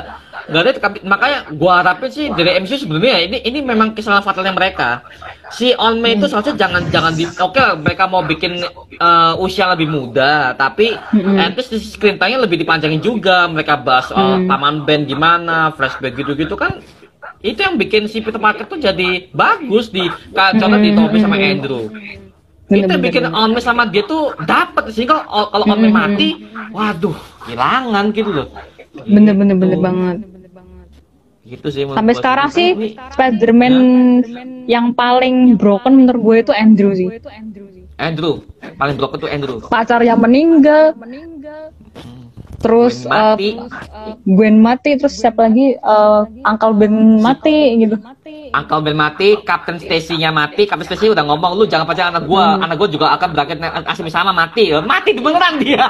nggak 0.51 0.61
ada. 0.61 0.71
Makanya 1.07 1.37
gue 1.55 1.71
harapin 1.71 2.11
sih 2.11 2.25
dari 2.35 2.59
MCU 2.59 2.83
sebenarnya 2.83 3.31
ini 3.31 3.37
ini 3.47 3.59
memang 3.63 3.95
kesalahan 3.95 4.27
fatalnya 4.27 4.51
mereka. 4.51 5.07
Si 5.51 5.71
Onme 5.75 6.15
itu 6.15 6.27
seharusnya 6.27 6.55
jangan 6.59 6.83
jangan 6.91 7.11
di, 7.15 7.27
oke 7.27 7.59
lah, 7.59 7.75
mereka 7.79 8.11
mau 8.11 8.23
bikin 8.23 8.59
eh, 8.91 9.33
usia 9.39 9.71
lebih 9.71 9.87
muda, 9.87 10.51
tapi 10.55 10.95
at 11.39 11.55
least 11.55 11.71
di 11.71 11.79
screen 11.79 12.19
time-nya 12.19 12.43
lebih 12.43 12.59
dipanjangin 12.59 12.99
juga. 12.99 13.47
Mereka 13.47 13.87
bahas 13.87 14.11
Hmm. 14.11 14.51
paman 14.51 14.83
band 14.83 15.07
gimana, 15.07 15.71
flashback 15.71 16.19
gitu-gitu 16.19 16.59
kan 16.59 16.83
itu 17.41 17.57
yang 17.57 17.75
bikin 17.75 18.05
si 18.05 18.21
Peter 18.21 18.37
Parker 18.37 18.65
tuh 18.65 18.77
jadi 18.77 19.29
bagus 19.31 19.89
di 19.89 20.05
contoh 20.31 20.77
di 20.77 20.91
Tommy 20.91 21.17
sama 21.17 21.35
Andrew. 21.35 21.89
itu 22.71 22.87
yang 22.87 23.03
bikin 23.03 23.27
Onme 23.27 23.59
sama 23.59 23.83
dia 23.83 23.99
tuh 24.01 24.31
dapat 24.39 24.89
sih 24.89 25.03
kalau 25.03 25.27
kalau 25.27 25.65
Onme 25.67 25.87
Hmm. 25.87 25.97
mati, 25.97 26.39
waduh, 26.71 27.17
kehilangan 27.43 28.05
gitu 28.11 28.31
loh. 28.31 28.47
bener 29.01 29.33
bener 29.33 29.55
bener 29.55 29.75
Gitu. 29.75 29.83
banget. 29.83 30.17
Gitu 31.41 31.67
sih 31.67 31.81
menurut 31.83 31.97
Sampai 31.97 32.13
sekarang 32.15 32.47
sih 32.47 32.69
Spider-Man 33.11 33.75
yang 34.67 34.93
paling 34.93 35.57
broken 35.57 35.97
menurut 35.97 36.21
gue 36.21 36.35
itu 36.39 36.53
Andrew 36.53 36.91
sih. 36.93 37.09
Andrew, 37.97 38.45
paling 38.77 38.95
broken 38.95 39.17
tuh 39.19 39.29
Andrew. 39.29 39.57
Pacarnya 39.59 40.15
meninggal, 40.15 40.95
terus 42.61 43.03
Gwen 43.03 43.11
mati. 43.11 43.49
eh, 43.57 44.13
Gwen 44.23 44.55
mati 44.57 44.89
terus 44.95 45.17
siapa 45.17 45.49
lagi? 45.49 45.73
Eh, 45.73 46.21
Uncle 46.41 46.73
Ben 46.73 46.93
mati 47.17 47.57
gitu. 47.77 47.95
Uncle 48.51 48.81
Ben 48.81 48.95
mati, 48.95 49.41
Captain 49.41 49.75
Stacy-nya 49.75 50.29
mati, 50.29 50.63
Captain 50.63 50.85
Stacy 50.85 51.09
udah 51.09 51.23
ngomong 51.23 51.57
lu 51.57 51.65
jangan 51.65 51.83
percaya 51.83 52.07
anak 52.09 52.23
gua, 52.23 52.55
Hmm. 52.55 52.63
anak 52.63 52.75
gua 52.77 52.87
juga 52.87 53.07
akan 53.11 53.27
berakhir 53.31 53.57
asmi 53.85 54.07
sama 54.07 54.31
mati. 54.31 54.69
Mati 54.71 55.11
beneran 55.15 55.57
dia. 55.57 55.83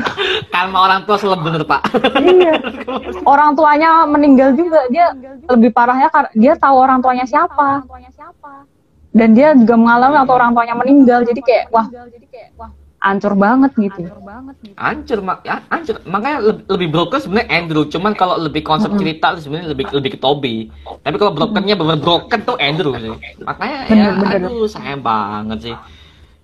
Karena 0.54 0.78
orang 0.80 1.00
tua 1.04 1.16
selalu 1.16 1.38
bener, 1.44 1.62
Pak. 1.62 1.82
iya. 2.18 2.54
Orang 3.32 3.52
tuanya 3.54 4.04
meninggal 4.04 4.54
juga. 4.54 4.80
Dia 4.88 5.12
lebih 5.48 5.70
parahnya 5.70 6.08
dia 6.32 6.54
tahu 6.54 6.76
orang 6.76 7.00
tuanya 7.00 7.24
siapa. 7.24 7.84
dan 9.14 9.30
dia 9.30 9.54
juga 9.54 9.78
mengalami 9.78 10.18
atau 10.18 10.34
orang 10.34 10.50
tuanya 10.50 10.74
meninggal. 10.74 11.22
Jadi 11.22 11.38
kayak 11.38 11.70
wah 11.70 11.86
hancur 13.04 13.36
banget 13.36 13.70
gitu 13.76 14.08
Hancur, 14.80 15.18
mak 15.20 15.44
ya, 15.44 15.60
hancur. 15.68 16.00
Makanya 16.08 16.38
lebih, 16.40 16.64
lebih 16.72 16.88
broken 16.90 17.20
sebenarnya 17.20 17.48
Andrew. 17.52 17.84
Cuman 17.86 18.16
kalau 18.16 18.40
lebih 18.40 18.64
konsep 18.64 18.90
cerita 18.96 19.36
sebenarnya 19.36 19.70
lebih 19.76 19.84
lebih 19.92 20.10
ke 20.16 20.18
Toby. 20.18 20.72
Tapi 21.04 21.16
kalau 21.20 21.36
brokennya 21.36 21.76
bener 21.76 22.00
broken 22.00 22.40
tuh 22.42 22.56
Andrew 22.58 22.96
sih. 22.96 23.12
Makanya 23.44 23.78
ya, 23.86 23.92
Bener, 23.92 24.12
bener. 24.18 24.48
aduh 24.48 24.66
sayang 24.66 25.04
banget 25.04 25.58
sih. 25.70 25.76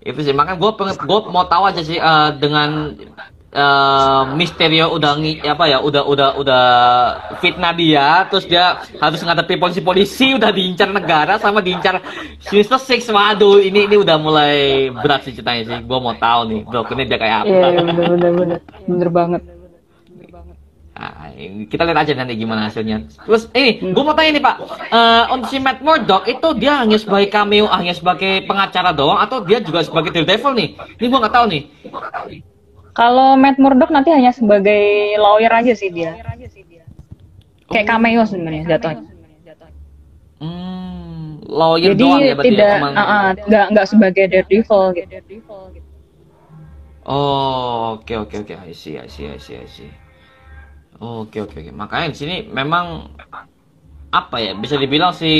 Itu 0.05 0.21
sih. 0.21 0.37
Makanya 0.37 0.61
gue 0.61 0.71
pengen, 0.77 0.95
gue 1.01 1.19
mau 1.33 1.45
tahu 1.49 1.63
aja 1.67 1.81
sih 1.83 1.99
eh, 1.99 2.29
dengan 2.39 2.95
eh 3.51 4.23
Misterio 4.39 4.95
udah 4.95 5.19
ngi, 5.19 5.43
apa 5.43 5.67
ya, 5.67 5.83
udah 5.83 6.07
udah 6.07 6.29
udah 6.39 6.65
fitnah 7.43 7.75
dia, 7.75 8.23
terus 8.31 8.47
dia 8.47 8.79
harus 9.03 9.19
ngadepi 9.27 9.59
polisi-polisi, 9.59 10.39
udah 10.39 10.55
diincar 10.55 10.95
negara 10.95 11.35
sama 11.43 11.59
diincar 11.59 11.99
Sinister 12.39 12.79
Six. 12.79 13.11
Waduh, 13.11 13.59
ini 13.59 13.91
ini 13.91 13.97
udah 13.99 14.17
mulai 14.23 14.87
berat 14.95 15.27
sih 15.27 15.35
ceritanya 15.35 15.63
sih. 15.67 15.79
Gue 15.83 15.99
mau 15.99 16.15
tahu 16.15 16.41
nih, 16.47 16.61
brokennya 16.63 17.05
dia 17.11 17.19
kayak 17.19 17.39
apa. 17.43 17.51
iya 17.51 17.67
iya, 17.75 17.83
bener 17.83 18.07
bener 18.07 18.31
bener 18.39 18.59
bener 18.87 19.11
banget 19.11 19.43
Nah, 21.01 21.33
kita 21.73 21.89
lihat 21.89 22.05
aja 22.05 22.13
nanti 22.13 22.37
gimana 22.37 22.69
hasilnya. 22.69 23.09
Terus 23.25 23.49
ini, 23.57 23.81
gue 23.81 24.05
mau 24.05 24.13
tanya 24.13 24.37
nih 24.37 24.45
Pak, 24.45 24.57
Eh 24.93 25.25
untuk 25.33 25.49
si 25.49 25.57
Matt 25.57 25.81
Murdock 25.81 26.29
itu 26.29 26.49
dia 26.61 26.77
hanya 26.77 27.01
sebagai 27.01 27.33
cameo, 27.33 27.73
hanya 27.73 27.97
sebagai 27.97 28.45
pengacara 28.45 28.93
doang, 28.93 29.17
atau 29.17 29.41
dia 29.41 29.65
juga 29.65 29.81
sebagai 29.81 30.13
Daredevil 30.13 30.53
nih? 30.53 30.69
Ini 31.01 31.07
gue 31.09 31.21
nggak 31.25 31.33
tahu 31.33 31.47
nih. 31.49 31.63
Kalau 33.01 33.33
Matt 33.41 33.57
Murdock 33.57 33.89
nanti 33.89 34.13
hanya 34.13 34.29
sebagai 34.29 35.17
lawyer 35.17 35.49
aja 35.49 35.73
sih 35.73 35.89
dia. 35.89 36.21
Kayak 37.73 37.87
cameo 37.89 38.29
sebenarnya 38.29 38.77
jatuhnya. 38.77 39.09
Hmm, 40.41 41.41
lawyer 41.49 41.97
jadi 41.97 42.01
doang 42.05 42.21
ya 42.21 42.35
berarti 42.37 42.49
tidak 42.53 42.69
ya, 42.77 43.01
ah, 43.01 43.29
nggak 43.37 43.67
nggak 43.73 43.87
sebagai 43.89 44.25
Daredevil 44.29 44.83
gitu. 44.97 45.13
Oh, 47.09 47.97
oke 47.97 48.13
oke 48.29 48.37
oke, 48.45 48.55
I 48.55 48.77
see, 48.77 49.01
I 49.01 49.09
see, 49.09 49.25
I 49.25 49.41
see, 49.41 49.57
I 49.57 49.65
see. 49.65 49.89
Oke 51.01 51.41
oke 51.41 51.57
oke. 51.57 51.73
Makanya 51.73 52.13
di 52.13 52.17
sini 52.21 52.37
memang 52.53 53.17
apa 54.13 54.37
ya 54.45 54.53
bisa 54.53 54.77
dibilang 54.77 55.17
si 55.17 55.33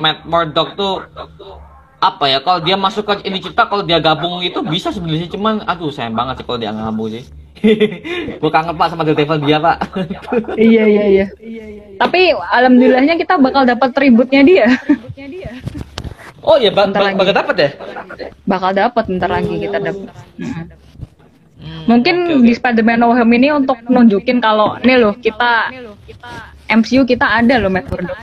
Matt 0.00 0.24
Murdock 0.24 0.80
tuh 0.80 1.04
apa 2.00 2.24
ya 2.26 2.40
kalau 2.40 2.58
dia 2.58 2.74
masuk 2.74 3.04
ke 3.04 3.28
ini 3.28 3.38
cerita 3.38 3.68
kalau 3.68 3.84
dia 3.84 4.00
gabung 4.00 4.40
itu 4.40 4.56
bisa 4.62 4.88
sebenarnya 4.88 5.28
cuman 5.28 5.60
aduh 5.62 5.92
sayang 5.92 6.16
banget 6.16 6.40
sih 6.40 6.44
kalau 6.44 6.56
dia 6.56 6.72
gabung 6.72 7.08
sih. 7.08 7.24
Gue 8.40 8.48
kangen 8.48 8.72
pak 8.72 8.88
sama 8.88 9.04
Daredevil 9.04 9.44
dia 9.44 9.60
pak. 9.60 9.76
iya 10.56 10.84
iya 10.88 11.04
iya 11.06 11.26
tapi 12.00 12.32
alhamdulillahnya 12.32 13.20
kita 13.20 13.36
bakal 13.36 13.68
dapat 13.68 13.92
tributnya 13.92 14.40
dia 14.40 14.66
oh 16.48 16.56
iya 16.56 16.72
ba 16.72 16.88
ba- 16.88 17.12
bakal 17.12 17.34
dapet 17.36 17.56
ya? 17.60 17.70
bakal 18.48 18.70
dapat 18.72 19.04
bentar 19.04 19.28
lagi 19.28 19.54
kita 19.60 19.76
dapat 19.78 20.08
Hmm, 21.60 21.84
mungkin 21.84 22.40
di 22.40 22.56
Spider-Man 22.56 23.04
No 23.04 23.12
Home 23.12 23.36
ini 23.36 23.52
untuk 23.52 23.76
nunjukin 23.84 24.40
kalau 24.40 24.80
nih 24.80 24.96
loh 24.96 25.12
kita 25.12 25.68
MCU 26.72 27.04
kita 27.04 27.36
ada 27.36 27.60
loh 27.60 27.68
Matt 27.68 27.92
Murdock 27.92 28.16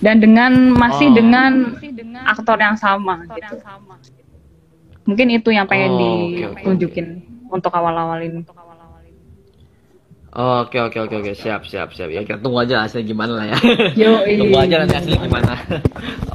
dan 0.00 0.16
dengan 0.18 0.52
masih 0.72 1.08
Oh. 1.08 1.14
dengan 1.14 1.52
aktor 2.26 2.56
yang 2.56 2.76
sama 2.76 3.20
gitu. 3.36 3.56
mungkin 5.04 5.26
itu 5.32 5.48
yang 5.52 5.64
pengen 5.68 5.92
Oh, 5.92 6.00
ditunjukin 6.00 7.06
untuk 7.48 7.72
awal-awal 7.72 8.20
ini 8.20 8.42
Oke 10.30 10.78
oke 10.78 10.94
oke 10.94 11.26
oke 11.26 11.32
siap 11.34 11.66
siap 11.66 11.90
siap 11.90 12.06
ya 12.06 12.22
kita 12.22 12.38
tunggu 12.38 12.62
aja 12.62 12.86
hasilnya 12.86 13.02
gimana 13.02 13.32
lah 13.34 13.46
ya. 13.50 13.56
Yo, 13.98 14.10
tunggu 14.38 14.62
iya. 14.62 14.62
aja 14.62 14.74
nanti 14.78 14.94
hasilnya 14.94 15.20
gimana. 15.26 15.52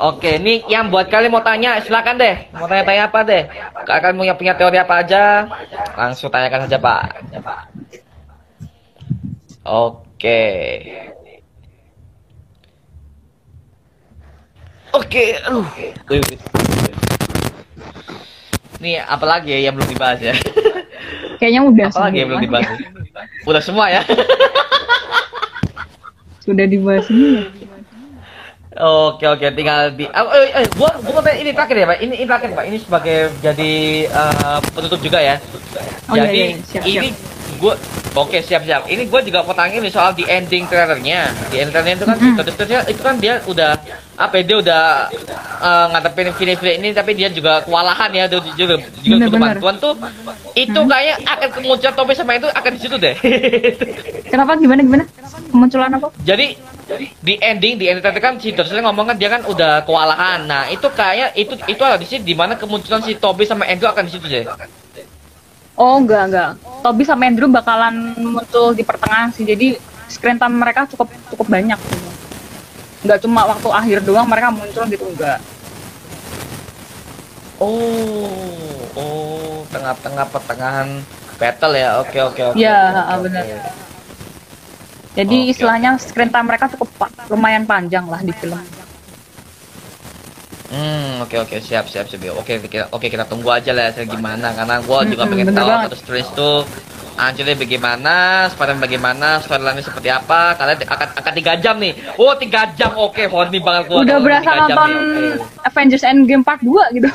oke 0.03 0.32
nih 0.36 0.68
yang 0.68 0.91
buat 0.91 1.07
kalian 1.07 1.32
mau 1.32 1.39
tanya 1.39 1.80
silakan 1.80 2.20
deh 2.20 2.36
mau 2.51 2.68
tanya-tanya 2.68 3.07
apa 3.07 3.20
deh. 3.24 3.43
Kalian 3.88 4.20
punya 4.20 4.34
punya 4.36 4.53
teori 4.59 4.76
apa 4.76 4.99
aja 4.99 5.47
langsung 5.95 6.28
tanyakan 6.28 6.68
saja 6.68 6.76
pak. 6.76 7.01
Oke. 9.63 10.43
Oke, 15.16 15.39
aduh. 15.47 15.63
Wih, 16.11 16.20
wih. 16.28 16.38
Nih 18.84 18.99
apalagi 18.99 19.47
ya 19.47 19.72
yang 19.72 19.80
belum 19.80 19.88
dibahas 19.88 20.20
ya? 20.20 20.36
kayaknya 21.39 21.63
udah 21.63 21.88
Apalagi 21.88 22.20
yang 22.20 22.36
belum 22.36 22.43
semua. 22.43 22.59
dibahas? 22.59 22.68
Udah 23.47 23.61
semua 23.63 23.86
ya? 23.88 24.01
sudah 26.43 26.68
dibahas 26.68 27.07
semua 27.07 27.47
Oke 28.76 29.24
oke 29.24 29.47
tinggal 29.55 29.95
di 29.95 30.03
oh, 30.03 30.36
eh, 30.36 30.51
eh, 30.51 30.68
gua 30.76 30.91
gua 30.99 31.24
mau 31.24 31.32
ini 31.32 31.55
terakhir 31.55 31.80
ya 31.80 31.86
pak 31.88 31.97
ini, 32.03 32.13
ini 32.20 32.26
terakhir 32.28 32.49
pak 32.51 32.66
ini 32.68 32.78
sebagai 32.84 33.18
jadi 33.39 33.74
eh, 34.11 34.59
penutup 34.76 34.99
juga 34.99 35.24
ya 35.24 35.39
Oh, 36.11 36.20
iya, 36.20 36.28
jadi 36.28 36.41
iya, 36.43 36.59
siap, 36.68 36.84
ini 36.84 37.09
gua 37.66 37.74
oke 38.13 38.38
siap 38.45 38.61
siap 38.61 38.86
ini 38.86 39.09
gua 39.09 39.26
juga 39.26 39.41
mau 39.41 39.57
tanya 39.57 39.82
ini 39.82 39.89
soal 39.89 40.13
di 40.13 40.22
ending 40.30 40.70
trailernya 40.70 41.34
di 41.49 41.55
ending 41.57 41.74
trailernya 41.74 41.95
itu 41.97 42.05
kan 42.05 42.18
Mhm. 42.22 42.36
terus 42.38 42.55
itu 42.86 43.01
kan 43.01 43.16
dia 43.18 43.41
udah 43.49 43.74
apa 44.16 44.34
ya, 44.39 44.43
dia 44.45 44.57
udah 44.61 44.84
eh, 45.59 45.86
ngadepin 45.91 46.30
film-film 46.38 46.76
ini 46.80 46.89
tapi 46.93 47.11
dia 47.18 47.28
juga 47.34 47.66
kewalahan 47.66 48.13
ya 48.13 48.24
dia 48.30 48.39
juga 48.39 48.78
juga 49.01 49.26
butuh 49.26 49.39
bantuan 49.41 49.76
tuh 49.82 49.93
itu 50.53 50.80
Mhm. 50.80 50.88
kayak 50.88 51.16
akan 51.26 51.49
kemunculan 51.57 51.93
Tobi 51.97 52.13
sama 52.13 52.32
itu 52.38 52.47
akan 52.47 52.72
di 52.72 52.80
situ 52.80 52.95
deh 53.01 53.16
kenapa 54.32 54.55
gimana 54.61 54.80
gimana 54.86 55.03
kemunculan 55.49 55.91
apa 55.97 56.07
Jadi 56.22 56.76
di 57.26 57.34
ending 57.41 57.82
di 57.82 57.86
ending 57.89 58.03
kan 58.22 58.38
si 58.38 58.53
Dorsey 58.53 58.78
ngomong 58.78 59.09
kan 59.09 59.18
dia 59.18 59.26
kan 59.26 59.41
udah 59.41 59.82
kewalahan. 59.89 60.45
Nah 60.45 60.70
itu 60.70 60.86
kayak 60.93 61.34
itu 61.34 61.57
itu 61.66 61.82
ada 61.82 61.97
di 61.97 62.05
sini 62.05 62.22
di 62.22 62.38
mana 62.38 62.53
kemunculan 62.53 63.01
si 63.01 63.18
Toby 63.18 63.41
sama 63.49 63.66
Andrew 63.66 63.89
akan 63.89 64.05
di 64.05 64.11
situ 64.13 64.26
deh. 64.30 64.45
Oh 65.76 65.99
enggak 65.99 66.32
enggak. 66.32 66.49
Toby 66.84 67.03
sama 67.03 67.28
Andrew 67.28 67.51
bakalan 67.51 68.15
muncul 68.15 68.71
di 68.71 68.84
pertengahan 68.88 69.30
sih. 69.36 69.43
Jadi 69.43 69.76
screen 70.07 70.39
time 70.39 70.55
mereka 70.55 70.88
cukup 70.88 71.11
cukup 71.32 71.47
banyak. 71.51 71.80
Enggak 73.03 73.19
cuma 73.21 73.43
waktu 73.43 73.67
akhir 73.69 73.97
doang 74.07 74.28
mereka 74.28 74.55
muncul 74.55 74.84
gitu 74.88 75.05
enggak. 75.11 75.43
Oh 77.59 78.88
oh 78.95 79.67
tengah-tengah 79.71 80.26
pertengahan 80.32 80.88
battle 81.36 81.73
ya. 81.76 81.99
Oke 81.99 82.17
oke 82.23 82.41
oke. 82.51 82.57
Iya, 82.59 83.11
benar. 83.19 83.43
Jadi 85.15 85.38
Oke, 85.47 85.51
istilahnya 85.55 85.95
screen 85.95 86.32
time 86.32 86.47
mereka 86.47 86.71
cukup 86.71 86.91
lumayan 87.32 87.63
panjang 87.63 88.03
lah 88.07 88.19
di 88.19 88.36
film. 88.36 88.59
Hmm 90.70 91.22
oke 91.22 91.36
oke 91.45 91.55
siap 91.61 91.86
siap 91.86 92.09
siap. 92.09 92.34
Oke 92.38 92.57
kita 92.66 92.89
oke 92.89 93.05
kita 93.05 93.26
tunggu 93.30 93.53
aja 93.53 93.70
lah 93.70 93.93
hasilnya 93.93 94.09
gimana 94.09 94.47
karena 94.53 94.76
gua 94.82 95.05
juga 95.05 95.24
Mm-mm, 95.26 95.32
pengen 95.38 95.53
tahu 95.53 95.70
terus 95.89 95.99
Strange 96.01 96.32
tuh 96.34 96.66
Anjirnya 97.16 97.55
bagaimana, 97.55 98.43
Spider-Man 98.51 98.84
bagaimana, 98.84 99.39
storyline 99.39 99.80
seperti 99.80 100.11
apa? 100.11 100.51
Karena 100.60 100.76
akan 100.76 101.07
akan 101.15 101.31
tiga 101.31 101.56
jam 101.64 101.80
nih. 101.80 101.95
Oh 102.19 102.35
tiga 102.35 102.68
jam, 102.76 102.91
oke, 102.91 103.23
horny 103.31 103.64
banget 103.64 103.88
gua. 103.88 104.03
Udah 104.03 104.19
berasa 104.19 104.52
nonton 104.52 104.91
oke. 104.91 105.23
Avengers 105.64 106.03
Endgame 106.03 106.44
Part 106.44 106.60
2 106.60 106.76
gitu. 106.99 107.07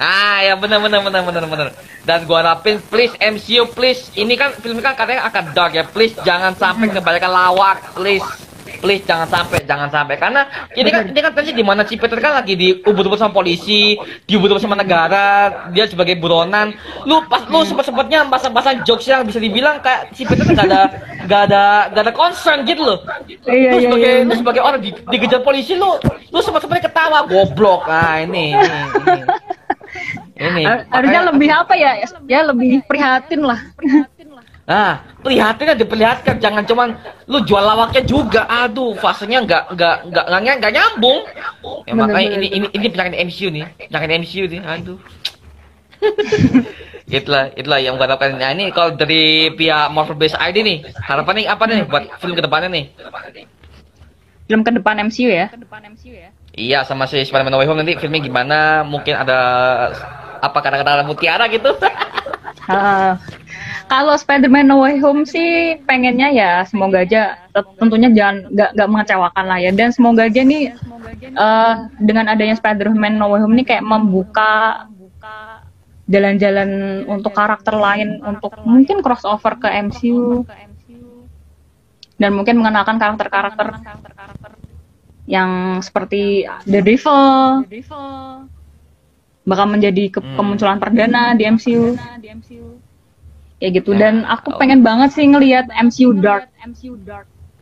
Ah 0.00 0.40
ya 0.40 0.56
benar 0.56 0.80
benar 0.80 1.04
benar 1.04 1.20
benar 1.20 1.44
benar. 1.44 1.66
Dan 2.08 2.24
gua 2.24 2.40
harapin 2.40 2.80
please 2.88 3.12
MCU 3.20 3.68
please 3.76 4.08
ini 4.16 4.40
kan 4.40 4.56
film 4.56 4.80
kan 4.80 4.96
katanya 4.96 5.28
akan 5.28 5.52
dark 5.52 5.76
ya 5.76 5.84
please 5.84 6.16
jangan 6.24 6.56
sampai 6.56 6.88
kebanyakan 6.88 7.28
lawak 7.28 7.84
please 7.92 8.24
please 8.84 9.00
jangan 9.08 9.24
sampai 9.24 9.64
jangan 9.64 9.88
sampai 9.88 10.20
karena 10.20 10.44
ini 10.76 10.92
kan 10.92 11.08
ini 11.08 11.16
kan 11.16 11.32
tadi 11.32 11.56
di 11.56 11.64
mana 11.64 11.88
si 11.88 11.96
Peter 11.96 12.20
kan 12.20 12.36
lagi 12.36 12.52
di 12.52 12.84
ubur-ubur 12.84 13.16
sama 13.16 13.32
polisi 13.32 13.96
diubur-ubur 14.28 14.60
sama 14.60 14.76
negara 14.76 15.24
dia 15.72 15.88
sebagai 15.88 16.20
buronan 16.20 16.76
lu 17.08 17.24
pas 17.24 17.48
lu 17.48 17.64
sempat 17.64 17.88
sempatnya 17.88 18.28
pasang-pasang 18.28 18.84
jokes 18.84 19.08
yang 19.08 19.24
bisa 19.24 19.40
dibilang 19.40 19.80
kayak 19.80 20.12
si 20.12 20.28
Peter 20.28 20.44
nggak 20.44 20.68
ada 20.68 20.82
nggak 21.24 21.42
ada 21.48 21.62
nggak 21.96 22.02
ada 22.04 22.12
concern 22.12 22.68
gitu 22.68 22.84
loh 22.84 23.00
Iya, 23.48 23.72
lu 23.72 23.78
iya, 23.80 23.84
sebagai 23.88 24.12
iya. 24.12 24.28
lu 24.28 24.34
sebagai 24.36 24.60
orang 24.60 24.80
di, 24.84 24.90
dikejar 25.08 25.40
polisi 25.40 25.72
lu 25.72 25.96
lu 26.28 26.38
sempat 26.44 26.60
sempatnya 26.60 26.84
ketawa 26.84 27.24
goblok 27.24 27.88
ah 27.88 28.20
ini 28.20 28.52
ini, 28.52 28.68
ini. 29.00 29.22
Ini 30.34 30.62
Har- 30.66 30.84
Harusnya 30.90 31.30
lebih 31.30 31.46
apa 31.46 31.78
ya? 31.78 32.02
Ya 32.26 32.42
lebih 32.42 32.82
prihatin 32.90 33.46
lah. 33.46 33.62
Nah, 34.64 35.04
prihatin 35.20 35.68
aja 35.68 35.76
diperlihatkan, 35.76 36.40
jangan 36.40 36.64
cuman 36.64 36.96
lu 37.28 37.44
jual 37.44 37.60
lawaknya 37.60 38.00
juga. 38.00 38.48
Aduh, 38.48 38.96
fasenya 38.96 39.44
nggak 39.44 39.76
nggak 39.76 39.96
nggak 40.08 40.24
nggak 40.24 40.56
nggak 40.56 40.72
nyambung. 40.72 41.20
Ya 41.84 41.92
Bener, 41.92 42.08
makanya 42.08 42.28
bener, 42.32 42.40
ini 42.40 42.48
ini 42.48 42.66
ini 42.72 42.86
penyakit 42.88 43.14
MCU 43.28 43.48
nih, 43.52 43.64
penyakit 43.92 44.10
MCU 44.24 44.44
nih. 44.48 44.60
Aduh. 44.64 44.98
itulah 47.12 47.52
itulah 47.52 47.78
yang 47.80 48.00
gue 48.00 48.06
harapkan. 48.08 48.40
Nah 48.40 48.56
ini 48.56 48.72
kalau 48.72 48.96
dari 48.96 49.52
pihak 49.52 49.92
Marvel 49.92 50.16
Base 50.16 50.36
ID 50.40 50.64
nih, 50.64 50.78
harapannya 50.96 51.44
apa 51.44 51.64
nih 51.68 51.84
buat 51.84 52.04
film 52.24 52.32
ke 52.32 52.40
depannya 52.40 52.68
nih? 52.72 52.84
Film 54.48 54.64
ke 54.64 54.72
depan 54.72 54.96
MCU 55.12 55.28
ya. 55.28 55.52
Iya 56.56 56.88
sama 56.88 57.04
si 57.04 57.20
Spider-Man 57.20 57.52
No 57.52 57.60
Way 57.60 57.68
Home 57.68 57.84
nanti 57.84 58.00
filmnya 58.00 58.24
gimana? 58.24 58.80
Mungkin 58.80 59.12
ada 59.12 59.38
apa 60.40 60.58
kata-kata 60.60 61.04
mutiara 61.04 61.44
gitu? 61.52 61.68
Kalau 63.94 64.18
Spider-Man 64.18 64.66
No 64.66 64.82
Way 64.82 64.98
Home 64.98 65.22
sih 65.22 65.78
pengennya 65.86 66.34
ya 66.34 66.50
semoga 66.66 67.06
aja. 67.06 67.38
Tentunya 67.78 68.10
jangan 68.10 68.50
nggak 68.50 68.70
nggak 68.74 68.88
mengecewakan 68.90 69.44
lah 69.46 69.58
ya. 69.62 69.70
Dan 69.70 69.94
semoga 69.94 70.26
aja 70.26 70.42
nih 70.42 70.74
eh, 71.22 71.74
dengan 72.02 72.26
adanya 72.26 72.58
Spider-Man 72.58 73.14
No 73.14 73.30
Way 73.30 73.46
Home 73.46 73.54
ini 73.54 73.62
kayak 73.62 73.86
membuka 73.86 74.90
jalan-jalan 76.04 76.70
untuk 77.06 77.32
karakter 77.32 77.72
lain 77.72 78.18
untuk 78.20 78.50
mungkin 78.60 78.98
crossover 78.98 79.56
ke 79.56 79.70
MCU 79.70 80.42
dan 82.14 82.30
mungkin 82.30 82.58
mengenalkan 82.58 82.98
karakter-karakter 82.98 83.78
yang 85.24 85.80
seperti 85.80 86.44
The 86.66 86.82
Devil 86.82 87.62
bakal 89.44 89.66
menjadi 89.66 90.04
ke- 90.12 90.20
Hmm. 90.20 90.36
kemunculan 90.36 90.76
perdana 90.76 91.32
di 91.32 91.44
MCU 91.44 91.96
kayak 93.64 93.80
gitu. 93.80 93.96
Dan 93.96 94.28
aku 94.28 94.60
pengen 94.60 94.84
banget 94.84 95.16
sih 95.16 95.24
ngelihat 95.24 95.72
MCU 95.72 96.12
Dark. 96.12 96.52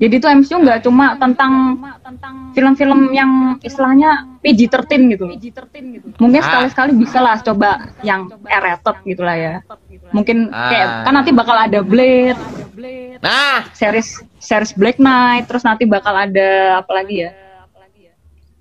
Jadi 0.02 0.18
tuh 0.18 0.34
MCU 0.34 0.58
nggak 0.58 0.82
cuma 0.82 1.14
tentang 1.14 1.78
film-film 2.58 3.14
yang 3.14 3.54
istilahnya 3.62 4.26
PG-13 4.42 5.14
gitu. 5.14 5.26
mungkin 6.18 6.42
Ah. 6.42 6.46
sekali-sekali 6.50 6.92
bisa 6.98 7.22
lah 7.22 7.38
coba 7.38 7.94
yang 8.02 8.26
R-rated 8.42 8.96
gitu 9.06 9.22
lah 9.22 9.38
ya. 9.38 9.54
Mungkin 10.10 10.50
kayak 10.50 10.88
Ah. 10.90 11.02
kan 11.06 11.12
nanti 11.14 11.30
bakal 11.30 11.54
ada 11.54 11.86
Blade. 11.86 12.34
Nah, 13.22 13.70
series 13.78 14.18
series 14.42 14.74
Black 14.74 14.98
Knight 14.98 15.46
terus 15.46 15.62
nanti 15.62 15.86
bakal 15.86 16.18
ada 16.18 16.82
apa 16.82 16.90
lagi 16.98 17.22
ya? 17.22 17.30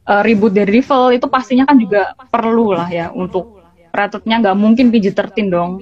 Eh, 0.02 0.22
reboot 0.22 0.54
dari 0.54 0.78
Devil 0.78 1.18
itu 1.18 1.26
pastinya 1.26 1.66
kan 1.66 1.78
juga 1.78 2.14
perlu 2.30 2.78
lah 2.78 2.90
ya 2.90 3.10
untuk 3.10 3.62
ratutnya 3.90 4.42
nggak 4.42 4.58
mungkin 4.58 4.94
PG-13 4.94 5.50
dong 5.50 5.82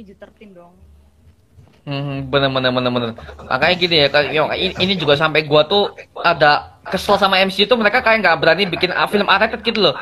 Hmm, 1.90 2.30
bener 2.30 2.54
bener 2.54 2.70
bener 2.70 2.92
bener. 2.94 3.10
Makanya 3.50 3.76
gini 3.82 3.96
ya, 4.06 4.08
kayak- 4.14 4.30
yo, 4.30 4.46
ini, 4.54 4.74
ini 4.78 4.94
juga 4.94 5.18
sampai 5.18 5.42
gua 5.50 5.66
tuh 5.66 5.90
ada 6.22 6.78
kesel 6.86 7.18
sama 7.18 7.42
MC 7.42 7.66
itu 7.66 7.74
mereka 7.74 8.06
kayak 8.06 8.22
nggak 8.22 8.38
berani 8.38 8.70
bikin 8.70 8.94
uh, 8.94 9.10
film 9.10 9.26
R-rated 9.26 9.66
gitu 9.66 9.90
loh. 9.90 9.96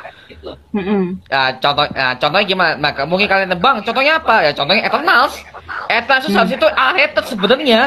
Ya, 1.31 1.55
contoh, 1.64 1.88
ya, 1.95 2.19
contohnya 2.19 2.43
gimana? 2.43 2.73
Nah, 2.76 2.91
mungkin 3.07 3.31
kalian 3.31 3.55
nebang. 3.55 3.80
Contohnya 3.88 4.19
apa? 4.19 4.43
Ya, 4.43 4.51
contohnya 4.51 4.84
Eternals. 4.84 5.39
Eternals 5.88 6.27
itu 6.27 6.35
harusnya 6.35 6.57
itu 6.59 6.68
R-rated 6.68 7.26
sebenarnya. 7.31 7.81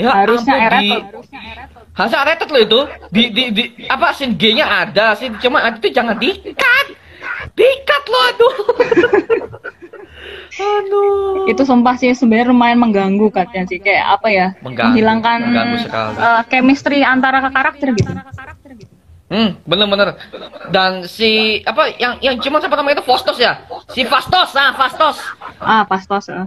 Ya, 0.00 0.10
harusnya 0.16 0.54
R-rated 0.72 1.02
harusnya 1.96 2.18
R-rated 2.24 2.48
loh 2.52 2.62
itu. 2.62 2.80
Di, 3.12 3.22
di, 3.32 3.42
di, 3.52 3.64
apa 3.88 4.12
scene 4.16 4.36
G-nya 4.36 4.64
ada, 4.64 5.16
sih 5.16 5.28
cuma 5.44 5.64
itu 5.72 5.88
jangan 5.92 6.16
di-cut. 6.16 6.86
Di-cut 7.56 8.04
loh, 8.08 8.22
aduh. 8.32 8.54
aduh. 10.56 11.46
itu 11.46 11.62
sumpah 11.62 11.94
sih 11.94 12.10
sebenarnya 12.10 12.48
lumayan 12.48 12.78
mengganggu 12.78 13.28
katanya 13.28 13.64
sih 13.64 13.76
kayak 13.76 14.16
apa 14.16 14.28
ya 14.28 14.46
Mengganggu, 14.58 14.90
menghilangkan 14.90 15.38
mengganggu 15.42 15.76
sekali. 15.80 16.12
eh, 16.16 16.42
chemistry 16.48 16.98
antara 17.00 17.44
karakter 17.46 17.92
gitu 17.92 18.12
Hmm, 19.26 19.58
bener-bener. 19.66 20.14
Dan 20.70 21.02
si 21.04 21.58
apa 21.60 21.90
yang 21.92 22.14
yang 22.22 22.38
cuma 22.38 22.62
siapa 22.62 22.78
namanya 22.78 23.02
itu 23.02 23.04
Fastos 23.04 23.34
ya? 23.36 23.58
Si 23.90 24.06
Fastos, 24.06 24.54
ah 24.54 24.70
Fastos. 24.70 25.18
ah 25.58 25.82
pastos 25.82 26.30
eh. 26.30 26.46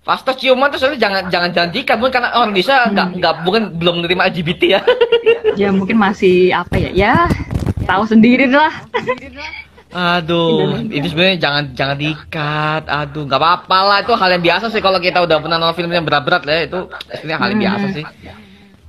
Fastos 0.00 0.34
ciuman 0.34 0.72
tuh 0.72 0.80
soalnya 0.80 0.96
jangan 0.98 1.22
jangan 1.28 1.50
janjikan 1.52 2.00
mungkin 2.00 2.16
karena 2.16 2.32
orang 2.32 2.50
Indonesia 2.50 2.88
nggak 2.88 3.06
nggak 3.12 3.34
bukan 3.44 3.62
belum 3.76 3.94
menerima 4.00 4.22
LGBT 4.26 4.62
ya. 4.66 4.80
ya 5.54 5.68
mungkin 5.68 6.00
masih 6.00 6.50
apa 6.50 6.74
ya 6.74 6.90
ya 6.96 7.14
tahu 7.84 8.08
sendiri 8.08 8.48
lah 8.48 8.72
Aduh, 9.92 10.80
ini 10.88 11.04
sebenarnya 11.04 11.36
jangan 11.36 11.62
jangan 11.76 11.96
diikat. 12.00 12.82
Aduh, 12.88 13.28
nggak 13.28 13.40
apa-apa 13.40 13.78
lah 13.84 13.98
itu 14.00 14.12
hal 14.16 14.28
yang 14.32 14.44
biasa 14.44 14.72
sih 14.72 14.80
kalau 14.80 14.96
kita 14.96 15.20
udah 15.20 15.36
pernah 15.36 15.60
nonton 15.60 15.76
film 15.84 15.92
yang 15.92 16.04
berat-berat 16.08 16.42
lah 16.48 16.64
itu 16.64 16.80
sebenarnya 17.12 17.38
hal 17.38 17.48
yang 17.52 17.60
biasa 17.60 17.86
sih. 17.92 18.04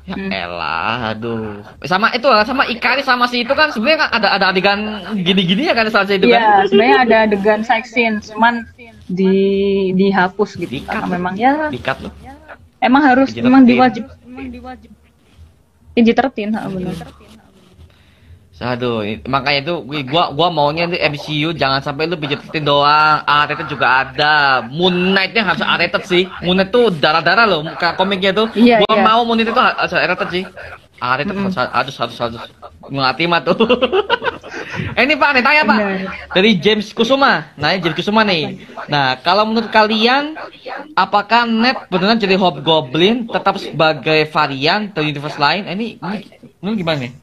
Ya 0.04 0.16
elah, 0.20 1.16
aduh. 1.16 1.64
Sama 1.88 2.12
itu 2.12 2.28
sama 2.28 2.68
Ikari 2.68 3.08
sama 3.08 3.24
si 3.32 3.48
itu 3.48 3.56
kan 3.56 3.72
sebenarnya 3.72 4.04
kan 4.04 4.10
ada 4.12 4.28
ada 4.36 4.46
adegan 4.52 4.80
gini-gini 5.16 5.72
ya 5.72 5.76
kan 5.76 5.88
salah 5.88 6.12
itu 6.12 6.28
kan. 6.28 6.40
Iya, 6.44 6.68
sebenarnya 6.68 6.98
ada 7.08 7.16
adegan 7.24 7.62
sex 7.64 7.96
scene, 7.96 8.20
cuman 8.20 8.68
di 9.08 9.32
dihapus 9.96 10.60
gitu. 10.60 10.72
Di-cut 10.72 10.92
Karena 10.92 11.08
loh. 11.08 11.16
memang 11.16 11.34
ya 11.40 11.72
Dikat 11.72 12.04
loh. 12.04 12.12
emang 12.84 13.00
harus 13.00 13.32
PG-13. 13.32 13.44
memang 13.48 13.64
diwajib 13.64 14.04
PG-13, 15.96 16.52
ha, 16.52 16.68
benar. 16.68 16.96
Aduh, 18.64 19.04
makanya 19.28 19.60
itu 19.60 19.76
gue- 19.84 20.08
gua 20.08 20.32
gua 20.32 20.48
maunya 20.48 20.88
di 20.88 20.96
MCU 20.96 21.52
jangan 21.52 21.84
sampai 21.84 22.08
lu 22.08 22.16
pijetin 22.16 22.64
doang. 22.64 23.20
R-rated 23.28 23.68
juga 23.68 24.08
ada. 24.08 24.64
Moon 24.64 25.12
Knight-nya 25.12 25.44
harus 25.44 25.60
R-rated 25.60 26.04
sih. 26.08 26.24
Moon 26.48 26.56
Knight 26.56 26.72
tuh 26.72 26.88
darah-darah 26.96 27.44
loh 27.44 27.68
muka 27.68 28.00
komiknya 28.00 28.32
tuh. 28.32 28.48
Iya, 28.56 28.88
gua 28.88 28.96
iya. 28.96 29.04
mau 29.04 29.28
Moon 29.28 29.36
Knight 29.36 29.52
itu 29.52 29.60
harus 29.60 29.92
R-rated 29.92 30.30
sih. 30.32 30.44
R-rated 30.96 31.36
harus 31.36 31.58
harus 31.60 31.96
harus 32.00 32.18
harus. 32.24 32.42
Gua 32.80 33.00
nggak 33.04 33.16
terima 33.20 33.38
tuh. 33.44 33.60
eh, 34.98 35.04
ini 35.04 35.20
Pak, 35.20 35.30
nih 35.36 35.44
tanya 35.44 35.64
Pak. 35.68 35.78
Dari 36.32 36.52
James 36.64 36.88
Kusuma. 36.96 37.52
Nah, 37.60 37.76
James 37.76 37.98
Kusuma 38.00 38.24
nih. 38.24 38.64
Nah, 38.88 39.20
kalau 39.20 39.44
menurut 39.44 39.68
kalian 39.76 40.40
apakah 40.96 41.44
Ned 41.44 41.76
benar 41.92 42.16
jadi 42.16 42.40
Hobgoblin 42.40 43.28
tetap 43.28 43.60
sebagai 43.60 44.24
varian 44.32 44.88
atau 44.88 45.04
universe 45.04 45.36
lain? 45.36 45.68
Eh, 45.68 45.76
ini 45.76 45.88
ini, 46.00 46.18
ini 46.64 46.80
gimana 46.80 47.00
nih? 47.04 47.23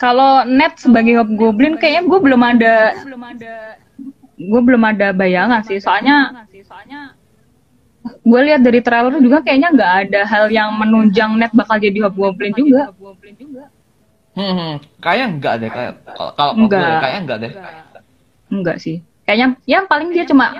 Kalau 0.00 0.48
net 0.48 0.80
sebagai 0.80 1.20
hobgoblin 1.20 1.76
kayaknya 1.76 2.08
gue 2.08 2.18
belum 2.24 2.40
ada 2.40 2.74
gue 4.40 4.60
belum 4.64 4.82
ada 4.88 5.12
bayangan 5.12 5.60
sih. 5.68 5.76
Soalnya 5.76 6.48
gue 8.00 8.40
lihat 8.40 8.64
dari 8.64 8.80
trailer 8.80 9.20
juga 9.20 9.44
kayaknya 9.44 9.76
nggak 9.76 9.92
ada 10.08 10.20
hal 10.24 10.48
yang 10.48 10.72
menunjang 10.80 11.36
net 11.36 11.52
bakal 11.52 11.76
jadi 11.76 12.08
hobgoblin 12.08 12.56
juga. 12.56 12.88
Hmm, 14.30 14.54
hmm. 14.56 14.74
kayaknya 15.04 15.26
enggak 15.36 15.54
deh 15.60 15.68
kayak 15.68 15.92
kalau 16.16 16.32
kalau 16.32 16.52
kayaknya 16.70 17.20
enggak 17.20 17.38
deh. 17.44 17.52
Enggak 18.48 18.76
sih. 18.80 19.04
Kayaknya 19.28 19.46
yang 19.68 19.84
paling 19.84 20.08
dia 20.16 20.24
cuma 20.24 20.56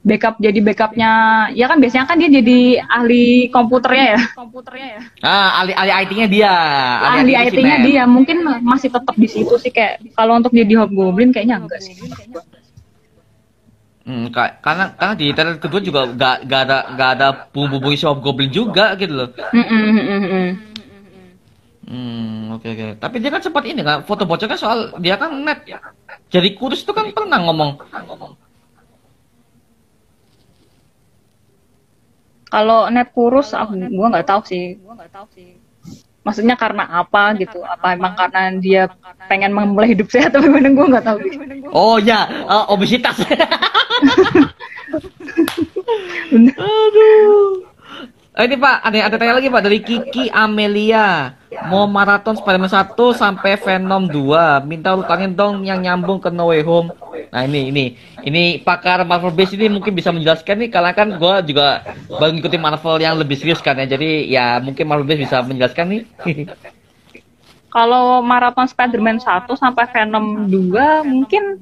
backup 0.00 0.40
jadi 0.40 0.58
backupnya 0.64 1.10
ya 1.52 1.68
kan 1.68 1.76
biasanya 1.76 2.08
kan 2.08 2.16
dia 2.16 2.30
jadi 2.32 2.58
ahli 2.88 3.52
komputernya 3.52 4.06
ya 4.16 4.20
Ah, 5.20 5.60
ahli 5.60 5.72
ahli 5.76 5.92
IT-nya 5.92 6.26
dia. 6.32 6.52
ahli 7.04 7.36
IT-nya 7.36 7.42
si 7.44 7.56
IT-nya 7.60 7.76
Ned. 7.76 7.84
dia 7.84 8.02
mungkin 8.08 8.36
masih 8.64 8.88
tetap 8.88 9.12
di 9.12 9.28
situ 9.28 9.54
sih 9.60 9.68
kayak 9.68 10.00
kalau 10.16 10.40
untuk 10.40 10.56
jadi 10.56 10.72
hobgoblin 10.80 11.28
kayaknya 11.32 11.60
enggak 11.60 11.80
sih 11.84 11.94
Hmm, 14.00 14.32
ka- 14.32 14.56
karena 14.64 14.96
karena 14.96 15.14
di 15.14 15.26
trailer 15.36 15.60
kedua 15.60 15.80
juga 15.84 16.08
enggak 16.08 16.36
enggak 16.48 16.60
ada 16.66 16.78
enggak 16.88 17.10
ada 17.20 17.28
bumbu-bumbu 17.52 17.92
si 17.92 18.08
Hobgoblin 18.08 18.48
juga 18.50 18.96
gitu 18.96 19.12
loh. 19.12 19.28
Mm, 19.52 19.60
mm, 19.60 19.82
mm, 19.84 20.00
mm, 20.00 20.24
mm. 20.24 20.50
Hmm, 21.84 22.54
oke 22.56 22.64
oke. 22.64 22.86
Tapi 22.96 23.16
dia 23.20 23.30
kan 23.30 23.42
sempat 23.44 23.62
ini 23.68 23.84
kan 23.84 24.00
foto 24.02 24.24
bocor 24.24 24.48
kan 24.48 24.56
soal 24.58 24.96
dia 24.98 25.20
kan 25.20 25.30
net. 25.44 25.68
Jadi 26.32 26.48
kurus 26.56 26.80
itu 26.80 26.90
kan 26.96 27.12
pernah 27.12 27.38
ngomong. 27.44 27.76
Kalau 32.50 32.90
net 32.90 33.14
kurus 33.14 33.54
aku 33.54 33.78
gua 33.94 34.10
nggak 34.12 34.26
tahu 34.26 34.42
sih. 34.44 34.76
maksudnya 36.20 36.52
karena 36.52 36.84
apa 36.84 37.32
gitu? 37.40 37.64
apa 37.64 37.96
emang 37.96 38.12
karena 38.12 38.52
dia 38.60 38.92
pengen 39.24 39.56
memulai 39.56 39.96
hidup 39.96 40.12
sehat 40.12 40.36
atau 40.36 40.44
gimana? 40.44 40.68
Gua 40.68 40.86
nggak 40.92 41.06
tahu. 41.06 41.18
Gitu. 41.24 41.64
Oh 41.72 41.96
ya, 41.96 42.28
eh, 42.28 42.64
obesitas. 42.68 43.16
Aduh. 46.30 47.64
Eh, 48.40 48.48
ini 48.48 48.56
Pak, 48.56 48.76
ada 48.80 48.96
ada 49.04 49.16
tanya 49.20 49.36
lagi 49.36 49.52
Pak 49.52 49.60
dari 49.60 49.84
Kiki 49.84 50.32
Amelia. 50.32 51.36
Mau 51.68 51.84
maraton 51.84 52.32
Spider-Man 52.32 52.72
1 52.72 52.96
sampai 53.12 53.60
Venom 53.60 54.08
2. 54.08 54.64
Minta 54.64 54.96
urutannya 54.96 55.36
dong 55.36 55.68
yang 55.68 55.84
nyambung 55.84 56.24
ke 56.24 56.32
No 56.32 56.48
Way 56.48 56.64
Home. 56.64 56.88
Nah, 57.28 57.44
ini 57.44 57.68
ini 57.68 57.84
ini 58.24 58.56
pakar 58.64 59.04
Marvel 59.04 59.36
Base 59.36 59.60
ini 59.60 59.68
mungkin 59.68 59.92
bisa 59.92 60.08
menjelaskan 60.08 60.56
nih 60.56 60.72
karena 60.72 60.96
kan 60.96 61.20
gua 61.20 61.44
juga 61.44 61.84
baru 62.08 62.32
ngikutin 62.32 62.64
Marvel 62.64 62.96
yang 63.04 63.20
lebih 63.20 63.36
serius 63.36 63.60
kan 63.60 63.76
ya. 63.76 63.84
Jadi 63.84 64.32
ya 64.32 64.56
mungkin 64.56 64.88
Marvel 64.88 65.04
Base 65.04 65.20
bisa 65.20 65.44
menjelaskan 65.44 65.86
nih. 65.92 66.02
kalau 67.76 68.24
maraton 68.24 68.64
Spider-Man 68.64 69.20
1 69.20 69.52
sampai 69.52 69.84
Venom 69.92 70.48
2 70.48 71.04
mungkin 71.12 71.60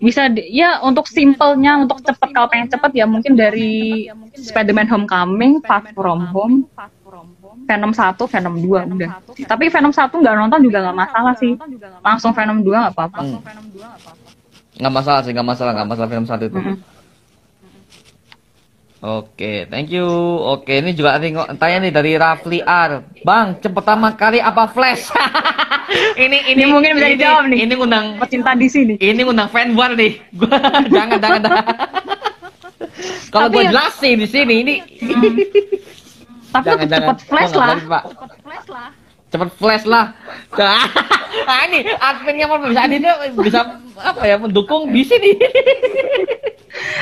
bisa 0.00 0.32
di- 0.32 0.48
ya 0.48 0.80
untuk 0.80 1.04
simpelnya 1.06 1.76
untuk 1.76 2.00
cepet 2.00 2.32
kalau 2.32 2.48
pengen 2.48 2.72
cepet 2.72 2.90
ya 2.96 3.04
mungkin 3.04 3.36
dari 3.36 4.08
Spider-Man 4.32 4.88
Homecoming, 4.88 5.60
Far 5.60 5.92
From 5.92 6.24
Home, 6.32 6.64
Venom 7.68 7.92
1, 7.92 8.16
Venom 8.16 8.54
2 8.64 8.96
udah. 8.96 9.10
Tapi 9.44 9.68
Venom 9.68 9.92
1 9.92 10.08
nggak 10.10 10.34
nonton 10.40 10.60
juga 10.64 10.78
nggak 10.88 10.98
masalah 10.98 11.34
sih. 11.36 11.52
Langsung 12.00 12.32
Venom 12.32 12.64
2 12.64 12.72
nggak 12.72 12.94
apa-apa. 12.96 13.20
Hmm. 13.20 13.40
Nggak 14.80 14.94
masalah 14.96 15.20
sih, 15.20 15.32
nggak 15.36 15.48
masalah, 15.48 15.72
nggak 15.76 15.88
masalah 15.92 16.08
film 16.08 16.24
satu 16.24 16.44
itu. 16.48 16.56
Mm-mm. 16.56 16.76
Oke, 19.00 19.64
thank 19.72 19.88
you. 19.88 20.04
Oke, 20.44 20.84
ini 20.84 20.92
juga 20.92 21.16
tanya 21.56 21.88
nih 21.88 21.92
dari 21.92 22.12
Rafli 22.20 22.60
R. 22.60 23.24
Bang, 23.24 23.56
cepet 23.56 23.72
pertama 23.72 24.12
kali 24.12 24.44
apa 24.44 24.68
flash? 24.68 25.08
ini, 26.16 26.38
ini 26.46 26.52
Ini 26.56 26.64
mungkin 26.66 26.92
bisa 26.94 27.06
ini- 27.06 27.14
dijawab 27.16 27.44
nih. 27.46 27.58
Ini 27.60 27.72
ngundang 27.74 28.06
Pecinta 28.16 28.52
di 28.54 28.66
sini. 28.66 28.94
ini 28.96 29.20
ngundang 29.20 29.48
fan 29.48 29.74
war 29.74 29.92
nih. 29.92 30.18
Gua 30.32 30.48
jangan 30.94 31.18
jangan. 31.18 31.40
jangan. 31.40 31.64
Kalau 33.28 33.46
gue 33.48 33.62
ya- 33.62 33.70
jelasin 33.70 34.16
di 34.16 34.26
sini 34.26 34.54
ini 34.60 34.74
Tapi 36.50 36.64
Jangan, 36.64 36.78
tetap 36.80 36.90
jangan. 36.90 37.06
cepet 37.06 37.18
flash 37.24 37.52
lah. 37.54 37.68
cepet 39.30 39.50
flash 39.54 39.84
lah. 39.86 40.04
Nah, 40.52 40.82
ini 41.68 41.86
adminnya 41.92 42.46
mau 42.46 42.58
bisa 42.60 42.80
adminnya 42.80 43.14
bisa 43.36 43.60
apa 43.96 44.22
ya 44.24 44.34
mendukung 44.34 44.90
di 44.90 45.02
sini. 45.02 45.38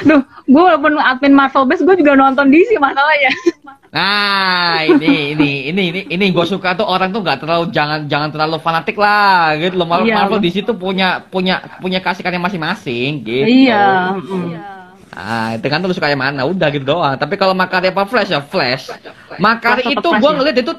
Duh, 0.05 0.21
gue 0.45 0.63
walaupun 0.63 0.97
admin 0.97 1.33
Marvel 1.33 1.65
Base, 1.65 1.81
gue 1.81 1.97
juga 1.97 2.13
nonton 2.13 2.49
DC 2.49 2.77
masalahnya. 2.77 3.33
Nah, 3.89 4.85
ini 4.85 5.33
ini 5.33 5.51
ini 5.73 5.83
ini 5.89 6.01
ini 6.13 6.25
gue 6.29 6.45
suka 6.45 6.77
tuh 6.77 6.85
orang 6.85 7.09
tuh 7.09 7.25
nggak 7.25 7.41
terlalu 7.41 7.73
jangan 7.73 8.05
jangan 8.05 8.29
terlalu 8.29 8.61
fanatik 8.61 9.01
lah 9.01 9.57
gitu 9.57 9.81
loh. 9.81 9.89
Marvel, 9.89 10.13
Iya. 10.13 10.17
Marvel 10.29 10.41
di 10.45 10.51
situ 10.53 10.77
punya 10.77 11.25
punya 11.25 11.65
punya 11.81 11.99
kasihkannya 12.05 12.37
masing-masing 12.37 13.25
gitu. 13.25 13.49
Iya. 13.49 14.13
mm. 14.13 14.77
Ah, 15.19 15.57
itu 15.57 15.67
kan 15.67 15.81
tuh 15.83 15.91
lu 15.91 15.97
suka 15.97 16.13
yang 16.13 16.21
mana, 16.21 16.47
udah 16.47 16.69
gitu 16.71 16.85
doang. 16.85 17.17
Tapi 17.19 17.35
kalau 17.35 17.51
Makari 17.51 17.91
apa 17.91 18.07
Flash 18.07 18.31
ya 18.31 18.39
Flash. 18.39 18.93
Makari 19.41 19.83
Flash 19.83 19.95
itu 19.99 20.09
Flash 20.15 20.23
ya? 20.23 20.31
ngeliat 20.37 20.57
itu 20.63 20.73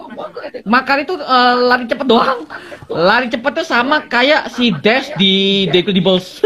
Makari 0.63 1.01
itu 1.03 1.15
eh, 1.17 1.53
lari 1.65 1.85
cepet 1.89 2.07
doang. 2.07 2.39
Lari 2.87 3.27
cepet 3.27 3.51
tuh 3.51 3.65
sama 3.67 4.05
kayak 4.05 4.47
si 4.53 4.71
Dash 4.79 5.11
di 5.17 5.65
The 5.73 5.81
Incredibles. 5.83 6.39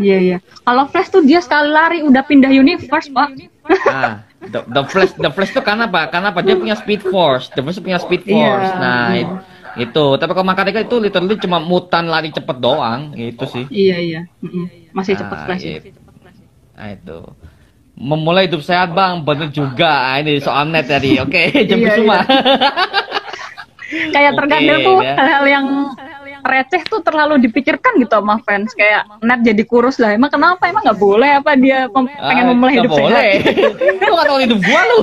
Iya, 0.00 0.16
iya. 0.16 0.36
Kalau 0.64 0.88
Flash 0.88 1.12
tuh 1.12 1.20
dia 1.22 1.44
sekali 1.44 1.68
lari 1.68 2.00
udah 2.00 2.24
pindah 2.24 2.48
universe, 2.48 3.12
Pak. 3.12 3.28
nah, 3.84 4.24
the, 4.40 4.60
the 4.64 4.82
Flash 4.88 5.12
the 5.14 5.28
Flash 5.28 5.52
tuh 5.52 5.60
karena 5.60 5.84
apa? 5.86 6.08
Karena 6.08 6.32
apa? 6.32 6.40
Dia 6.40 6.56
punya 6.56 6.74
Speed 6.74 7.04
Force. 7.04 7.52
The 7.52 7.60
Flash 7.60 7.78
punya 7.78 7.98
Speed 7.98 8.24
Iya. 8.24 8.32
Force. 8.32 8.70
Nah, 8.76 9.06
it- 9.12 9.36
itu. 9.78 10.06
Tapi 10.16 10.30
kalau 10.32 10.46
Makari 10.46 10.70
kan 10.72 10.82
itu 10.82 10.96
literally 10.98 11.36
cuma 11.38 11.62
mutan 11.62 12.08
lari 12.08 12.32
cepet 12.32 12.56
doang, 12.58 13.14
gitu 13.14 13.44
sih. 13.46 13.64
Iya, 13.70 13.96
iya. 14.00 14.20
Mm-mm. 14.40 14.66
Masih 14.90 15.14
cepet 15.14 15.36
Ah, 15.36 15.44
Flash. 15.46 15.62
iya. 15.62 15.78
ya. 15.78 15.92
Nah, 16.74 16.88
itu. 16.90 17.18
Memulai 17.94 18.48
hidup 18.48 18.64
sehat 18.64 18.96
bang, 18.96 19.20
bener 19.20 19.52
juga. 19.52 19.92
Ah, 20.10 20.16
Ini 20.18 20.40
soal 20.40 20.72
net 20.72 20.88
tadi, 20.88 21.20
oke, 21.20 21.42
jam 21.68 21.78
Iya, 21.78 21.90
semua. 21.94 22.18
Kayak 23.90 24.32
Oke, 24.32 24.38
terkadang 24.38 24.78
tuh 24.86 24.96
ya. 25.02 25.14
hal-hal 25.18 25.44
yang 25.50 25.66
receh 26.42 26.82
tuh 26.84 27.00
terlalu 27.00 27.38
dipikirkan 27.40 27.96
gitu 27.96 28.12
sama 28.12 28.40
fans 28.40 28.72
kayak 28.72 29.04
net 29.20 29.40
jadi 29.40 29.62
kurus 29.62 29.96
lah 29.96 30.10
emang 30.10 30.28
kenapa 30.28 30.64
emang 30.64 30.82
nggak 30.82 30.96
boleh 30.98 31.30
apa 31.34 31.54
dia 31.54 31.86
mem- 31.86 32.08
pengen 32.10 32.44
Ah, 32.44 32.48
memulai 32.48 32.72
nggak 32.72 32.82
hidup 32.82 32.92
boleh. 32.92 33.30
sehat 33.36 34.00
lu 34.02 34.14
gak 34.14 34.26
tau 34.26 34.38
hidup 34.38 34.60
gua 34.60 34.80
lu. 34.86 34.98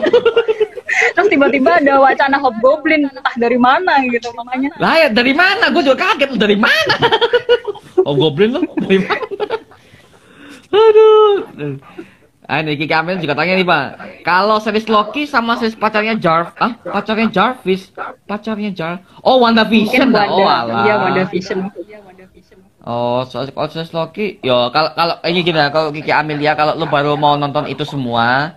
terus 1.13 1.27
tiba-tiba 1.27 1.71
ada 1.75 1.93
wacana 1.97 2.37
hobgoblin 2.37 3.05
entah 3.05 3.35
dari 3.35 3.55
mana 3.55 4.01
gitu 4.07 4.31
makanya 4.33 4.71
Lah 4.77 4.95
ya 4.97 5.07
dari 5.09 5.31
mana? 5.31 5.69
Gua 5.69 5.83
juga 5.83 5.97
kaget 6.01 6.31
dari 6.35 6.55
mana? 6.55 6.95
oh 7.99 8.13
goblin 8.13 8.49
lu 8.51 8.61
dari 8.77 8.97
mana? 8.99 9.25
Aduh. 10.77 11.33
Ah, 12.47 12.63
ini 12.63 12.79
Kiki 12.79 12.95
Amel 12.95 13.19
juga 13.19 13.35
tanya 13.35 13.59
nih, 13.59 13.67
Pak. 13.67 13.85
Kalau 14.23 14.55
series 14.63 14.87
Loki 14.87 15.27
sama 15.27 15.59
series 15.59 15.75
pacarnya 15.75 16.15
Jarv, 16.15 16.55
ah, 16.55 16.79
pacarnya 16.79 17.27
Jarvis, 17.27 17.91
pacarnya 18.23 18.71
Jar. 18.71 19.03
Oh, 19.19 19.43
WandaVision. 19.43 20.15
lah. 20.15 20.31
Oh, 20.31 20.47
Wanda 20.47 20.55
alah. 20.63 20.83
iya 20.87 20.95
Wanda 20.95 21.23
Vision 21.27 21.59
Oh, 22.87 23.19
soal 23.27 23.51
kalau 23.51 23.67
series 23.67 23.91
Loki, 23.91 24.39
yo 24.39 24.71
kalau 24.71 24.95
kalau 24.95 25.19
ini 25.27 25.43
gini 25.43 25.59
lah, 25.59 25.75
kalau 25.75 25.91
Kiki 25.91 26.07
Amelia 26.07 26.55
kalau 26.55 26.79
lu 26.79 26.87
baru 26.87 27.19
mau 27.19 27.35
nonton 27.35 27.67
itu 27.67 27.83
semua, 27.83 28.55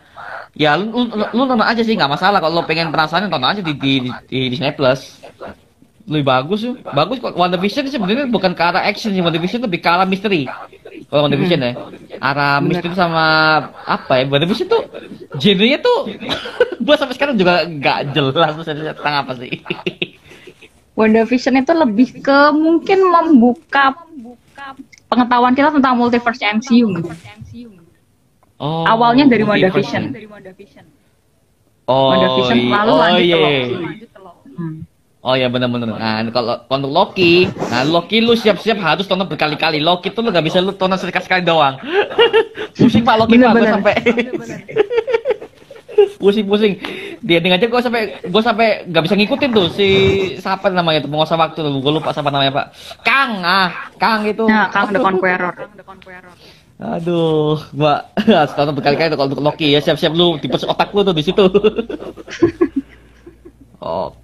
ya 0.55 0.79
lu, 0.79 0.87
lu, 0.95 1.03
lu- 1.11 1.31
lu 1.35 1.43
nonton 1.51 1.67
aja 1.67 1.83
sih 1.83 1.99
nggak 1.99 2.15
masalah. 2.15 2.39
Kalau 2.39 2.63
lu 2.63 2.63
pengen 2.63 2.95
penasaran 2.95 3.27
nonton 3.27 3.43
aja 3.43 3.59
di 3.59 3.75
di, 3.75 3.93
di, 4.07 4.11
di 4.31 4.39
Disney 4.55 4.71
Plus. 4.71 5.19
Lebih 6.11 6.27
bagus 6.27 6.67
tuh. 6.67 6.75
Bagus 6.83 7.23
kok 7.23 7.39
WandaVision 7.39 7.87
sebenarnya 7.87 8.27
bukan 8.27 8.51
ke 8.59 8.63
arah 8.67 8.83
action 8.83 9.15
sih, 9.15 9.23
WandaVision 9.23 9.63
lebih 9.63 9.79
ke 9.79 9.89
arah 9.89 10.05
misteri. 10.05 10.51
Kalau 11.07 11.31
WandaVision 11.31 11.61
ya. 11.63 11.73
Arah 12.19 12.59
misteri 12.59 12.93
sama 12.99 13.25
apa 13.87 14.19
ya? 14.19 14.27
WandaVision 14.27 14.67
tuh 14.67 14.83
genrenya 15.39 15.79
tuh 15.79 16.11
gua 16.85 16.99
sampai 16.99 17.15
sekarang 17.15 17.39
juga 17.39 17.63
nggak 17.63 18.11
jelas 18.11 18.59
tuh 18.59 18.67
saya 18.67 18.91
tentang 18.91 19.15
apa 19.23 19.39
sih. 19.39 19.55
Wanda 20.99 21.25
Vision 21.25 21.57
itu 21.57 21.73
lebih 21.73 22.21
ke 22.21 22.39
mungkin 22.53 23.09
membuka 23.09 23.97
pengetahuan 25.09 25.57
kita 25.57 25.73
tentang 25.73 25.97
multiverse 25.97 26.45
MCU 26.45 26.93
Oh, 28.61 28.85
awalnya 28.85 29.25
dari 29.25 29.41
multiverse. 29.41 29.97
WandaVision 30.29 30.85
Oh, 31.89 32.13
WandaVision 32.13 32.59
iya. 32.61 32.71
lalu 32.77 32.93
oh, 32.93 32.99
lanjut 33.01 33.19
ke 33.19 33.25
iya. 33.25 33.39
Loki. 33.41 33.75
Hmm. 34.61 34.77
Oh 35.21 35.37
ya 35.37 35.53
benar-benar. 35.53 36.01
Nah 36.01 36.25
kalau 36.33 36.65
untuk 36.65 36.89
Loki, 36.89 37.45
nah 37.69 37.85
Loki 37.85 38.25
lu 38.25 38.33
siap-siap 38.33 38.81
harus 38.81 39.05
tonton 39.05 39.29
berkali-kali. 39.29 39.77
Loki 39.77 40.09
tuh 40.17 40.25
lu 40.25 40.33
gak 40.33 40.49
bisa 40.49 40.65
lu 40.65 40.73
tonton 40.73 40.97
sekali-sekali 40.97 41.45
doang. 41.45 41.77
Pusing 42.81 43.05
pak 43.05 43.17
Loki 43.21 43.37
pak, 43.37 43.53
gue 43.53 43.69
sampai 43.69 43.95
pusing-pusing. 46.21 46.73
Dia 47.21 47.45
aja 47.45 47.67
gue 47.69 47.81
sampai 47.85 48.03
gue 48.25 48.43
sampai 48.45 48.89
gak 48.89 49.05
bisa 49.05 49.15
ngikutin 49.21 49.51
tuh 49.53 49.69
si 49.69 49.89
siapa 50.41 50.73
namanya 50.73 51.05
tuh 51.05 51.13
penguasa 51.13 51.37
waktu 51.37 51.69
tuh 51.69 51.69
gue 51.69 51.93
lupa 51.93 52.17
siapa 52.17 52.33
namanya 52.33 52.57
pak. 52.57 52.67
Kang 53.05 53.45
ah 53.45 53.93
Kang 54.01 54.25
itu. 54.25 54.49
Nah, 54.49 54.73
Kang 54.73 54.89
The 54.89 55.05
Conqueror. 55.05 55.53
Aduh, 56.81 57.61
gua 57.77 58.09
harus 58.25 58.57
tonton 58.57 58.73
berkali-kali 58.73 59.13
tuh 59.13 59.21
kalau 59.21 59.37
untuk 59.37 59.45
Loki 59.45 59.77
ya 59.77 59.85
siap-siap 59.85 60.17
lu 60.17 60.41
tipes 60.41 60.65
otak 60.65 60.97
lu 60.97 61.05
tuh 61.05 61.13
di 61.13 61.21
situ. 61.21 61.45
Oke, 63.81 64.20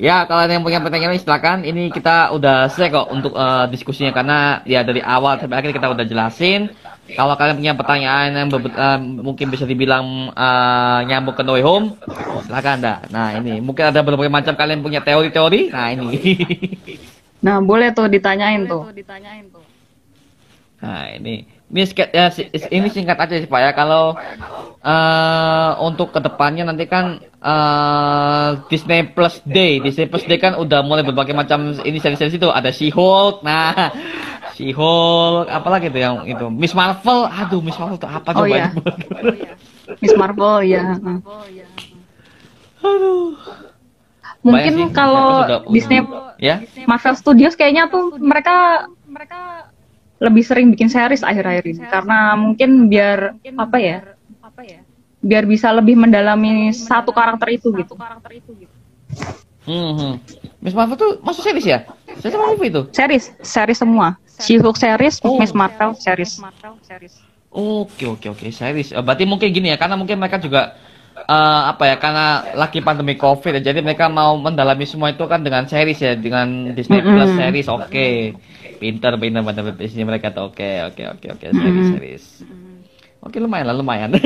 ya 0.00 0.24
kalau 0.24 0.48
ada 0.48 0.52
yang 0.56 0.64
punya 0.64 0.80
pertanyaan 0.80 1.20
silakan. 1.20 1.62
Ini 1.68 1.92
kita 1.92 2.32
udah 2.32 2.72
selesai 2.72 2.92
kok 2.92 3.08
untuk 3.12 3.32
eh, 3.36 3.64
diskusinya 3.68 4.12
karena 4.14 4.38
ya 4.64 4.80
dari 4.80 5.04
awal 5.04 5.36
sampai 5.36 5.60
akhir 5.60 5.76
kita 5.76 5.92
udah 5.92 6.04
jelasin. 6.08 6.72
Kalau 7.12 7.34
kalian 7.36 7.58
punya 7.58 7.74
pertanyaan 7.76 8.32
yang 8.32 8.48
eh, 8.48 8.98
mungkin 9.00 9.46
bisa 9.52 9.68
dibilang 9.68 10.32
eh, 10.32 10.98
nyambung 11.06 11.36
ke 11.36 11.42
No 11.44 11.58
Way 11.58 11.64
Home, 11.66 11.86
silakan 12.48 12.80
dah. 12.80 12.98
Nah 13.12 13.36
ini 13.36 13.60
mungkin 13.60 13.92
ada 13.92 14.00
berbagai 14.00 14.32
macam 14.32 14.56
kalian 14.56 14.80
punya 14.80 15.04
teori-teori. 15.04 15.68
Nah 15.68 15.86
ini. 15.92 16.08
Nah, 17.42 17.58
boleh 17.58 17.90
tuh 17.90 18.06
ditanyain 18.06 18.70
tuh. 18.70 18.86
Nah 20.78 21.10
ini, 21.10 21.42
ini 21.72 21.82
singkat 21.82 22.08
ya 22.12 22.28
ini 22.68 22.88
singkat 22.88 23.16
aja 23.16 23.34
sih 23.34 23.48
Pak 23.48 23.60
ya. 23.60 23.70
Kalau 23.72 24.12
eh 24.82 25.70
untuk 25.80 26.12
ke 26.12 26.20
depannya 26.20 26.68
nanti 26.68 26.84
kan 26.84 27.16
eh 27.18 28.48
Disney 28.68 29.08
Plus 29.08 29.40
Day, 29.42 29.80
Disney 29.80 30.04
Plus 30.04 30.22
Day 30.22 30.36
kan 30.36 30.54
udah 30.54 30.84
mulai 30.84 31.00
berbagai 31.00 31.32
macam 31.32 31.72
ini 31.80 31.96
seri-seri 31.96 32.28
itu. 32.30 32.46
Ada 32.46 32.68
She-Hulk, 32.68 33.40
nah 33.40 33.88
She-Hulk, 34.56 35.48
apalagi 35.48 35.88
tuh 35.88 35.98
yang 35.98 36.16
itu 36.24 36.46
Miss 36.46 36.76
Marvel, 36.76 37.24
aduh 37.24 37.58
Miss 37.58 37.80
Marvel 37.80 37.96
tuh 37.96 38.10
apa 38.10 38.30
Oh, 38.36 38.44
coba? 38.44 38.52
iya. 38.52 38.66
Miss 40.04 40.12
Marvel 40.12 40.54
ya. 40.62 40.82
heeh. 40.92 41.18
aduh. 42.82 43.32
Mungkin 44.42 44.72
sih, 44.74 44.86
kalau 44.90 45.46
Disney 45.70 46.02
Ya, 46.42 46.58
Marvel 46.90 47.14
Studios 47.14 47.54
kayaknya 47.54 47.86
tuh 47.86 48.18
mereka 48.18 48.84
mereka 49.06 49.70
lebih 50.22 50.46
sering 50.46 50.70
bikin 50.70 50.86
series 50.86 51.26
akhir-akhir 51.26 51.64
ini 51.66 51.82
karena 51.90 52.38
mungkin 52.38 52.86
biar 52.86 53.34
apa 53.58 53.76
ya? 53.82 53.98
Biar 55.22 55.46
bisa 55.46 55.70
lebih 55.74 55.98
mendalami 55.98 56.70
satu 56.70 57.10
karakter 57.10 57.58
itu 57.58 57.74
gitu. 57.74 57.94
hmm, 59.66 59.92
hmm. 59.98 60.12
Miss 60.62 60.74
Marvel 60.78 60.94
tuh 60.94 61.10
masuk 61.26 61.42
series 61.42 61.66
ya? 61.66 61.82
Saya 62.22 62.38
sama 62.38 62.54
movie 62.54 62.70
itu. 62.70 62.86
Series, 62.94 63.34
series 63.42 63.78
semua. 63.78 64.14
She-Hulk 64.42 64.78
series, 64.78 65.18
Oh. 65.22 65.38
Miss 65.38 65.50
Marvel 65.54 65.94
series. 65.98 66.38
Oke 67.52 68.06
oke 68.08 68.26
oke 68.32 68.46
series. 68.50 68.90
Eh, 68.90 69.02
Berarti 69.02 69.26
mungkin 69.26 69.50
gini 69.50 69.70
ya, 69.70 69.76
karena 69.76 69.94
mungkin 69.98 70.16
mereka 70.18 70.38
juga 70.38 70.74
eh, 71.14 71.62
apa 71.68 71.84
ya, 71.84 71.96
karena 72.00 72.26
lagi 72.56 72.80
pandemi 72.80 73.14
covid, 73.14 73.60
ya, 73.60 73.70
jadi 73.74 73.84
mereka 73.84 74.08
mau 74.08 74.34
mendalami 74.40 74.86
semua 74.88 75.12
itu 75.12 75.22
kan 75.28 75.44
dengan 75.44 75.68
series 75.68 76.00
ya, 76.00 76.12
dengan 76.16 76.72
Disney. 76.72 77.02
Plus 77.02 77.30
series. 77.36 77.66
Oke, 77.68 78.32
pinter 78.82 79.14
pinter 79.14 79.46
pinter 79.46 79.64
bisnis 79.78 80.02
mereka 80.02 80.34
tuh. 80.34 80.50
Oke 80.50 80.82
oke 80.82 81.02
oke 81.14 81.26
oke 81.38 81.46
series 81.54 81.88
series. 81.94 82.24
Oke 83.22 83.38
lumayan 83.38 83.70
lah 83.70 83.76
lumayan. 83.78 84.10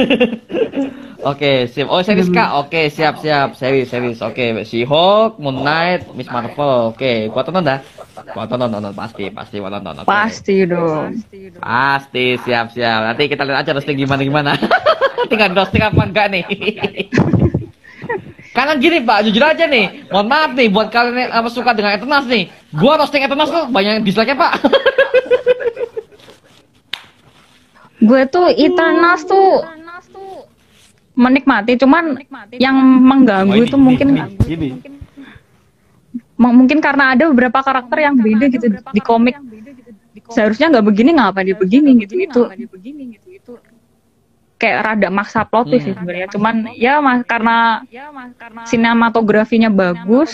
Oke 1.26 1.66
siap. 1.66 1.90
Oh 1.90 2.00
series 2.00 2.30
kak. 2.30 2.54
Oke 2.54 2.88
siap 2.88 3.18
siap 3.18 3.58
series 3.58 3.90
series. 3.90 4.22
Oke 4.22 4.62
si 4.64 4.86
Hulk, 4.86 5.36
Moon 5.42 5.60
Knight, 5.60 6.06
Miss 6.14 6.30
Marvel. 6.30 6.94
Oke 6.94 7.28
gua 7.28 7.42
tonton 7.44 7.66
dah. 7.66 7.82
Gua 8.32 8.46
tonton 8.46 8.70
tonton 8.70 8.94
pasti 8.94 9.28
pasti 9.28 9.60
gua 9.60 9.68
tonton. 9.68 10.00
Oke. 10.00 10.08
Pasti 10.08 10.64
dong. 10.64 11.18
Pasti 11.60 12.40
siap 12.40 12.72
siap. 12.72 13.00
Nanti 13.12 13.28
kita 13.28 13.42
lihat 13.42 13.66
aja 13.66 13.74
roasting 13.74 14.00
gimana 14.00 14.22
gimana. 14.22 14.52
Tinggal 15.32 15.52
roasting 15.52 15.82
apa 15.82 16.00
enggak 16.06 16.26
nih? 16.30 16.44
Karena 18.56 18.72
gini 18.80 19.04
Pak, 19.04 19.28
jujur 19.28 19.44
aja 19.44 19.68
nih, 19.68 20.08
mohon 20.08 20.32
maaf 20.32 20.56
nih 20.56 20.72
buat 20.72 20.88
kalian 20.88 21.28
yang 21.28 21.32
apa, 21.36 21.52
suka 21.52 21.76
dengan 21.76 21.92
Eternals 21.92 22.24
nih. 22.24 22.48
Gua 22.72 22.96
roasting 22.96 23.20
Eternals 23.20 23.52
tuh 23.52 23.68
banyak 23.68 24.00
yang 24.00 24.04
dislike-nya 24.08 24.32
Pak. 24.40 24.52
Gue 28.06 28.28
tuh 28.28 28.52
Eternals 28.52 29.24
tuh 29.24 29.64
menikmati, 31.16 31.80
cuman 31.80 32.20
yang 32.60 32.76
mengganggu 32.80 33.56
Oh, 33.56 33.64
itu 33.64 33.76
ini, 33.76 33.84
mungkin 33.84 34.06
ini, 34.12 34.20
ini. 34.52 34.68
Mungkin 36.36 36.84
karena 36.84 37.16
ada 37.16 37.32
beberapa 37.32 37.64
karakter 37.64 38.04
yang 38.04 38.20
beda 38.20 38.52
gitu 38.52 38.68
di 38.68 39.00
komik 39.00 39.36
seharusnya 40.32 40.68
nggak 40.72 40.86
begini 40.86 41.10
ngapa 41.16 41.40
dia 41.46 41.56
begini 41.56 42.02
gitu 42.02 42.14
itu 42.18 42.42
kayak 44.56 44.78
rada 44.82 45.08
maksa 45.08 45.44
plot 45.44 45.68
twist 45.68 45.84
sih 45.84 45.92
Hmm. 45.92 46.00
sebenarnya 46.00 46.28
cuman 46.28 46.54
ya 46.74 46.94
mas 46.98 47.20
karena 47.22 47.84
sinematografinya 48.64 49.68
bagus 49.68 50.30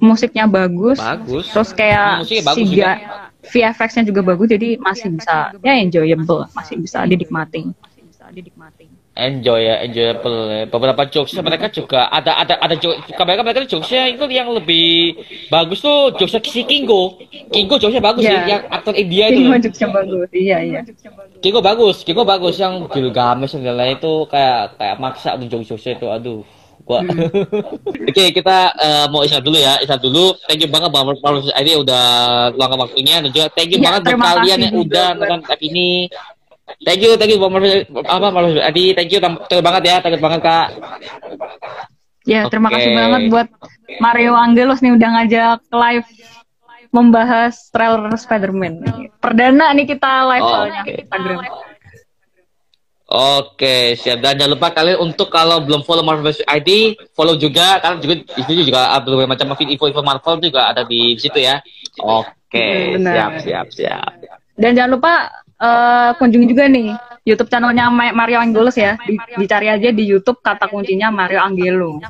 musiknya 0.00 0.46
bagus 0.46 0.96
Bagus. 0.96 1.44
terus 1.52 1.70
kayak 1.72 2.24
Musiknya 2.24 2.42
bagus 2.42 2.56
si 2.56 2.62
juga. 2.66 2.90
ga- 2.90 3.00
VFX-nya 3.42 4.02
juga 4.06 4.20
bagus 4.22 4.46
jadi 4.48 4.68
masih 4.78 5.08
bisa 5.12 5.36
ya 5.60 5.74
enjoyable 5.76 6.48
masih 6.48 6.76
bisa 6.78 7.04
dinikmati 7.04 7.60
enjoy 9.12 9.60
ya 9.60 9.84
enjoyable 9.84 10.36
ya. 10.48 10.64
beberapa 10.72 11.04
jokesnya 11.04 11.44
mereka 11.44 11.68
juga 11.68 12.08
ada 12.08 12.32
ada 12.32 12.56
ada 12.56 12.72
jokes 12.80 13.04
mereka 13.12 13.44
mereka 13.44 13.68
jokesnya 13.68 14.08
itu 14.08 14.24
yang 14.32 14.48
lebih 14.48 15.20
bagus 15.52 15.84
tuh 15.84 16.16
jokesnya 16.16 16.40
si 16.48 16.64
Kingo. 16.64 17.20
Kingo 17.52 17.76
jokesnya 17.76 18.00
bagus 18.00 18.24
Iya. 18.24 18.32
sih 18.32 18.50
yang 18.56 18.62
aktor 18.72 18.94
India 18.96 19.24
itu. 19.28 19.44
Ini 19.44 19.60
jokesnya 19.60 19.88
bagus 19.92 20.28
iya 20.32 20.58
iya. 20.64 20.80
Kingo 21.44 21.60
bagus 21.60 21.96
Kingo 22.08 22.24
bagus 22.24 22.56
yang 22.56 22.88
Gilgamesh 22.88 23.52
dan 23.52 23.76
lain 23.76 24.00
itu 24.00 24.24
kayak 24.32 24.80
kayak 24.80 24.96
maksa 24.96 25.36
tuh 25.36 25.44
jokes-jokesnya 25.44 25.92
itu 26.00 26.06
aduh 26.08 26.40
gua. 26.82 27.04
Oke 28.10 28.24
kita 28.32 28.56
eh, 28.74 29.06
mau 29.12 29.22
istirahat 29.22 29.44
dulu 29.44 29.60
ya 29.60 29.76
istirahat 29.78 30.02
dulu. 30.02 30.34
Thank 30.48 30.64
you 30.64 30.70
banget 30.72 30.88
bang 30.88 31.04
Marvel 31.04 31.44
ini 31.52 31.72
udah 31.78 32.04
luangkan 32.56 32.78
waktunya 32.88 33.20
dan 33.20 33.28
juga 33.28 33.46
thank 33.52 33.70
you 33.70 33.78
Ya, 33.78 33.92
banget 34.00 34.16
buat 34.16 34.24
kalian 34.40 34.58
yang 34.66 34.76
udah 34.80 35.06
nonton 35.20 35.58
ini 35.62 36.08
thank 36.80 37.00
you 37.04 37.12
thank 37.20 37.28
you 37.28 37.38
bang 37.38 37.52
Marvel 37.52 37.84
apa 38.08 38.26
Marvel 38.32 38.60
Adi 38.64 38.96
thank 38.96 39.12
you 39.12 39.20
thank 39.20 39.36
you 39.52 39.60
banget 39.60 39.82
ya 39.84 39.96
thank 40.00 40.16
you 40.16 40.22
banget 40.22 40.40
kak 40.40 40.68
Ya, 42.22 42.46
terima 42.46 42.70
kasih 42.70 42.94
banget 42.94 43.34
buat 43.34 43.48
Mario 43.98 44.38
Angelos 44.38 44.78
nih 44.78 44.94
udah 44.94 45.08
ngajak 45.10 45.58
live 45.74 46.06
membahas 46.94 47.66
trailer 47.74 48.14
Spider-Man. 48.14 49.10
Perdana 49.18 49.74
nih 49.74 49.90
kita 49.90 50.30
live 50.30 50.44
Oh, 50.46 50.62
di 50.86 51.02
Instagram. 51.02 51.42
Oke, 53.12 53.98
siap. 53.98 54.22
Dan 54.24 54.38
jangan 54.40 54.56
lupa 54.56 54.72
kalian 54.72 55.02
untuk 55.02 55.28
kalau 55.28 55.60
belum 55.66 55.82
follow 55.84 56.06
Marvel. 56.06 56.32
ID, 56.32 56.94
follow 57.12 57.36
juga. 57.36 57.82
Karena 57.82 57.98
juga 57.98 58.14
di 58.22 58.42
situ 58.46 58.70
juga 58.70 58.94
ada 58.94 59.02
berbagai 59.02 59.28
macam 59.28 59.46
info-info 59.58 60.00
Marvel 60.00 60.40
juga 60.40 60.70
ada 60.70 60.86
di 60.86 61.18
situ 61.18 61.42
ya. 61.42 61.58
Oke, 62.00 62.96
benar. 62.96 63.12
siap, 63.12 63.32
siap, 63.42 63.66
siap. 63.74 64.12
Dan 64.56 64.78
jangan 64.78 64.96
lupa 64.96 65.12
eh, 65.62 66.10
kunjungi 66.18 66.46
juga 66.46 66.66
nih 66.66 66.90
YouTube 67.22 67.46
channelnya 67.46 67.86
Ma- 67.86 68.10
Mario 68.12 68.42
Angelos 68.42 68.74
ya. 68.74 68.98
Di- 68.98 69.14
dicari 69.38 69.70
aja 69.70 69.88
di 69.88 70.02
YouTube 70.02 70.42
kata 70.42 70.66
kuncinya 70.66 71.08
Mario 71.08 71.38
Angelo. 71.38 72.02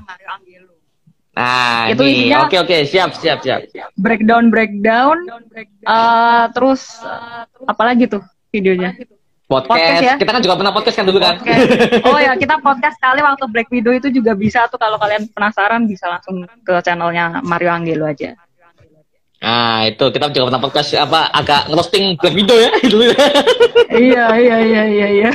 Nah, 1.32 1.88
Itu 1.88 2.04
ini. 2.04 2.28
isinya- 2.28 2.44
Oke, 2.44 2.60
oke, 2.60 2.76
siap, 2.84 3.16
siap, 3.16 3.40
siap. 3.40 3.64
Breakdown 3.96 4.48
breakdown. 4.48 5.16
eh, 5.82 6.44
terus 6.52 7.00
eh, 7.00 7.44
apa 7.64 7.82
lagi 7.82 8.04
tuh 8.06 8.20
videonya? 8.48 8.92
Podcast. 9.48 9.68
Podcast 9.68 10.00
ya? 10.00 10.14
Kita 10.16 10.30
kan 10.30 10.40
juga 10.40 10.56
pernah 10.56 10.72
podcast 10.72 10.96
kan 10.96 11.04
dulu 11.04 11.18
kan? 11.20 11.36
Podcast. 11.36 11.68
Oh 12.08 12.16
ya, 12.16 12.32
kita 12.36 12.56
podcast 12.58 12.96
kali 12.96 13.20
waktu 13.20 13.44
Black 13.48 13.68
Widow 13.68 13.92
itu 13.92 14.08
juga 14.08 14.32
bisa 14.32 14.64
tuh 14.68 14.76
kalau 14.76 14.96
kalian 14.96 15.28
penasaran 15.28 15.84
bisa 15.84 16.08
langsung 16.08 16.36
ke 16.64 16.74
channelnya 16.80 17.40
Mario 17.42 17.68
Angelo 17.68 18.08
aja. 18.08 18.32
Nah, 19.42 19.90
itu 19.90 20.04
kita 20.14 20.30
juga 20.30 20.54
pernah 20.54 20.62
podcast 20.62 20.94
apa 20.94 21.26
agak 21.34 21.66
ngerosting 21.66 22.14
Black 22.14 22.34
Widow 22.38 22.58
ya 22.62 22.70
dulu. 22.92 23.10
iya 23.90 24.24
iya 24.38 24.56
iya 24.62 24.82
iya 24.86 25.06
iya. 25.10 25.30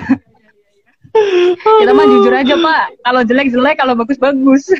Kita 1.57 1.91
mah 1.94 2.06
jujur 2.06 2.34
aja 2.34 2.53
pak. 2.57 2.84
Kalau 3.03 3.22
jelek 3.26 3.48
jelek, 3.53 3.76
kalau 3.80 3.94
bagus 3.98 4.18
bagus. 4.19 4.64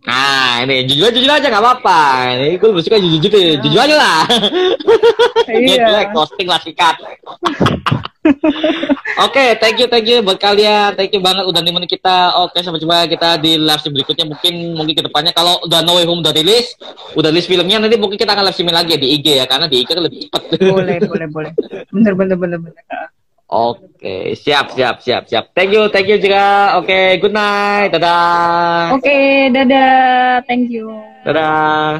Nah, 0.00 0.64
ini 0.64 0.88
jujur 0.88 1.12
jujur 1.12 1.28
aja 1.28 1.44
nggak 1.44 1.60
apa-apa. 1.60 2.00
Ini 2.32 2.56
gue 2.56 2.68
lebih 2.72 2.84
suka 2.88 2.96
jujur 2.96 3.20
jujur, 3.20 3.60
jujur 3.60 3.80
aja 3.84 3.96
lah. 4.00 4.20
Iya. 5.50 5.82
Jelek, 5.82 6.14
posting 6.14 6.48
lah 6.48 6.62
sikat. 6.62 6.96
Oke, 9.26 9.58
thank 9.60 9.76
you, 9.76 9.90
thank 9.90 10.06
you 10.06 10.24
buat 10.24 10.40
kalian. 10.40 10.96
Thank 10.96 11.12
you 11.12 11.20
banget 11.20 11.44
udah 11.44 11.60
nemenin 11.60 11.90
kita. 11.90 12.32
Oke, 12.40 12.64
sampai 12.64 12.80
jumpa 12.80 13.10
kita 13.10 13.36
di 13.42 13.60
live 13.60 13.80
stream 13.82 13.96
berikutnya. 13.96 14.24
Mungkin 14.30 14.54
mungkin 14.78 14.94
ke 14.96 15.02
depannya 15.04 15.32
kalau 15.36 15.60
udah 15.66 15.84
No 15.84 15.98
Way 15.98 16.06
Home 16.08 16.24
udah 16.24 16.32
rilis, 16.32 16.76
udah 17.18 17.28
rilis 17.28 17.50
filmnya 17.50 17.82
nanti 17.82 18.00
mungkin 18.00 18.16
kita 18.16 18.32
akan 18.32 18.48
live 18.48 18.56
streaming 18.56 18.76
lagi 18.76 18.96
ya 18.96 19.00
di 19.00 19.08
IG 19.20 19.26
ya 19.42 19.44
karena 19.44 19.66
di 19.68 19.76
IG 19.84 19.88
kan 19.90 20.04
lebih 20.04 20.18
cepat. 20.28 20.42
boleh 20.56 20.96
boleh 21.04 21.26
boleh. 21.28 21.52
Bener 21.92 22.12
bener 22.16 22.36
bener 22.38 22.58
bener. 22.62 22.82
Oke, 23.50 24.38
siap, 24.38 24.70
siap, 24.78 25.02
siap, 25.02 25.26
siap. 25.26 25.50
Thank 25.58 25.74
you, 25.74 25.90
thank 25.90 26.06
you 26.06 26.22
juga. 26.22 26.78
Oke, 26.78 27.18
good 27.18 27.34
night. 27.34 27.90
Dadah. 27.90 28.94
Oke, 28.94 29.50
dadah. 29.50 30.46
Thank 30.46 30.70
you. 30.70 30.86
Dadah. 31.26 31.98